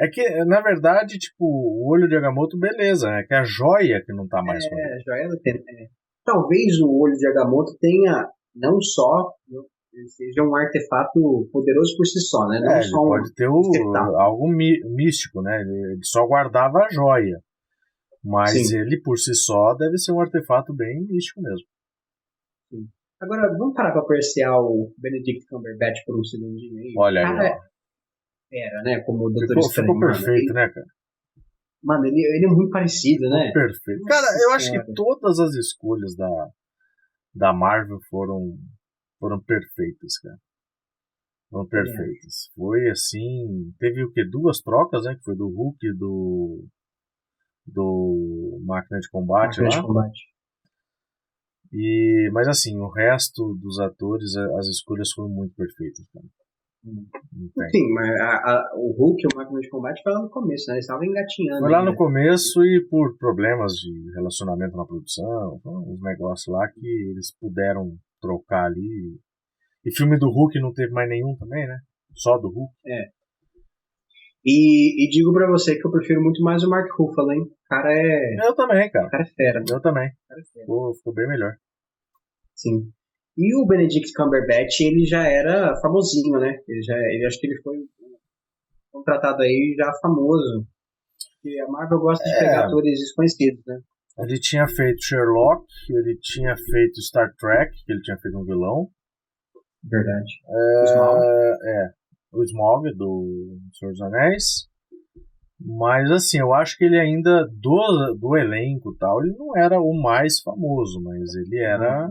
É 0.00 0.08
que, 0.08 0.44
na 0.44 0.60
verdade, 0.60 1.18
tipo, 1.18 1.44
o 1.44 1.88
olho 1.90 2.08
de 2.08 2.16
Agamotto, 2.16 2.58
beleza, 2.58 3.10
né? 3.10 3.24
Que 3.24 3.34
é 3.34 3.38
a 3.38 3.44
joia 3.44 4.02
que 4.04 4.12
não 4.12 4.26
tá 4.26 4.42
mais 4.42 4.64
é, 4.64 4.68
com 4.68 4.78
ele. 4.78 4.94
a 4.94 4.98
joia 4.98 5.28
tem, 5.42 5.54
é. 5.54 5.88
Talvez 6.24 6.80
o 6.80 6.98
olho 6.98 7.14
de 7.14 7.28
Agamotto 7.28 7.76
tenha 7.78 8.28
não 8.54 8.80
só 8.80 9.34
seja 10.06 10.42
um 10.42 10.54
artefato 10.54 11.48
poderoso 11.52 11.96
por 11.96 12.04
si 12.06 12.20
só, 12.20 12.46
né? 12.46 12.60
Não 12.60 12.72
é, 12.72 12.82
só 12.82 13.02
um 13.02 13.08
pode 13.08 13.34
ter 13.34 13.48
o, 13.48 13.60
algo 14.16 14.48
místico, 14.48 15.42
né? 15.42 15.60
Ele 15.60 15.98
só 16.02 16.26
guardava 16.26 16.78
a 16.78 16.88
joia. 16.90 17.42
Mas 18.22 18.50
Sim. 18.50 18.78
ele 18.78 19.00
por 19.02 19.16
si 19.16 19.34
só 19.34 19.74
deve 19.74 19.96
ser 19.98 20.12
um 20.12 20.20
artefato 20.20 20.74
bem 20.74 21.06
místico 21.06 21.40
mesmo. 21.40 21.66
Sim. 22.70 22.86
Agora, 23.20 23.48
vamos 23.56 23.74
parar 23.74 23.92
para 23.92 24.02
apreciar 24.02 24.56
o 24.58 24.92
Benedict 24.98 25.46
Cumberbatch 25.48 26.04
por 26.06 26.20
um 26.20 26.24
segundinho 26.24 26.78
aí. 26.78 26.94
Olha 26.96 27.20
aí, 27.26 27.52
ó. 27.52 27.68
Era, 28.52 28.82
né? 28.82 29.00
Como 29.00 29.26
o 29.26 29.30
Dr. 29.30 29.48
Ficou, 29.48 29.58
Estranho. 29.58 29.94
Ficou 29.94 30.00
perfeito, 30.00 30.54
mano. 30.54 30.66
né, 30.66 30.72
cara? 30.72 30.86
Mano, 31.82 32.06
ele, 32.06 32.20
ele 32.20 32.46
é 32.46 32.48
muito 32.48 32.70
parecido, 32.70 33.28
né? 33.28 33.50
Perfeito. 33.52 34.02
Cara, 34.04 34.26
eu 34.42 34.52
acho 34.52 34.70
que 34.72 34.92
todas 34.94 35.38
as 35.38 35.54
escolhas 35.54 36.16
da, 36.16 36.48
da 37.34 37.52
Marvel 37.52 37.98
foram, 38.10 38.56
foram 39.18 39.40
perfeitas, 39.40 40.18
cara. 40.18 40.38
Foram 41.50 41.66
perfeitas. 41.66 42.48
É. 42.50 42.54
Foi 42.54 42.88
assim. 42.90 43.72
Teve 43.78 44.04
o 44.04 44.12
que? 44.12 44.24
Duas 44.24 44.60
trocas, 44.60 45.04
né? 45.04 45.14
Que 45.14 45.22
foi 45.22 45.36
do 45.36 45.48
Hulk 45.48 45.86
e 45.86 45.94
do. 45.94 46.64
Do 47.66 48.60
Máquina 48.64 48.98
de 48.98 49.10
Combate 49.10 49.60
Máquina 49.60 49.68
lá. 49.68 49.80
De 49.82 49.86
combate. 49.86 50.20
E, 51.70 52.30
mas 52.32 52.48
assim, 52.48 52.78
o 52.78 52.88
resto 52.88 53.54
dos 53.60 53.78
atores, 53.78 54.34
as 54.36 54.68
escolhas 54.68 55.12
foram 55.12 55.28
muito 55.28 55.54
perfeitas, 55.54 56.06
cara. 56.12 56.24
Sim, 57.70 57.92
mas 57.92 58.08
a, 58.20 58.36
a, 58.36 58.72
o 58.76 58.92
Hulk, 58.92 59.22
o 59.26 59.36
Máquina 59.36 59.60
de 59.60 59.68
Combate, 59.68 60.02
foi 60.02 60.12
lá 60.12 60.22
no 60.22 60.30
começo, 60.30 60.68
né? 60.68 60.76
Eles 60.76 60.84
estavam 60.84 61.04
engatinhando. 61.04 61.60
Foi 61.60 61.70
lá 61.70 61.84
no 61.84 61.94
começo 61.94 62.64
e 62.64 62.86
por 62.88 63.18
problemas 63.18 63.72
de 63.72 64.12
relacionamento 64.14 64.76
na 64.76 64.86
produção, 64.86 65.60
uns 65.64 66.00
negócios 66.00 66.46
lá 66.46 66.66
que 66.68 66.86
eles 67.10 67.36
puderam 67.38 67.98
trocar 68.20 68.66
ali. 68.66 69.18
E 69.84 69.96
filme 69.96 70.18
do 70.18 70.30
Hulk 70.30 70.60
não 70.60 70.72
teve 70.72 70.92
mais 70.92 71.08
nenhum 71.08 71.36
também, 71.36 71.66
né? 71.66 71.78
Só 72.14 72.38
do 72.38 72.48
Hulk. 72.48 72.72
É. 72.86 73.08
E, 74.44 75.04
e 75.04 75.10
digo 75.10 75.32
pra 75.32 75.50
você 75.50 75.76
que 75.78 75.86
eu 75.86 75.90
prefiro 75.90 76.22
muito 76.22 76.42
mais 76.42 76.62
o 76.62 76.70
Mark 76.70 76.88
Ruffalo, 76.98 77.32
hein? 77.32 77.42
O 77.42 77.68
cara 77.68 77.92
é. 77.92 78.46
Eu 78.46 78.54
também, 78.54 78.90
cara. 78.90 79.06
O 79.06 79.10
cara 79.10 79.22
é 79.22 79.26
fera. 79.26 79.62
Eu 79.68 79.80
também. 79.80 80.08
É 80.08 80.60
ficou, 80.60 80.94
ficou 80.94 81.14
bem 81.14 81.28
melhor. 81.28 81.52
Sim. 82.54 82.90
E 83.36 83.54
o 83.56 83.66
Benedict 83.66 84.12
Cumberbatch, 84.14 84.80
ele 84.80 85.04
já 85.04 85.26
era 85.26 85.76
famosinho, 85.80 86.40
né? 86.40 86.58
Ele, 86.66 86.82
já, 86.82 86.96
ele 86.96 87.26
acho 87.26 87.38
que 87.38 87.46
ele 87.46 87.62
foi 87.62 87.76
contratado 88.90 89.42
aí 89.42 89.74
já 89.76 89.92
famoso. 90.00 90.66
Porque 91.34 91.60
a 91.60 91.68
Marvel 91.68 92.00
gosta 92.00 92.24
de 92.24 92.34
é, 92.34 92.38
pegar 92.40 92.66
atores 92.66 92.98
desconhecidos, 92.98 93.62
né? 93.66 93.80
Ele 94.18 94.38
tinha 94.40 94.66
feito 94.66 95.02
Sherlock, 95.02 95.64
ele 95.90 96.18
tinha 96.20 96.54
feito 96.56 97.00
Star 97.02 97.32
Trek, 97.38 97.70
que 97.84 97.92
ele 97.92 98.02
tinha 98.02 98.18
feito 98.18 98.36
um 98.36 98.44
vilão. 98.44 98.88
Verdade. 99.84 100.32
É, 100.48 100.80
o 100.80 100.84
Smaug. 100.84 101.24
É, 101.24 101.90
o 102.32 102.42
Smaug 102.42 102.96
do 102.96 103.58
Senhor 103.78 103.92
dos 103.92 104.02
Anéis. 104.02 104.44
Mas 105.60 106.10
assim, 106.10 106.38
eu 106.38 106.54
acho 106.54 106.76
que 106.76 106.84
ele 106.84 106.98
ainda, 106.98 107.44
do, 107.60 108.16
do 108.18 108.36
elenco 108.36 108.94
tal, 108.98 109.20
ele 109.22 109.36
não 109.36 109.56
era 109.56 109.80
o 109.80 109.92
mais 109.92 110.40
famoso, 110.40 111.02
mas 111.02 111.34
ele 111.34 111.58
era. 111.58 112.10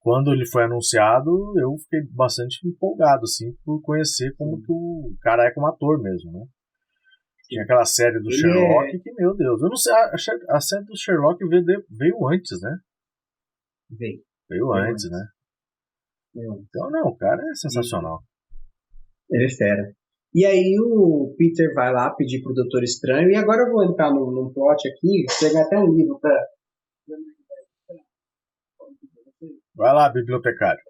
Quando 0.00 0.32
ele 0.32 0.46
foi 0.46 0.64
anunciado, 0.64 1.30
eu 1.58 1.76
fiquei 1.82 2.00
bastante 2.14 2.66
empolgado, 2.66 3.24
assim, 3.24 3.52
por 3.64 3.82
conhecer 3.82 4.32
como 4.38 4.60
que 4.62 4.72
o 4.72 5.12
cara 5.20 5.44
é 5.44 5.50
como 5.52 5.66
ator 5.66 6.00
mesmo, 6.00 6.32
né? 6.32 6.46
Tinha 7.48 7.62
aquela 7.62 7.84
série 7.84 8.20
do 8.20 8.28
ele 8.28 8.36
Sherlock 8.36 8.96
é... 8.96 8.98
que, 8.98 9.12
meu 9.14 9.34
Deus, 9.34 9.62
eu 9.62 9.68
não 9.68 9.76
sei, 9.76 9.92
a, 9.92 10.12
a 10.50 10.60
série 10.60 10.84
do 10.84 10.96
Sherlock 10.96 11.42
veio, 11.48 11.64
veio 11.90 12.28
antes, 12.28 12.60
né? 12.60 12.78
Veio. 13.90 14.22
Veio, 14.48 14.68
veio 14.68 14.72
antes, 14.72 15.04
antes, 15.04 15.10
né? 15.10 15.28
Veio. 16.34 16.66
Então, 16.68 16.90
não, 16.90 17.08
o 17.08 17.16
cara 17.16 17.42
é 17.42 17.54
sensacional. 17.54 18.22
Ele 19.30 19.46
é 19.46 19.48
fera. 19.48 19.94
E 20.34 20.44
aí 20.44 20.76
o 20.78 21.34
Peter 21.38 21.72
vai 21.74 21.90
lá 21.90 22.10
pedir 22.10 22.42
pro 22.42 22.52
Doutor 22.52 22.82
Estranho, 22.82 23.30
e 23.30 23.36
agora 23.36 23.62
eu 23.62 23.72
vou 23.72 23.84
entrar 23.84 24.10
num, 24.10 24.30
num 24.30 24.52
plot 24.52 24.86
aqui, 24.88 25.24
pegar 25.40 25.62
até 25.62 25.78
um 25.78 25.92
livro 25.94 26.18
pra 26.20 26.30
Vai 29.74 29.94
lá, 29.94 30.12
bibliotecário. 30.12 30.82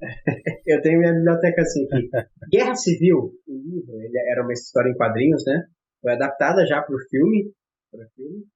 eu 0.66 0.82
tenho 0.82 0.98
minha 0.98 1.14
biblioteca 1.14 1.62
assim 1.62 1.84
aqui. 1.84 2.10
Guerra 2.50 2.74
Civil, 2.74 3.16
o 3.16 3.54
livro, 3.54 3.94
ele 4.02 4.18
era 4.30 4.42
uma 4.42 4.52
história 4.52 4.90
em 4.90 4.96
quadrinhos, 4.96 5.44
né? 5.46 5.66
Foi 6.00 6.12
adaptada 6.12 6.66
já 6.66 6.82
para 6.82 6.94
o 6.94 7.08
filme, 7.08 7.52
filme. 8.14 8.46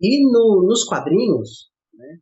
E 0.00 0.24
no, 0.30 0.66
nos 0.66 0.84
quadrinhos, 0.84 1.70
né? 1.94 2.18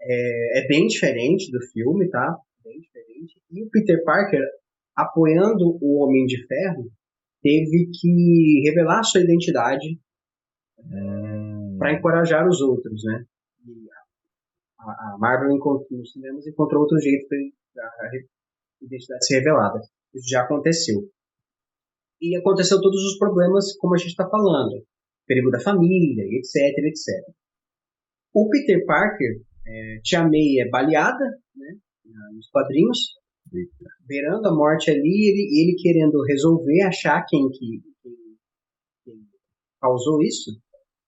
É, 0.00 0.60
é, 0.60 0.68
bem 0.68 0.86
diferente 0.86 1.50
do 1.50 1.60
filme, 1.72 2.08
tá? 2.08 2.38
Bem 2.62 2.78
diferente. 2.78 3.40
E 3.50 3.64
o 3.64 3.70
Peter 3.70 4.02
Parker, 4.04 4.42
apoiando 4.96 5.78
o 5.80 6.04
Homem 6.04 6.24
de 6.26 6.46
Ferro, 6.46 6.90
teve 7.42 7.90
que 7.92 8.62
revelar 8.64 9.02
sua 9.02 9.20
identidade 9.20 9.98
hum. 10.78 11.76
para 11.78 11.94
encorajar 11.94 12.46
os 12.46 12.60
outros, 12.60 13.02
né? 13.04 13.24
a, 14.78 15.16
Marvel 15.18 15.50
encontrou, 15.52 15.98
nos 15.98 16.12
cinemas 16.12 16.46
encontrou 16.46 16.82
outro 16.82 16.98
jeito 17.00 17.26
para 17.28 17.38
a 17.84 18.10
identidade 18.82 19.26
ser 19.26 19.38
revelada. 19.38 19.80
Isso 20.14 20.28
já 20.28 20.42
aconteceu. 20.42 21.02
E 22.20 22.36
aconteceu 22.36 22.80
todos 22.80 23.02
os 23.04 23.18
problemas, 23.18 23.76
como 23.78 23.94
a 23.94 23.98
gente 23.98 24.10
está 24.10 24.28
falando. 24.28 24.84
Perigo 25.26 25.50
da 25.50 25.60
família, 25.60 26.24
etc, 26.24 26.78
etc. 26.84 27.34
O 28.34 28.48
Peter 28.48 28.84
Parker, 28.86 29.40
é, 29.66 30.00
Tia 30.02 30.22
May 30.22 30.60
é 30.60 30.68
baleada, 30.68 31.24
né, 31.56 31.76
nos 32.34 32.48
quadrinhos, 32.50 32.98
beirando 34.06 34.48
a 34.48 34.54
morte 34.54 34.90
ali, 34.90 35.28
ele, 35.28 35.60
ele 35.60 35.76
querendo 35.80 36.22
resolver, 36.24 36.82
achar 36.82 37.24
quem 37.26 37.48
que 37.50 37.82
quem 39.04 39.14
causou 39.80 40.22
isso, 40.22 40.52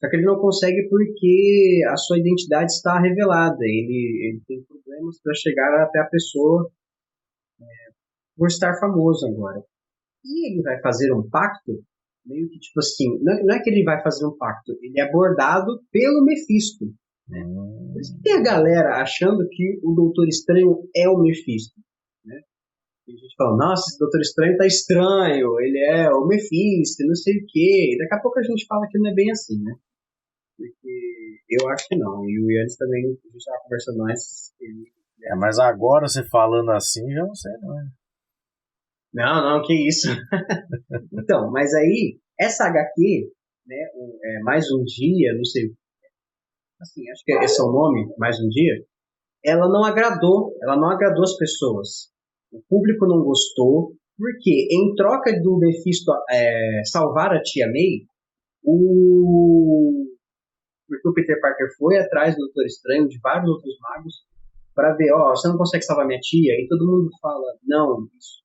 só 0.01 0.09
que 0.09 0.17
ele 0.17 0.25
não 0.25 0.41
consegue 0.41 0.89
porque 0.89 1.83
a 1.93 1.97
sua 1.97 2.19
identidade 2.19 2.73
está 2.73 2.99
revelada. 2.99 3.59
Ele, 3.61 4.31
ele 4.31 4.43
tem 4.47 4.65
problemas 4.65 5.21
para 5.23 5.35
chegar 5.35 5.83
até 5.83 6.01
a 6.01 6.09
pessoa 6.09 6.71
é, 7.61 7.65
por 8.35 8.47
estar 8.49 8.79
famoso 8.81 9.27
agora. 9.27 9.63
E 10.25 10.53
ele 10.53 10.63
vai 10.63 10.81
fazer 10.81 11.13
um 11.13 11.29
pacto, 11.29 11.83
meio 12.25 12.49
que 12.49 12.59
tipo 12.59 12.81
assim, 12.81 13.19
não, 13.23 13.55
é 13.55 13.63
que 13.63 13.71
ele 13.71 13.85
vai 13.85 14.03
fazer 14.03 14.27
um 14.27 14.37
pacto, 14.37 14.73
ele 14.83 14.99
é 15.01 15.03
abordado 15.03 15.81
pelo 15.91 16.25
Mephisto. 16.25 16.87
Né? 17.29 17.43
Por 17.93 18.01
isso 18.01 18.17
que 18.17 18.23
tem 18.23 18.35
a 18.35 18.43
galera 18.43 19.01
achando 19.01 19.47
que 19.51 19.81
o 19.83 19.95
Doutor 19.95 20.27
Estranho 20.29 20.89
é 20.95 21.09
o 21.09 21.19
Mephisto. 21.19 21.81
Né? 22.25 22.41
a 23.09 23.11
gente 23.13 23.35
fala, 23.37 23.57
nossa, 23.57 23.85
esse 23.89 23.99
Doutor 23.99 24.21
Estranho 24.21 24.57
tá 24.57 24.67
estranho, 24.67 25.61
ele 25.61 25.79
é 25.91 26.11
o 26.11 26.27
Mephisto, 26.27 27.07
não 27.07 27.15
sei 27.15 27.37
o 27.37 27.47
quê. 27.49 27.95
E 27.95 27.99
daqui 27.99 28.15
a 28.15 28.21
pouco 28.21 28.39
a 28.39 28.43
gente 28.43 28.67
fala 28.67 28.87
que 28.89 28.99
não 28.99 29.11
é 29.11 29.15
bem 29.15 29.31
assim, 29.31 29.63
né? 29.63 29.75
porque 30.61 31.41
eu 31.49 31.69
acho 31.71 31.89
que 31.89 31.97
não. 31.97 32.29
E 32.29 32.39
o 32.39 32.51
Yannis 32.51 32.77
também, 32.77 33.05
a 33.05 33.09
gente 33.09 33.37
estava 33.37 33.59
conversando 33.63 34.05
antes. 34.05 34.53
Ele... 34.61 34.93
É, 35.23 35.35
mas 35.37 35.59
agora 35.59 36.07
você 36.07 36.23
falando 36.29 36.71
assim, 36.71 37.11
já 37.11 37.25
não 37.25 37.35
sei, 37.35 37.53
não 37.63 37.81
é? 37.81 37.85
Não, 39.13 39.43
não, 39.43 39.63
que 39.63 39.75
isso. 39.89 40.09
então, 41.13 41.51
mas 41.51 41.75
aí, 41.75 42.19
essa 42.39 42.67
HQ, 42.67 43.33
né, 43.67 43.77
é, 43.77 44.41
mais 44.41 44.67
um 44.73 44.85
dia, 44.85 45.35
não 45.37 45.45
sei, 45.45 45.73
assim, 46.81 47.11
acho 47.11 47.25
que 47.25 47.33
esse 47.33 47.61
é 47.61 47.65
o 47.65 47.73
nome, 47.73 48.07
mais 48.19 48.39
um 48.41 48.49
dia, 48.49 48.85
ela 49.45 49.69
não 49.69 49.85
agradou, 49.85 50.55
ela 50.63 50.77
não 50.77 50.91
agradou 50.91 51.23
as 51.23 51.37
pessoas. 51.37 52.11
O 52.53 52.63
público 52.69 53.07
não 53.07 53.23
gostou, 53.23 53.95
porque 54.17 54.69
em 54.71 54.95
troca 54.95 55.33
do 55.41 55.59
Mephisto 55.59 56.13
é, 56.31 56.83
salvar 56.85 57.33
a 57.33 57.43
tia 57.43 57.67
May, 57.67 58.07
o 58.63 60.07
porque 60.91 61.09
o 61.09 61.15
Peter 61.15 61.41
Parker 61.41 61.69
foi 61.79 61.99
atrás 61.99 62.35
do 62.35 62.41
Doutor 62.47 62.67
Estranho, 62.67 63.09
de 63.09 63.19
vários 63.21 63.49
outros 63.49 63.75
magos, 63.81 64.13
para 64.75 64.95
ver, 64.97 65.13
ó, 65.13 65.31
oh, 65.31 65.37
você 65.37 65.47
não 65.47 65.57
consegue 65.57 65.85
salvar 65.85 66.05
minha 66.05 66.19
tia? 66.19 66.53
E 66.55 66.67
todo 66.69 66.85
mundo 66.85 67.09
fala, 67.23 67.55
não, 67.65 68.09
isso 68.19 68.40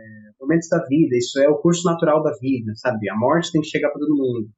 é 0.00 0.30
momentos 0.40 0.68
da 0.68 0.84
vida, 0.86 1.16
isso 1.16 1.40
é 1.40 1.48
o 1.48 1.58
curso 1.58 1.84
natural 1.84 2.22
da 2.22 2.32
vida, 2.40 2.72
sabe? 2.76 3.10
A 3.10 3.16
morte 3.16 3.52
tem 3.52 3.60
que 3.60 3.68
chegar 3.68 3.90
para 3.90 4.00
todo 4.00 4.16
mundo. 4.16 4.48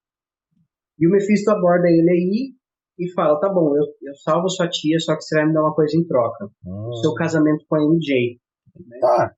E 0.98 1.06
o 1.06 1.10
Mephisto 1.10 1.50
aborda 1.50 1.88
ele 1.88 2.10
aí 2.10 2.54
e 2.98 3.12
fala, 3.12 3.40
tá 3.40 3.48
bom, 3.48 3.74
eu, 3.74 3.84
eu 4.02 4.14
salvo 4.16 4.48
sua 4.50 4.68
tia, 4.68 4.98
só 5.00 5.16
que 5.16 5.22
você 5.22 5.36
vai 5.36 5.46
me 5.46 5.54
dar 5.54 5.62
uma 5.62 5.74
coisa 5.74 5.96
em 5.96 6.06
troca. 6.06 6.50
Hum. 6.66 6.92
Seu 7.00 7.14
casamento 7.14 7.64
com 7.68 7.76
a 7.76 7.82
MJ. 7.82 8.38
Né? 8.86 8.98
Tá. 9.00 9.34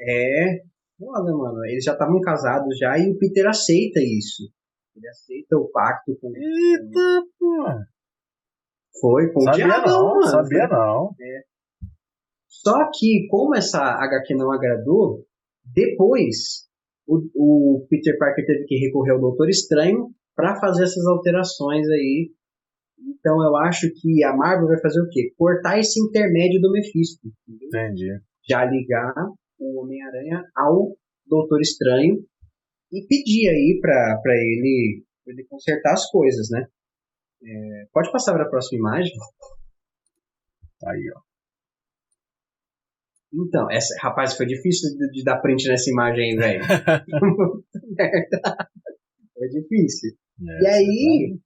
É, 0.00 0.62
foda, 0.98 1.32
mano. 1.32 1.64
Eles 1.66 1.84
já 1.84 1.92
estavam 1.92 2.20
casados 2.20 2.76
já 2.76 2.98
e 2.98 3.10
o 3.10 3.18
Peter 3.18 3.46
aceita 3.46 4.00
isso. 4.00 4.50
Ele 4.96 5.08
aceita 5.08 5.56
o 5.56 5.70
pacto 5.70 6.16
com. 6.20 6.32
Eita, 6.34 7.26
pô! 7.38 7.64
Foi 9.00 9.32
com 9.32 9.40
sabia 9.42 9.64
o 9.64 9.68
diabo, 9.68 9.88
não, 9.88 10.14
mano. 10.14 10.26
Sabia 10.26 10.68
não. 10.68 11.14
É. 11.20 11.49
Só 12.62 12.90
que, 12.92 13.26
como 13.28 13.56
essa 13.56 13.78
HQ 13.78 14.34
não 14.34 14.52
agradou, 14.52 15.24
depois 15.64 16.68
o, 17.06 17.22
o 17.34 17.86
Peter 17.88 18.16
Parker 18.18 18.44
teve 18.44 18.64
que 18.66 18.76
recorrer 18.76 19.12
ao 19.12 19.20
Doutor 19.20 19.48
Estranho 19.48 20.10
para 20.36 20.60
fazer 20.60 20.84
essas 20.84 21.06
alterações 21.06 21.88
aí. 21.88 22.30
Então 22.98 23.42
eu 23.42 23.56
acho 23.56 23.90
que 23.94 24.22
a 24.24 24.36
Marvel 24.36 24.68
vai 24.68 24.80
fazer 24.80 25.00
o 25.00 25.08
quê? 25.08 25.32
Cortar 25.36 25.78
esse 25.78 25.98
intermédio 26.00 26.60
do 26.60 26.70
Mephisto. 26.70 27.28
Entendeu? 27.48 27.68
Entendi. 27.68 28.20
Já 28.46 28.64
ligar 28.64 29.14
o 29.58 29.80
Homem-Aranha 29.80 30.44
ao 30.54 30.94
Doutor 31.26 31.60
Estranho 31.60 32.22
e 32.92 33.06
pedir 33.06 33.48
aí 33.48 33.78
para 33.80 34.34
ele, 34.34 35.02
ele 35.26 35.46
consertar 35.48 35.94
as 35.94 36.10
coisas, 36.10 36.48
né? 36.50 36.66
É, 37.42 37.86
pode 37.90 38.12
passar 38.12 38.34
para 38.34 38.44
a 38.44 38.50
próxima 38.50 38.80
imagem. 38.80 39.12
Aí, 40.84 41.10
ó. 41.16 41.29
Então, 43.32 43.70
essa, 43.70 43.94
rapaz, 44.00 44.36
foi 44.36 44.46
difícil 44.46 44.90
de, 44.96 45.10
de 45.10 45.22
dar 45.24 45.40
print 45.40 45.68
nessa 45.68 45.88
imagem 45.90 46.32
aí, 46.32 46.36
velho. 46.36 46.64
foi 49.38 49.48
difícil. 49.48 50.10
É, 50.48 50.62
e 50.62 50.66
aí, 50.66 51.38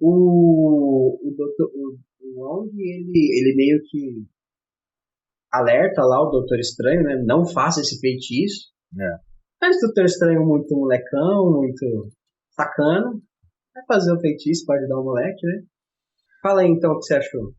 o, 0.00 1.18
o, 1.22 1.34
doutor, 1.36 1.70
o, 1.74 1.98
o 2.20 2.40
Wong, 2.40 2.70
ele, 2.74 3.30
ele 3.38 3.54
meio 3.56 3.80
que 3.90 4.26
alerta 5.52 6.02
lá 6.02 6.22
o 6.22 6.30
Doutor 6.30 6.58
Estranho, 6.58 7.02
né? 7.02 7.22
Não 7.24 7.46
faça 7.46 7.80
esse 7.80 7.98
feitiço. 8.00 8.70
É. 8.98 9.18
Mas 9.60 9.76
o 9.76 9.86
Doutor 9.86 10.04
Estranho 10.04 10.46
muito 10.46 10.74
molecão, 10.74 11.52
muito 11.52 12.10
sacana. 12.52 13.12
Vai 13.74 13.84
fazer 13.86 14.12
o 14.12 14.20
feitiço 14.20 14.64
para 14.64 14.78
ajudar 14.78 15.00
o 15.00 15.04
moleque, 15.04 15.46
né? 15.46 15.62
Fala 16.42 16.62
aí 16.62 16.68
então 16.68 16.92
o 16.92 16.98
que 16.98 17.06
você 17.06 17.16
achou. 17.16 17.52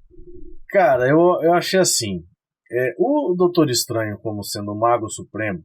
Cara, 0.69 1.07
eu, 1.07 1.17
eu 1.43 1.53
achei 1.53 1.79
assim. 1.79 2.23
É, 2.71 2.95
o 2.97 3.33
Doutor 3.35 3.69
Estranho, 3.69 4.17
como 4.19 4.43
sendo 4.43 4.71
o 4.71 4.79
Mago 4.79 5.09
Supremo, 5.09 5.63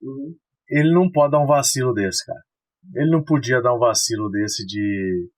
uhum. 0.00 0.36
ele 0.68 0.92
não 0.92 1.10
pode 1.10 1.32
dar 1.32 1.40
um 1.40 1.46
vacilo 1.46 1.92
desse, 1.92 2.24
cara. 2.24 2.40
Ele 2.94 3.10
não 3.10 3.22
podia 3.22 3.60
dar 3.60 3.74
um 3.74 3.78
vacilo 3.78 4.30
desse 4.30 4.64
de. 4.64 5.30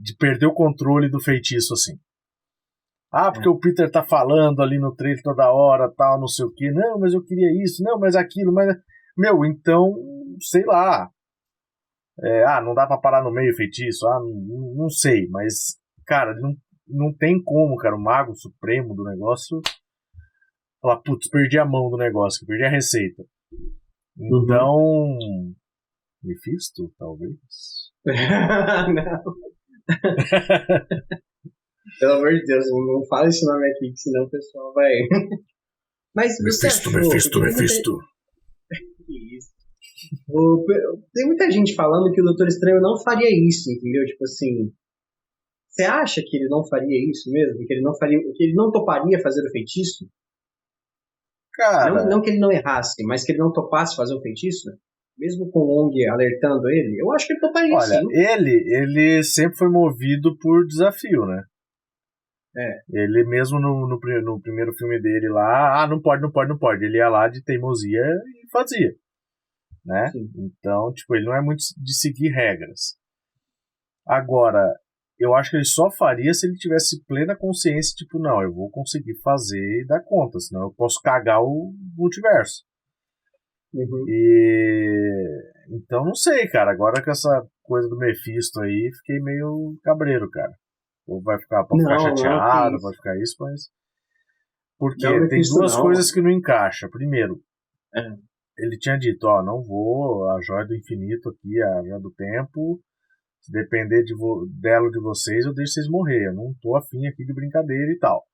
de 0.00 0.16
perder 0.16 0.46
o 0.46 0.54
controle 0.54 1.08
do 1.08 1.20
feitiço 1.20 1.74
assim. 1.74 1.98
Ah, 3.12 3.30
porque 3.30 3.46
é. 3.46 3.50
o 3.50 3.58
Peter 3.58 3.90
tá 3.90 4.02
falando 4.02 4.62
ali 4.62 4.78
no 4.78 4.94
trailer 4.94 5.22
toda 5.22 5.52
hora, 5.52 5.92
tal, 5.94 6.18
não 6.18 6.26
sei 6.26 6.46
o 6.46 6.52
que. 6.52 6.70
Não, 6.70 6.98
mas 6.98 7.12
eu 7.12 7.22
queria 7.22 7.62
isso, 7.62 7.82
não, 7.82 7.98
mas 7.98 8.16
aquilo, 8.16 8.52
mas. 8.52 8.74
Meu, 9.16 9.44
então, 9.44 9.94
sei 10.40 10.64
lá. 10.64 11.10
É, 12.22 12.44
ah, 12.44 12.60
não 12.62 12.74
dá 12.74 12.86
pra 12.86 12.98
parar 12.98 13.22
no 13.22 13.30
meio 13.30 13.54
feitiço? 13.54 14.06
Ah, 14.08 14.18
não, 14.18 14.74
não 14.76 14.88
sei, 14.88 15.28
mas, 15.28 15.78
cara, 16.06 16.34
não, 16.40 16.54
não 16.88 17.12
tem 17.14 17.42
como, 17.42 17.76
cara, 17.76 17.96
o 17.96 18.02
mago 18.02 18.34
supremo 18.34 18.94
do 18.94 19.04
negócio 19.04 19.60
falar, 20.82 21.00
putz, 21.02 21.28
perdi 21.28 21.58
a 21.58 21.64
mão 21.64 21.88
do 21.88 21.96
negócio, 21.96 22.44
perdi 22.46 22.64
a 22.64 22.70
receita. 22.70 23.22
Uhum. 24.18 24.42
Então, 24.44 24.74
uhum. 24.74 25.54
Mephisto, 26.22 26.92
talvez? 26.98 27.32
não. 28.06 29.22
Pelo 31.98 32.12
amor 32.14 32.32
de 32.32 32.44
Deus, 32.44 32.64
não 32.70 33.06
fala 33.08 33.28
esse 33.28 33.44
nome 33.46 33.70
aqui, 33.70 33.92
que 33.92 33.98
senão 33.98 34.24
o 34.24 34.30
pessoal 34.30 34.74
vai. 34.74 34.92
Mas 36.14 36.36
Mephisto, 36.42 36.90
Mephisto, 36.90 37.40
Mephisto. 37.40 37.98
Isso. 39.08 39.52
O, 40.28 40.66
tem 41.14 41.26
muita 41.26 41.50
gente 41.50 41.74
falando 41.74 42.12
que 42.12 42.20
o 42.20 42.24
Doutor 42.24 42.48
Estranho 42.48 42.80
não 42.80 43.00
faria 43.02 43.28
isso, 43.30 43.70
entendeu? 43.70 44.04
Tipo 44.04 44.24
assim, 44.24 44.72
você 45.72 45.84
acha 45.84 46.20
que 46.22 46.36
ele 46.36 46.48
não 46.48 46.62
faria 46.68 47.10
isso 47.10 47.30
mesmo? 47.30 47.64
Que 47.66 47.72
ele 47.72 47.80
não 47.80 47.96
faria, 47.96 48.18
que 48.18 48.44
ele 48.44 48.54
não 48.54 48.70
toparia 48.70 49.18
fazer 49.22 49.40
o 49.40 49.50
feitiço? 49.50 50.06
Cara. 51.54 51.94
Não, 51.94 52.08
não 52.10 52.20
que 52.22 52.28
ele 52.28 52.38
não 52.38 52.52
errasse, 52.52 53.02
mas 53.04 53.24
que 53.24 53.32
ele 53.32 53.38
não 53.38 53.52
topasse 53.52 53.96
fazer 53.96 54.14
o 54.14 54.20
feitiço? 54.20 54.70
Mesmo 55.18 55.50
com 55.50 55.60
o 55.60 55.86
Ong 55.86 56.08
alertando 56.08 56.68
ele, 56.68 57.00
eu 57.00 57.10
acho 57.12 57.26
que 57.26 57.32
ele 57.32 57.40
toparia 57.40 57.74
Olha, 57.74 58.00
sim. 58.00 58.06
ele, 58.12 58.64
ele 58.66 59.22
sempre 59.22 59.56
foi 59.56 59.68
movido 59.68 60.36
por 60.38 60.66
desafio, 60.66 61.24
né? 61.26 61.42
É. 62.54 63.02
Ele 63.02 63.24
mesmo 63.24 63.58
no, 63.58 63.86
no, 63.86 63.98
no, 64.22 64.40
primeiro 64.42 64.74
filme 64.74 65.00
dele 65.00 65.28
lá, 65.30 65.82
ah, 65.82 65.86
não 65.86 66.00
pode, 66.02 66.20
não 66.20 66.30
pode, 66.30 66.50
não 66.50 66.58
pode. 66.58 66.84
Ele 66.84 66.98
ia 66.98 67.08
lá 67.08 67.28
de 67.28 67.42
teimosia 67.42 68.02
e 68.02 68.50
fazia. 68.50 68.94
Né? 69.84 70.08
Sim. 70.08 70.30
Então, 70.36 70.92
tipo, 70.92 71.14
ele 71.16 71.24
não 71.24 71.34
é 71.34 71.40
muito 71.40 71.60
de 71.78 71.94
seguir 71.94 72.30
regras. 72.30 72.98
Agora, 74.06 74.68
eu 75.22 75.34
acho 75.34 75.50
que 75.50 75.56
ele 75.56 75.64
só 75.64 75.90
faria 75.90 76.32
se 76.34 76.46
ele 76.46 76.56
tivesse 76.56 77.02
plena 77.04 77.36
consciência, 77.36 77.94
tipo, 77.96 78.18
não, 78.18 78.42
eu 78.42 78.52
vou 78.52 78.70
conseguir 78.70 79.14
fazer 79.22 79.82
e 79.82 79.86
dar 79.86 80.02
conta, 80.02 80.38
senão 80.40 80.62
eu 80.62 80.72
posso 80.72 81.00
cagar 81.02 81.42
o 81.42 81.72
multiverso. 81.96 82.64
Uhum. 83.74 84.04
E 84.08 85.52
então 85.70 86.04
não 86.04 86.14
sei, 86.14 86.46
cara. 86.48 86.70
Agora 86.70 87.02
com 87.02 87.10
essa 87.10 87.46
coisa 87.62 87.88
do 87.88 87.96
Mephisto 87.96 88.60
aí, 88.60 88.90
fiquei 88.98 89.20
meio 89.20 89.78
cabreiro, 89.82 90.28
cara. 90.30 90.52
Ou 91.06 91.22
vai 91.22 91.38
ficar, 91.38 91.64
pode 91.64 91.82
ficar 91.82 91.94
não, 91.94 92.16
chateado, 92.16 92.72
não 92.72 92.80
pode 92.80 92.96
ficar 92.96 93.18
isso, 93.18 93.36
mas. 93.40 93.62
Porque 94.78 95.08
não, 95.08 95.28
tem 95.28 95.40
duas 95.42 95.76
coisas 95.76 96.10
que 96.10 96.20
não 96.20 96.30
encaixa. 96.30 96.88
Primeiro, 96.90 97.40
é. 97.94 98.14
ele 98.58 98.76
tinha 98.78 98.98
dito, 98.98 99.24
ó, 99.24 99.42
não 99.42 99.62
vou, 99.62 100.30
a 100.30 100.40
joia 100.42 100.66
do 100.66 100.74
infinito 100.74 101.28
aqui, 101.30 101.62
a 101.62 101.82
joia 101.82 102.00
do 102.00 102.12
tempo, 102.12 102.80
se 103.42 103.50
depender 103.50 104.04
de 104.04 104.14
dela 104.60 104.88
de 104.88 105.00
vocês, 105.00 105.44
eu 105.44 105.52
deixo 105.52 105.72
vocês 105.72 105.88
morrer. 105.88 106.28
Eu 106.28 106.34
não 106.34 106.54
tô 106.62 106.76
afim 106.76 107.06
aqui 107.08 107.24
de 107.24 107.34
brincadeira 107.34 107.90
e 107.90 107.98
tal. 107.98 108.24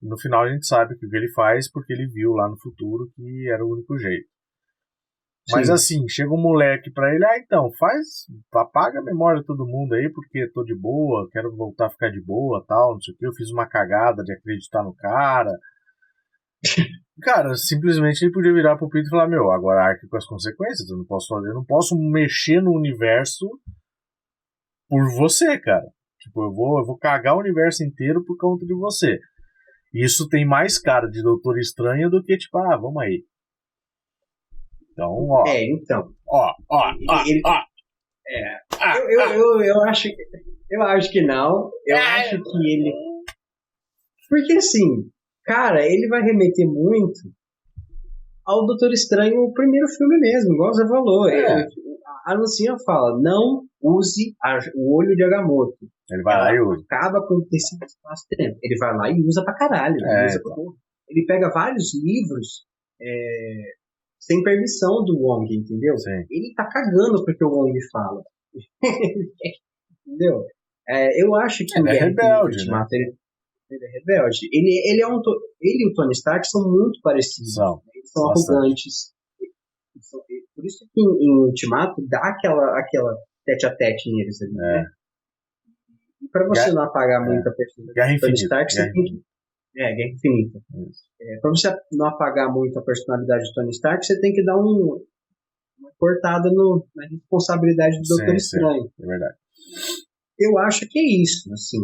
E 0.00 0.08
no 0.08 0.18
final 0.18 0.44
a 0.44 0.52
gente 0.52 0.66
sabe 0.66 0.96
que 0.96 1.04
o 1.04 1.10
que 1.10 1.16
ele 1.16 1.32
faz 1.32 1.70
porque 1.70 1.92
ele 1.92 2.06
viu 2.06 2.32
lá 2.32 2.48
no 2.48 2.58
futuro 2.58 3.10
que 3.14 3.50
era 3.50 3.64
o 3.64 3.72
único 3.72 3.98
jeito. 3.98 4.28
Sim. 5.48 5.56
Mas 5.56 5.70
assim, 5.70 6.08
chega 6.08 6.32
um 6.32 6.40
moleque 6.40 6.90
pra 6.90 7.14
ele, 7.14 7.24
ah, 7.24 7.38
então, 7.38 7.70
faz, 7.78 8.26
apaga 8.52 8.98
a 8.98 9.04
memória 9.04 9.40
de 9.40 9.46
todo 9.46 9.66
mundo 9.66 9.94
aí, 9.94 10.10
porque 10.12 10.50
tô 10.52 10.64
de 10.64 10.74
boa, 10.74 11.28
quero 11.30 11.54
voltar 11.54 11.86
a 11.86 11.90
ficar 11.90 12.10
de 12.10 12.20
boa, 12.20 12.64
tal, 12.66 12.94
não 12.94 13.00
sei 13.00 13.14
o 13.14 13.16
que, 13.16 13.26
eu 13.26 13.32
fiz 13.32 13.52
uma 13.52 13.64
cagada 13.64 14.24
de 14.24 14.32
acreditar 14.32 14.82
no 14.82 14.92
cara. 14.92 15.52
cara, 17.22 17.54
simplesmente 17.54 18.24
ele 18.24 18.32
podia 18.32 18.52
virar 18.52 18.76
pro 18.76 18.88
Peter 18.88 19.06
e 19.06 19.10
falar, 19.10 19.28
meu, 19.28 19.52
agora 19.52 19.84
arque 19.84 20.08
com 20.08 20.16
as 20.16 20.26
consequências, 20.26 20.90
eu 20.90 20.96
não 20.96 21.04
posso 21.04 21.28
fazer, 21.28 21.50
eu 21.50 21.54
não 21.54 21.64
posso 21.64 21.96
mexer 21.96 22.60
no 22.60 22.72
universo 22.72 23.46
por 24.88 25.04
você, 25.16 25.58
cara. 25.58 25.86
Tipo, 26.20 26.44
eu 26.44 26.52
vou, 26.52 26.78
eu 26.78 26.86
vou 26.86 26.98
cagar 26.98 27.36
o 27.36 27.40
universo 27.40 27.84
inteiro 27.84 28.24
por 28.24 28.36
conta 28.36 28.64
de 28.66 28.74
você. 28.74 29.18
Isso 29.94 30.28
tem 30.28 30.46
mais 30.46 30.78
cara 30.78 31.08
de 31.08 31.22
Doutor 31.22 31.58
Estranho 31.58 32.10
do 32.10 32.22
que, 32.22 32.36
tipo, 32.36 32.58
ah, 32.58 32.76
vamos 32.76 33.02
aí. 33.02 33.24
Então, 34.90 35.10
ó. 35.30 35.46
É, 35.46 35.64
então. 35.64 36.10
Ó, 36.28 36.52
ó, 36.70 36.92
ó, 37.08 37.22
ele, 37.26 37.40
ó. 37.44 37.62
É. 38.28 38.60
Ah, 38.80 38.98
eu, 38.98 39.10
eu, 39.10 39.20
ah. 39.20 39.34
eu, 39.34 39.60
eu, 39.62 39.82
acho, 39.84 40.08
eu 40.70 40.82
acho 40.82 41.10
que 41.10 41.22
não. 41.22 41.70
Eu 41.86 41.96
ah, 41.96 42.14
acho 42.16 42.42
que 42.42 42.58
ele. 42.58 42.92
Porque 44.28 44.54
assim, 44.54 45.08
cara, 45.44 45.86
ele 45.86 46.08
vai 46.08 46.22
remeter 46.22 46.66
muito 46.66 47.20
ao 48.44 48.64
Doutor 48.64 48.92
Estranho, 48.92 49.42
o 49.42 49.52
primeiro 49.52 49.86
filme 49.88 50.18
mesmo, 50.18 50.54
igual 50.54 50.72
você 50.72 50.88
falou. 50.88 51.28
É. 51.28 51.66
A 52.24 52.34
Lucinha 52.34 52.76
fala, 52.84 53.20
não 53.20 53.64
use 53.94 54.34
a, 54.42 54.58
o 54.74 54.96
olho 54.96 55.14
de 55.14 55.24
Agamotto. 55.24 55.86
Ele 56.10 56.22
vai 56.22 56.36
lá 56.36 56.54
e 56.54 56.60
usa. 56.60 56.82
Acaba 56.84 57.26
com 57.26 57.46
esse 57.52 57.76
espaço-tempo. 57.84 58.58
Ele 58.62 58.78
vai 58.78 58.96
lá 58.96 59.10
e 59.10 59.20
usa 59.22 59.44
pra 59.44 59.54
caralho. 59.54 59.96
É, 60.04 60.26
usa 60.26 60.38
então. 60.38 60.74
Ele 61.08 61.24
pega 61.26 61.50
vários 61.52 61.92
livros 61.94 62.66
é, 63.00 63.74
sem 64.18 64.42
permissão 64.42 65.04
do 65.04 65.18
Wong, 65.18 65.46
entendeu? 65.54 65.96
Sim. 65.98 66.26
Ele 66.30 66.52
tá 66.54 66.68
cagando 66.68 67.24
porque 67.24 67.44
o 67.44 67.48
Wong 67.48 67.72
fala. 67.92 68.22
entendeu? 70.06 70.44
É, 70.88 71.22
eu 71.22 71.34
acho 71.34 71.64
que 71.66 71.78
ele 71.78 71.88
o 71.88 71.92
é 71.92 71.98
rebelde, 71.98 72.58
Ultimato, 72.58 72.88
né? 72.92 72.98
ele, 72.98 73.16
ele, 73.70 73.84
é 73.84 73.98
rebelde. 73.98 74.48
Ele, 74.52 74.92
ele, 74.92 75.02
é 75.02 75.06
um, 75.08 75.20
ele 75.60 75.84
e 75.84 75.90
o 75.90 75.94
Tony 75.94 76.12
Stark 76.12 76.46
são 76.48 76.62
muito 76.62 77.00
parecidos. 77.02 77.54
São. 77.54 77.76
Né? 77.76 77.92
Eles 77.94 78.10
são 78.10 78.30
arrogantes. 78.30 79.12
Por 80.54 80.64
isso 80.64 80.86
que 80.92 81.00
em, 81.00 81.04
em 81.04 81.44
Ultimato 81.44 82.02
dá 82.08 82.20
aquela, 82.20 82.78
aquela 82.78 83.14
tete 83.46 83.66
a 83.66 83.74
tete 83.74 84.12
neles 84.12 84.42
ali, 84.42 84.52
é. 84.52 84.56
né? 84.56 84.86
E 86.22 86.28
pra 86.28 86.46
você 86.46 86.64
Guerra, 86.64 86.74
não 86.74 86.82
apagar 86.82 87.22
é. 87.22 87.24
muito 87.24 87.48
a 87.48 87.52
personalidade 87.52 88.14
do 88.14 88.20
Tony 88.20 88.34
Stark, 88.34 88.72
você 88.72 88.92
tem 88.92 89.04
que. 89.04 89.22
É, 89.78 89.94
Guerra 89.94 90.10
Infinita. 90.10 90.58
É, 91.20 91.38
pra 91.40 91.50
você 91.50 91.74
não 91.92 92.06
apagar 92.06 92.52
muito 92.52 92.78
a 92.78 92.82
personalidade 92.82 93.44
do 93.44 93.54
Tony 93.54 93.70
Stark, 93.70 94.04
você 94.04 94.20
tem 94.20 94.32
que 94.32 94.44
dar 94.44 94.56
um, 94.56 95.04
uma 95.78 95.92
cortada 95.98 96.50
no, 96.50 96.86
na 96.94 97.06
responsabilidade 97.06 97.96
do 97.98 98.16
Doutor 98.16 98.34
Estranho. 98.34 98.90
É 99.00 99.06
verdade. 99.06 99.36
Eu 100.38 100.58
acho 100.58 100.86
que 100.88 100.98
é 100.98 101.22
isso, 101.22 101.52
assim. 101.52 101.78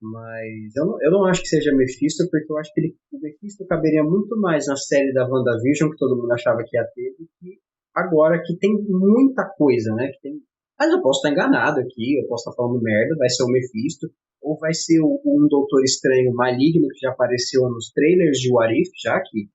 Mas 0.00 0.76
eu 0.76 0.84
não, 0.84 1.02
eu 1.02 1.10
não 1.10 1.24
acho 1.24 1.40
que 1.40 1.48
seja 1.48 1.74
Mephisto, 1.74 2.28
porque 2.30 2.52
eu 2.52 2.58
acho 2.58 2.72
que 2.74 2.80
ele, 2.80 2.96
o 3.10 3.18
Mephisto 3.18 3.66
caberia 3.66 4.04
muito 4.04 4.38
mais 4.38 4.66
na 4.66 4.76
série 4.76 5.12
da 5.14 5.26
WandaVision, 5.26 5.90
que 5.90 5.96
todo 5.96 6.16
mundo 6.16 6.30
achava 6.30 6.62
que 6.62 6.76
ia 6.76 6.84
ter, 6.94 7.14
do 7.18 7.26
que 7.40 7.58
agora, 7.94 8.42
que 8.44 8.56
tem 8.58 8.74
muita 8.86 9.48
coisa, 9.56 9.94
né? 9.94 10.08
Que 10.08 10.20
tem... 10.20 10.42
Mas 10.78 10.90
eu 10.90 11.00
posso 11.00 11.18
estar 11.18 11.30
enganado 11.30 11.80
aqui, 11.80 12.20
eu 12.20 12.28
posso 12.28 12.48
estar 12.48 12.56
falando 12.56 12.82
merda, 12.82 13.16
vai 13.16 13.28
ser 13.28 13.44
o 13.44 13.48
Mephisto, 13.48 14.08
ou 14.42 14.58
vai 14.58 14.74
ser 14.74 15.00
o, 15.00 15.20
um 15.24 15.48
Doutor 15.48 15.82
Estranho 15.82 16.34
maligno 16.34 16.88
que 16.88 16.98
já 17.00 17.10
apareceu 17.10 17.62
nos 17.68 17.90
trailers 17.92 18.38
de 18.38 18.52
What 18.52 18.74
If, 18.74 18.90
já 19.02 19.20
que 19.20 19.48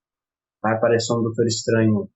vai 0.62 0.74
aparecer 0.74 1.12
um 1.12 1.22
Doutor 1.22 1.46
Estranho 1.46 2.10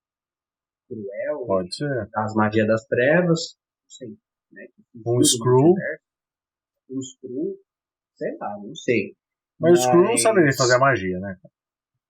cruel. 0.88 1.46
Pode 1.46 1.74
ser. 1.74 2.08
As 2.14 2.34
magias 2.34 2.66
das 2.66 2.84
trevas. 2.86 3.56
Não 3.82 3.90
sei. 3.90 4.08
Né? 4.52 4.68
Um 5.06 5.22
Screw. 5.22 5.74
Um 6.90 7.02
Screw. 7.02 7.58
Sei 8.16 8.36
lá, 8.38 8.58
não 8.62 8.74
sei. 8.74 9.16
Mas, 9.58 9.72
Mas 9.72 9.80
o 9.80 9.82
Screw 9.82 10.04
não 10.04 10.18
saberia 10.18 10.52
fazer 10.56 10.74
a 10.74 10.78
magia, 10.78 11.18
né? 11.20 11.36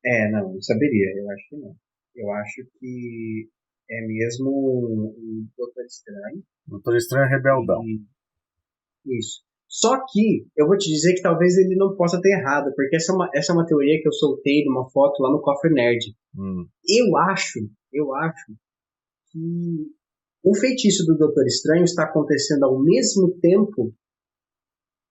É, 0.05 0.31
não, 0.31 0.55
não 0.55 0.63
saberia. 0.63 1.13
Eu 1.17 1.31
acho 1.31 1.49
que 1.49 1.57
não. 1.57 1.77
Eu 2.15 2.31
acho 2.33 2.67
que 2.79 3.49
é 3.91 4.07
mesmo 4.07 4.49
o 4.49 5.47
Doutor 5.57 5.85
Estranho. 5.85 6.43
Doutor 6.67 6.97
Estranho 6.97 7.27
é 7.27 7.29
rebeldão. 7.29 7.83
E... 7.85 9.19
Isso. 9.19 9.43
Só 9.69 9.99
que 10.09 10.47
eu 10.57 10.67
vou 10.67 10.77
te 10.77 10.89
dizer 10.89 11.15
que 11.15 11.23
talvez 11.23 11.57
ele 11.57 11.75
não 11.75 11.97
possa 11.97 12.21
ter 12.21 12.39
errado, 12.39 12.73
porque 12.77 12.97
essa 12.97 13.13
é 13.13 13.15
uma, 13.15 13.29
essa 13.35 13.53
é 13.53 13.55
uma 13.55 13.67
teoria 13.67 14.01
que 14.01 14.07
eu 14.07 14.13
soltei 14.13 14.65
numa 14.65 14.89
foto 14.89 15.21
lá 15.21 15.31
no 15.31 15.41
Cofre 15.41 15.73
Nerd. 15.73 16.15
Hum. 16.37 16.67
Eu 16.89 17.17
acho, 17.17 17.59
eu 17.93 18.15
acho 18.15 18.53
que 19.33 19.91
o 20.45 20.55
feitiço 20.55 21.05
do 21.07 21.17
Doutor 21.17 21.45
Estranho 21.47 21.85
está 21.85 22.05
acontecendo 22.05 22.65
ao 22.65 22.81
mesmo 22.81 23.37
tempo, 23.41 23.93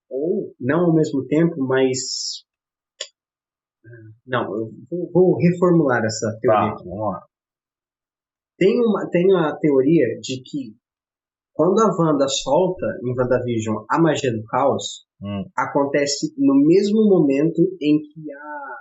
ou 0.09 0.55
não 0.59 0.86
ao 0.86 0.93
mesmo 0.93 1.26
tempo, 1.26 1.55
mas. 1.57 2.45
Não, 4.26 4.43
eu 4.55 4.71
vou, 4.89 5.11
vou 5.11 5.38
reformular 5.38 6.05
essa 6.05 6.38
teoria. 6.39 6.69
Tá, 6.69 6.84
vamos 6.84 7.11
lá. 7.11 7.28
Tem, 8.57 8.79
uma, 8.79 9.09
tem 9.09 9.35
a 9.35 9.55
teoria 9.57 10.19
de 10.21 10.41
que 10.43 10.75
quando 11.53 11.79
a 11.79 11.95
Wanda 11.95 12.27
solta 12.27 12.85
em 13.03 13.13
WandaVision 13.17 13.85
a 13.89 14.01
magia 14.01 14.31
do 14.31 14.43
caos, 14.45 15.05
hum. 15.21 15.43
acontece 15.55 16.33
no 16.37 16.55
mesmo 16.65 17.07
momento 17.07 17.61
em 17.81 18.01
que 18.01 18.31
a 18.31 18.77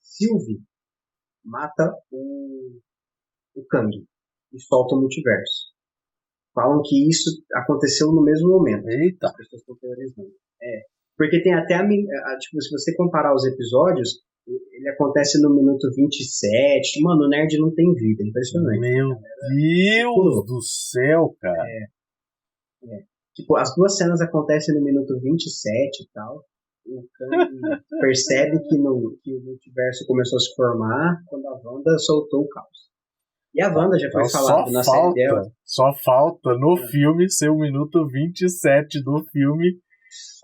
Sylvie 0.00 0.62
mata 1.44 1.92
o, 2.10 2.78
o 3.54 3.66
Kang 3.66 3.90
e 4.52 4.60
solta 4.60 4.94
o 4.94 5.00
multiverso. 5.00 5.74
Falam 6.54 6.80
que 6.84 7.08
isso 7.10 7.30
aconteceu 7.52 8.12
no 8.12 8.22
mesmo 8.22 8.48
momento. 8.48 8.88
Eita! 8.88 9.26
As 9.26 9.36
pessoas 9.36 9.60
estão 9.60 9.76
teorizando. 9.76 10.32
É. 10.62 10.82
Porque 11.16 11.42
tem 11.42 11.52
até 11.52 11.74
a, 11.74 11.82
a, 11.82 12.38
Tipo, 12.38 12.62
se 12.62 12.70
você 12.70 12.94
comparar 12.96 13.34
os 13.34 13.44
episódios, 13.44 14.20
ele 14.84 14.90
acontece 14.90 15.40
no 15.40 15.54
minuto 15.54 15.88
27. 15.96 17.00
Mano, 17.00 17.24
o 17.24 17.28
nerd 17.28 17.58
não 17.58 17.74
tem 17.74 17.90
vida, 17.94 18.22
impressionante. 18.22 18.80
Meu 18.80 19.16
Deus 19.56 20.46
do 20.46 20.60
céu, 20.60 21.34
cara. 21.40 21.66
É. 21.66 22.94
É. 22.94 23.02
Tipo, 23.34 23.56
as 23.56 23.74
duas 23.74 23.96
cenas 23.96 24.20
acontecem 24.20 24.74
no 24.74 24.84
minuto 24.84 25.18
27 25.18 26.02
e 26.02 26.08
tal. 26.12 26.44
O 26.86 27.02
Kang 27.14 27.60
percebe 27.98 28.58
que, 28.68 28.76
no, 28.76 29.16
que 29.22 29.34
o 29.34 29.42
multiverso 29.42 30.06
começou 30.06 30.36
a 30.36 30.40
se 30.40 30.54
formar 30.54 31.22
quando 31.28 31.46
a 31.46 31.60
Wanda 31.64 31.98
soltou 31.98 32.42
o 32.42 32.48
caos. 32.48 32.84
E 33.54 33.62
a 33.62 33.74
Wanda 33.74 33.98
já 33.98 34.10
foi 34.10 34.22
então, 34.22 34.40
falado 34.40 34.70
na 34.70 34.84
falta, 34.84 35.14
série 35.14 35.14
dela. 35.14 35.42
Só 35.64 35.94
falta 36.04 36.58
no 36.58 36.78
é. 36.78 36.88
filme 36.88 37.30
ser 37.30 37.48
o 37.48 37.58
minuto 37.58 38.06
27 38.06 39.02
do 39.02 39.24
filme. 39.32 39.78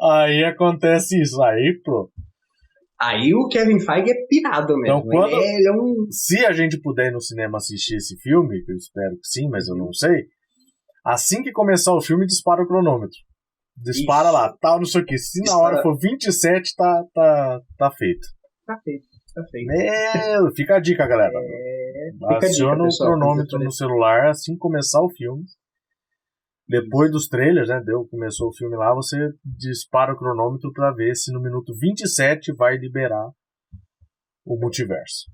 Aí 0.00 0.44
acontece 0.44 1.20
isso. 1.20 1.42
Aí, 1.42 1.78
pô. 1.84 2.10
Aí 3.00 3.32
o 3.34 3.48
Kevin 3.48 3.80
Feige 3.80 4.10
é 4.10 4.26
pirado 4.28 4.76
mesmo. 4.76 4.98
Então, 4.98 5.02
quando, 5.02 5.32
ele, 5.32 5.42
é, 5.42 5.56
ele 5.56 5.68
é 5.68 5.72
um... 5.72 6.06
Se 6.10 6.44
a 6.44 6.52
gente 6.52 6.78
puder 6.80 7.08
ir 7.08 7.12
no 7.12 7.20
cinema 7.20 7.56
assistir 7.56 7.96
esse 7.96 8.16
filme, 8.20 8.62
que 8.62 8.72
eu 8.72 8.76
espero 8.76 9.12
que 9.12 9.26
sim, 9.26 9.48
mas 9.48 9.68
eu 9.68 9.74
não 9.74 9.90
sei, 9.92 10.26
Assim 11.04 11.42
que 11.42 11.50
começar 11.50 11.94
o 11.94 12.00
filme, 12.00 12.26
dispara 12.26 12.62
o 12.62 12.66
cronômetro. 12.66 13.16
Dispara 13.76 14.28
Isso. 14.28 14.36
lá, 14.36 14.54
tal, 14.60 14.78
não 14.78 14.84
sei 14.84 15.00
o 15.00 15.04
que. 15.04 15.16
Se 15.16 15.40
dispara. 15.40 15.62
na 15.62 15.68
hora 15.68 15.82
for 15.82 15.98
27, 15.98 16.74
tá, 16.76 17.04
tá, 17.14 17.60
tá 17.78 17.90
feito. 17.92 18.26
Tá 18.66 18.78
feito, 18.84 19.06
tá 19.34 19.42
feito. 19.50 19.66
Meu, 19.66 20.54
fica 20.54 20.76
a 20.76 20.80
dica, 20.80 21.06
galera. 21.06 21.32
É, 21.34 22.10
Aciona 22.36 22.84
o 22.84 22.88
cronômetro 22.88 23.58
no 23.58 23.72
celular 23.72 24.28
assim 24.28 24.52
que 24.52 24.58
começar 24.58 25.00
o 25.00 25.10
filme. 25.10 25.42
Depois 26.70 27.10
dos 27.10 27.26
trailers, 27.26 27.68
né? 27.68 27.82
Deu, 27.84 28.06
começou 28.06 28.48
o 28.48 28.54
filme 28.54 28.76
lá, 28.76 28.94
você 28.94 29.16
dispara 29.44 30.14
o 30.14 30.16
cronômetro 30.16 30.72
para 30.72 30.92
ver 30.92 31.16
se 31.16 31.32
no 31.32 31.42
minuto 31.42 31.74
27 31.76 32.52
vai 32.54 32.76
liberar 32.76 33.28
o 34.46 34.56
multiverso. 34.56 35.26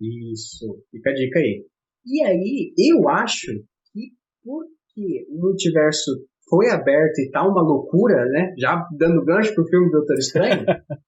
Isso, 0.00 0.66
fica 0.90 1.10
a 1.10 1.14
dica 1.14 1.38
aí. 1.38 1.64
E 2.04 2.24
aí, 2.24 2.74
eu 2.76 3.08
acho 3.08 3.52
que 3.92 4.10
por 4.42 4.64
que 4.92 5.26
o 5.30 5.40
multiverso 5.40 6.10
foi 6.50 6.70
aberto 6.70 7.20
e 7.20 7.30
tá 7.30 7.46
uma 7.46 7.62
loucura, 7.62 8.24
né? 8.26 8.52
Já 8.58 8.84
dando 8.98 9.24
gancho 9.24 9.54
pro 9.54 9.68
filme 9.68 9.92
Doutor 9.92 10.18
Estranho. 10.18 10.66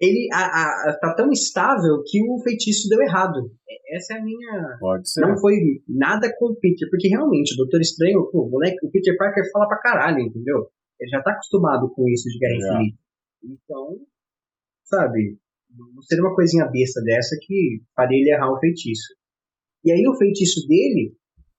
ele 0.00 0.28
a, 0.32 0.90
a, 0.90 0.98
tá 1.00 1.14
tão 1.14 1.30
estável 1.30 2.02
que 2.06 2.22
o 2.22 2.40
feitiço 2.42 2.88
deu 2.88 3.00
errado. 3.00 3.50
Essa 3.90 4.14
é 4.14 4.18
a 4.18 4.22
minha. 4.22 4.76
Pode 4.78 5.10
ser. 5.10 5.20
Não 5.22 5.36
foi 5.38 5.54
nada 5.88 6.32
com 6.38 6.52
o 6.52 6.56
Peter, 6.56 6.88
porque 6.90 7.08
realmente 7.08 7.54
o 7.54 7.56
Doutor 7.56 7.80
Estranho, 7.80 8.28
pô, 8.30 8.46
o, 8.46 8.50
moleque, 8.50 8.86
o 8.86 8.90
Peter 8.90 9.16
Parker 9.16 9.50
fala 9.50 9.66
pra 9.66 9.80
caralho, 9.80 10.20
entendeu? 10.20 10.68
Ele 11.00 11.10
já 11.10 11.22
tá 11.22 11.32
acostumado 11.32 11.90
com 11.94 12.08
isso 12.08 12.28
de 12.28 12.38
Guerra 12.38 12.54
Infinita. 12.54 12.98
Então, 13.44 14.00
sabe, 14.84 15.38
não 15.70 16.02
seria 16.02 16.24
uma 16.24 16.34
coisinha 16.34 16.66
besta 16.66 17.00
dessa 17.02 17.36
que 17.40 17.82
faria 17.94 18.18
ele 18.18 18.30
errar 18.30 18.52
o 18.52 18.58
feitiço. 18.58 19.14
E 19.84 19.92
aí 19.92 20.06
o 20.08 20.16
feitiço 20.16 20.66
dele 20.66 21.14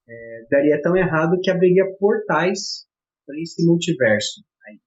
é, 0.08 0.46
daria 0.50 0.80
tão 0.82 0.96
errado 0.96 1.40
que 1.42 1.50
abriria 1.50 1.84
portais 1.98 2.86
para 3.26 3.38
esse 3.40 3.64
multiverso. 3.66 4.42
Aí, 4.66 4.78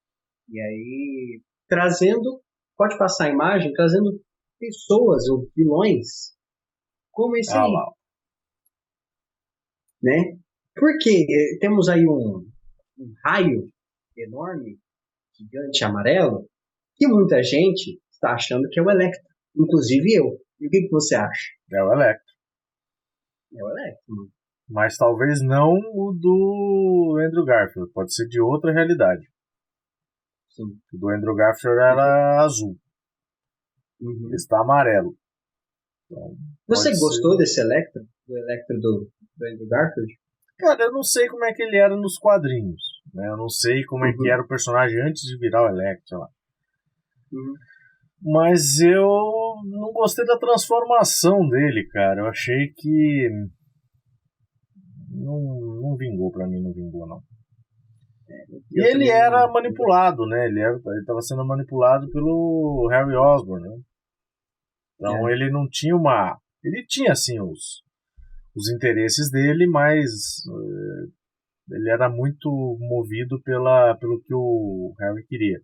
e 0.49 0.59
aí, 0.59 1.41
trazendo, 1.67 2.41
pode 2.83 2.97
passar 2.97 3.27
a 3.27 3.29
imagem, 3.29 3.71
trazendo 3.71 4.21
pessoas 4.59 5.29
ou 5.29 5.47
vilões 5.55 6.35
como 7.11 7.37
esse 7.37 7.55
ah, 7.55 7.63
aí. 7.63 7.71
Lá. 7.71 7.91
Né? 10.01 10.37
Porque 10.75 11.25
temos 11.61 11.87
aí 11.87 12.05
um, 12.05 12.45
um 12.97 13.13
raio 13.23 13.69
enorme, 14.17 14.77
gigante 15.33 15.83
amarelo, 15.85 16.45
que 16.95 17.07
muita 17.07 17.41
gente 17.41 18.01
está 18.11 18.33
achando 18.33 18.67
que 18.69 18.79
é 18.79 18.83
o 18.83 18.91
Electro. 18.91 19.23
Inclusive 19.55 20.13
eu. 20.13 20.41
E 20.59 20.67
o 20.67 20.69
que, 20.69 20.81
que 20.81 20.89
você 20.89 21.15
acha? 21.15 21.51
É 21.71 21.83
o 21.83 21.93
Electro. 21.93 22.33
É 23.55 23.63
o 23.63 23.69
Electro, 23.69 24.31
mas 24.67 24.97
talvez 24.97 25.41
não 25.41 25.71
o 25.71 26.11
do 26.11 27.17
Andrew 27.23 27.45
Garfield, 27.45 27.91
pode 27.93 28.13
ser 28.13 28.27
de 28.27 28.41
outra 28.41 28.73
realidade. 28.73 29.32
Sim. 30.53 30.63
O 30.93 30.97
do 30.97 31.09
Andrew 31.09 31.35
Garfield 31.35 31.79
era 31.79 32.43
azul. 32.43 32.77
Uhum. 33.99 34.33
Está 34.33 34.59
amarelo. 34.59 35.15
Então, 36.05 36.35
Você 36.67 36.91
gostou 36.91 37.31
ser... 37.31 37.37
desse 37.37 37.61
Electro? 37.61 38.03
Do 38.27 38.37
Electro 38.37 38.79
do, 38.79 39.11
do 39.37 39.45
Andrew 39.45 39.67
Garfield? 39.67 40.13
Cara, 40.59 40.83
eu 40.83 40.91
não 40.91 41.03
sei 41.03 41.27
como 41.27 41.43
é 41.45 41.53
que 41.53 41.63
ele 41.63 41.77
era 41.77 41.95
nos 41.95 42.17
quadrinhos. 42.17 42.81
Né? 43.13 43.27
Eu 43.27 43.37
não 43.37 43.49
sei 43.49 43.83
como 43.85 44.03
uhum. 44.03 44.09
é 44.09 44.13
que 44.13 44.21
uhum. 44.21 44.31
era 44.31 44.43
o 44.43 44.47
personagem 44.47 45.01
antes 45.01 45.23
de 45.23 45.37
virar 45.37 45.63
o 45.63 45.69
Electro, 45.69 46.07
sei 46.07 46.17
lá. 46.17 46.29
Uhum. 47.31 47.53
Mas 48.21 48.79
eu 48.79 49.55
não 49.65 49.91
gostei 49.91 50.25
da 50.25 50.37
transformação 50.37 51.49
dele, 51.49 51.85
cara. 51.87 52.21
Eu 52.21 52.27
achei 52.27 52.73
que 52.77 53.29
não, 55.09 55.39
não 55.81 55.97
vingou 55.97 56.31
para 56.31 56.47
mim, 56.47 56.61
não 56.61 56.71
vingou 56.71 57.07
não. 57.07 57.21
E 58.71 58.85
ele 58.85 59.09
era 59.09 59.47
manipulado, 59.51 60.25
né? 60.25 60.45
Ele 60.45 60.61
estava 60.99 61.21
sendo 61.21 61.45
manipulado 61.45 62.09
pelo 62.09 62.87
Harry 62.91 63.15
Osborn, 63.15 63.67
né? 63.67 63.75
Então 64.95 65.27
é. 65.27 65.33
ele 65.33 65.51
não 65.51 65.67
tinha 65.69 65.95
uma. 65.95 66.37
Ele 66.63 66.85
tinha 66.87 67.11
assim 67.11 67.39
os, 67.41 67.83
os 68.55 68.69
interesses 68.71 69.29
dele, 69.29 69.67
mas 69.67 70.09
uh, 70.47 71.11
ele 71.71 71.89
era 71.89 72.09
muito 72.09 72.49
movido 72.79 73.41
pela, 73.41 73.95
pelo 73.97 74.21
que 74.21 74.33
o 74.33 74.93
Harry 74.99 75.25
queria. 75.25 75.59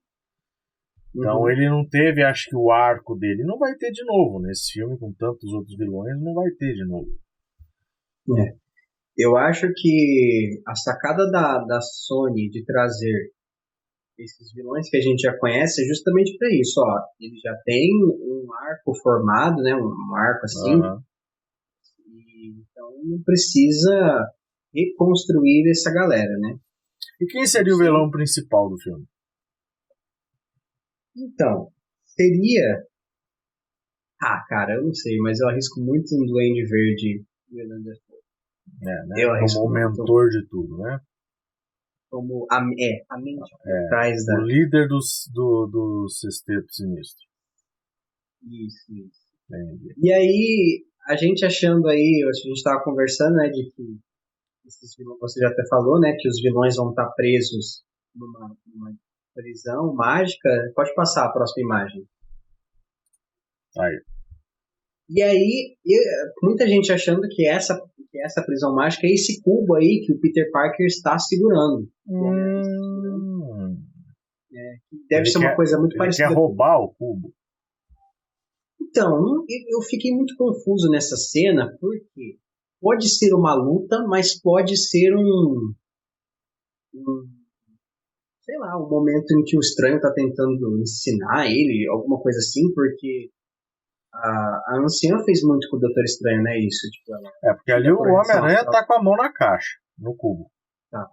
Então 1.16 1.42
uhum. 1.42 1.50
ele 1.50 1.70
não 1.70 1.88
teve, 1.88 2.24
acho 2.24 2.50
que, 2.50 2.56
o 2.56 2.72
arco 2.72 3.16
dele. 3.16 3.44
Não 3.44 3.58
vai 3.58 3.76
ter 3.76 3.92
de 3.92 4.04
novo 4.06 4.40
nesse 4.40 4.74
filme, 4.74 4.98
com 4.98 5.14
tantos 5.14 5.52
outros 5.54 5.76
vilões, 5.78 6.22
não 6.22 6.34
vai 6.34 6.52
ter 6.52 6.74
de 6.74 6.86
novo. 6.86 7.10
É. 8.38 8.56
Eu 9.22 9.36
acho 9.36 9.68
que 9.76 10.62
a 10.66 10.74
sacada 10.76 11.30
da, 11.30 11.58
da 11.66 11.82
Sony 11.82 12.50
de 12.50 12.64
trazer 12.64 13.34
esses 14.18 14.54
vilões 14.54 14.90
que 14.90 14.96
a 14.96 15.02
gente 15.02 15.20
já 15.20 15.38
conhece 15.38 15.84
é 15.84 15.88
justamente 15.88 16.38
para 16.38 16.48
isso, 16.54 16.80
ó. 16.80 17.02
Ele 17.20 17.38
já 17.44 17.54
tem 17.66 17.90
um 18.06 18.48
arco 18.54 18.96
formado, 19.04 19.62
né? 19.62 19.76
Um 19.76 20.16
arco 20.16 20.46
assim. 20.46 20.76
Uhum. 20.76 21.02
E, 22.08 22.62
então 22.62 22.92
não 23.04 23.22
precisa 23.22 24.26
reconstruir 24.74 25.70
essa 25.70 25.92
galera, 25.92 26.38
né? 26.40 26.58
E 27.20 27.26
quem 27.26 27.46
seria 27.46 27.76
o 27.76 27.78
vilão 27.78 28.10
principal 28.10 28.70
do 28.70 28.80
filme? 28.80 29.06
Então, 31.14 31.74
seria. 32.06 32.86
Ah, 34.22 34.46
cara, 34.48 34.76
eu 34.76 34.84
não 34.84 34.94
sei, 34.94 35.18
mas 35.18 35.42
eu 35.42 35.50
arrisco 35.50 35.82
muito 35.82 36.16
um 36.16 36.26
Duende 36.26 36.66
Verde 36.66 37.26
é, 38.82 39.06
né? 39.08 39.16
Eu 39.18 39.30
como 39.54 39.68
o 39.68 39.72
mentor 39.72 40.30
de 40.30 40.48
tudo, 40.48 40.78
né? 40.78 41.00
Como 42.10 42.48
a, 42.50 42.58
é, 42.58 43.06
a 43.10 43.20
mente 43.20 43.52
é, 43.66 43.86
atrás 43.86 44.26
da. 44.26 44.40
O 44.40 44.46
líder 44.46 44.88
dos, 44.88 45.30
do, 45.34 45.68
do 45.68 46.10
sexteto 46.10 46.72
sinistro. 46.74 47.24
Isso, 48.44 48.92
isso. 48.94 49.30
Entendi. 49.50 49.94
E 49.98 50.12
aí, 50.12 50.86
a 51.08 51.16
gente 51.16 51.46
achando 51.46 51.88
aí, 51.88 52.24
a 52.28 52.34
gente 52.34 52.58
estava 52.58 52.84
conversando, 52.84 53.36
né, 53.36 53.50
de 53.50 53.72
que 53.72 54.00
esses 54.66 54.96
vilões, 54.96 55.20
você 55.20 55.40
já 55.40 55.50
até 55.50 55.68
falou, 55.68 56.00
né, 56.00 56.16
que 56.18 56.28
os 56.28 56.42
vilões 56.42 56.76
vão 56.76 56.92
estar 56.92 57.10
presos 57.12 57.84
numa, 58.16 58.56
numa 58.68 58.96
prisão 59.34 59.94
mágica. 59.94 60.50
Pode 60.76 60.94
passar 60.96 61.26
a 61.26 61.32
próxima 61.32 61.66
imagem. 61.66 62.08
Aí. 63.78 64.02
E 65.10 65.24
aí, 65.24 65.76
muita 66.44 66.68
gente 66.68 66.92
achando 66.92 67.28
que 67.30 67.48
essa, 67.48 67.76
que 68.12 68.22
essa 68.24 68.44
prisão 68.44 68.76
mágica 68.76 69.08
é 69.08 69.12
esse 69.12 69.42
cubo 69.42 69.76
aí 69.76 70.04
que 70.06 70.14
o 70.14 70.20
Peter 70.20 70.52
Parker 70.52 70.86
está 70.86 71.18
segurando. 71.18 71.90
Hum. 72.08 73.78
É, 74.54 74.76
deve 75.10 75.22
ele 75.24 75.30
ser 75.32 75.40
uma 75.40 75.56
coisa 75.56 75.80
muito 75.80 75.94
ele 75.94 75.98
parecida. 75.98 76.28
Ele 76.28 76.36
quer 76.36 76.40
roubar 76.40 76.80
o 76.80 76.94
cubo. 76.94 77.34
Então, 78.82 79.46
eu 79.48 79.82
fiquei 79.82 80.12
muito 80.12 80.36
confuso 80.36 80.90
nessa 80.90 81.16
cena, 81.16 81.76
porque 81.80 82.38
pode 82.80 83.10
ser 83.10 83.34
uma 83.34 83.56
luta, 83.56 84.04
mas 84.08 84.40
pode 84.40 84.78
ser 84.78 85.16
um, 85.16 85.74
um 86.94 87.28
sei 88.42 88.58
lá, 88.58 88.78
um 88.78 88.90
momento 88.90 89.32
em 89.32 89.44
que 89.44 89.58
o 89.58 89.60
estranho 89.60 89.98
está 89.98 90.12
tentando 90.12 90.80
ensinar 90.80 91.48
ele, 91.48 91.88
alguma 91.90 92.20
coisa 92.20 92.40
assim, 92.40 92.72
porque 92.74 93.30
a, 94.14 94.74
a 94.74 94.82
anciã 94.84 95.18
fez 95.24 95.42
muito 95.44 95.70
com 95.70 95.78
o 95.78 95.80
Doutor 95.80 96.04
Estranho, 96.04 96.44
né? 96.44 96.58
Isso, 96.60 96.90
tipo, 96.90 97.14
ela, 97.14 97.32
É, 97.44 97.54
porque 97.54 97.72
ali 97.72 97.92
o 97.92 98.00
Homem-Aranha 98.00 98.66
tá 98.66 98.86
com 98.86 98.94
a 98.94 99.04
mão 99.04 99.16
na 99.16 99.32
caixa, 99.32 99.78
no 99.98 100.16
cubo. 100.16 100.52
Tá. 100.90 101.08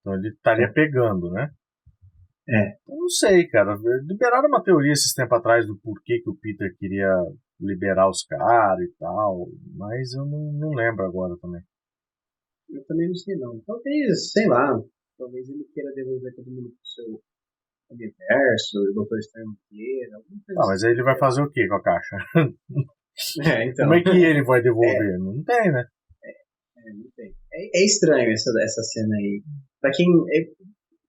Então 0.00 0.14
ele 0.14 0.28
estaria 0.28 0.72
pegando, 0.72 1.30
né? 1.30 1.50
É. 2.48 2.72
Eu 2.88 2.96
não 2.96 3.08
sei, 3.08 3.46
cara. 3.46 3.76
Liberaram 4.02 4.48
uma 4.48 4.62
teoria 4.62 4.92
esses 4.92 5.14
tempos 5.14 5.38
atrás 5.38 5.66
do 5.66 5.78
porquê 5.78 6.20
que 6.22 6.30
o 6.30 6.36
Peter 6.36 6.74
queria 6.78 7.14
liberar 7.60 8.08
os 8.08 8.24
caras 8.24 8.80
e 8.80 8.92
tal, 8.98 9.48
mas 9.76 10.12
eu 10.14 10.24
não, 10.24 10.52
não 10.52 10.70
lembro 10.70 11.04
agora 11.04 11.36
também. 11.40 11.62
Eu 12.70 12.84
também 12.86 13.08
não 13.08 13.14
sei 13.14 13.36
não. 13.36 13.60
Talvez, 13.66 14.32
sei 14.32 14.48
lá, 14.48 14.80
talvez 15.18 15.48
ele 15.48 15.64
queira 15.74 15.92
devolver 15.92 16.34
todo 16.34 16.50
mundo 16.50 16.70
pro 16.70 16.78
seu 16.84 17.22
universo, 17.90 18.78
o 18.78 18.94
Doutor 18.94 19.18
Estranho 19.18 19.48
inteiro, 19.50 20.16
alguma 20.16 20.40
coisa 20.46 20.60
Ah, 20.62 20.66
mas 20.66 20.84
aí 20.84 20.90
ele 20.92 21.02
vai 21.02 21.18
fazer 21.18 21.42
o 21.42 21.50
que 21.50 21.66
com 21.68 21.74
a 21.74 21.82
caixa? 21.82 22.16
É, 23.44 23.64
então. 23.66 23.84
Como 23.86 23.94
é 23.98 24.02
que 24.02 24.16
ele 24.24 24.42
vai 24.44 24.62
devolver? 24.62 25.18
Não 25.18 25.42
tem, 25.44 25.72
né? 25.72 25.84
É, 26.24 26.92
não 26.94 27.10
tem. 27.14 27.34
É, 27.52 27.80
é 27.80 27.84
estranho 27.84 28.32
essa, 28.32 28.50
essa 28.64 28.82
cena 28.82 29.14
aí. 29.16 29.42
Pra 29.80 29.90
quem. 29.92 30.06
é- 30.32 30.48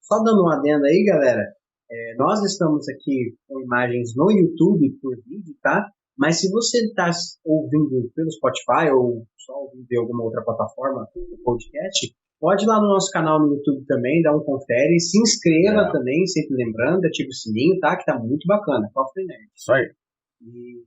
só 0.02 0.18
dando 0.22 0.42
uma 0.42 0.58
adenda 0.58 0.88
aí, 0.88 1.06
galera. 1.06 1.42
é, 1.90 2.16
nós 2.18 2.44
estamos 2.44 2.90
aqui 2.90 3.36
com 3.48 3.62
imagens 3.62 4.14
no 4.16 4.30
YouTube 4.30 4.90
por 5.02 5.16
vídeo, 5.26 5.56
tá? 5.62 5.88
Mas 6.18 6.42
se 6.42 6.52
você 6.52 6.80
está 6.86 7.10
ouvindo 7.46 8.12
pelo 8.14 8.32
Spotify 8.32 8.92
ou 8.92 9.26
só 9.38 9.54
ouvindo 9.54 9.88
em 9.90 9.98
alguma 9.98 10.24
outra 10.24 10.44
plataforma 10.44 11.08
do 11.16 11.38
podcast, 11.46 12.14
pode 12.42 12.66
ir 12.66 12.68
lá 12.68 12.82
no 12.82 12.88
nosso 12.88 13.12
canal 13.12 13.40
no 13.40 13.54
YouTube 13.54 13.86
também, 13.86 14.22
dá 14.24 14.36
um 14.36 14.44
confere, 14.44 15.00
se 15.00 15.22
inscreva 15.22 15.82
É. 15.82 15.92
também, 15.92 16.26
sempre 16.26 16.56
lembrando, 16.58 17.06
ativa 17.06 17.30
o 17.30 17.34
sininho, 17.34 17.80
tá? 17.80 17.96
Que 17.96 18.04
tá 18.04 18.18
muito 18.18 18.46
bacana. 18.48 18.90
Cofre 18.94 19.24
Nerd. 19.26 19.48
Isso 19.56 19.72
aí. 19.72 19.94
E, 20.42 20.84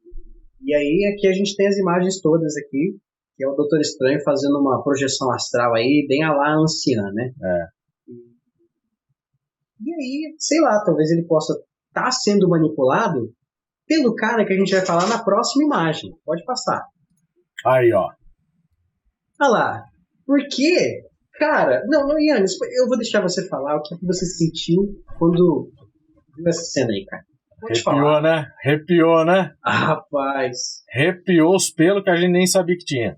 e 0.63 0.75
aí 0.75 1.15
aqui 1.15 1.29
a 1.29 1.33
gente 1.33 1.55
tem 1.57 1.69
as 1.69 1.79
imagens 1.79 2.21
todas 2.21 2.57
aqui, 2.57 2.99
que 3.37 3.45
é 3.45 3.49
o 3.49 3.55
Doutor 3.55 3.81
Estranho 3.81 4.21
fazendo 4.25 4.59
uma 4.59 4.83
projeção 4.83 5.31
astral 5.33 5.75
aí, 5.75 6.05
bem 6.09 6.25
a 6.25 6.33
lá 6.35 6.57
anciã, 6.57 7.03
né? 7.13 7.33
É. 7.43 7.67
E 9.87 9.93
aí, 9.95 10.35
sei 10.39 10.61
lá, 10.61 10.83
talvez 10.85 11.11
ele 11.11 11.27
possa 11.27 11.53
estar 11.89 12.11
sendo 12.11 12.49
manipulado 12.49 13.33
pelo 13.87 14.15
cara 14.15 14.45
que 14.45 14.53
a 14.53 14.57
gente 14.57 14.73
vai 14.75 14.85
falar 14.85 15.07
na 15.09 15.23
próxima 15.23 15.65
imagem. 15.65 16.11
Pode 16.25 16.45
passar. 16.45 16.83
Aí, 17.67 17.93
ó. 17.93 18.09
Olha 19.41 19.51
lá. 19.51 19.85
Por 20.27 20.39
quê? 20.49 21.04
Cara, 21.39 21.83
não, 21.87 22.07
não, 22.07 22.19
Yannis, 22.19 22.53
eu 22.79 22.87
vou 22.87 22.97
deixar 22.97 23.21
você 23.21 23.47
falar 23.49 23.77
o 23.77 23.83
que 23.83 23.95
você 24.07 24.25
sentiu 24.25 25.03
quando 25.19 25.71
viu 26.37 26.49
essa 26.49 26.63
cena 26.63 26.93
aí, 26.93 27.05
cara. 27.05 27.25
Arrepiou, 27.65 28.23
né? 28.23 28.53
Arrepiou, 28.63 29.25
né? 29.25 29.55
Ah, 29.63 29.87
rapaz. 29.87 30.85
Arrepiou 30.93 31.57
os 31.57 31.71
pelos 31.71 32.05
que 32.05 32.11
a 32.11 32.17
gente 32.17 32.31
nem 32.31 32.47
sabia 32.47 32.77
que 32.77 32.85
tinha. 32.85 33.17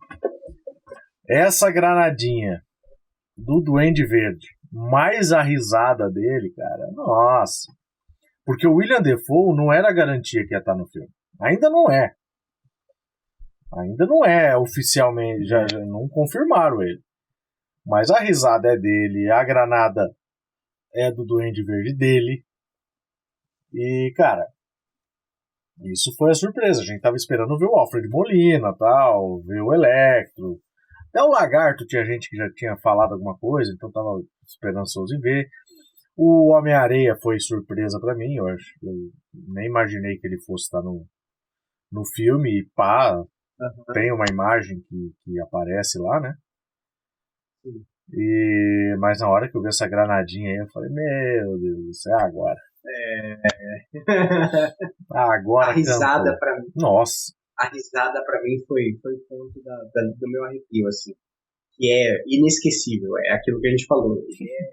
Essa 1.29 1.71
granadinha 1.71 2.63
do 3.37 3.61
Duende 3.61 4.07
Verde, 4.07 4.47
mais 4.73 5.33
a 5.33 5.43
risada 5.43 6.09
dele, 6.09 6.53
cara, 6.57 6.91
nossa. 6.93 7.73
Porque 8.45 8.67
o 8.67 8.77
William 8.77 9.03
Defoe 9.03 9.57
não 9.57 9.73
era 9.73 9.89
a 9.89 9.95
garantia 9.95 10.47
que 10.47 10.55
ia 10.55 10.61
estar 10.61 10.77
no 10.77 10.87
filme. 10.87 11.09
Ainda 11.43 11.69
não 11.69 11.91
é. 11.91 12.15
Ainda 13.75 14.07
não 14.07 14.25
é 14.25 14.57
oficialmente, 14.57 15.45
já, 15.47 15.67
já 15.69 15.81
não 15.81 16.09
confirmaram 16.09 16.81
ele. 16.83 17.01
Mas 17.87 18.11
a 18.11 18.19
risada 18.21 18.69
é 18.69 18.77
dele, 18.77 19.31
a 19.31 19.45
granada 19.45 20.11
é 20.95 21.13
do 21.13 21.25
Duende 21.25 21.65
Verde 21.65 21.95
dele. 21.95 22.45
E, 23.73 24.13
cara, 24.17 24.47
isso 25.85 26.15
foi 26.17 26.31
a 26.31 26.35
surpresa. 26.35 26.81
A 26.81 26.85
gente 26.85 27.01
tava 27.01 27.17
esperando 27.17 27.57
ver 27.59 27.67
o 27.67 27.77
Alfred 27.77 28.09
Molina, 28.09 28.75
tal, 28.77 29.43
ver 29.43 29.61
o 29.61 29.73
Electro. 29.73 30.61
Até 31.11 31.23
o 31.23 31.29
Lagarto 31.29 31.87
tinha 31.87 32.05
gente 32.05 32.29
que 32.29 32.37
já 32.37 32.51
tinha 32.53 32.77
falado 32.79 33.13
alguma 33.13 33.39
coisa, 33.39 33.73
então 33.75 33.91
tava 33.91 34.21
esperançoso 34.45 35.15
em 35.15 35.21
ver. 35.21 35.49
O 36.17 36.53
Homem-Areia 36.55 37.17
foi 37.23 37.39
surpresa 37.39 38.01
para 38.01 38.15
mim, 38.15 38.35
eu 38.35 38.49
acho. 38.49 38.67
Eu 38.83 38.93
nem 39.49 39.67
imaginei 39.67 40.19
que 40.19 40.27
ele 40.27 40.41
fosse 40.41 40.65
estar 40.65 40.83
no, 40.83 41.07
no 41.93 42.05
filme 42.15 42.61
e 42.61 42.69
pá, 42.75 43.23
Uhum. 43.59 43.85
tem 43.95 44.13
uma 44.13 44.27
imagem 44.31 44.81
que, 44.83 45.15
que 45.25 45.41
aparece 45.41 45.99
lá, 45.99 46.21
né? 46.21 46.35
E, 48.13 48.95
mas 48.99 49.21
na 49.21 49.29
hora 49.29 49.51
que 49.51 49.57
eu 49.57 49.63
vi 49.63 49.69
essa 49.69 49.89
granadinha 49.89 50.51
aí, 50.51 50.57
eu 50.59 50.69
falei, 50.69 50.91
meu 50.91 51.59
Deus 51.59 51.85
do 51.87 51.95
céu, 51.95 52.19
agora. 52.21 52.61
Agora 55.11 55.69
a 55.71 55.73
risada 55.73 56.25
cantou. 56.25 56.39
pra 56.39 56.57
mim, 56.61 56.67
Nossa, 56.77 57.33
a 57.59 57.69
risada 57.69 58.23
para 58.25 58.41
mim 58.43 58.57
foi 58.67 58.97
foi 59.03 59.15
o 59.15 59.21
ponto 59.29 59.61
da, 59.63 59.75
da- 59.77 60.13
do 60.19 60.31
meu 60.31 60.45
arrepio 60.45 60.87
assim, 60.87 61.13
que 61.75 61.91
é 61.91 62.23
inesquecível, 62.29 63.11
é 63.27 63.33
aquilo 63.33 63.61
que 63.61 63.67
a 63.69 63.71
gente 63.71 63.87
falou. 63.87 64.17
Ele 64.19 64.51
é, 64.51 64.69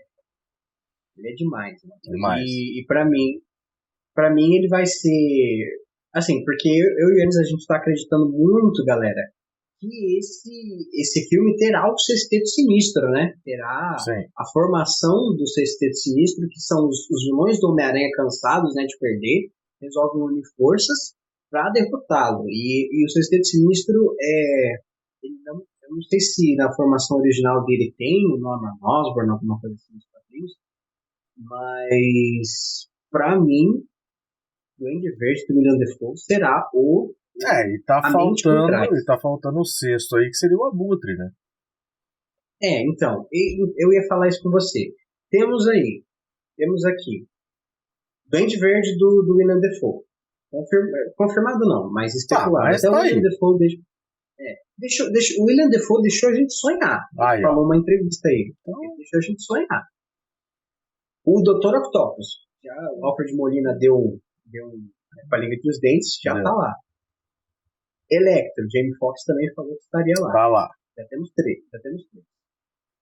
ele 1.17 1.29
é 1.29 1.33
demais, 1.33 1.73
né? 1.83 1.95
Demais. 2.03 2.43
E, 2.45 2.81
e 2.81 2.85
para 2.85 3.03
mim, 3.05 3.41
para 4.13 4.33
mim 4.33 4.55
ele 4.57 4.67
vai 4.67 4.85
ser 4.85 5.79
assim, 6.13 6.43
porque 6.45 6.69
eu, 6.69 7.07
eu 7.09 7.15
e 7.17 7.21
eles 7.23 7.37
a 7.37 7.43
gente 7.43 7.65
tá 7.65 7.77
acreditando 7.77 8.29
muito, 8.31 8.83
galera, 8.85 9.21
que 9.83 10.17
esse 10.17 10.89
esse 10.93 11.27
filme 11.27 11.55
terá 11.57 11.91
o 11.91 11.97
sexteto 11.97 12.47
sinistro, 12.47 13.09
né? 13.09 13.33
Terá 13.43 13.97
sim. 13.99 14.11
a 14.37 14.45
formação 14.53 15.35
do 15.35 15.45
Sexteto 15.47 15.95
Sinistro, 15.95 16.47
que 16.47 16.59
são 16.59 16.87
os, 16.87 17.09
os 17.11 17.23
vilões 17.25 17.59
do 17.59 17.67
Homem-Aranha 17.67 18.09
cansados 18.15 18.73
né, 18.75 18.85
de 18.85 18.97
perder, 18.97 19.51
resolvem 19.81 20.21
unir 20.21 20.43
forças 20.55 21.15
para 21.51 21.69
derrotá-lo. 21.71 22.45
E, 22.47 22.87
e 22.91 23.05
o 23.05 23.09
Sexteto 23.09 23.45
Sinistro 23.45 24.15
é. 24.19 24.77
Não, 25.45 25.55
eu 25.55 25.95
não 25.95 26.01
sei 26.03 26.19
se 26.19 26.55
na 26.55 26.73
formação 26.73 27.17
original 27.17 27.65
dele 27.65 27.93
tem 27.97 28.25
o 28.27 28.37
Norman 28.37 28.75
Osborn, 28.81 29.31
alguma 29.31 29.59
coisa 29.59 29.75
assim 29.75 29.93
nos 29.93 30.05
quadrinhos, 30.05 30.51
mas 31.37 32.87
para 33.11 33.39
mim, 33.39 33.83
Duende 34.77 35.15
Verde 35.15 35.45
do 35.47 35.55
William 35.55 35.77
Defoe 35.77 36.17
será 36.17 36.67
o. 36.73 37.13
É, 37.41 37.67
e 37.75 37.81
tá 37.83 37.99
faltando, 38.11 38.95
e 38.95 39.05
tá 39.05 39.19
faltando 39.19 39.59
o 39.59 39.65
sexto 39.65 40.15
aí, 40.17 40.27
que 40.29 40.35
seria 40.37 40.57
o 40.57 40.65
Abutre, 40.65 41.15
né? 41.17 41.31
É, 42.61 42.81
então, 42.87 43.27
eu 43.31 43.91
ia 43.91 44.07
falar 44.07 44.27
isso 44.27 44.41
com 44.43 44.49
você. 44.51 44.93
Temos 45.29 45.67
aí, 45.67 46.03
temos 46.55 46.85
aqui, 46.85 47.27
Duende 48.27 48.57
Verde 48.57 48.95
do, 48.97 49.23
do 49.27 49.35
William 49.35 49.59
Defoe. 49.59 50.03
Confirma- 50.51 50.97
confirmado 51.17 51.59
não, 51.65 51.91
mas 51.91 52.13
especulado. 52.13 52.53
Tá, 52.53 52.63
mas 52.71 52.83
Até 52.83 52.91
tá 52.91 52.97
o 52.97 53.01
aí. 53.01 53.09
William 53.13 53.29
Defoe 53.29 53.57
deixou, 53.57 53.81
é, 54.39 54.55
deixou, 54.77 55.11
deixou- 55.11 55.43
o 55.43 55.47
William 55.47 55.69
Defoe 55.69 56.01
deixou 56.03 56.29
a 56.29 56.35
gente 56.35 56.53
sonhar. 56.53 56.99
Ó. 57.17 57.41
Falou 57.41 57.65
uma 57.65 57.77
entrevista 57.77 58.29
aí. 58.29 58.53
Então, 58.61 58.83
ele 58.83 58.95
deixou 58.97 59.17
a 59.17 59.21
gente 59.21 59.43
sonhar. 59.43 59.83
O 61.25 61.41
Dr. 61.41 61.75
Octopus, 61.77 62.27
já 62.63 62.75
o 62.97 63.05
Alfred 63.05 63.35
Molina 63.35 63.75
deu, 63.79 64.19
deu 64.45 64.67
um 64.67 64.89
com 65.29 65.35
a 65.35 65.39
língua 65.39 65.55
entre 65.55 65.69
os 65.69 65.79
dentes, 65.79 66.17
já 66.23 66.33
Deu. 66.33 66.43
tá 66.43 66.51
lá. 66.51 66.73
Electro, 68.09 68.65
Jamie 68.71 68.95
Foxx 68.97 69.23
também 69.25 69.51
falou 69.53 69.75
que 69.75 69.83
estaria 69.83 70.13
lá. 70.19 70.31
Tá 70.31 70.47
lá. 70.47 70.69
Já 70.97 71.05
temos 71.07 71.31
três, 71.35 71.59
já 71.71 71.79
temos 71.79 72.05
três. 72.11 72.25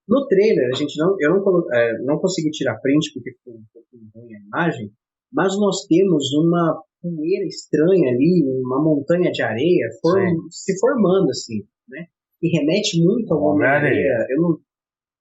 No 0.08 0.28
trailer, 0.28 0.70
a 0.74 0.76
gente 0.78 0.98
não, 0.98 1.16
eu 1.20 1.30
não, 1.32 1.74
é, 1.74 1.98
não 2.04 2.20
consegui 2.20 2.50
tirar 2.52 2.80
print 2.80 3.14
porque 3.14 3.32
ficou 3.34 3.56
um 3.56 3.64
pouco 3.74 3.88
ruim 4.16 4.34
a 4.36 4.40
imagem, 4.40 4.92
mas 5.32 5.58
nós 5.60 5.86
temos 5.88 6.34
uma 6.34 6.84
poeira 7.02 7.46
estranha 7.46 8.12
ali, 8.12 8.44
uma 8.66 8.82
montanha 8.84 9.32
de 9.32 9.42
areia 9.42 9.88
form- 10.02 10.48
se 10.50 10.78
formando 10.80 11.30
assim, 11.30 11.66
né? 11.88 12.08
E 12.42 12.58
remete 12.58 13.02
muito 13.04 13.34
ao. 13.34 13.42
Homem-Areia. 13.42 14.26
Eu 14.30 14.42
não, 14.42 14.50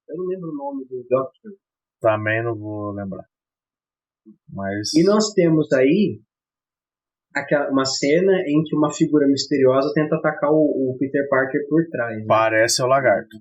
eu 0.09 0.16
não 0.16 0.26
lembro 0.26 0.49
o 0.51 0.57
nome 0.57 0.85
do 0.87 1.07
Doctor. 1.09 1.53
Também 2.01 2.43
não 2.43 2.57
vou 2.57 2.93
lembrar. 2.93 3.24
Mas. 4.49 4.93
E 4.95 5.05
nós 5.05 5.33
temos 5.35 5.70
aí 5.72 6.20
aquela, 7.35 7.70
uma 7.70 7.85
cena 7.85 8.33
em 8.47 8.62
que 8.64 8.76
uma 8.76 8.93
figura 8.93 9.26
misteriosa 9.26 9.93
tenta 9.95 10.16
atacar 10.16 10.51
o, 10.51 10.93
o 10.93 10.97
Peter 10.99 11.26
Parker 11.28 11.66
por 11.68 11.83
trás. 11.91 12.18
Né? 12.18 12.24
Parece 12.26 12.83
o 12.83 12.87
lagarto. 12.87 13.37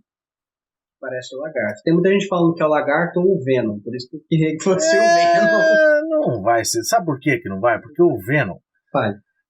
Parece 1.00 1.36
o 1.36 1.40
lagarto. 1.40 1.82
Tem 1.84 1.94
muita 1.94 2.10
gente 2.10 2.28
falando 2.28 2.54
que 2.54 2.62
é 2.62 2.66
o 2.66 2.70
lagarto 2.70 3.20
ou 3.20 3.38
o 3.38 3.44
Venom, 3.44 3.80
por 3.80 3.96
isso 3.96 4.10
que 4.28 4.58
fosse 4.62 4.96
é, 4.96 5.00
o 5.00 5.04
Venom. 5.16 6.34
Não 6.34 6.42
vai 6.42 6.66
ser. 6.66 6.84
Sabe 6.84 7.06
por 7.06 7.20
que 7.20 7.38
que 7.38 7.50
não 7.50 7.60
vai? 7.60 7.80
Porque 7.80 8.02
o 8.02 8.18
Venom 8.18 8.58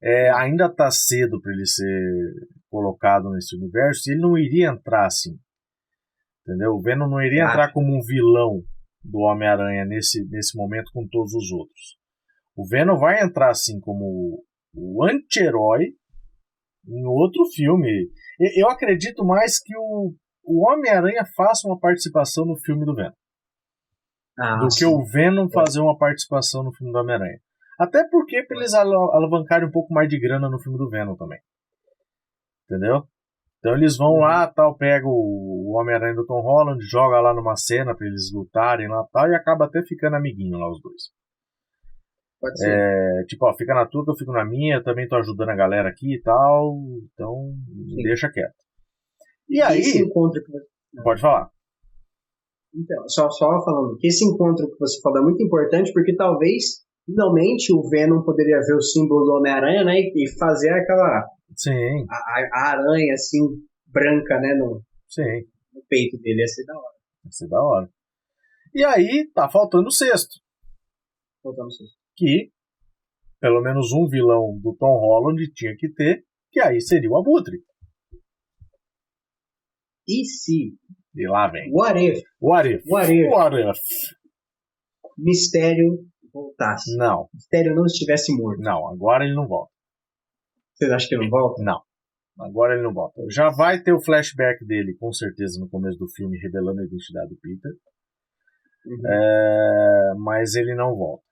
é, 0.01 0.29
ainda 0.31 0.67
está 0.67 0.91
cedo 0.91 1.41
para 1.41 1.51
ele 1.51 1.65
ser 1.65 2.33
colocado 2.69 3.31
nesse 3.31 3.55
universo 3.55 4.01
e 4.07 4.13
ele 4.13 4.21
não 4.21 4.37
iria 4.37 4.69
entrar 4.69 5.05
assim. 5.07 5.37
Entendeu? 6.41 6.73
O 6.73 6.81
Venom 6.81 7.09
não 7.09 7.21
iria 7.21 7.45
ah. 7.45 7.49
entrar 7.49 7.73
como 7.73 7.95
um 7.95 8.01
vilão 8.01 8.61
do 9.03 9.19
Homem-Aranha 9.19 9.85
nesse, 9.85 10.27
nesse 10.29 10.57
momento 10.57 10.91
com 10.93 11.07
todos 11.07 11.33
os 11.33 11.51
outros. 11.51 11.98
O 12.59 12.67
Venom 12.67 12.97
vai 12.97 13.23
entrar 13.23 13.51
assim 13.51 13.79
como 13.79 14.43
o 14.75 15.05
anti-herói 15.05 15.93
em 16.85 17.05
outro 17.05 17.45
filme. 17.55 18.11
Eu 18.57 18.69
acredito 18.69 19.23
mais 19.23 19.63
que 19.63 19.73
o, 19.77 20.13
o 20.43 20.67
Homem-Aranha 20.67 21.23
faça 21.37 21.65
uma 21.69 21.79
participação 21.79 22.45
no 22.45 22.57
filme 22.57 22.85
do 22.85 22.93
Venom. 22.93 23.13
Ah, 24.37 24.57
do 24.57 24.69
sim. 24.69 24.79
que 24.79 24.85
o 24.85 25.05
Venom 25.05 25.49
fazer 25.49 25.79
uma 25.79 25.97
participação 25.97 26.61
no 26.61 26.73
filme 26.73 26.91
do 26.91 26.99
Homem-Aranha. 26.99 27.39
Até 27.79 28.05
porque 28.09 28.43
para 28.43 28.57
eles 28.57 28.73
alavancarem 28.73 29.65
um 29.65 29.71
pouco 29.71 29.93
mais 29.93 30.09
de 30.09 30.19
grana 30.19 30.49
no 30.49 30.59
filme 30.59 30.77
do 30.77 30.89
Venom 30.89 31.15
também. 31.15 31.39
Entendeu? 32.65 33.03
Então 33.59 33.73
eles 33.73 33.95
vão 33.95 34.15
uhum. 34.15 34.19
lá, 34.19 34.45
tal, 34.47 34.75
pega 34.75 35.07
o 35.07 35.77
Homem-Aranha 35.77 36.15
do 36.15 36.25
Tom 36.25 36.41
Holland, 36.41 36.83
joga 36.83 37.21
lá 37.21 37.33
numa 37.33 37.55
cena 37.55 37.95
para 37.95 38.05
eles 38.05 38.33
lutarem 38.33 38.89
lá 38.89 39.07
tal, 39.13 39.29
e 39.29 39.35
acaba 39.35 39.63
até 39.63 39.81
ficando 39.81 40.17
amiguinho 40.17 40.57
lá 40.57 40.69
os 40.69 40.81
dois. 40.81 41.18
Pode 42.39 42.57
ser. 42.57 42.71
É, 42.71 43.25
tipo, 43.25 43.45
ó, 43.45 43.53
fica 43.53 43.73
na 43.73 43.85
tua 43.85 44.05
que 44.05 44.11
eu 44.11 44.15
fico 44.15 44.31
na 44.31 44.45
minha, 44.45 44.77
eu 44.77 44.83
também 44.83 45.07
tô 45.07 45.15
ajudando 45.17 45.49
a 45.49 45.55
galera 45.55 45.89
aqui 45.89 46.15
e 46.15 46.21
tal, 46.21 46.77
então 47.13 47.53
Sim. 47.89 48.03
deixa 48.03 48.31
quieto. 48.31 48.55
E 49.49 49.61
aí. 49.61 49.79
Esse 49.79 50.01
encontro 50.01 50.41
que 50.41 50.51
você... 50.51 50.65
Pode 51.03 51.21
falar. 51.21 51.49
Então, 52.73 53.09
só, 53.09 53.29
só 53.29 53.47
falando 53.65 53.97
que 53.97 54.07
esse 54.07 54.23
encontro 54.25 54.69
que 54.69 54.77
você 54.79 55.01
falou 55.01 55.19
é 55.19 55.23
muito 55.23 55.43
importante 55.43 55.91
porque 55.91 56.15
talvez, 56.15 56.85
finalmente, 57.05 57.73
o 57.73 57.87
Venom 57.89 58.23
poderia 58.23 58.59
ver 58.59 58.75
o 58.75 58.81
símbolo 58.81 59.25
do 59.25 59.33
Homem-Aranha, 59.33 59.83
né? 59.83 59.99
E 59.99 60.37
fazer 60.37 60.69
aquela. 60.69 61.27
Sim. 61.55 62.05
A, 62.09 62.15
a, 62.53 62.71
aranha, 62.71 63.13
assim, 63.13 63.39
branca, 63.87 64.39
né? 64.39 64.55
No, 64.55 64.81
Sim. 65.07 65.45
no 65.73 65.83
peito 65.89 66.17
dele. 66.19 66.41
Ia 66.41 66.47
ser 66.47 66.65
da 66.65 66.77
hora. 66.77 66.95
Ia 67.25 67.31
ser 67.31 67.47
da 67.47 67.61
hora. 67.61 67.89
E 68.73 68.83
aí, 68.83 69.29
tá 69.33 69.49
faltando 69.49 69.87
o 69.87 69.91
sexto. 69.91 70.35
Faltando 71.43 71.67
o 71.67 71.71
sexto 71.71 71.98
que 72.19 72.51
pelo 73.39 73.61
menos 73.61 73.93
um 73.93 74.05
vilão 74.07 74.59
do 74.61 74.75
Tom 74.75 74.99
Holland 74.99 75.51
tinha 75.53 75.73
que 75.77 75.89
ter, 75.93 76.25
que 76.51 76.59
aí 76.59 76.81
seria 76.81 77.09
o 77.09 77.17
Abutre. 77.17 77.57
E 80.07 80.25
se? 80.25 80.75
E 81.15 81.27
lá 81.27 81.47
vem. 81.47 81.71
What 81.71 81.99
if? 81.99 82.23
What 82.41 82.69
if? 82.69 82.83
What 82.85 83.13
if? 83.13 83.31
What 83.31 83.55
if? 83.55 83.77
Mistério 85.17 86.05
voltasse. 86.33 86.95
Não. 86.97 87.29
Mistério 87.33 87.75
não 87.75 87.85
estivesse 87.85 88.35
morto. 88.35 88.61
Não, 88.61 88.87
agora 88.89 89.23
ele 89.23 89.35
não 89.35 89.47
volta. 89.47 89.71
Vocês 90.73 90.91
acham 90.91 91.09
que 91.09 91.15
ele 91.15 91.23
não 91.25 91.29
volta? 91.29 91.63
Não. 91.63 91.81
Agora 92.39 92.73
ele 92.73 92.83
não 92.83 92.93
volta. 92.93 93.21
Já 93.29 93.49
vai 93.49 93.81
ter 93.81 93.93
o 93.93 94.01
flashback 94.01 94.65
dele, 94.65 94.95
com 94.97 95.11
certeza, 95.11 95.59
no 95.59 95.69
começo 95.69 95.97
do 95.97 96.09
filme, 96.09 96.37
revelando 96.39 96.81
a 96.81 96.85
identidade 96.85 97.29
do 97.29 97.37
Peter. 97.37 97.71
Uhum. 98.85 99.07
É... 99.07 100.13
Mas 100.17 100.55
ele 100.55 100.73
não 100.73 100.95
volta. 100.95 101.28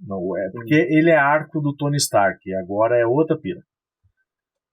Não 0.00 0.36
é, 0.36 0.50
porque 0.52 0.74
ele 0.74 1.10
é 1.10 1.16
arco 1.16 1.60
do 1.60 1.74
Tony 1.74 1.96
Stark, 1.96 2.40
e 2.48 2.54
agora 2.54 2.96
é 2.96 3.06
outra 3.06 3.38
pira. 3.38 3.60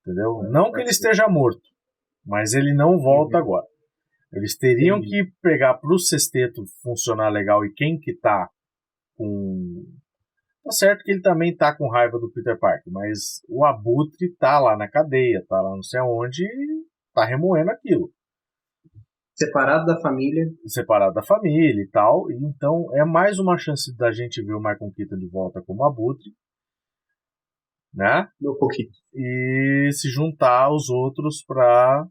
Entendeu? 0.00 0.44
É, 0.44 0.50
não 0.50 0.70
que 0.70 0.80
ele 0.80 0.90
esteja 0.90 1.28
morto, 1.28 1.62
mas 2.24 2.54
ele 2.54 2.74
não 2.74 2.98
volta 2.98 3.38
uhum. 3.38 3.42
agora. 3.42 3.66
Eles 4.32 4.56
teriam 4.56 5.00
que 5.00 5.30
pegar 5.40 5.74
pro 5.74 5.98
sexteto 5.98 6.64
funcionar 6.82 7.28
legal 7.28 7.64
e 7.64 7.72
quem 7.72 7.98
que 7.98 8.14
tá 8.14 8.48
com. 9.16 9.84
Tá 10.64 10.70
certo 10.72 11.04
que 11.04 11.12
ele 11.12 11.20
também 11.20 11.54
tá 11.54 11.76
com 11.76 11.90
raiva 11.90 12.18
do 12.18 12.30
Peter 12.32 12.58
Parker, 12.58 12.92
mas 12.92 13.42
o 13.48 13.64
Abutre 13.64 14.34
tá 14.38 14.58
lá 14.58 14.76
na 14.76 14.88
cadeia, 14.88 15.44
tá 15.48 15.60
lá 15.60 15.70
não 15.76 15.82
sei 15.82 16.00
aonde 16.00 16.42
e 16.42 16.84
tá 17.14 17.24
remoendo 17.24 17.70
aquilo 17.70 18.10
separado 19.34 19.84
da 19.84 20.00
família. 20.00 20.46
Separado 20.66 21.14
da 21.14 21.22
família 21.22 21.82
e 21.82 21.88
tal. 21.90 22.30
Então 22.30 22.86
é 22.94 23.04
mais 23.04 23.38
uma 23.38 23.58
chance 23.58 23.94
da 23.96 24.10
gente 24.10 24.42
ver 24.42 24.54
o 24.54 24.58
Michael 24.58 24.92
Keaton 24.94 25.18
de 25.18 25.28
volta 25.28 25.62
como 25.62 25.84
abutre. 25.84 26.32
Né? 27.92 28.28
Meu 28.40 28.56
pouquinho. 28.56 28.90
E 29.14 29.90
se 29.92 30.08
juntar 30.08 30.64
aos 30.64 30.88
outros 30.88 31.44
pra 31.46 32.06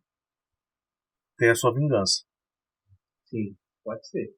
ter 1.38 1.51
a 1.51 1.55
sua 1.55 1.74
vingança. 1.74 2.24
Sim, 3.26 3.55
pode 3.84 4.07
ser. 4.07 4.34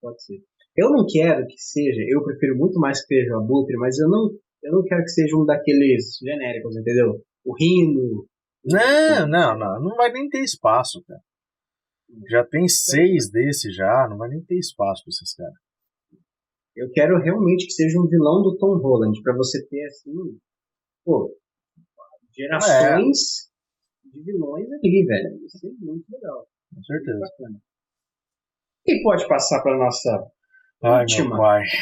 Pode 0.00 0.22
ser. 0.22 0.42
Eu 0.76 0.90
não 0.90 1.04
quero 1.06 1.44
que 1.46 1.58
seja, 1.58 2.00
eu 2.08 2.22
prefiro 2.22 2.56
muito 2.56 2.78
mais 2.78 3.00
que 3.00 3.14
seja 3.14 3.34
o 3.34 3.42
Abutre, 3.42 3.76
mas 3.76 3.98
eu 3.98 4.08
não, 4.08 4.30
eu 4.62 4.72
não 4.72 4.84
quero 4.84 5.02
que 5.02 5.10
seja 5.10 5.36
um 5.36 5.44
daqueles 5.44 6.18
genéricos, 6.22 6.76
entendeu? 6.76 7.20
O 7.44 7.54
Rino. 7.56 8.26
Não, 8.64 9.26
não, 9.28 9.58
não. 9.58 9.82
Não 9.82 9.96
vai 9.96 10.12
nem 10.12 10.28
ter 10.28 10.40
espaço, 10.40 11.02
cara. 11.04 11.20
Já 12.28 12.44
tem 12.44 12.66
seis 12.68 13.30
desses 13.30 13.74
já, 13.74 14.06
não 14.08 14.16
vai 14.16 14.28
nem 14.28 14.42
ter 14.42 14.58
espaço 14.58 15.02
pra 15.04 15.10
esses 15.10 15.34
caras. 15.34 15.54
Eu 16.74 16.90
quero 16.92 17.20
realmente 17.20 17.66
que 17.66 17.72
seja 17.72 17.98
um 18.00 18.06
vilão 18.08 18.42
do 18.42 18.56
Tom 18.56 18.78
Holland, 18.78 19.20
para 19.22 19.36
você 19.36 19.66
ter 19.66 19.84
assim, 19.86 20.14
pô, 21.04 21.36
gerações 22.32 23.50
é. 24.06 24.10
de 24.10 24.22
vilões 24.22 24.70
ali, 24.70 25.04
velho. 25.06 25.44
Isso 25.44 25.66
é 25.66 25.70
muito 25.84 26.04
legal. 26.10 26.46
Com 26.74 26.82
certeza. 26.84 27.20
Quem 28.84 29.02
pode 29.02 29.26
passar 29.28 29.62
para 29.62 29.76
nossa 29.76 30.30
Ai, 30.82 31.00
última 31.00 31.36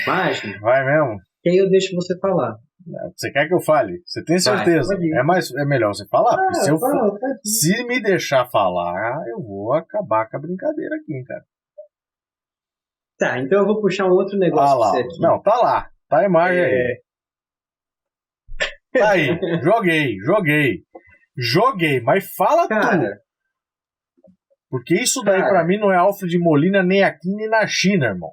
página? 0.06 0.60
Vai 0.60 0.84
mesmo? 0.84 1.20
Que 1.42 1.50
aí 1.50 1.56
eu 1.56 1.68
deixo 1.68 1.94
você 1.94 2.18
falar. 2.18 2.58
Você 3.16 3.32
quer 3.32 3.48
que 3.48 3.54
eu 3.54 3.60
fale? 3.60 4.00
Você 4.04 4.22
tem 4.24 4.38
certeza? 4.38 4.96
Vai, 4.96 5.08
é, 5.08 5.22
mais, 5.24 5.52
é 5.56 5.64
melhor 5.64 5.92
você 5.92 6.06
falar, 6.06 6.36
ah, 6.38 6.54
se, 6.54 6.70
eu 6.70 6.78
fala, 6.78 7.10
for, 7.10 7.18
se 7.44 7.84
me 7.84 8.00
deixar 8.00 8.46
falar, 8.46 9.24
eu 9.28 9.42
vou 9.42 9.72
acabar 9.74 10.28
com 10.30 10.36
a 10.36 10.40
brincadeira 10.40 10.94
aqui, 10.94 11.24
cara. 11.24 11.44
Tá, 13.18 13.38
então 13.40 13.60
eu 13.60 13.66
vou 13.66 13.80
puxar 13.80 14.06
um 14.06 14.12
outro 14.12 14.38
negócio 14.38 14.76
ah, 14.76 14.78
lá. 14.78 15.00
aqui. 15.00 15.18
Não, 15.18 15.42
tá 15.42 15.56
lá. 15.56 15.90
Tá 16.08 16.18
a 16.18 16.24
imagem 16.24 16.62
é... 16.62 16.66
aí. 16.66 17.02
Tá 18.92 19.10
aí, 19.10 19.38
joguei, 19.62 20.16
joguei. 20.24 20.82
Joguei, 21.36 22.00
mas 22.00 22.32
fala 22.34 22.68
cara, 22.68 23.16
tu. 23.16 23.26
Porque 24.70 24.94
isso 24.94 25.22
daí 25.22 25.40
para 25.40 25.64
mim 25.64 25.78
não 25.78 25.92
é 25.92 25.96
Alfred 25.96 26.38
Molina 26.38 26.82
nem 26.82 27.02
aqui 27.02 27.34
nem 27.34 27.48
na 27.48 27.66
China, 27.66 28.06
irmão 28.06 28.32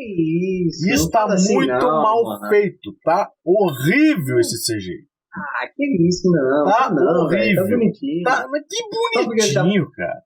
isso? 0.00 0.88
Isso 0.88 1.10
tá 1.10 1.24
assim, 1.24 1.54
muito 1.54 1.72
não, 1.72 2.02
mal 2.02 2.22
mano. 2.24 2.48
feito, 2.48 2.94
tá 3.04 3.30
horrível 3.44 4.38
esse 4.40 4.56
CG. 4.56 5.10
Ah, 5.32 5.68
que 5.74 6.08
isso, 6.08 6.30
não. 6.30 6.64
Tá, 6.64 6.88
tá 6.88 6.94
não, 6.94 7.24
horrível. 7.24 7.38
Véio, 7.38 7.56
tá 7.56 7.68
bonitinho. 7.68 8.22
Tá, 8.24 8.48
mas 8.50 8.62
que 8.68 9.26
bonitinho, 9.26 9.84
tá... 9.86 9.96
cara. 9.96 10.22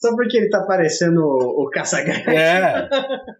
Só 0.00 0.14
porque 0.14 0.36
ele 0.36 0.48
tá 0.48 0.64
parecendo 0.64 1.20
o, 1.20 1.64
o 1.64 1.70
caça 1.70 1.98
É. 2.00 2.88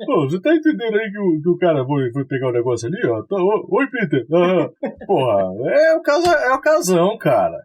Pô, 0.04 0.28
você 0.28 0.40
tá 0.40 0.52
entendendo 0.54 0.96
aí 0.96 1.10
que 1.10 1.18
o, 1.18 1.40
que 1.40 1.48
o 1.48 1.56
cara 1.56 1.84
foi, 1.86 2.10
foi 2.12 2.24
pegar 2.24 2.46
o 2.46 2.50
um 2.50 2.52
negócio 2.52 2.88
ali, 2.88 3.06
ó? 3.06 3.22
Tá, 3.22 3.36
oi, 3.36 3.86
Peter. 3.86 4.26
Uhum. 4.28 4.72
Porra, 5.06 5.70
é 5.70 5.94
o, 5.94 6.02
casa, 6.02 6.30
é 6.32 6.52
o 6.52 6.60
casão, 6.60 7.16
cara. 7.16 7.56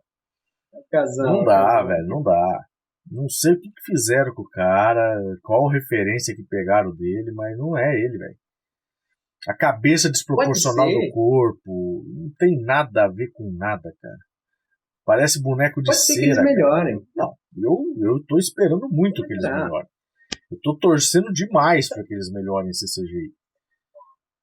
É 0.73 0.77
o 0.77 0.83
casão. 0.91 1.25
Não 1.25 1.43
dá, 1.43 1.65
casão. 1.65 1.87
velho, 1.87 2.07
não 2.07 2.21
dá. 2.21 2.65
Não 3.13 3.29
sei 3.29 3.53
o 3.53 3.61
que, 3.61 3.69
fizeram 3.85 4.33
com 4.33 4.41
o 4.41 4.49
cara, 4.49 5.15
qual 5.43 5.69
referência 5.69 6.35
que 6.35 6.43
pegaram 6.43 6.95
dele, 6.95 7.31
mas 7.31 7.55
não 7.55 7.77
é 7.77 7.93
ele, 7.93 8.17
velho. 8.17 8.35
A 9.47 9.55
cabeça 9.55 10.09
desproporcional 10.09 10.89
do 10.89 11.11
corpo, 11.11 12.03
não 12.07 12.31
tem 12.39 12.59
nada 12.63 13.05
a 13.05 13.07
ver 13.07 13.31
com 13.33 13.51
nada, 13.55 13.93
cara. 14.01 14.17
Parece 15.05 15.43
boneco 15.43 15.79
de 15.79 15.91
Pode 15.91 15.97
cera. 15.99 16.19
que 16.19 16.25
eles 16.25 16.43
melhorem. 16.43 17.07
Não, 17.15 17.35
eu, 17.55 17.85
eu 18.01 18.25
tô 18.25 18.39
esperando 18.39 18.89
muito 18.89 19.21
que 19.21 19.33
eles 19.33 19.43
melhorem. 19.43 19.89
Eu 20.51 20.57
tô 20.63 20.75
torcendo 20.79 21.31
demais 21.31 21.89
para 21.89 22.03
que 22.03 22.15
eles 22.15 22.31
melhorem 22.31 22.71
esse 22.71 22.85
CGI. 22.85 23.31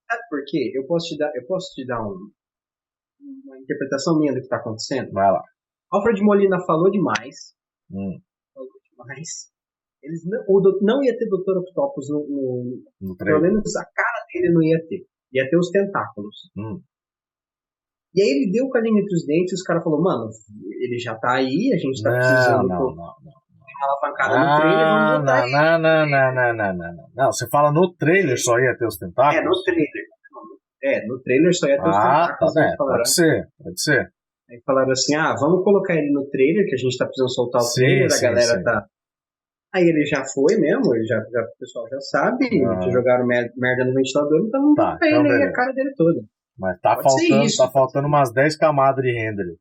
Sabe 0.09 0.23
por 0.29 0.45
quê? 0.47 0.71
Eu 0.77 0.87
posso 0.87 1.09
te 1.09 1.19
dar, 1.19 1.33
eu 1.35 1.45
posso 1.47 1.75
te 1.75 1.85
dar 1.85 2.01
um, 2.07 2.31
uma 3.47 3.59
interpretação 3.59 4.17
minha 4.17 4.33
do 4.33 4.41
que 4.41 4.49
tá 4.49 4.59
acontecendo? 4.59 5.11
Vai 5.11 5.33
lá. 5.33 5.43
Alfred 5.91 6.23
Molina 6.23 6.65
falou 6.65 6.89
demais. 6.89 7.57
Hum 7.91 8.21
mas 9.07 9.51
eles 10.03 10.25
não, 10.25 10.41
o, 10.49 10.79
não 10.83 11.05
ia 11.05 11.17
ter 11.17 11.27
Dr. 11.27 11.59
Octopus 11.59 12.09
no, 12.09 12.21
no, 12.29 13.09
no 13.09 13.17
pelo 13.17 13.41
menos 13.41 13.77
a 13.77 13.85
cara 13.85 14.25
dele 14.33 14.53
não 14.53 14.63
ia 14.63 14.79
ter. 14.89 15.07
Ia 15.33 15.49
ter 15.49 15.57
os 15.57 15.71
tentáculos. 15.71 16.51
Hum. 16.57 16.81
E 18.15 18.23
aí 18.23 18.29
ele 18.29 18.53
deu 18.53 18.67
o 18.67 18.71
calinho 18.71 18.99
entre 18.99 19.15
os 19.15 19.25
dentes 19.25 19.53
e 19.53 19.55
os 19.55 19.63
caras 19.63 19.85
falaram, 19.85 20.03
mano, 20.03 20.31
ele 20.81 20.99
já 20.99 21.15
tá 21.15 21.35
aí, 21.35 21.71
a 21.73 21.79
gente 21.79 22.03
tá 22.03 22.11
não, 22.11 22.19
precisando. 22.19 22.69
Não, 22.69 22.79
não, 22.79 22.97
não, 22.97 23.15
não. 23.25 23.41
Alavancada 23.83 24.35
ah, 24.35 24.45
no 24.45 24.61
trailer, 24.61 24.87
vamos 24.87 25.25
não, 25.25 25.49
não, 25.49 25.79
não, 25.79 26.07
não, 26.07 26.35
não, 26.35 26.55
não, 26.55 26.77
não, 26.77 26.93
não. 26.93 27.09
Não, 27.15 27.33
você 27.33 27.49
fala 27.49 27.73
no 27.73 27.95
trailer 27.95 28.37
só 28.39 28.59
ia 28.59 28.77
ter 28.77 28.87
os 28.87 28.99
tentáculos? 28.99 29.41
É, 29.41 29.43
no 29.43 29.63
trailer. 29.63 30.05
É, 30.83 31.07
no 31.07 31.23
trailer 31.23 31.55
só 31.55 31.67
ia 31.67 31.81
ter 31.81 31.89
os 31.89 31.97
ah, 31.97 32.01
tentáculos. 32.01 32.55
Tá, 32.55 32.77
pode 32.77 33.15
ser, 33.15 33.49
pode 33.59 33.81
ser. 33.81 34.13
Aí 34.51 34.61
falaram 34.67 34.91
assim, 34.91 35.15
ah, 35.15 35.35
vamos 35.39 35.63
colocar 35.63 35.95
ele 35.95 36.11
no 36.11 36.29
trailer, 36.29 36.67
que 36.67 36.75
a 36.75 36.79
gente 36.79 36.99
tá 36.99 37.07
precisando 37.07 37.33
soltar 37.33 37.61
o 37.61 37.65
sim, 37.65 37.83
trailer, 37.83 38.11
sim, 38.11 38.27
a 38.27 38.29
galera 38.29 38.59
sim. 38.59 38.65
tá... 38.65 38.87
Aí 39.73 39.85
ele 39.85 40.05
já 40.05 40.25
foi 40.25 40.57
mesmo, 40.57 40.93
ele 40.93 41.07
já, 41.07 41.17
já, 41.31 41.43
o 41.43 41.59
pessoal 41.59 41.89
já 41.89 42.01
sabe, 42.01 42.47
ah. 42.67 42.81
já 42.83 42.91
jogaram 42.91 43.25
merda 43.25 43.85
no 43.85 43.95
ventilador, 43.95 44.45
então 44.45 44.61
não 44.61 44.75
tá, 44.75 44.99
tá 44.99 45.07
ele 45.07 45.31
aí 45.31 45.43
a 45.45 45.53
cara 45.53 45.73
dele 45.73 45.95
toda. 45.97 46.21
Mas 46.59 46.81
tá 46.81 46.97
faltando, 46.97 47.45
isso, 47.45 47.65
tá 47.65 47.71
faltando 47.71 48.09
umas 48.09 48.33
10 48.33 48.57
camadas 48.57 49.05
de 49.05 49.13
render. 49.13 49.57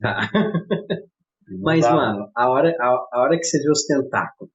Tá. 0.00 0.20
Mas, 1.62 1.82
dá, 1.82 1.94
mano, 1.94 2.28
a 2.34 2.50
hora, 2.50 2.76
a, 2.80 2.86
a, 2.86 3.20
hora 3.22 3.38
que 3.38 3.44
você 3.44 3.62
vê 3.62 3.70
os 3.70 3.86
tentáculos. 3.86 4.52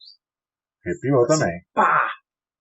Arrepiou 0.85 1.23
assim, 1.23 1.39
também. 1.39 1.61
Pá! 1.73 2.09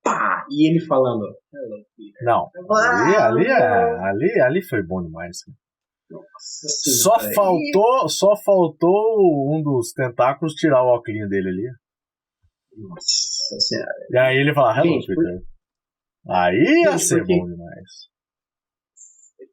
Pá! 0.04 0.46
E 0.48 0.70
ele 0.70 0.86
falando. 0.86 1.24
Hello, 1.52 1.84
Peter. 1.96 2.24
Não. 2.24 2.48
Ali, 2.70 3.16
ali, 3.16 3.46
é, 3.46 3.98
ali, 4.08 4.40
ali 4.40 4.62
foi 4.62 4.82
bom 4.84 5.02
demais. 5.02 5.38
Nossa 6.10 6.68
só 7.02 7.20
faltou, 7.32 8.08
só 8.08 8.36
faltou 8.44 9.54
um 9.54 9.62
dos 9.62 9.92
tentáculos 9.92 10.54
tirar 10.54 10.82
o 10.82 10.88
óculos 10.88 11.28
dele 11.28 11.48
ali. 11.48 11.68
Nossa 12.76 13.60
senhora. 13.60 14.06
E 14.10 14.18
aí 14.18 14.36
ele 14.38 14.54
fala, 14.54 14.78
hello, 14.78 14.94
Gente, 14.94 15.06
Peter. 15.06 15.42
Por... 16.24 16.32
Aí 16.32 16.82
ia 16.84 16.98
ser 16.98 17.18
porque... 17.18 17.36
bom 17.36 17.46
demais. 17.46 18.10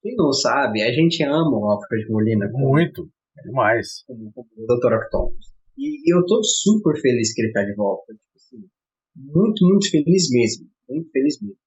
Quem 0.02 0.16
não 0.16 0.32
sabe, 0.32 0.84
a 0.84 0.92
gente 0.92 1.24
ama 1.24 1.58
o 1.58 1.72
Alfred 1.72 2.10
Molina. 2.10 2.50
Como, 2.52 2.70
Muito, 2.70 3.10
demais. 3.44 4.04
Como, 4.06 4.32
como 4.32 4.48
o 4.56 4.66
Dr. 4.66 4.94
Octopus. 4.94 5.48
E 5.78 6.14
eu 6.14 6.26
tô 6.26 6.42
super 6.44 7.00
feliz 7.00 7.34
que 7.34 7.42
ele 7.42 7.52
tá 7.52 7.64
de 7.64 7.76
volta. 7.76 8.14
Tipo 8.14 8.36
assim, 8.36 8.70
muito, 9.16 9.66
muito 9.66 9.90
feliz 9.90 10.30
mesmo. 10.32 10.68
Muito 10.90 11.12
feliz 11.12 11.42
mesmo. 11.42 11.58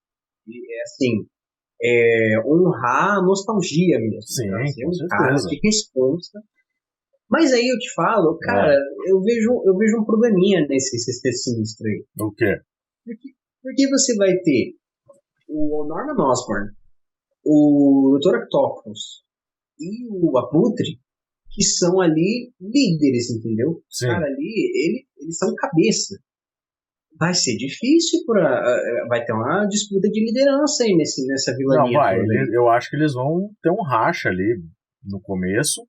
E 0.47 0.79
é 0.79 0.83
assim, 0.83 1.27
é, 1.83 2.43
honrar 2.47 3.19
a 3.19 3.23
nostalgia 3.23 3.99
mesmo. 3.99 4.23
Sim, 4.23 4.51
tá? 4.51 4.67
Ser 4.67 4.87
um 4.87 5.09
cara 5.09 5.35
de 5.35 5.61
responsa. 5.63 6.41
Mas 7.29 7.53
aí 7.53 7.69
eu 7.69 7.79
te 7.79 7.95
falo, 7.95 8.37
cara, 8.39 8.75
é. 8.75 9.11
eu, 9.11 9.21
vejo, 9.23 9.63
eu 9.65 9.77
vejo 9.77 10.01
um 10.01 10.05
probleminha 10.05 10.67
nesse 10.67 10.99
CC 10.99 11.33
Sinistro 11.33 11.87
aí. 11.87 12.05
O 12.19 12.33
quê? 12.33 12.61
Porque, 13.05 13.29
porque 13.63 13.89
você 13.89 14.17
vai 14.17 14.37
ter 14.39 14.75
o 15.49 15.85
Norman 15.87 16.31
Osborn 16.31 16.71
o 17.45 18.19
Dr. 18.21 18.37
Octopus 18.43 19.25
e 19.79 20.07
o 20.09 20.39
Abutre, 20.39 21.01
que 21.51 21.63
são 21.65 22.01
ali 22.01 22.53
líderes, 22.61 23.31
entendeu? 23.31 23.83
Sim. 23.89 24.07
Cara, 24.07 24.27
ali, 24.27 24.71
ele, 24.75 25.07
eles 25.19 25.37
são 25.37 25.55
cabeça. 25.57 26.19
Vai 27.21 27.35
ser 27.35 27.55
difícil 27.59 28.21
para 28.25 29.07
vai 29.07 29.23
ter 29.23 29.35
uma 29.35 29.67
disputa 29.67 30.09
de 30.09 30.25
liderança 30.25 30.85
aí 30.85 30.97
nesse, 30.97 31.27
nessa 31.27 31.55
vilania. 31.55 31.93
Não, 31.93 31.93
vai. 31.93 32.19
eu 32.51 32.69
acho 32.71 32.89
que 32.89 32.97
eles 32.97 33.13
vão 33.13 33.51
ter 33.63 33.71
um 33.71 33.83
racha 33.83 34.31
ali 34.31 34.59
no 35.05 35.21
começo. 35.21 35.87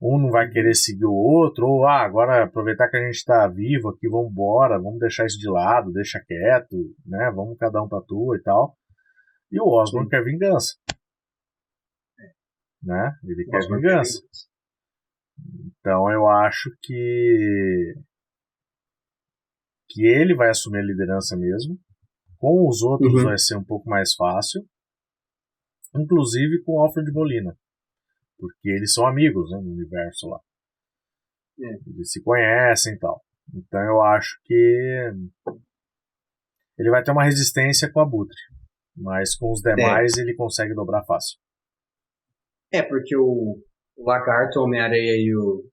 Um 0.00 0.18
não 0.18 0.30
vai 0.30 0.50
querer 0.50 0.74
seguir 0.74 1.06
o 1.06 1.14
outro, 1.14 1.66
ou 1.66 1.86
ah, 1.86 2.02
agora 2.02 2.44
aproveitar 2.44 2.90
que 2.90 2.98
a 2.98 3.00
gente 3.00 3.14
está 3.14 3.48
vivo 3.48 3.88
aqui, 3.88 4.06
vamos 4.10 4.30
embora, 4.30 4.78
vamos 4.78 4.98
deixar 4.98 5.24
isso 5.24 5.38
de 5.38 5.48
lado, 5.48 5.90
deixa 5.90 6.20
quieto, 6.20 6.76
né? 7.06 7.32
Vamos 7.34 7.56
cada 7.56 7.82
um 7.82 7.88
pra 7.88 8.02
tua 8.02 8.36
e 8.36 8.42
tal. 8.42 8.76
E 9.50 9.58
o 9.58 9.64
Osborn 9.64 10.06
quer 10.06 10.22
vingança. 10.22 10.74
Né? 12.82 13.10
Ele 13.24 13.46
quer 13.46 13.60
vingança. 13.60 14.20
Então 15.80 16.10
eu 16.10 16.28
acho 16.28 16.70
que 16.82 17.94
que 19.96 20.06
ele 20.06 20.34
vai 20.34 20.50
assumir 20.50 20.80
a 20.80 20.84
liderança 20.84 21.34
mesmo. 21.38 21.78
Com 22.36 22.68
os 22.68 22.82
outros 22.82 23.14
uhum. 23.14 23.24
vai 23.24 23.38
ser 23.38 23.56
um 23.56 23.64
pouco 23.64 23.88
mais 23.88 24.14
fácil. 24.14 24.60
Inclusive 25.96 26.62
com 26.64 26.72
o 26.72 26.80
Alfred 26.80 27.10
Molina. 27.10 27.56
Porque 28.38 28.68
eles 28.68 28.92
são 28.92 29.06
amigos 29.06 29.50
né, 29.50 29.58
no 29.58 29.72
universo 29.72 30.28
lá. 30.28 30.38
É. 31.58 31.78
Eles 31.88 32.12
se 32.12 32.22
conhecem 32.22 32.92
e 32.92 32.98
tal. 32.98 33.22
Então 33.54 33.80
eu 33.80 34.02
acho 34.02 34.38
que 34.44 35.12
ele 36.78 36.90
vai 36.90 37.02
ter 37.02 37.12
uma 37.12 37.24
resistência 37.24 37.90
com 37.90 38.00
a 38.00 38.04
Butre. 38.04 38.36
Mas 38.94 39.34
com 39.34 39.50
os 39.50 39.62
demais 39.62 40.18
é. 40.18 40.20
ele 40.20 40.36
consegue 40.36 40.74
dobrar 40.74 41.06
fácil. 41.06 41.38
É, 42.70 42.82
porque 42.82 43.16
o, 43.16 43.62
o 43.96 44.06
Lagarto, 44.06 44.60
o 44.60 44.64
Homem-Areia 44.64 45.16
e 45.16 45.34
o, 45.34 45.64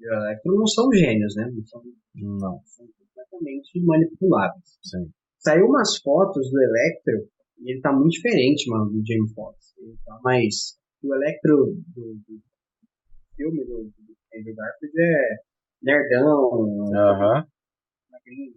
e 0.00 0.08
o 0.08 0.14
Electro 0.14 0.56
não 0.56 0.66
são 0.66 0.90
gênios, 0.94 1.34
né? 1.36 1.50
Não 1.52 1.66
são, 1.66 1.82
não. 2.14 2.62
são 2.64 2.86
completamente 3.32 3.80
manipuláveis. 3.84 4.78
Sim. 4.82 5.10
Saiu 5.38 5.66
umas 5.66 5.98
fotos 5.98 6.50
do 6.50 6.62
Electro 6.62 7.28
e 7.60 7.72
ele 7.72 7.80
tá 7.80 7.92
muito 7.92 8.12
diferente, 8.12 8.68
mano, 8.68 8.90
do 8.90 9.02
Jamie 9.04 9.32
Foxx. 9.34 9.74
Ele 9.78 9.96
tá 10.04 10.20
mais. 10.22 10.78
O 11.02 11.14
Electro 11.14 11.74
do, 11.94 12.14
do 12.28 12.40
filme 13.34 13.64
do, 13.64 13.84
do 13.84 14.16
Andrew 14.34 14.54
Garfield 14.54 15.00
é 15.00 15.36
nerdão, 15.82 16.52
uhum. 16.52 16.90
magrinho, 18.10 18.54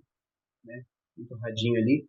né? 0.63 0.83
Muito 1.17 1.35
radinho 1.35 1.81
ali. 1.81 2.07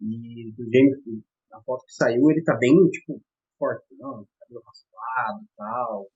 E 0.00 0.52
do 0.52 0.64
James, 0.70 1.24
na 1.50 1.60
foto 1.62 1.84
que 1.86 1.94
saiu, 1.94 2.30
ele 2.30 2.42
tá 2.42 2.56
bem, 2.56 2.72
tipo, 2.90 3.20
forte, 3.58 3.86
não, 3.98 4.26
cabelo 4.38 4.62
raspado 4.64 5.42
e 5.42 5.56
tal. 5.56 6.06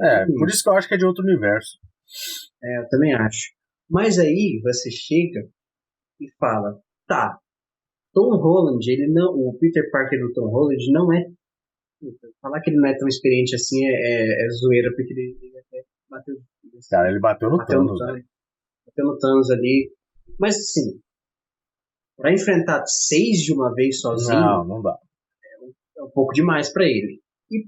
É, 0.00 0.26
por 0.26 0.48
isso 0.48 0.62
que 0.62 0.68
eu 0.68 0.74
acho 0.74 0.88
que 0.88 0.94
é 0.94 0.98
de 0.98 1.06
outro 1.06 1.22
universo. 1.22 1.78
É, 2.62 2.78
eu 2.78 2.88
também 2.88 3.14
acho. 3.14 3.52
Mas 3.90 4.18
aí 4.18 4.60
você 4.62 4.90
chega 4.90 5.48
e 6.20 6.30
fala, 6.38 6.80
tá, 7.06 7.38
Tom 8.12 8.36
Holland, 8.36 8.90
ele 8.90 9.08
não, 9.08 9.32
o 9.34 9.56
Peter 9.58 9.90
Parker 9.90 10.20
do 10.20 10.32
Tom 10.32 10.48
Holland 10.48 10.92
não 10.92 11.12
é 11.12 11.24
falar 12.40 12.60
que 12.60 12.70
ele 12.70 12.80
não 12.80 12.88
é 12.88 12.96
tão 12.96 13.06
experiente 13.06 13.54
assim 13.54 13.84
é, 13.86 13.92
é, 13.92 14.44
é 14.44 14.48
zoeira, 14.50 14.90
porque 14.94 15.12
ele, 15.12 15.38
ele 15.40 15.58
até 15.58 15.84
bateu. 16.10 16.36
Cara, 16.90 17.10
ele 17.10 17.20
bateu 17.20 17.50
no 17.50 17.58
bateu 17.58 17.78
Thanos. 17.78 18.00
No, 18.00 18.06
né? 18.06 18.24
Bateu 18.86 19.06
no 19.06 19.18
Thanos 19.18 19.50
ali. 19.50 19.92
Mas 20.38 20.56
assim, 20.56 21.00
para 22.16 22.32
enfrentar 22.32 22.84
seis 22.86 23.38
de 23.38 23.52
uma 23.52 23.72
vez 23.74 24.00
sozinho. 24.00 24.40
Não, 24.40 24.64
não 24.64 24.82
dá. 24.82 24.96
É 25.44 25.64
um, 25.64 25.72
é 25.98 26.04
um 26.04 26.10
pouco 26.10 26.32
demais 26.32 26.72
para 26.72 26.84
ele. 26.84 27.20
E 27.50 27.64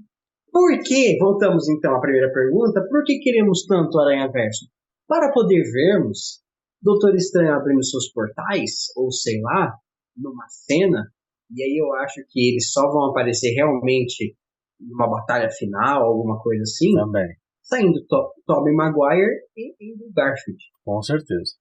por 0.51 0.79
que, 0.83 1.17
voltamos 1.17 1.69
então 1.69 1.95
à 1.95 1.99
primeira 1.99 2.31
pergunta, 2.31 2.85
por 2.87 3.03
que 3.03 3.19
queremos 3.19 3.65
tanto 3.65 3.99
Aranha 3.99 4.29
Verso? 4.31 4.65
Para 5.07 5.31
poder 5.31 5.63
vermos 5.71 6.43
Doutor 6.81 7.15
Estranho 7.15 7.53
abrindo 7.53 7.83
seus 7.83 8.11
portais, 8.11 8.91
ou 8.95 9.11
sei 9.11 9.41
lá, 9.41 9.73
numa 10.15 10.47
cena, 10.47 11.11
e 11.51 11.63
aí 11.63 11.77
eu 11.79 11.93
acho 11.95 12.23
que 12.29 12.51
eles 12.51 12.71
só 12.71 12.81
vão 12.91 13.09
aparecer 13.09 13.53
realmente 13.53 14.35
numa 14.79 15.09
batalha 15.09 15.49
final, 15.49 16.03
alguma 16.03 16.39
coisa 16.41 16.63
assim. 16.63 16.93
Também. 16.93 17.35
Saindo 17.61 18.05
to 18.05 18.33
Tobey 18.45 18.73
Maguire 18.73 19.41
e 19.57 19.75
indo 19.79 20.11
Garfield. 20.13 20.63
Com 20.83 21.01
certeza. 21.01 21.55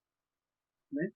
Né? 0.93 1.11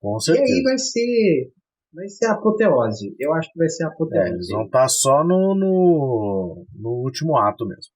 Com 0.00 0.18
certeza. 0.18 0.50
E 0.50 0.56
aí 0.56 0.62
vai 0.62 0.78
ser. 0.78 1.52
Vai 1.92 2.08
ser 2.08 2.26
a 2.26 2.32
apoteose. 2.32 3.14
Eu 3.18 3.32
acho 3.34 3.52
que 3.52 3.58
vai 3.58 3.68
ser 3.68 3.84
a 3.84 3.88
apoteose. 3.88 4.28
É, 4.28 4.32
eles 4.32 4.48
vão 4.48 4.64
estar 4.64 4.82
tá 4.82 4.88
só 4.88 5.24
no, 5.24 5.54
no, 5.54 6.66
no 6.74 6.90
último 7.04 7.36
ato 7.36 7.66
mesmo. 7.66 7.92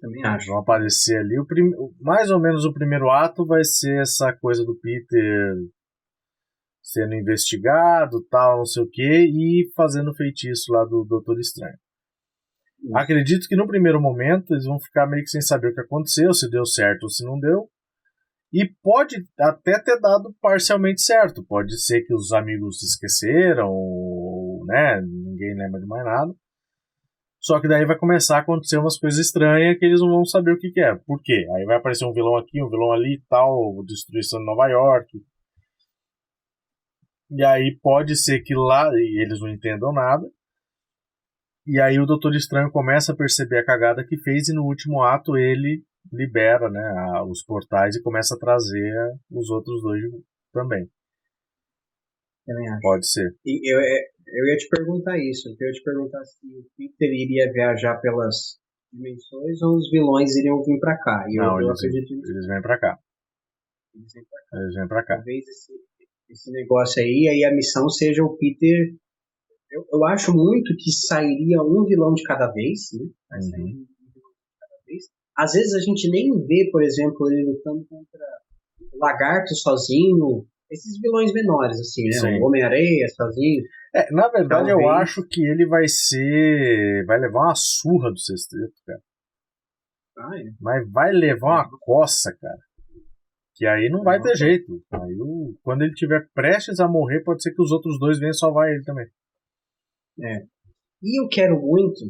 Também 0.00 0.24
acho. 0.24 0.46
Vão 0.46 0.58
aparecer 0.58 1.18
ali. 1.18 1.38
O 1.38 1.46
prim... 1.46 1.70
Mais 2.00 2.30
ou 2.30 2.40
menos 2.40 2.64
o 2.64 2.72
primeiro 2.72 3.10
ato 3.10 3.46
vai 3.46 3.64
ser 3.64 4.00
essa 4.00 4.32
coisa 4.32 4.64
do 4.64 4.78
Peter 4.78 5.54
sendo 6.82 7.14
investigado, 7.14 8.24
tal, 8.30 8.58
não 8.58 8.64
sei 8.64 8.82
o 8.82 8.88
que, 8.88 9.02
e 9.02 9.70
fazendo 9.74 10.14
feitiço 10.14 10.72
lá 10.72 10.84
do 10.84 11.04
Doutor 11.04 11.38
Estranho. 11.40 11.76
Acredito 12.94 13.48
que 13.48 13.56
no 13.56 13.66
primeiro 13.66 14.00
momento 14.00 14.52
eles 14.52 14.66
vão 14.66 14.78
ficar 14.78 15.06
meio 15.06 15.24
que 15.24 15.30
sem 15.30 15.40
saber 15.40 15.68
o 15.68 15.74
que 15.74 15.80
aconteceu, 15.80 16.32
se 16.32 16.48
deu 16.48 16.64
certo 16.64 17.04
ou 17.04 17.10
se 17.10 17.24
não 17.24 17.40
deu. 17.40 17.68
E 18.52 18.70
pode 18.82 19.16
até 19.38 19.82
ter 19.82 19.98
dado 20.00 20.34
parcialmente 20.40 21.02
certo. 21.02 21.44
Pode 21.44 21.76
ser 21.82 22.02
que 22.02 22.14
os 22.14 22.32
amigos 22.32 22.80
esqueceram, 22.82 23.72
né? 24.66 25.02
Ninguém 25.02 25.56
lembra 25.56 25.80
de 25.80 25.86
mais 25.86 26.04
nada. 26.04 26.32
Só 27.46 27.60
que 27.60 27.68
daí 27.68 27.86
vai 27.86 27.96
começar 27.96 28.38
a 28.38 28.40
acontecer 28.40 28.76
umas 28.76 28.98
coisas 28.98 29.20
estranhas 29.20 29.78
que 29.78 29.84
eles 29.84 30.00
não 30.00 30.08
vão 30.08 30.24
saber 30.24 30.50
o 30.50 30.58
que, 30.58 30.68
que 30.68 30.80
é. 30.80 30.96
Por 30.96 31.22
quê? 31.22 31.46
Aí 31.54 31.64
vai 31.64 31.76
aparecer 31.76 32.04
um 32.04 32.12
vilão 32.12 32.36
aqui, 32.36 32.60
um 32.60 32.68
vilão 32.68 32.90
ali 32.90 33.14
e 33.14 33.22
tal, 33.28 33.84
destruição 33.84 34.40
de 34.40 34.46
Nova 34.46 34.66
York. 34.66 35.24
E 37.30 37.44
aí 37.44 37.78
pode 37.80 38.16
ser 38.16 38.40
que 38.40 38.52
lá 38.52 38.90
eles 38.92 39.40
não 39.40 39.48
entendam 39.48 39.92
nada. 39.92 40.28
E 41.64 41.80
aí 41.80 42.00
o 42.00 42.06
Doutor 42.06 42.34
Estranho 42.34 42.68
começa 42.72 43.12
a 43.12 43.16
perceber 43.16 43.58
a 43.58 43.64
cagada 43.64 44.04
que 44.04 44.16
fez 44.16 44.48
e 44.48 44.52
no 44.52 44.64
último 44.64 45.04
ato 45.04 45.36
ele 45.36 45.84
libera 46.12 46.68
né, 46.68 46.82
a, 47.14 47.22
os 47.22 47.44
portais 47.44 47.94
e 47.94 48.02
começa 48.02 48.34
a 48.34 48.38
trazer 48.40 48.92
os 49.30 49.50
outros 49.50 49.82
dois 49.82 50.02
também. 50.52 50.90
Pode 52.82 53.08
ser. 53.08 53.36
E 53.44 53.72
eu, 53.72 53.78
é, 53.78 54.15
eu 54.26 54.46
ia 54.46 54.56
te 54.56 54.68
perguntar 54.68 55.18
isso. 55.18 55.48
Eu 55.48 55.66
ia 55.66 55.72
te 55.72 55.82
perguntar 55.82 56.24
se 56.24 56.46
o 56.46 56.64
Peter 56.76 57.10
iria 57.12 57.52
viajar 57.52 57.96
pelas 58.00 58.58
dimensões 58.92 59.62
ou 59.62 59.76
os 59.76 59.90
vilões 59.90 60.36
iriam 60.36 60.62
vir 60.64 60.78
para 60.80 60.96
cá. 60.98 61.26
E 61.28 61.36
Não, 61.36 61.60
eu, 61.60 61.68
eles, 61.68 61.84
acredito 61.84 62.12
eles 62.12 62.46
vêm 62.46 62.62
para 62.62 62.78
cá. 62.78 62.98
Eles 63.94 64.12
vêm 64.12 64.24
pra 64.24 64.40
cá. 64.40 64.56
Eles 64.62 64.74
vêm 64.74 64.88
pra 64.88 65.04
cá. 65.04 65.16
Talvez 65.16 65.46
esse, 65.46 65.72
esse 66.30 66.50
negócio 66.50 67.02
aí, 67.02 67.28
aí 67.28 67.44
a 67.44 67.54
missão 67.54 67.88
seja 67.88 68.22
o 68.24 68.36
Peter 68.36 68.94
Eu, 69.70 69.86
eu 69.92 70.04
acho 70.06 70.34
muito 70.34 70.74
que 70.76 70.90
sairia 70.90 71.62
um 71.62 71.84
vilão 71.84 72.14
de 72.14 72.22
cada 72.24 72.50
vez, 72.52 72.90
né? 72.94 73.04
Uhum. 73.32 73.86
Às 75.36 75.52
vezes 75.52 75.74
a 75.74 75.80
gente 75.80 76.08
nem 76.10 76.30
vê, 76.46 76.70
por 76.72 76.82
exemplo, 76.82 77.30
ele 77.30 77.50
lutando 77.50 77.84
contra 77.90 78.20
o 78.94 78.98
Lagarto 78.98 79.54
sozinho, 79.54 80.46
esses 80.70 80.98
vilões 81.00 81.32
menores, 81.32 81.78
assim, 81.78 82.04
né? 82.04 82.40
O 82.40 82.46
Homem-Areia 82.46 83.06
sozinho. 83.08 83.62
É, 83.96 84.12
na 84.12 84.28
verdade, 84.28 84.68
Talvez. 84.68 84.78
eu 84.78 84.88
acho 84.90 85.26
que 85.26 85.42
ele 85.42 85.66
vai 85.66 85.88
ser. 85.88 87.04
Vai 87.06 87.18
levar 87.18 87.44
uma 87.44 87.54
surra 87.54 88.10
do 88.10 88.18
sexteto, 88.18 88.74
cara. 88.84 89.00
Ah, 90.18 90.38
é. 90.38 90.52
Mas 90.60 90.90
vai 90.90 91.12
levar 91.12 91.64
uma 91.64 91.78
coça, 91.80 92.36
cara. 92.38 92.60
Que 93.54 93.66
aí 93.66 93.88
não 93.88 94.02
vai 94.02 94.20
ter 94.20 94.36
jeito. 94.36 94.84
Aí 94.92 95.16
o, 95.18 95.56
quando 95.62 95.82
ele 95.82 95.94
tiver 95.94 96.28
prestes 96.34 96.78
a 96.78 96.86
morrer, 96.86 97.22
pode 97.24 97.42
ser 97.42 97.54
que 97.54 97.62
os 97.62 97.70
outros 97.72 97.98
dois 97.98 98.18
venham 98.18 98.34
salvar 98.34 98.68
ele 98.68 98.82
também. 98.84 99.06
É. 100.22 100.46
E 101.02 101.22
eu 101.22 101.28
quero 101.28 101.58
muito 101.58 102.00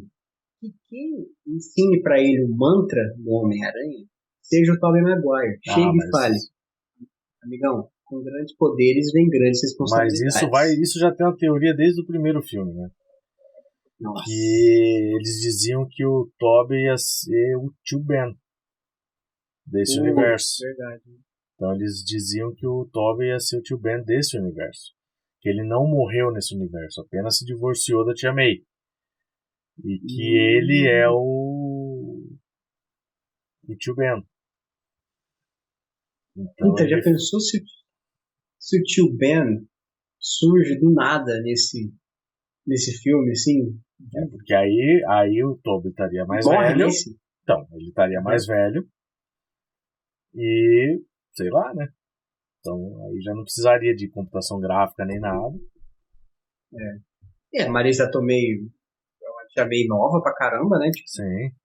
que 0.59 0.73
quem 0.89 1.25
ensine 1.47 2.01
para 2.01 2.19
ele 2.19 2.43
o 2.43 2.55
mantra 2.55 3.01
do 3.17 3.31
Homem-Aranha 3.31 4.05
seja 4.41 4.73
o 4.73 4.79
Tobey 4.79 5.01
Maguire. 5.01 5.59
Ah, 5.69 5.73
Chegue 5.73 5.97
e 5.97 6.11
fale. 6.11 6.35
Amigão, 7.43 7.89
com 8.07 8.23
grandes 8.23 8.55
poderes 8.55 9.11
vem 9.11 9.29
grandes 9.29 9.61
responsabilidades. 9.61 10.21
Mas 10.23 10.35
isso 10.35 10.49
vai, 10.49 10.71
isso 10.73 10.99
já 10.99 11.13
tem 11.13 11.25
uma 11.25 11.37
teoria 11.37 11.73
desde 11.75 12.01
o 12.01 12.05
primeiro 12.05 12.41
filme, 12.41 12.73
né? 12.73 12.89
Nossa. 13.99 14.23
Que 14.25 15.15
eles 15.15 15.41
diziam 15.41 15.87
que 15.89 16.05
o 16.05 16.31
Tobey 16.37 16.85
ia 16.85 16.97
ser 16.97 17.55
o 17.57 17.73
tio 17.83 17.99
Ben 18.03 18.33
desse 19.65 19.99
uh, 19.99 20.03
universo. 20.03 20.63
Verdade. 20.63 21.03
Então 21.55 21.73
eles 21.75 22.03
diziam 22.05 22.53
que 22.53 22.65
o 22.65 22.85
Tobey 22.91 23.29
ia 23.29 23.39
ser 23.39 23.57
o 23.57 23.61
tio 23.61 23.77
Ben 23.77 24.03
desse 24.03 24.37
universo. 24.37 24.93
Que 25.41 25.49
ele 25.49 25.63
não 25.63 25.87
morreu 25.87 26.31
nesse 26.31 26.55
universo, 26.55 27.01
apenas 27.01 27.37
se 27.37 27.45
divorciou 27.45 28.05
da 28.05 28.13
tia 28.13 28.33
May. 28.33 28.63
E 29.83 29.99
que 29.99 30.23
hum. 30.23 30.57
ele 30.57 30.87
é 30.87 31.09
o. 31.09 32.23
o 33.67 33.75
tio 33.75 33.95
Ben. 33.95 34.23
Então, 36.35 36.75
ele... 36.77 36.89
já 36.89 37.01
pensou 37.01 37.39
se, 37.39 37.63
se 38.67 38.77
o 38.77 38.83
tio 38.83 39.15
Ben 39.15 39.65
surge 40.19 40.77
do 40.77 40.91
nada 40.91 41.39
nesse, 41.41 41.89
nesse 42.65 43.01
filme, 43.01 43.31
assim? 43.31 43.79
É, 44.13 44.27
porque 44.29 44.53
aí, 44.53 45.01
aí 45.07 45.41
o 45.41 45.57
Toby 45.63 45.87
estaria 45.87 46.25
mais 46.25 46.45
Morre 46.45 46.67
velho. 46.67 46.85
Nesse? 46.87 47.17
Então, 47.43 47.65
ele 47.71 47.87
estaria 47.87 48.19
mais 48.19 48.45
velho. 48.45 48.85
E 50.35 51.01
sei 51.33 51.49
lá, 51.49 51.73
né? 51.73 51.87
Então 52.59 52.75
aí 53.05 53.21
já 53.21 53.33
não 53.33 53.43
precisaria 53.43 53.95
de 53.95 54.09
computação 54.09 54.59
gráfica 54.59 55.05
nem 55.05 55.19
nada. 55.19 55.57
É. 56.73 57.61
É, 57.61 57.63
a 57.63 57.71
Marisa 57.71 58.11
Tomei 58.11 58.51
é 59.21 59.47
tia 59.47 59.65
meio 59.65 59.87
nova 59.87 60.21
pra 60.21 60.35
caramba, 60.35 60.77
né? 60.77 60.91
Tipo, 60.91 61.07
sim. 61.07 61.55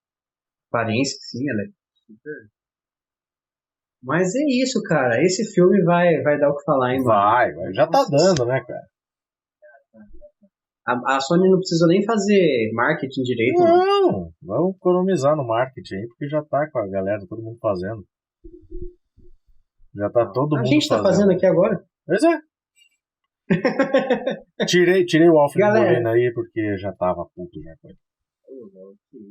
Aparência, 0.69 1.17
sim, 1.19 1.49
ela 1.49 1.63
é 1.63 1.65
super. 1.93 2.49
Mas 4.03 4.35
é 4.35 4.43
isso, 4.61 4.81
cara. 4.83 5.23
Esse 5.23 5.45
filme 5.53 5.81
vai, 5.83 6.21
vai 6.21 6.37
dar 6.37 6.49
o 6.49 6.55
que 6.55 6.63
falar, 6.63 6.93
hein, 6.93 7.03
Vai, 7.03 7.53
vai. 7.53 7.73
Já 7.73 7.87
tá 7.87 8.05
dando, 8.09 8.45
né, 8.45 8.61
cara? 8.67 8.83
A, 10.85 11.15
a 11.15 11.19
Sony 11.21 11.49
não 11.49 11.59
precisa 11.59 11.87
nem 11.87 12.03
fazer 12.03 12.69
marketing 12.73 13.21
direito. 13.21 13.59
Não, 13.59 13.77
não, 13.77 14.33
vamos 14.41 14.75
economizar 14.75 15.37
no 15.37 15.47
marketing 15.47 15.95
aí, 15.95 16.07
porque 16.07 16.27
já 16.27 16.43
tá 16.43 16.69
com 16.69 16.79
a 16.79 16.87
galera, 16.89 17.25
todo 17.29 17.41
mundo 17.41 17.57
fazendo. 17.61 18.03
Já 19.95 20.09
tá 20.09 20.25
todo 20.25 20.55
a 20.55 20.59
mundo. 20.59 20.67
A 20.67 20.69
gente 20.69 20.89
tá 20.89 21.01
fazendo 21.01 21.31
aqui 21.31 21.45
agora. 21.45 21.81
Pois 22.05 22.23
é. 22.23 22.37
tirei, 24.67 25.05
tirei 25.05 25.29
o 25.29 25.37
Alfred 25.37 25.59
Galera... 25.59 26.11
aí 26.11 26.31
porque 26.33 26.77
já 26.77 26.93
tava 26.93 27.25
puto 27.35 27.61
já 27.61 27.75
com 27.81 27.89
ele. 27.89 27.99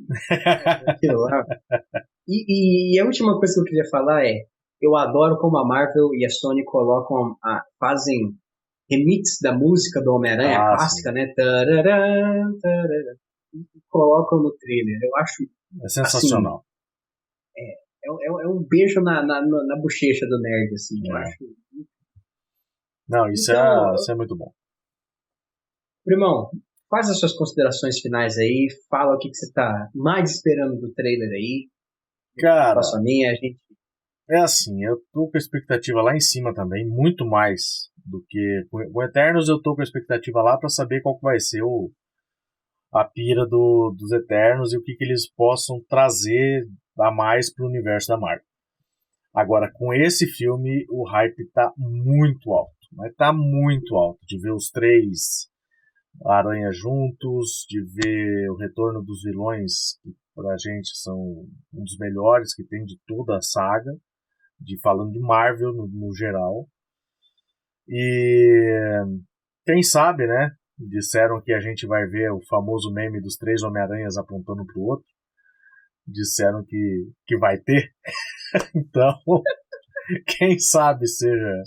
e, 2.27 2.95
e, 2.95 2.99
a 2.99 3.05
última 3.05 3.37
coisa 3.37 3.53
que 3.53 3.61
eu 3.61 3.65
queria 3.65 3.89
falar 3.89 4.25
é: 4.25 4.45
eu 4.83 4.95
adoro 4.95 5.37
como 5.39 5.57
a 5.57 5.65
Marvel 5.65 6.13
e 6.13 6.25
a 6.25 6.29
Sony 6.29 6.63
colocam, 6.65 7.37
a, 7.43 7.63
fazem 7.79 8.35
remix 8.89 9.39
da 9.41 9.57
música 9.57 10.01
do 10.01 10.13
Homem-Aranha, 10.13 10.59
ah, 10.59 10.75
clássica, 10.75 11.09
sim. 11.09 11.15
né? 11.15 11.33
Tarará, 11.33 12.51
tarará, 12.61 13.15
e 13.53 13.81
colocam 13.89 14.39
no 14.39 14.51
trailer. 14.57 14.99
Eu 15.01 15.15
acho. 15.17 15.43
É 15.83 15.87
sensacional. 15.87 16.57
Assim, 16.57 16.65
é, 17.57 18.09
é, 18.09 18.45
é 18.45 18.47
um 18.47 18.63
beijo 18.67 19.01
na, 19.01 19.25
na, 19.25 19.41
na, 19.41 19.81
bochecha 19.81 20.25
do 20.27 20.39
nerd, 20.41 20.73
assim, 20.73 20.99
é. 21.05 21.11
eu 21.11 21.17
acho. 21.17 21.37
Não, 23.07 23.29
isso, 23.31 23.51
é, 23.51 23.55
então, 23.55 23.91
é, 23.91 23.95
isso 23.95 24.11
é 24.11 24.15
muito 24.15 24.35
bom. 24.35 24.53
Primão, 26.05 26.49
faz 26.89 27.09
as 27.09 27.19
suas 27.19 27.33
considerações 27.33 27.99
finais 27.99 28.37
aí, 28.37 28.67
fala 28.89 29.15
o 29.15 29.17
que, 29.17 29.29
que 29.29 29.35
você 29.35 29.51
tá 29.53 29.89
mais 29.95 30.31
esperando 30.31 30.79
do 30.79 30.93
trailer 30.93 31.29
aí. 31.29 31.69
Cara, 32.37 32.75
Passo 32.75 32.97
a 32.97 33.01
minha, 33.01 33.31
a 33.31 33.35
gente... 33.35 33.59
É 34.29 34.39
assim, 34.39 34.83
eu 34.83 34.97
tô 35.11 35.29
com 35.29 35.37
a 35.37 35.37
expectativa 35.37 36.01
lá 36.01 36.15
em 36.15 36.19
cima 36.19 36.53
também, 36.53 36.87
muito 36.87 37.25
mais 37.25 37.89
do 38.05 38.23
que. 38.29 38.65
Com 38.69 39.03
Eternos 39.03 39.49
eu 39.49 39.61
tô 39.61 39.75
com 39.75 39.81
a 39.81 39.83
expectativa 39.83 40.41
lá 40.41 40.57
para 40.57 40.69
saber 40.69 41.01
qual 41.01 41.17
que 41.17 41.23
vai 41.23 41.39
ser 41.39 41.61
o, 41.61 41.91
a 42.93 43.03
pira 43.03 43.45
do, 43.45 43.93
dos 43.97 44.11
Eternos 44.11 44.73
e 44.73 44.77
o 44.77 44.83
que, 44.83 44.95
que 44.95 45.03
eles 45.03 45.29
possam 45.29 45.83
trazer 45.89 46.65
a 46.99 47.11
mais 47.11 47.53
pro 47.53 47.67
universo 47.67 48.07
da 48.07 48.17
Marvel. 48.17 48.45
Agora, 49.33 49.71
com 49.73 49.93
esse 49.93 50.27
filme, 50.27 50.85
o 50.89 51.03
hype 51.09 51.49
tá 51.51 51.73
muito 51.75 52.51
alto. 52.51 52.71
Mas 52.91 53.15
tá 53.15 53.33
muito 53.33 53.95
alto. 53.95 54.19
De 54.27 54.39
ver 54.39 54.53
os 54.53 54.69
três 54.69 55.49
Aranha 56.23 56.71
juntos, 56.71 57.65
de 57.67 57.81
ver 57.83 58.49
o 58.51 58.55
retorno 58.55 59.03
dos 59.03 59.23
vilões, 59.23 59.97
que 60.03 60.15
pra 60.35 60.55
gente 60.57 60.95
são 60.95 61.17
um 61.73 61.83
dos 61.83 61.97
melhores 61.97 62.53
que 62.53 62.63
tem 62.63 62.85
de 62.85 62.99
toda 63.07 63.37
a 63.37 63.41
saga, 63.41 63.91
de 64.63 64.79
falando 64.81 65.11
de 65.11 65.19
Marvel 65.19 65.73
no, 65.73 65.87
no 65.87 66.15
geral. 66.15 66.67
E 67.87 69.03
quem 69.65 69.83
sabe, 69.83 70.25
né? 70.25 70.51
Disseram 70.77 71.41
que 71.41 71.53
a 71.53 71.59
gente 71.59 71.85
vai 71.85 72.05
ver 72.07 72.31
o 72.31 72.41
famoso 72.47 72.91
meme 72.91 73.21
dos 73.21 73.35
três 73.35 73.61
Homem-Aranhas 73.61 74.17
apontando 74.17 74.65
pro 74.65 74.81
outro 74.81 75.13
disseram 76.07 76.63
que, 76.63 77.11
que 77.25 77.37
vai 77.37 77.57
ter. 77.57 77.91
então, 78.75 79.13
quem 80.37 80.59
sabe 80.59 81.07
seja. 81.07 81.63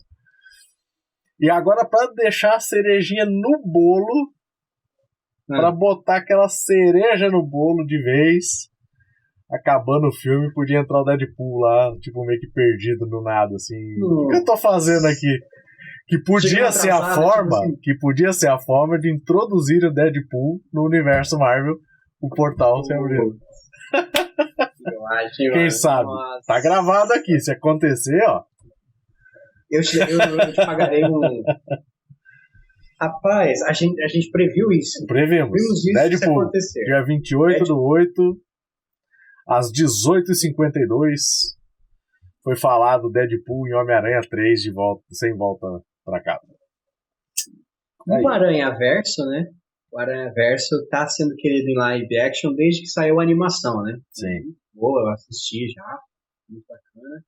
E 1.38 1.50
agora, 1.50 1.86
para 1.86 2.12
deixar 2.14 2.54
a 2.54 2.60
cerejinha 2.60 3.26
no 3.26 3.62
bolo, 3.64 4.32
é. 5.50 5.56
para 5.56 5.70
botar 5.70 6.18
aquela 6.18 6.48
cereja 6.48 7.28
no 7.28 7.44
bolo 7.44 7.84
de 7.84 8.02
vez, 8.02 8.70
acabando 9.50 10.08
o 10.08 10.12
filme, 10.12 10.52
podia 10.52 10.80
entrar 10.80 11.00
o 11.00 11.04
Deadpool 11.04 11.60
lá, 11.60 11.92
tipo, 12.00 12.24
meio 12.24 12.40
que 12.40 12.48
perdido 12.48 13.06
no 13.06 13.22
nada, 13.22 13.54
assim. 13.54 13.76
O 14.02 14.28
que 14.28 14.36
eu 14.36 14.44
tô 14.44 14.56
fazendo 14.56 15.06
aqui? 15.06 15.38
Que 16.08 16.18
podia 16.18 16.70
ser 16.70 16.90
a 16.90 17.14
forma, 17.14 17.50
tipo 17.50 17.64
assim. 17.64 17.76
que 17.82 17.98
podia 17.98 18.32
ser 18.32 18.48
a 18.48 18.58
forma 18.58 18.98
de 18.98 19.12
introduzir 19.12 19.84
o 19.84 19.92
Deadpool 19.92 20.60
no 20.72 20.84
universo 20.84 21.38
Marvel, 21.38 21.76
o 22.20 22.28
portal 22.28 22.82
se 22.84 22.92
abriu. 22.92 23.36
Quem 25.36 25.50
mano, 25.50 25.70
sabe? 25.70 26.04
Nossa. 26.04 26.46
Tá 26.46 26.60
gravado 26.60 27.12
aqui. 27.12 27.38
Se 27.40 27.50
acontecer, 27.52 28.22
ó. 28.28 28.42
Eu 29.70 29.82
te, 29.82 29.98
eu, 29.98 30.06
eu 30.06 30.52
te 30.52 30.56
pagarei 30.64 31.04
um. 31.04 31.42
Rapaz, 33.00 33.62
a 33.62 33.72
gente, 33.72 34.02
a 34.02 34.08
gente 34.08 34.30
previu 34.30 34.70
isso. 34.70 35.04
Previmos. 35.06 35.50
Previmos 35.50 35.86
isso 35.86 36.20
Deadpool, 36.20 36.42
acontecer. 36.42 36.84
Dia 36.84 37.04
28 37.04 37.48
Deadpool. 37.58 37.76
do 37.76 37.82
8, 37.82 38.36
às 39.46 39.70
18h52, 39.72 41.54
foi 42.42 42.56
falado 42.56 43.10
Deadpool 43.10 43.68
em 43.68 43.74
Homem-Aranha 43.74 44.20
3 44.28 44.60
de 44.60 44.72
volta, 44.72 45.02
sem 45.10 45.36
volta 45.36 45.66
pra 46.04 46.22
casa. 46.22 46.46
No 48.06 48.28
Aranha 48.28 48.70
Verso, 48.76 49.24
né? 49.26 49.46
o 49.96 49.98
Aranha 49.98 50.30
Verso 50.34 50.86
tá 50.88 51.06
sendo 51.08 51.34
querido 51.36 51.70
em 51.70 51.74
live 51.74 52.18
action 52.18 52.52
desde 52.52 52.82
que 52.82 52.88
saiu 52.88 53.18
a 53.18 53.22
animação, 53.22 53.82
né? 53.82 53.98
Sim. 54.10 54.54
Boa, 54.74 55.00
eu 55.00 55.08
assisti 55.08 55.68
já. 55.72 55.98
Muito 56.48 56.66
bacana. 56.68 57.24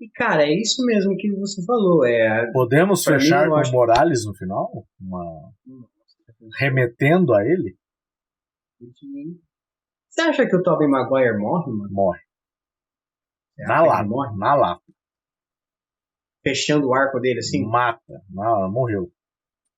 E, 0.00 0.08
cara, 0.10 0.42
é 0.42 0.52
isso 0.52 0.84
mesmo 0.84 1.16
que 1.16 1.30
você 1.36 1.64
falou. 1.64 2.04
É, 2.04 2.50
Podemos 2.52 3.04
fechar 3.04 3.44
mim, 3.44 3.50
com 3.50 3.56
acho... 3.56 3.72
Morales 3.72 4.24
no 4.26 4.34
final? 4.34 4.84
Uma... 5.00 5.52
Remetendo 6.58 7.34
a 7.34 7.44
ele? 7.44 7.76
Você 10.10 10.22
acha 10.22 10.46
que 10.46 10.56
o 10.56 10.62
Tobey 10.62 10.88
Maguire 10.88 11.38
morre, 11.38 11.70
mano? 11.70 11.88
Morre. 11.92 12.20
na 13.58 13.80
lata. 13.86 14.08
Morre? 14.08 14.36
Na 14.36 14.54
lata. 14.56 14.82
Fechando 16.42 16.88
o 16.88 16.94
arco 16.94 17.20
dele 17.20 17.38
assim? 17.38 17.64
Mata. 17.64 18.20
Não, 18.28 18.70
morreu. 18.70 19.12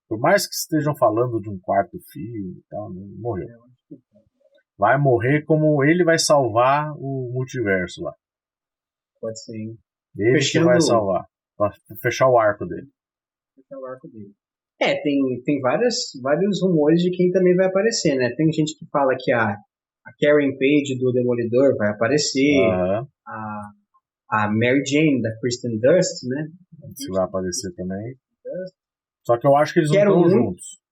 Por 0.08 0.18
mais 0.18 0.46
que 0.46 0.54
estejam 0.54 0.96
falando 0.96 1.40
de 1.40 1.50
um 1.50 1.58
quarto 1.58 1.98
filho 2.10 2.58
e 2.58 2.62
tal, 2.68 2.92
né, 2.92 3.02
morreu. 3.18 3.46
Vai 4.78 4.98
morrer 4.98 5.44
como 5.44 5.84
ele 5.84 6.02
vai 6.02 6.18
salvar 6.18 6.92
o 6.96 7.30
multiverso 7.32 8.02
lá. 8.02 8.14
Pode 9.20 9.42
ser. 9.42 9.54
Ele 10.16 10.32
Fechando... 10.32 10.66
que 10.66 10.72
vai 10.72 10.80
salvar. 10.80 11.26
Pra 11.56 11.70
fechar 12.00 12.28
o 12.28 12.38
arco 12.38 12.66
dele. 12.66 12.88
Fechar 13.54 13.78
o 13.78 13.86
arco 13.86 14.08
dele. 14.08 14.32
É, 14.80 15.00
tem, 15.00 15.42
tem 15.44 15.60
várias, 15.60 15.94
vários 16.20 16.60
rumores 16.60 17.00
de 17.00 17.10
quem 17.10 17.30
também 17.30 17.54
vai 17.54 17.66
aparecer, 17.66 18.16
né? 18.16 18.34
Tem 18.34 18.50
gente 18.52 18.76
que 18.76 18.86
fala 18.90 19.14
que 19.18 19.30
a, 19.30 19.56
a 20.04 20.12
Karen 20.20 20.52
Page 20.58 20.98
do 20.98 21.12
Demolidor 21.12 21.76
vai 21.76 21.90
aparecer, 21.90 22.60
uhum. 22.60 23.06
a, 23.26 23.70
a 24.30 24.48
Mary 24.48 24.82
Jane 24.84 25.22
da 25.22 25.30
Kristen 25.40 25.78
Dust, 25.78 26.26
né? 26.28 26.48
Vai 27.10 27.24
aparecer 27.24 27.72
também. 27.74 28.16
Só 29.24 29.38
que 29.38 29.46
eu 29.46 29.56
acho 29.56 29.72
que 29.72 29.80
eles 29.80 29.90
Quero 29.90 30.10
não 30.10 30.26
estão 30.26 30.38
juntos. 30.38 30.82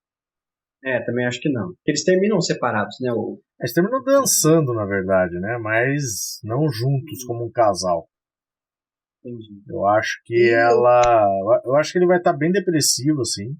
É, 0.82 1.02
também 1.04 1.26
acho 1.26 1.40
que 1.40 1.50
não. 1.50 1.74
Eles 1.84 2.04
terminam 2.04 2.40
separados, 2.40 2.96
né? 3.00 3.12
O... 3.12 3.40
Eles 3.60 3.74
terminam 3.74 4.02
dançando, 4.02 4.72
na 4.72 4.86
verdade, 4.86 5.38
né? 5.38 5.58
Mas 5.58 6.40
não 6.42 6.70
juntos 6.72 7.24
como 7.26 7.44
um 7.44 7.50
casal. 7.50 8.08
Entendi. 9.22 9.62
Eu 9.68 9.86
acho 9.86 10.22
que 10.24 10.50
ela. 10.50 11.60
Eu 11.64 11.76
acho 11.76 11.92
que 11.92 11.98
ele 11.98 12.06
vai 12.06 12.16
estar 12.16 12.32
bem 12.32 12.50
depressivo, 12.50 13.20
assim. 13.20 13.54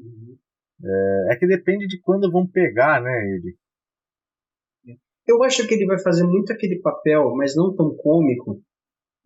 Uhum. 0.00 0.36
É, 0.84 1.32
é, 1.32 1.36
que 1.36 1.46
depende 1.46 1.86
de 1.86 2.00
quando 2.00 2.30
vão 2.30 2.46
pegar, 2.46 3.00
né, 3.00 3.10
ele. 3.10 3.56
Eu 5.28 5.42
acho 5.42 5.66
que 5.68 5.74
ele 5.74 5.86
vai 5.86 5.98
fazer 6.00 6.24
muito 6.24 6.52
aquele 6.52 6.80
papel, 6.80 7.34
mas 7.36 7.54
não 7.54 7.74
tão 7.76 7.94
cômico, 7.94 8.62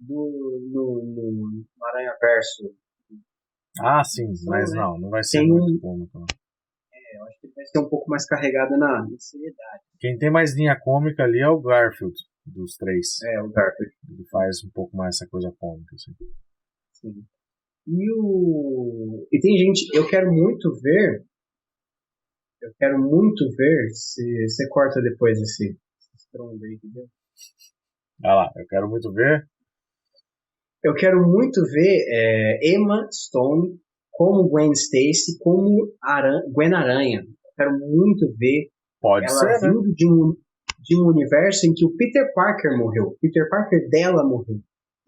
do, 0.02 0.60
no, 0.72 1.64
no 1.76 1.86
Aranha 1.86 2.16
Verso. 2.20 2.74
Ah, 3.80 4.04
sim, 4.04 4.26
mas 4.46 4.72
né? 4.72 4.80
não, 4.80 4.98
não 4.98 5.10
vai 5.10 5.22
ser 5.22 5.38
tem 5.38 5.48
muito 5.48 5.80
cômico. 5.80 6.18
Não. 6.18 6.26
É, 6.92 7.16
eu 7.18 7.24
acho 7.24 7.40
que 7.40 7.46
ele 7.46 7.54
vai 7.54 7.64
ser 7.64 7.78
um 7.78 7.88
pouco 7.88 8.10
mais 8.10 8.26
carregado 8.26 8.76
na, 8.76 9.08
na 9.08 9.18
seriedade. 9.18 9.82
Quem 9.98 10.18
tem 10.18 10.30
mais 10.30 10.54
linha 10.56 10.78
cômica 10.78 11.22
ali 11.22 11.40
é 11.40 11.48
o 11.48 11.60
Garfield, 11.60 12.14
dos 12.44 12.76
três. 12.76 13.22
É, 13.24 13.42
o 13.42 13.48
Garfield. 13.48 13.94
Ele 14.10 14.24
faz 14.30 14.64
um 14.64 14.70
pouco 14.70 14.96
mais 14.96 15.16
essa 15.16 15.30
coisa 15.30 15.54
cômica, 15.58 15.94
assim. 15.94 16.12
Sim. 16.92 17.24
E 17.86 18.12
o. 18.12 19.26
E 19.32 19.40
tem 19.40 19.56
gente. 19.56 19.88
Eu 19.96 20.06
quero 20.08 20.30
muito 20.30 20.70
ver. 20.80 21.24
Eu 22.60 22.72
quero 22.78 22.98
muito 22.98 23.44
ver 23.56 23.90
se 23.90 24.48
você 24.48 24.68
corta 24.68 25.00
depois 25.00 25.40
esse, 25.40 25.76
aí, 26.40 26.74
entendeu? 26.74 27.06
Vai 28.20 28.34
lá, 28.34 28.50
eu 28.56 28.66
quero 28.66 28.88
muito 28.88 29.12
ver. 29.12 29.46
Eu 30.84 30.94
quero 30.94 31.28
muito 31.28 31.60
ver 31.62 32.04
é, 32.08 32.74
Emma 32.74 33.06
Stone 33.12 33.78
como 34.10 34.48
Gwen 34.48 34.72
Stacy, 34.72 35.38
como 35.38 35.92
Aran 36.02 36.40
Gwen 36.52 36.74
Aranha. 36.74 37.20
Eu 37.20 37.52
quero 37.56 37.78
muito 37.78 38.32
ver 38.36 38.68
Pode 39.00 39.26
ela 39.26 39.38
ser, 39.38 39.46
né? 39.46 39.72
vindo 39.72 39.88
né? 39.88 39.94
de, 39.94 40.06
um, 40.06 40.36
de 40.80 41.00
um 41.00 41.08
universo 41.08 41.66
em 41.66 41.74
que 41.74 41.84
o 41.84 41.94
Peter 41.96 42.32
Parker 42.34 42.76
morreu. 42.78 43.16
Peter 43.20 43.48
Parker 43.48 43.88
dela 43.90 44.24
morreu. 44.24 44.60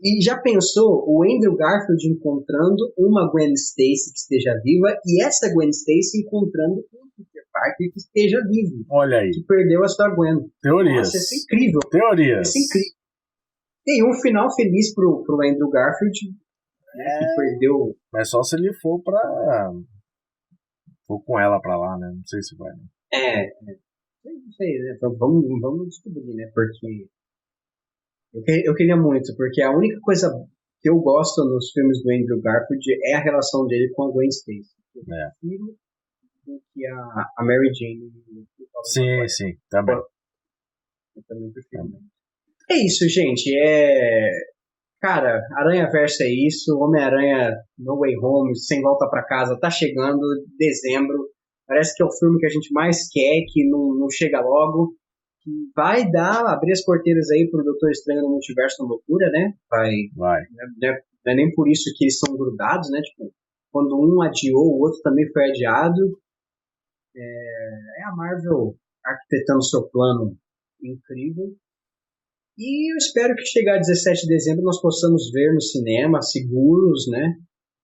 E 0.03 0.23
já 0.23 0.39
pensou 0.39 1.05
o 1.07 1.23
Andrew 1.23 1.57
Garfield 1.57 2.09
encontrando 2.09 2.93
uma 2.99 3.31
Gwen 3.31 3.55
Stacy 3.55 4.13
que 4.13 4.19
esteja 4.19 4.61
viva 4.63 4.97
e 5.07 5.23
essa 5.23 5.53
Gwen 5.53 5.71
Stacy 5.71 6.23
encontrando 6.23 6.85
um 6.93 7.04
Que 7.77 7.91
esteja 7.97 8.41
vivo. 8.49 8.85
Olha 8.91 9.19
aí. 9.19 9.31
Que 9.31 9.43
perdeu 9.45 9.83
a 9.85 9.89
sua 9.89 10.15
Gwen. 10.15 10.51
Teorias. 10.63 10.97
Nossa, 10.97 11.17
isso 11.19 11.35
é 11.35 11.39
incrível. 11.39 11.81
Teorias. 11.91 12.49
Isso 12.49 12.59
é 12.59 12.61
incrível. 12.61 13.05
Tem 13.85 14.09
um 14.09 14.15
final 14.21 14.55
feliz 14.55 14.95
pro, 14.95 15.23
pro 15.25 15.47
Andrew 15.47 15.69
Garfield, 15.71 16.19
né, 16.95 17.05
é... 17.05 17.19
que 17.19 17.37
perdeu. 17.37 17.97
Mas 18.13 18.31
só 18.31 18.43
se 18.43 18.57
ele 18.57 18.73
for 18.75 19.03
pra. 19.03 19.73
For 21.07 21.23
com 21.23 21.39
ela 21.39 21.61
pra 21.61 21.77
lá, 21.77 21.99
né? 21.99 22.11
Não 22.15 22.25
sei 22.25 22.43
se 22.43 22.57
vai. 22.57 22.73
Né? 22.73 22.85
É, 23.13 23.45
é. 23.45 23.77
Não 24.25 24.53
sei, 24.53 24.79
né? 24.79 24.95
Então, 24.97 25.15
vamos, 25.17 25.45
vamos 25.61 25.89
descobrir, 25.89 26.35
né? 26.35 26.51
Porque. 26.55 27.09
Eu, 28.33 28.43
eu 28.65 28.75
queria 28.75 28.97
muito, 28.97 29.37
porque 29.37 29.63
a 29.63 29.71
única 29.71 30.01
coisa 30.01 30.31
que 30.81 30.89
eu 30.91 30.99
gosto 31.01 31.45
nos 31.45 31.71
filmes 31.73 32.03
do 32.03 32.11
Andrew 32.11 32.41
Garfield 32.41 32.85
é 33.05 33.15
a 33.15 33.23
relação 33.23 33.67
dele 33.67 33.93
com 33.95 34.05
a 34.05 34.13
Gwen 34.13 34.29
Stacy. 34.29 34.75
Eu 34.95 35.03
é. 35.03 35.31
prefiro 35.41 35.77
do 36.47 36.61
que 36.73 36.87
a, 36.87 37.31
a 37.39 37.45
Mary 37.45 37.71
Jane. 37.75 38.13
Sim, 38.85 39.29
sim, 39.29 39.57
também. 39.71 39.97
Eu 41.17 41.23
também 41.29 41.53
prefiro. 41.53 41.85
Também. 41.85 42.01
É 42.71 42.77
isso, 42.77 43.09
gente. 43.09 43.51
É. 43.57 44.31
Cara, 45.01 45.43
Aranha 45.57 45.91
Verso 45.91 46.23
é 46.23 46.29
isso. 46.29 46.79
Homem-Aranha 46.79 47.53
No 47.79 47.99
Way 47.99 48.17
Home, 48.23 48.59
Sem 48.59 48.81
Volta 48.81 49.09
para 49.09 49.25
Casa, 49.25 49.59
tá 49.59 49.71
chegando. 49.71 50.21
Dezembro. 50.59 51.29
Parece 51.67 51.95
que 51.95 52.03
é 52.03 52.07
o 52.07 52.13
filme 52.13 52.39
que 52.39 52.47
a 52.47 52.51
gente 52.51 52.73
mais 52.73 53.09
quer, 53.11 53.45
que 53.49 53.69
não, 53.69 53.95
não 53.95 54.11
chega 54.11 54.41
logo. 54.41 54.95
Que 55.43 55.51
vai 55.77 56.11
dar, 56.11 56.47
abrir 56.47 56.73
as 56.73 56.85
porteiras 56.85 57.31
aí 57.31 57.49
pro 57.51 57.63
Doutor 57.63 57.91
Estranho 57.91 58.23
no 58.23 58.31
Multiverso 58.31 58.83
da 58.83 58.89
Loucura, 58.89 59.31
né? 59.31 59.53
Vai. 59.71 59.91
Vai. 60.17 60.43
Não 60.81 60.89
é, 60.89 60.99
não 61.27 61.33
é 61.33 61.37
nem 61.37 61.53
por 61.55 61.69
isso 61.69 61.93
que 61.97 62.05
eles 62.05 62.19
são 62.19 62.35
grudados, 62.35 62.91
né? 62.91 63.01
Tipo, 63.03 63.31
quando 63.71 63.95
um 63.99 64.23
adiou, 64.23 64.65
o 64.65 64.81
outro 64.81 65.01
também 65.03 65.31
foi 65.33 65.51
adiado. 65.51 66.01
É, 67.17 68.01
é 68.01 68.05
a 68.05 68.15
Marvel 68.15 68.77
arquitetando 69.05 69.65
seu 69.65 69.89
plano 69.89 70.37
incrível. 70.83 71.55
E 72.57 72.93
eu 72.93 72.97
espero 72.97 73.35
que 73.35 73.45
chegar 73.45 73.77
a 73.77 73.79
17 73.79 74.23
de 74.23 74.29
dezembro 74.29 74.63
nós 74.63 74.81
possamos 74.81 75.31
ver 75.33 75.53
no 75.53 75.61
cinema, 75.61 76.23
seguros, 76.23 77.07
né? 77.09 77.35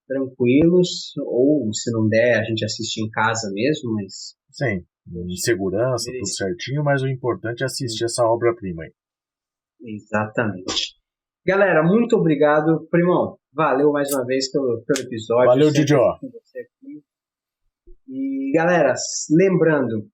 Tranquilos, 0.07 1.13
ou 1.19 1.73
se 1.73 1.91
não 1.93 2.09
der, 2.09 2.41
a 2.41 2.45
gente 2.45 2.65
assiste 2.65 2.99
em 2.99 3.11
casa 3.11 3.51
mesmo, 3.53 3.93
mas. 3.95 4.35
Sim, 4.51 4.85
em 5.09 5.37
segurança, 5.37 6.11
tudo 6.13 6.29
certinho, 6.29 6.85
mas 6.85 7.03
o 7.03 7.09
importante 7.09 7.63
é 7.63 7.67
assistir 7.67 8.05
essa 8.05 8.25
obra-prima 8.25 8.85
aí. 8.85 8.93
Exatamente. 9.83 10.95
Galera, 11.45 11.83
muito 11.83 12.17
obrigado. 12.17 12.87
Primão, 12.91 13.39
valeu 13.53 13.91
mais 13.93 14.13
uma 14.13 14.25
vez 14.25 14.51
pelo, 14.51 14.83
pelo 14.87 15.07
episódio. 15.07 15.47
Valeu, 15.47 15.73
Didio. 15.73 15.99
E 18.11 18.53
galera, 18.53 18.95
lembrando, 19.31 20.11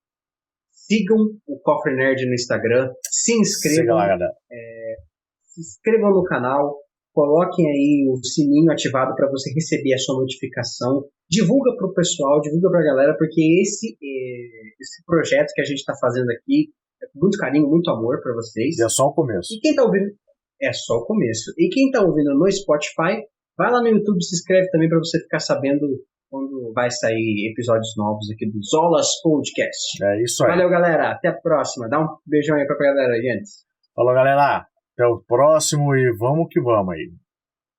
Sigam 0.87 1.19
o 1.49 1.59
Cofre 1.61 1.97
Nerd 1.97 2.25
no 2.27 2.35
Instagram. 2.35 2.93
Se 3.11 3.35
inscrevam. 3.35 3.97
Lá, 3.97 4.17
é, 4.53 4.95
se 5.43 5.61
inscrevam 5.61 6.11
no 6.11 6.23
canal. 6.23 6.79
Coloquem 7.13 7.67
aí 7.67 8.07
o 8.09 8.23
sininho 8.25 8.71
ativado 8.71 9.15
para 9.17 9.29
você 9.29 9.53
receber 9.53 9.95
a 9.95 9.99
sua 9.99 10.21
notificação. 10.21 11.05
Divulga 11.29 11.75
para 11.77 11.89
o 11.89 11.95
pessoal, 11.95 12.41
divulga 12.41 12.71
para 12.71 12.81
a 12.81 12.85
galera, 12.85 13.17
porque 13.19 13.41
esse, 13.63 13.97
é, 14.01 14.47
esse 14.81 15.05
projeto 15.05 15.53
que 15.55 15.61
a 15.61 15.65
gente 15.65 15.79
está 15.79 15.95
fazendo 16.01 16.31
aqui 16.31 16.71
é 17.03 17.07
com 17.13 17.21
muito 17.21 17.39
carinho, 17.39 17.69
muito 17.69 17.91
amor 17.91 18.21
para 18.23 18.35
vocês. 18.35 18.79
E 18.79 18.85
é 18.85 18.89
só 18.89 19.07
o 19.07 19.15
começo. 19.15 19.55
E 19.55 19.61
quem 19.61 19.73
está 19.73 19.83
ouvindo. 19.83 20.15
É 20.63 20.73
só 20.73 20.95
o 20.99 21.05
começo. 21.05 21.53
E 21.59 21.69
quem 21.69 21.87
está 21.87 22.03
ouvindo 22.03 22.33
no 22.33 22.51
Spotify, 22.51 23.27
vai 23.59 23.71
lá 23.73 23.83
no 23.83 23.89
YouTube, 23.89 24.23
se 24.23 24.37
inscreve 24.37 24.71
também 24.71 24.89
para 24.89 24.99
você 24.99 25.19
ficar 25.21 25.41
sabendo 25.41 25.87
quando 26.29 26.73
vai 26.75 26.91
sair 26.91 27.51
episódios 27.51 27.95
novos 27.97 28.31
aqui 28.31 28.47
do 28.51 28.63
Zolas 28.63 29.09
Podcast. 29.23 30.05
É 30.05 30.23
isso 30.23 30.45
aí. 30.45 30.51
Valeu, 30.51 30.69
galera. 30.69 31.13
Até 31.13 31.29
a 31.29 31.35
próxima. 31.35 31.89
Dá 31.89 32.01
um 32.01 32.17
beijão 32.27 32.57
aí 32.57 32.67
pra 32.67 32.77
galera, 32.77 33.15
gente. 33.17 33.51
Falou, 33.95 34.15
galera. 34.15 34.67
Até 34.95 35.07
o 35.07 35.23
próximo 35.27 35.95
e 35.95 36.17
vamos 36.17 36.49
que 36.51 36.61
vamos 36.61 36.95
aí. 36.95 37.13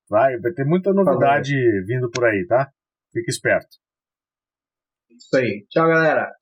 Vai, 0.08 0.38
vai 0.38 0.52
ter 0.52 0.64
muita 0.64 0.92
novidade 0.92 1.52
Falou. 1.52 1.86
vindo 1.86 2.10
por 2.10 2.24
aí, 2.24 2.46
tá? 2.46 2.70
Fique 3.12 3.30
esperto. 3.30 3.76
Isso 5.10 5.36
aí. 5.36 5.66
Tchau, 5.68 5.86
galera. 5.88 6.37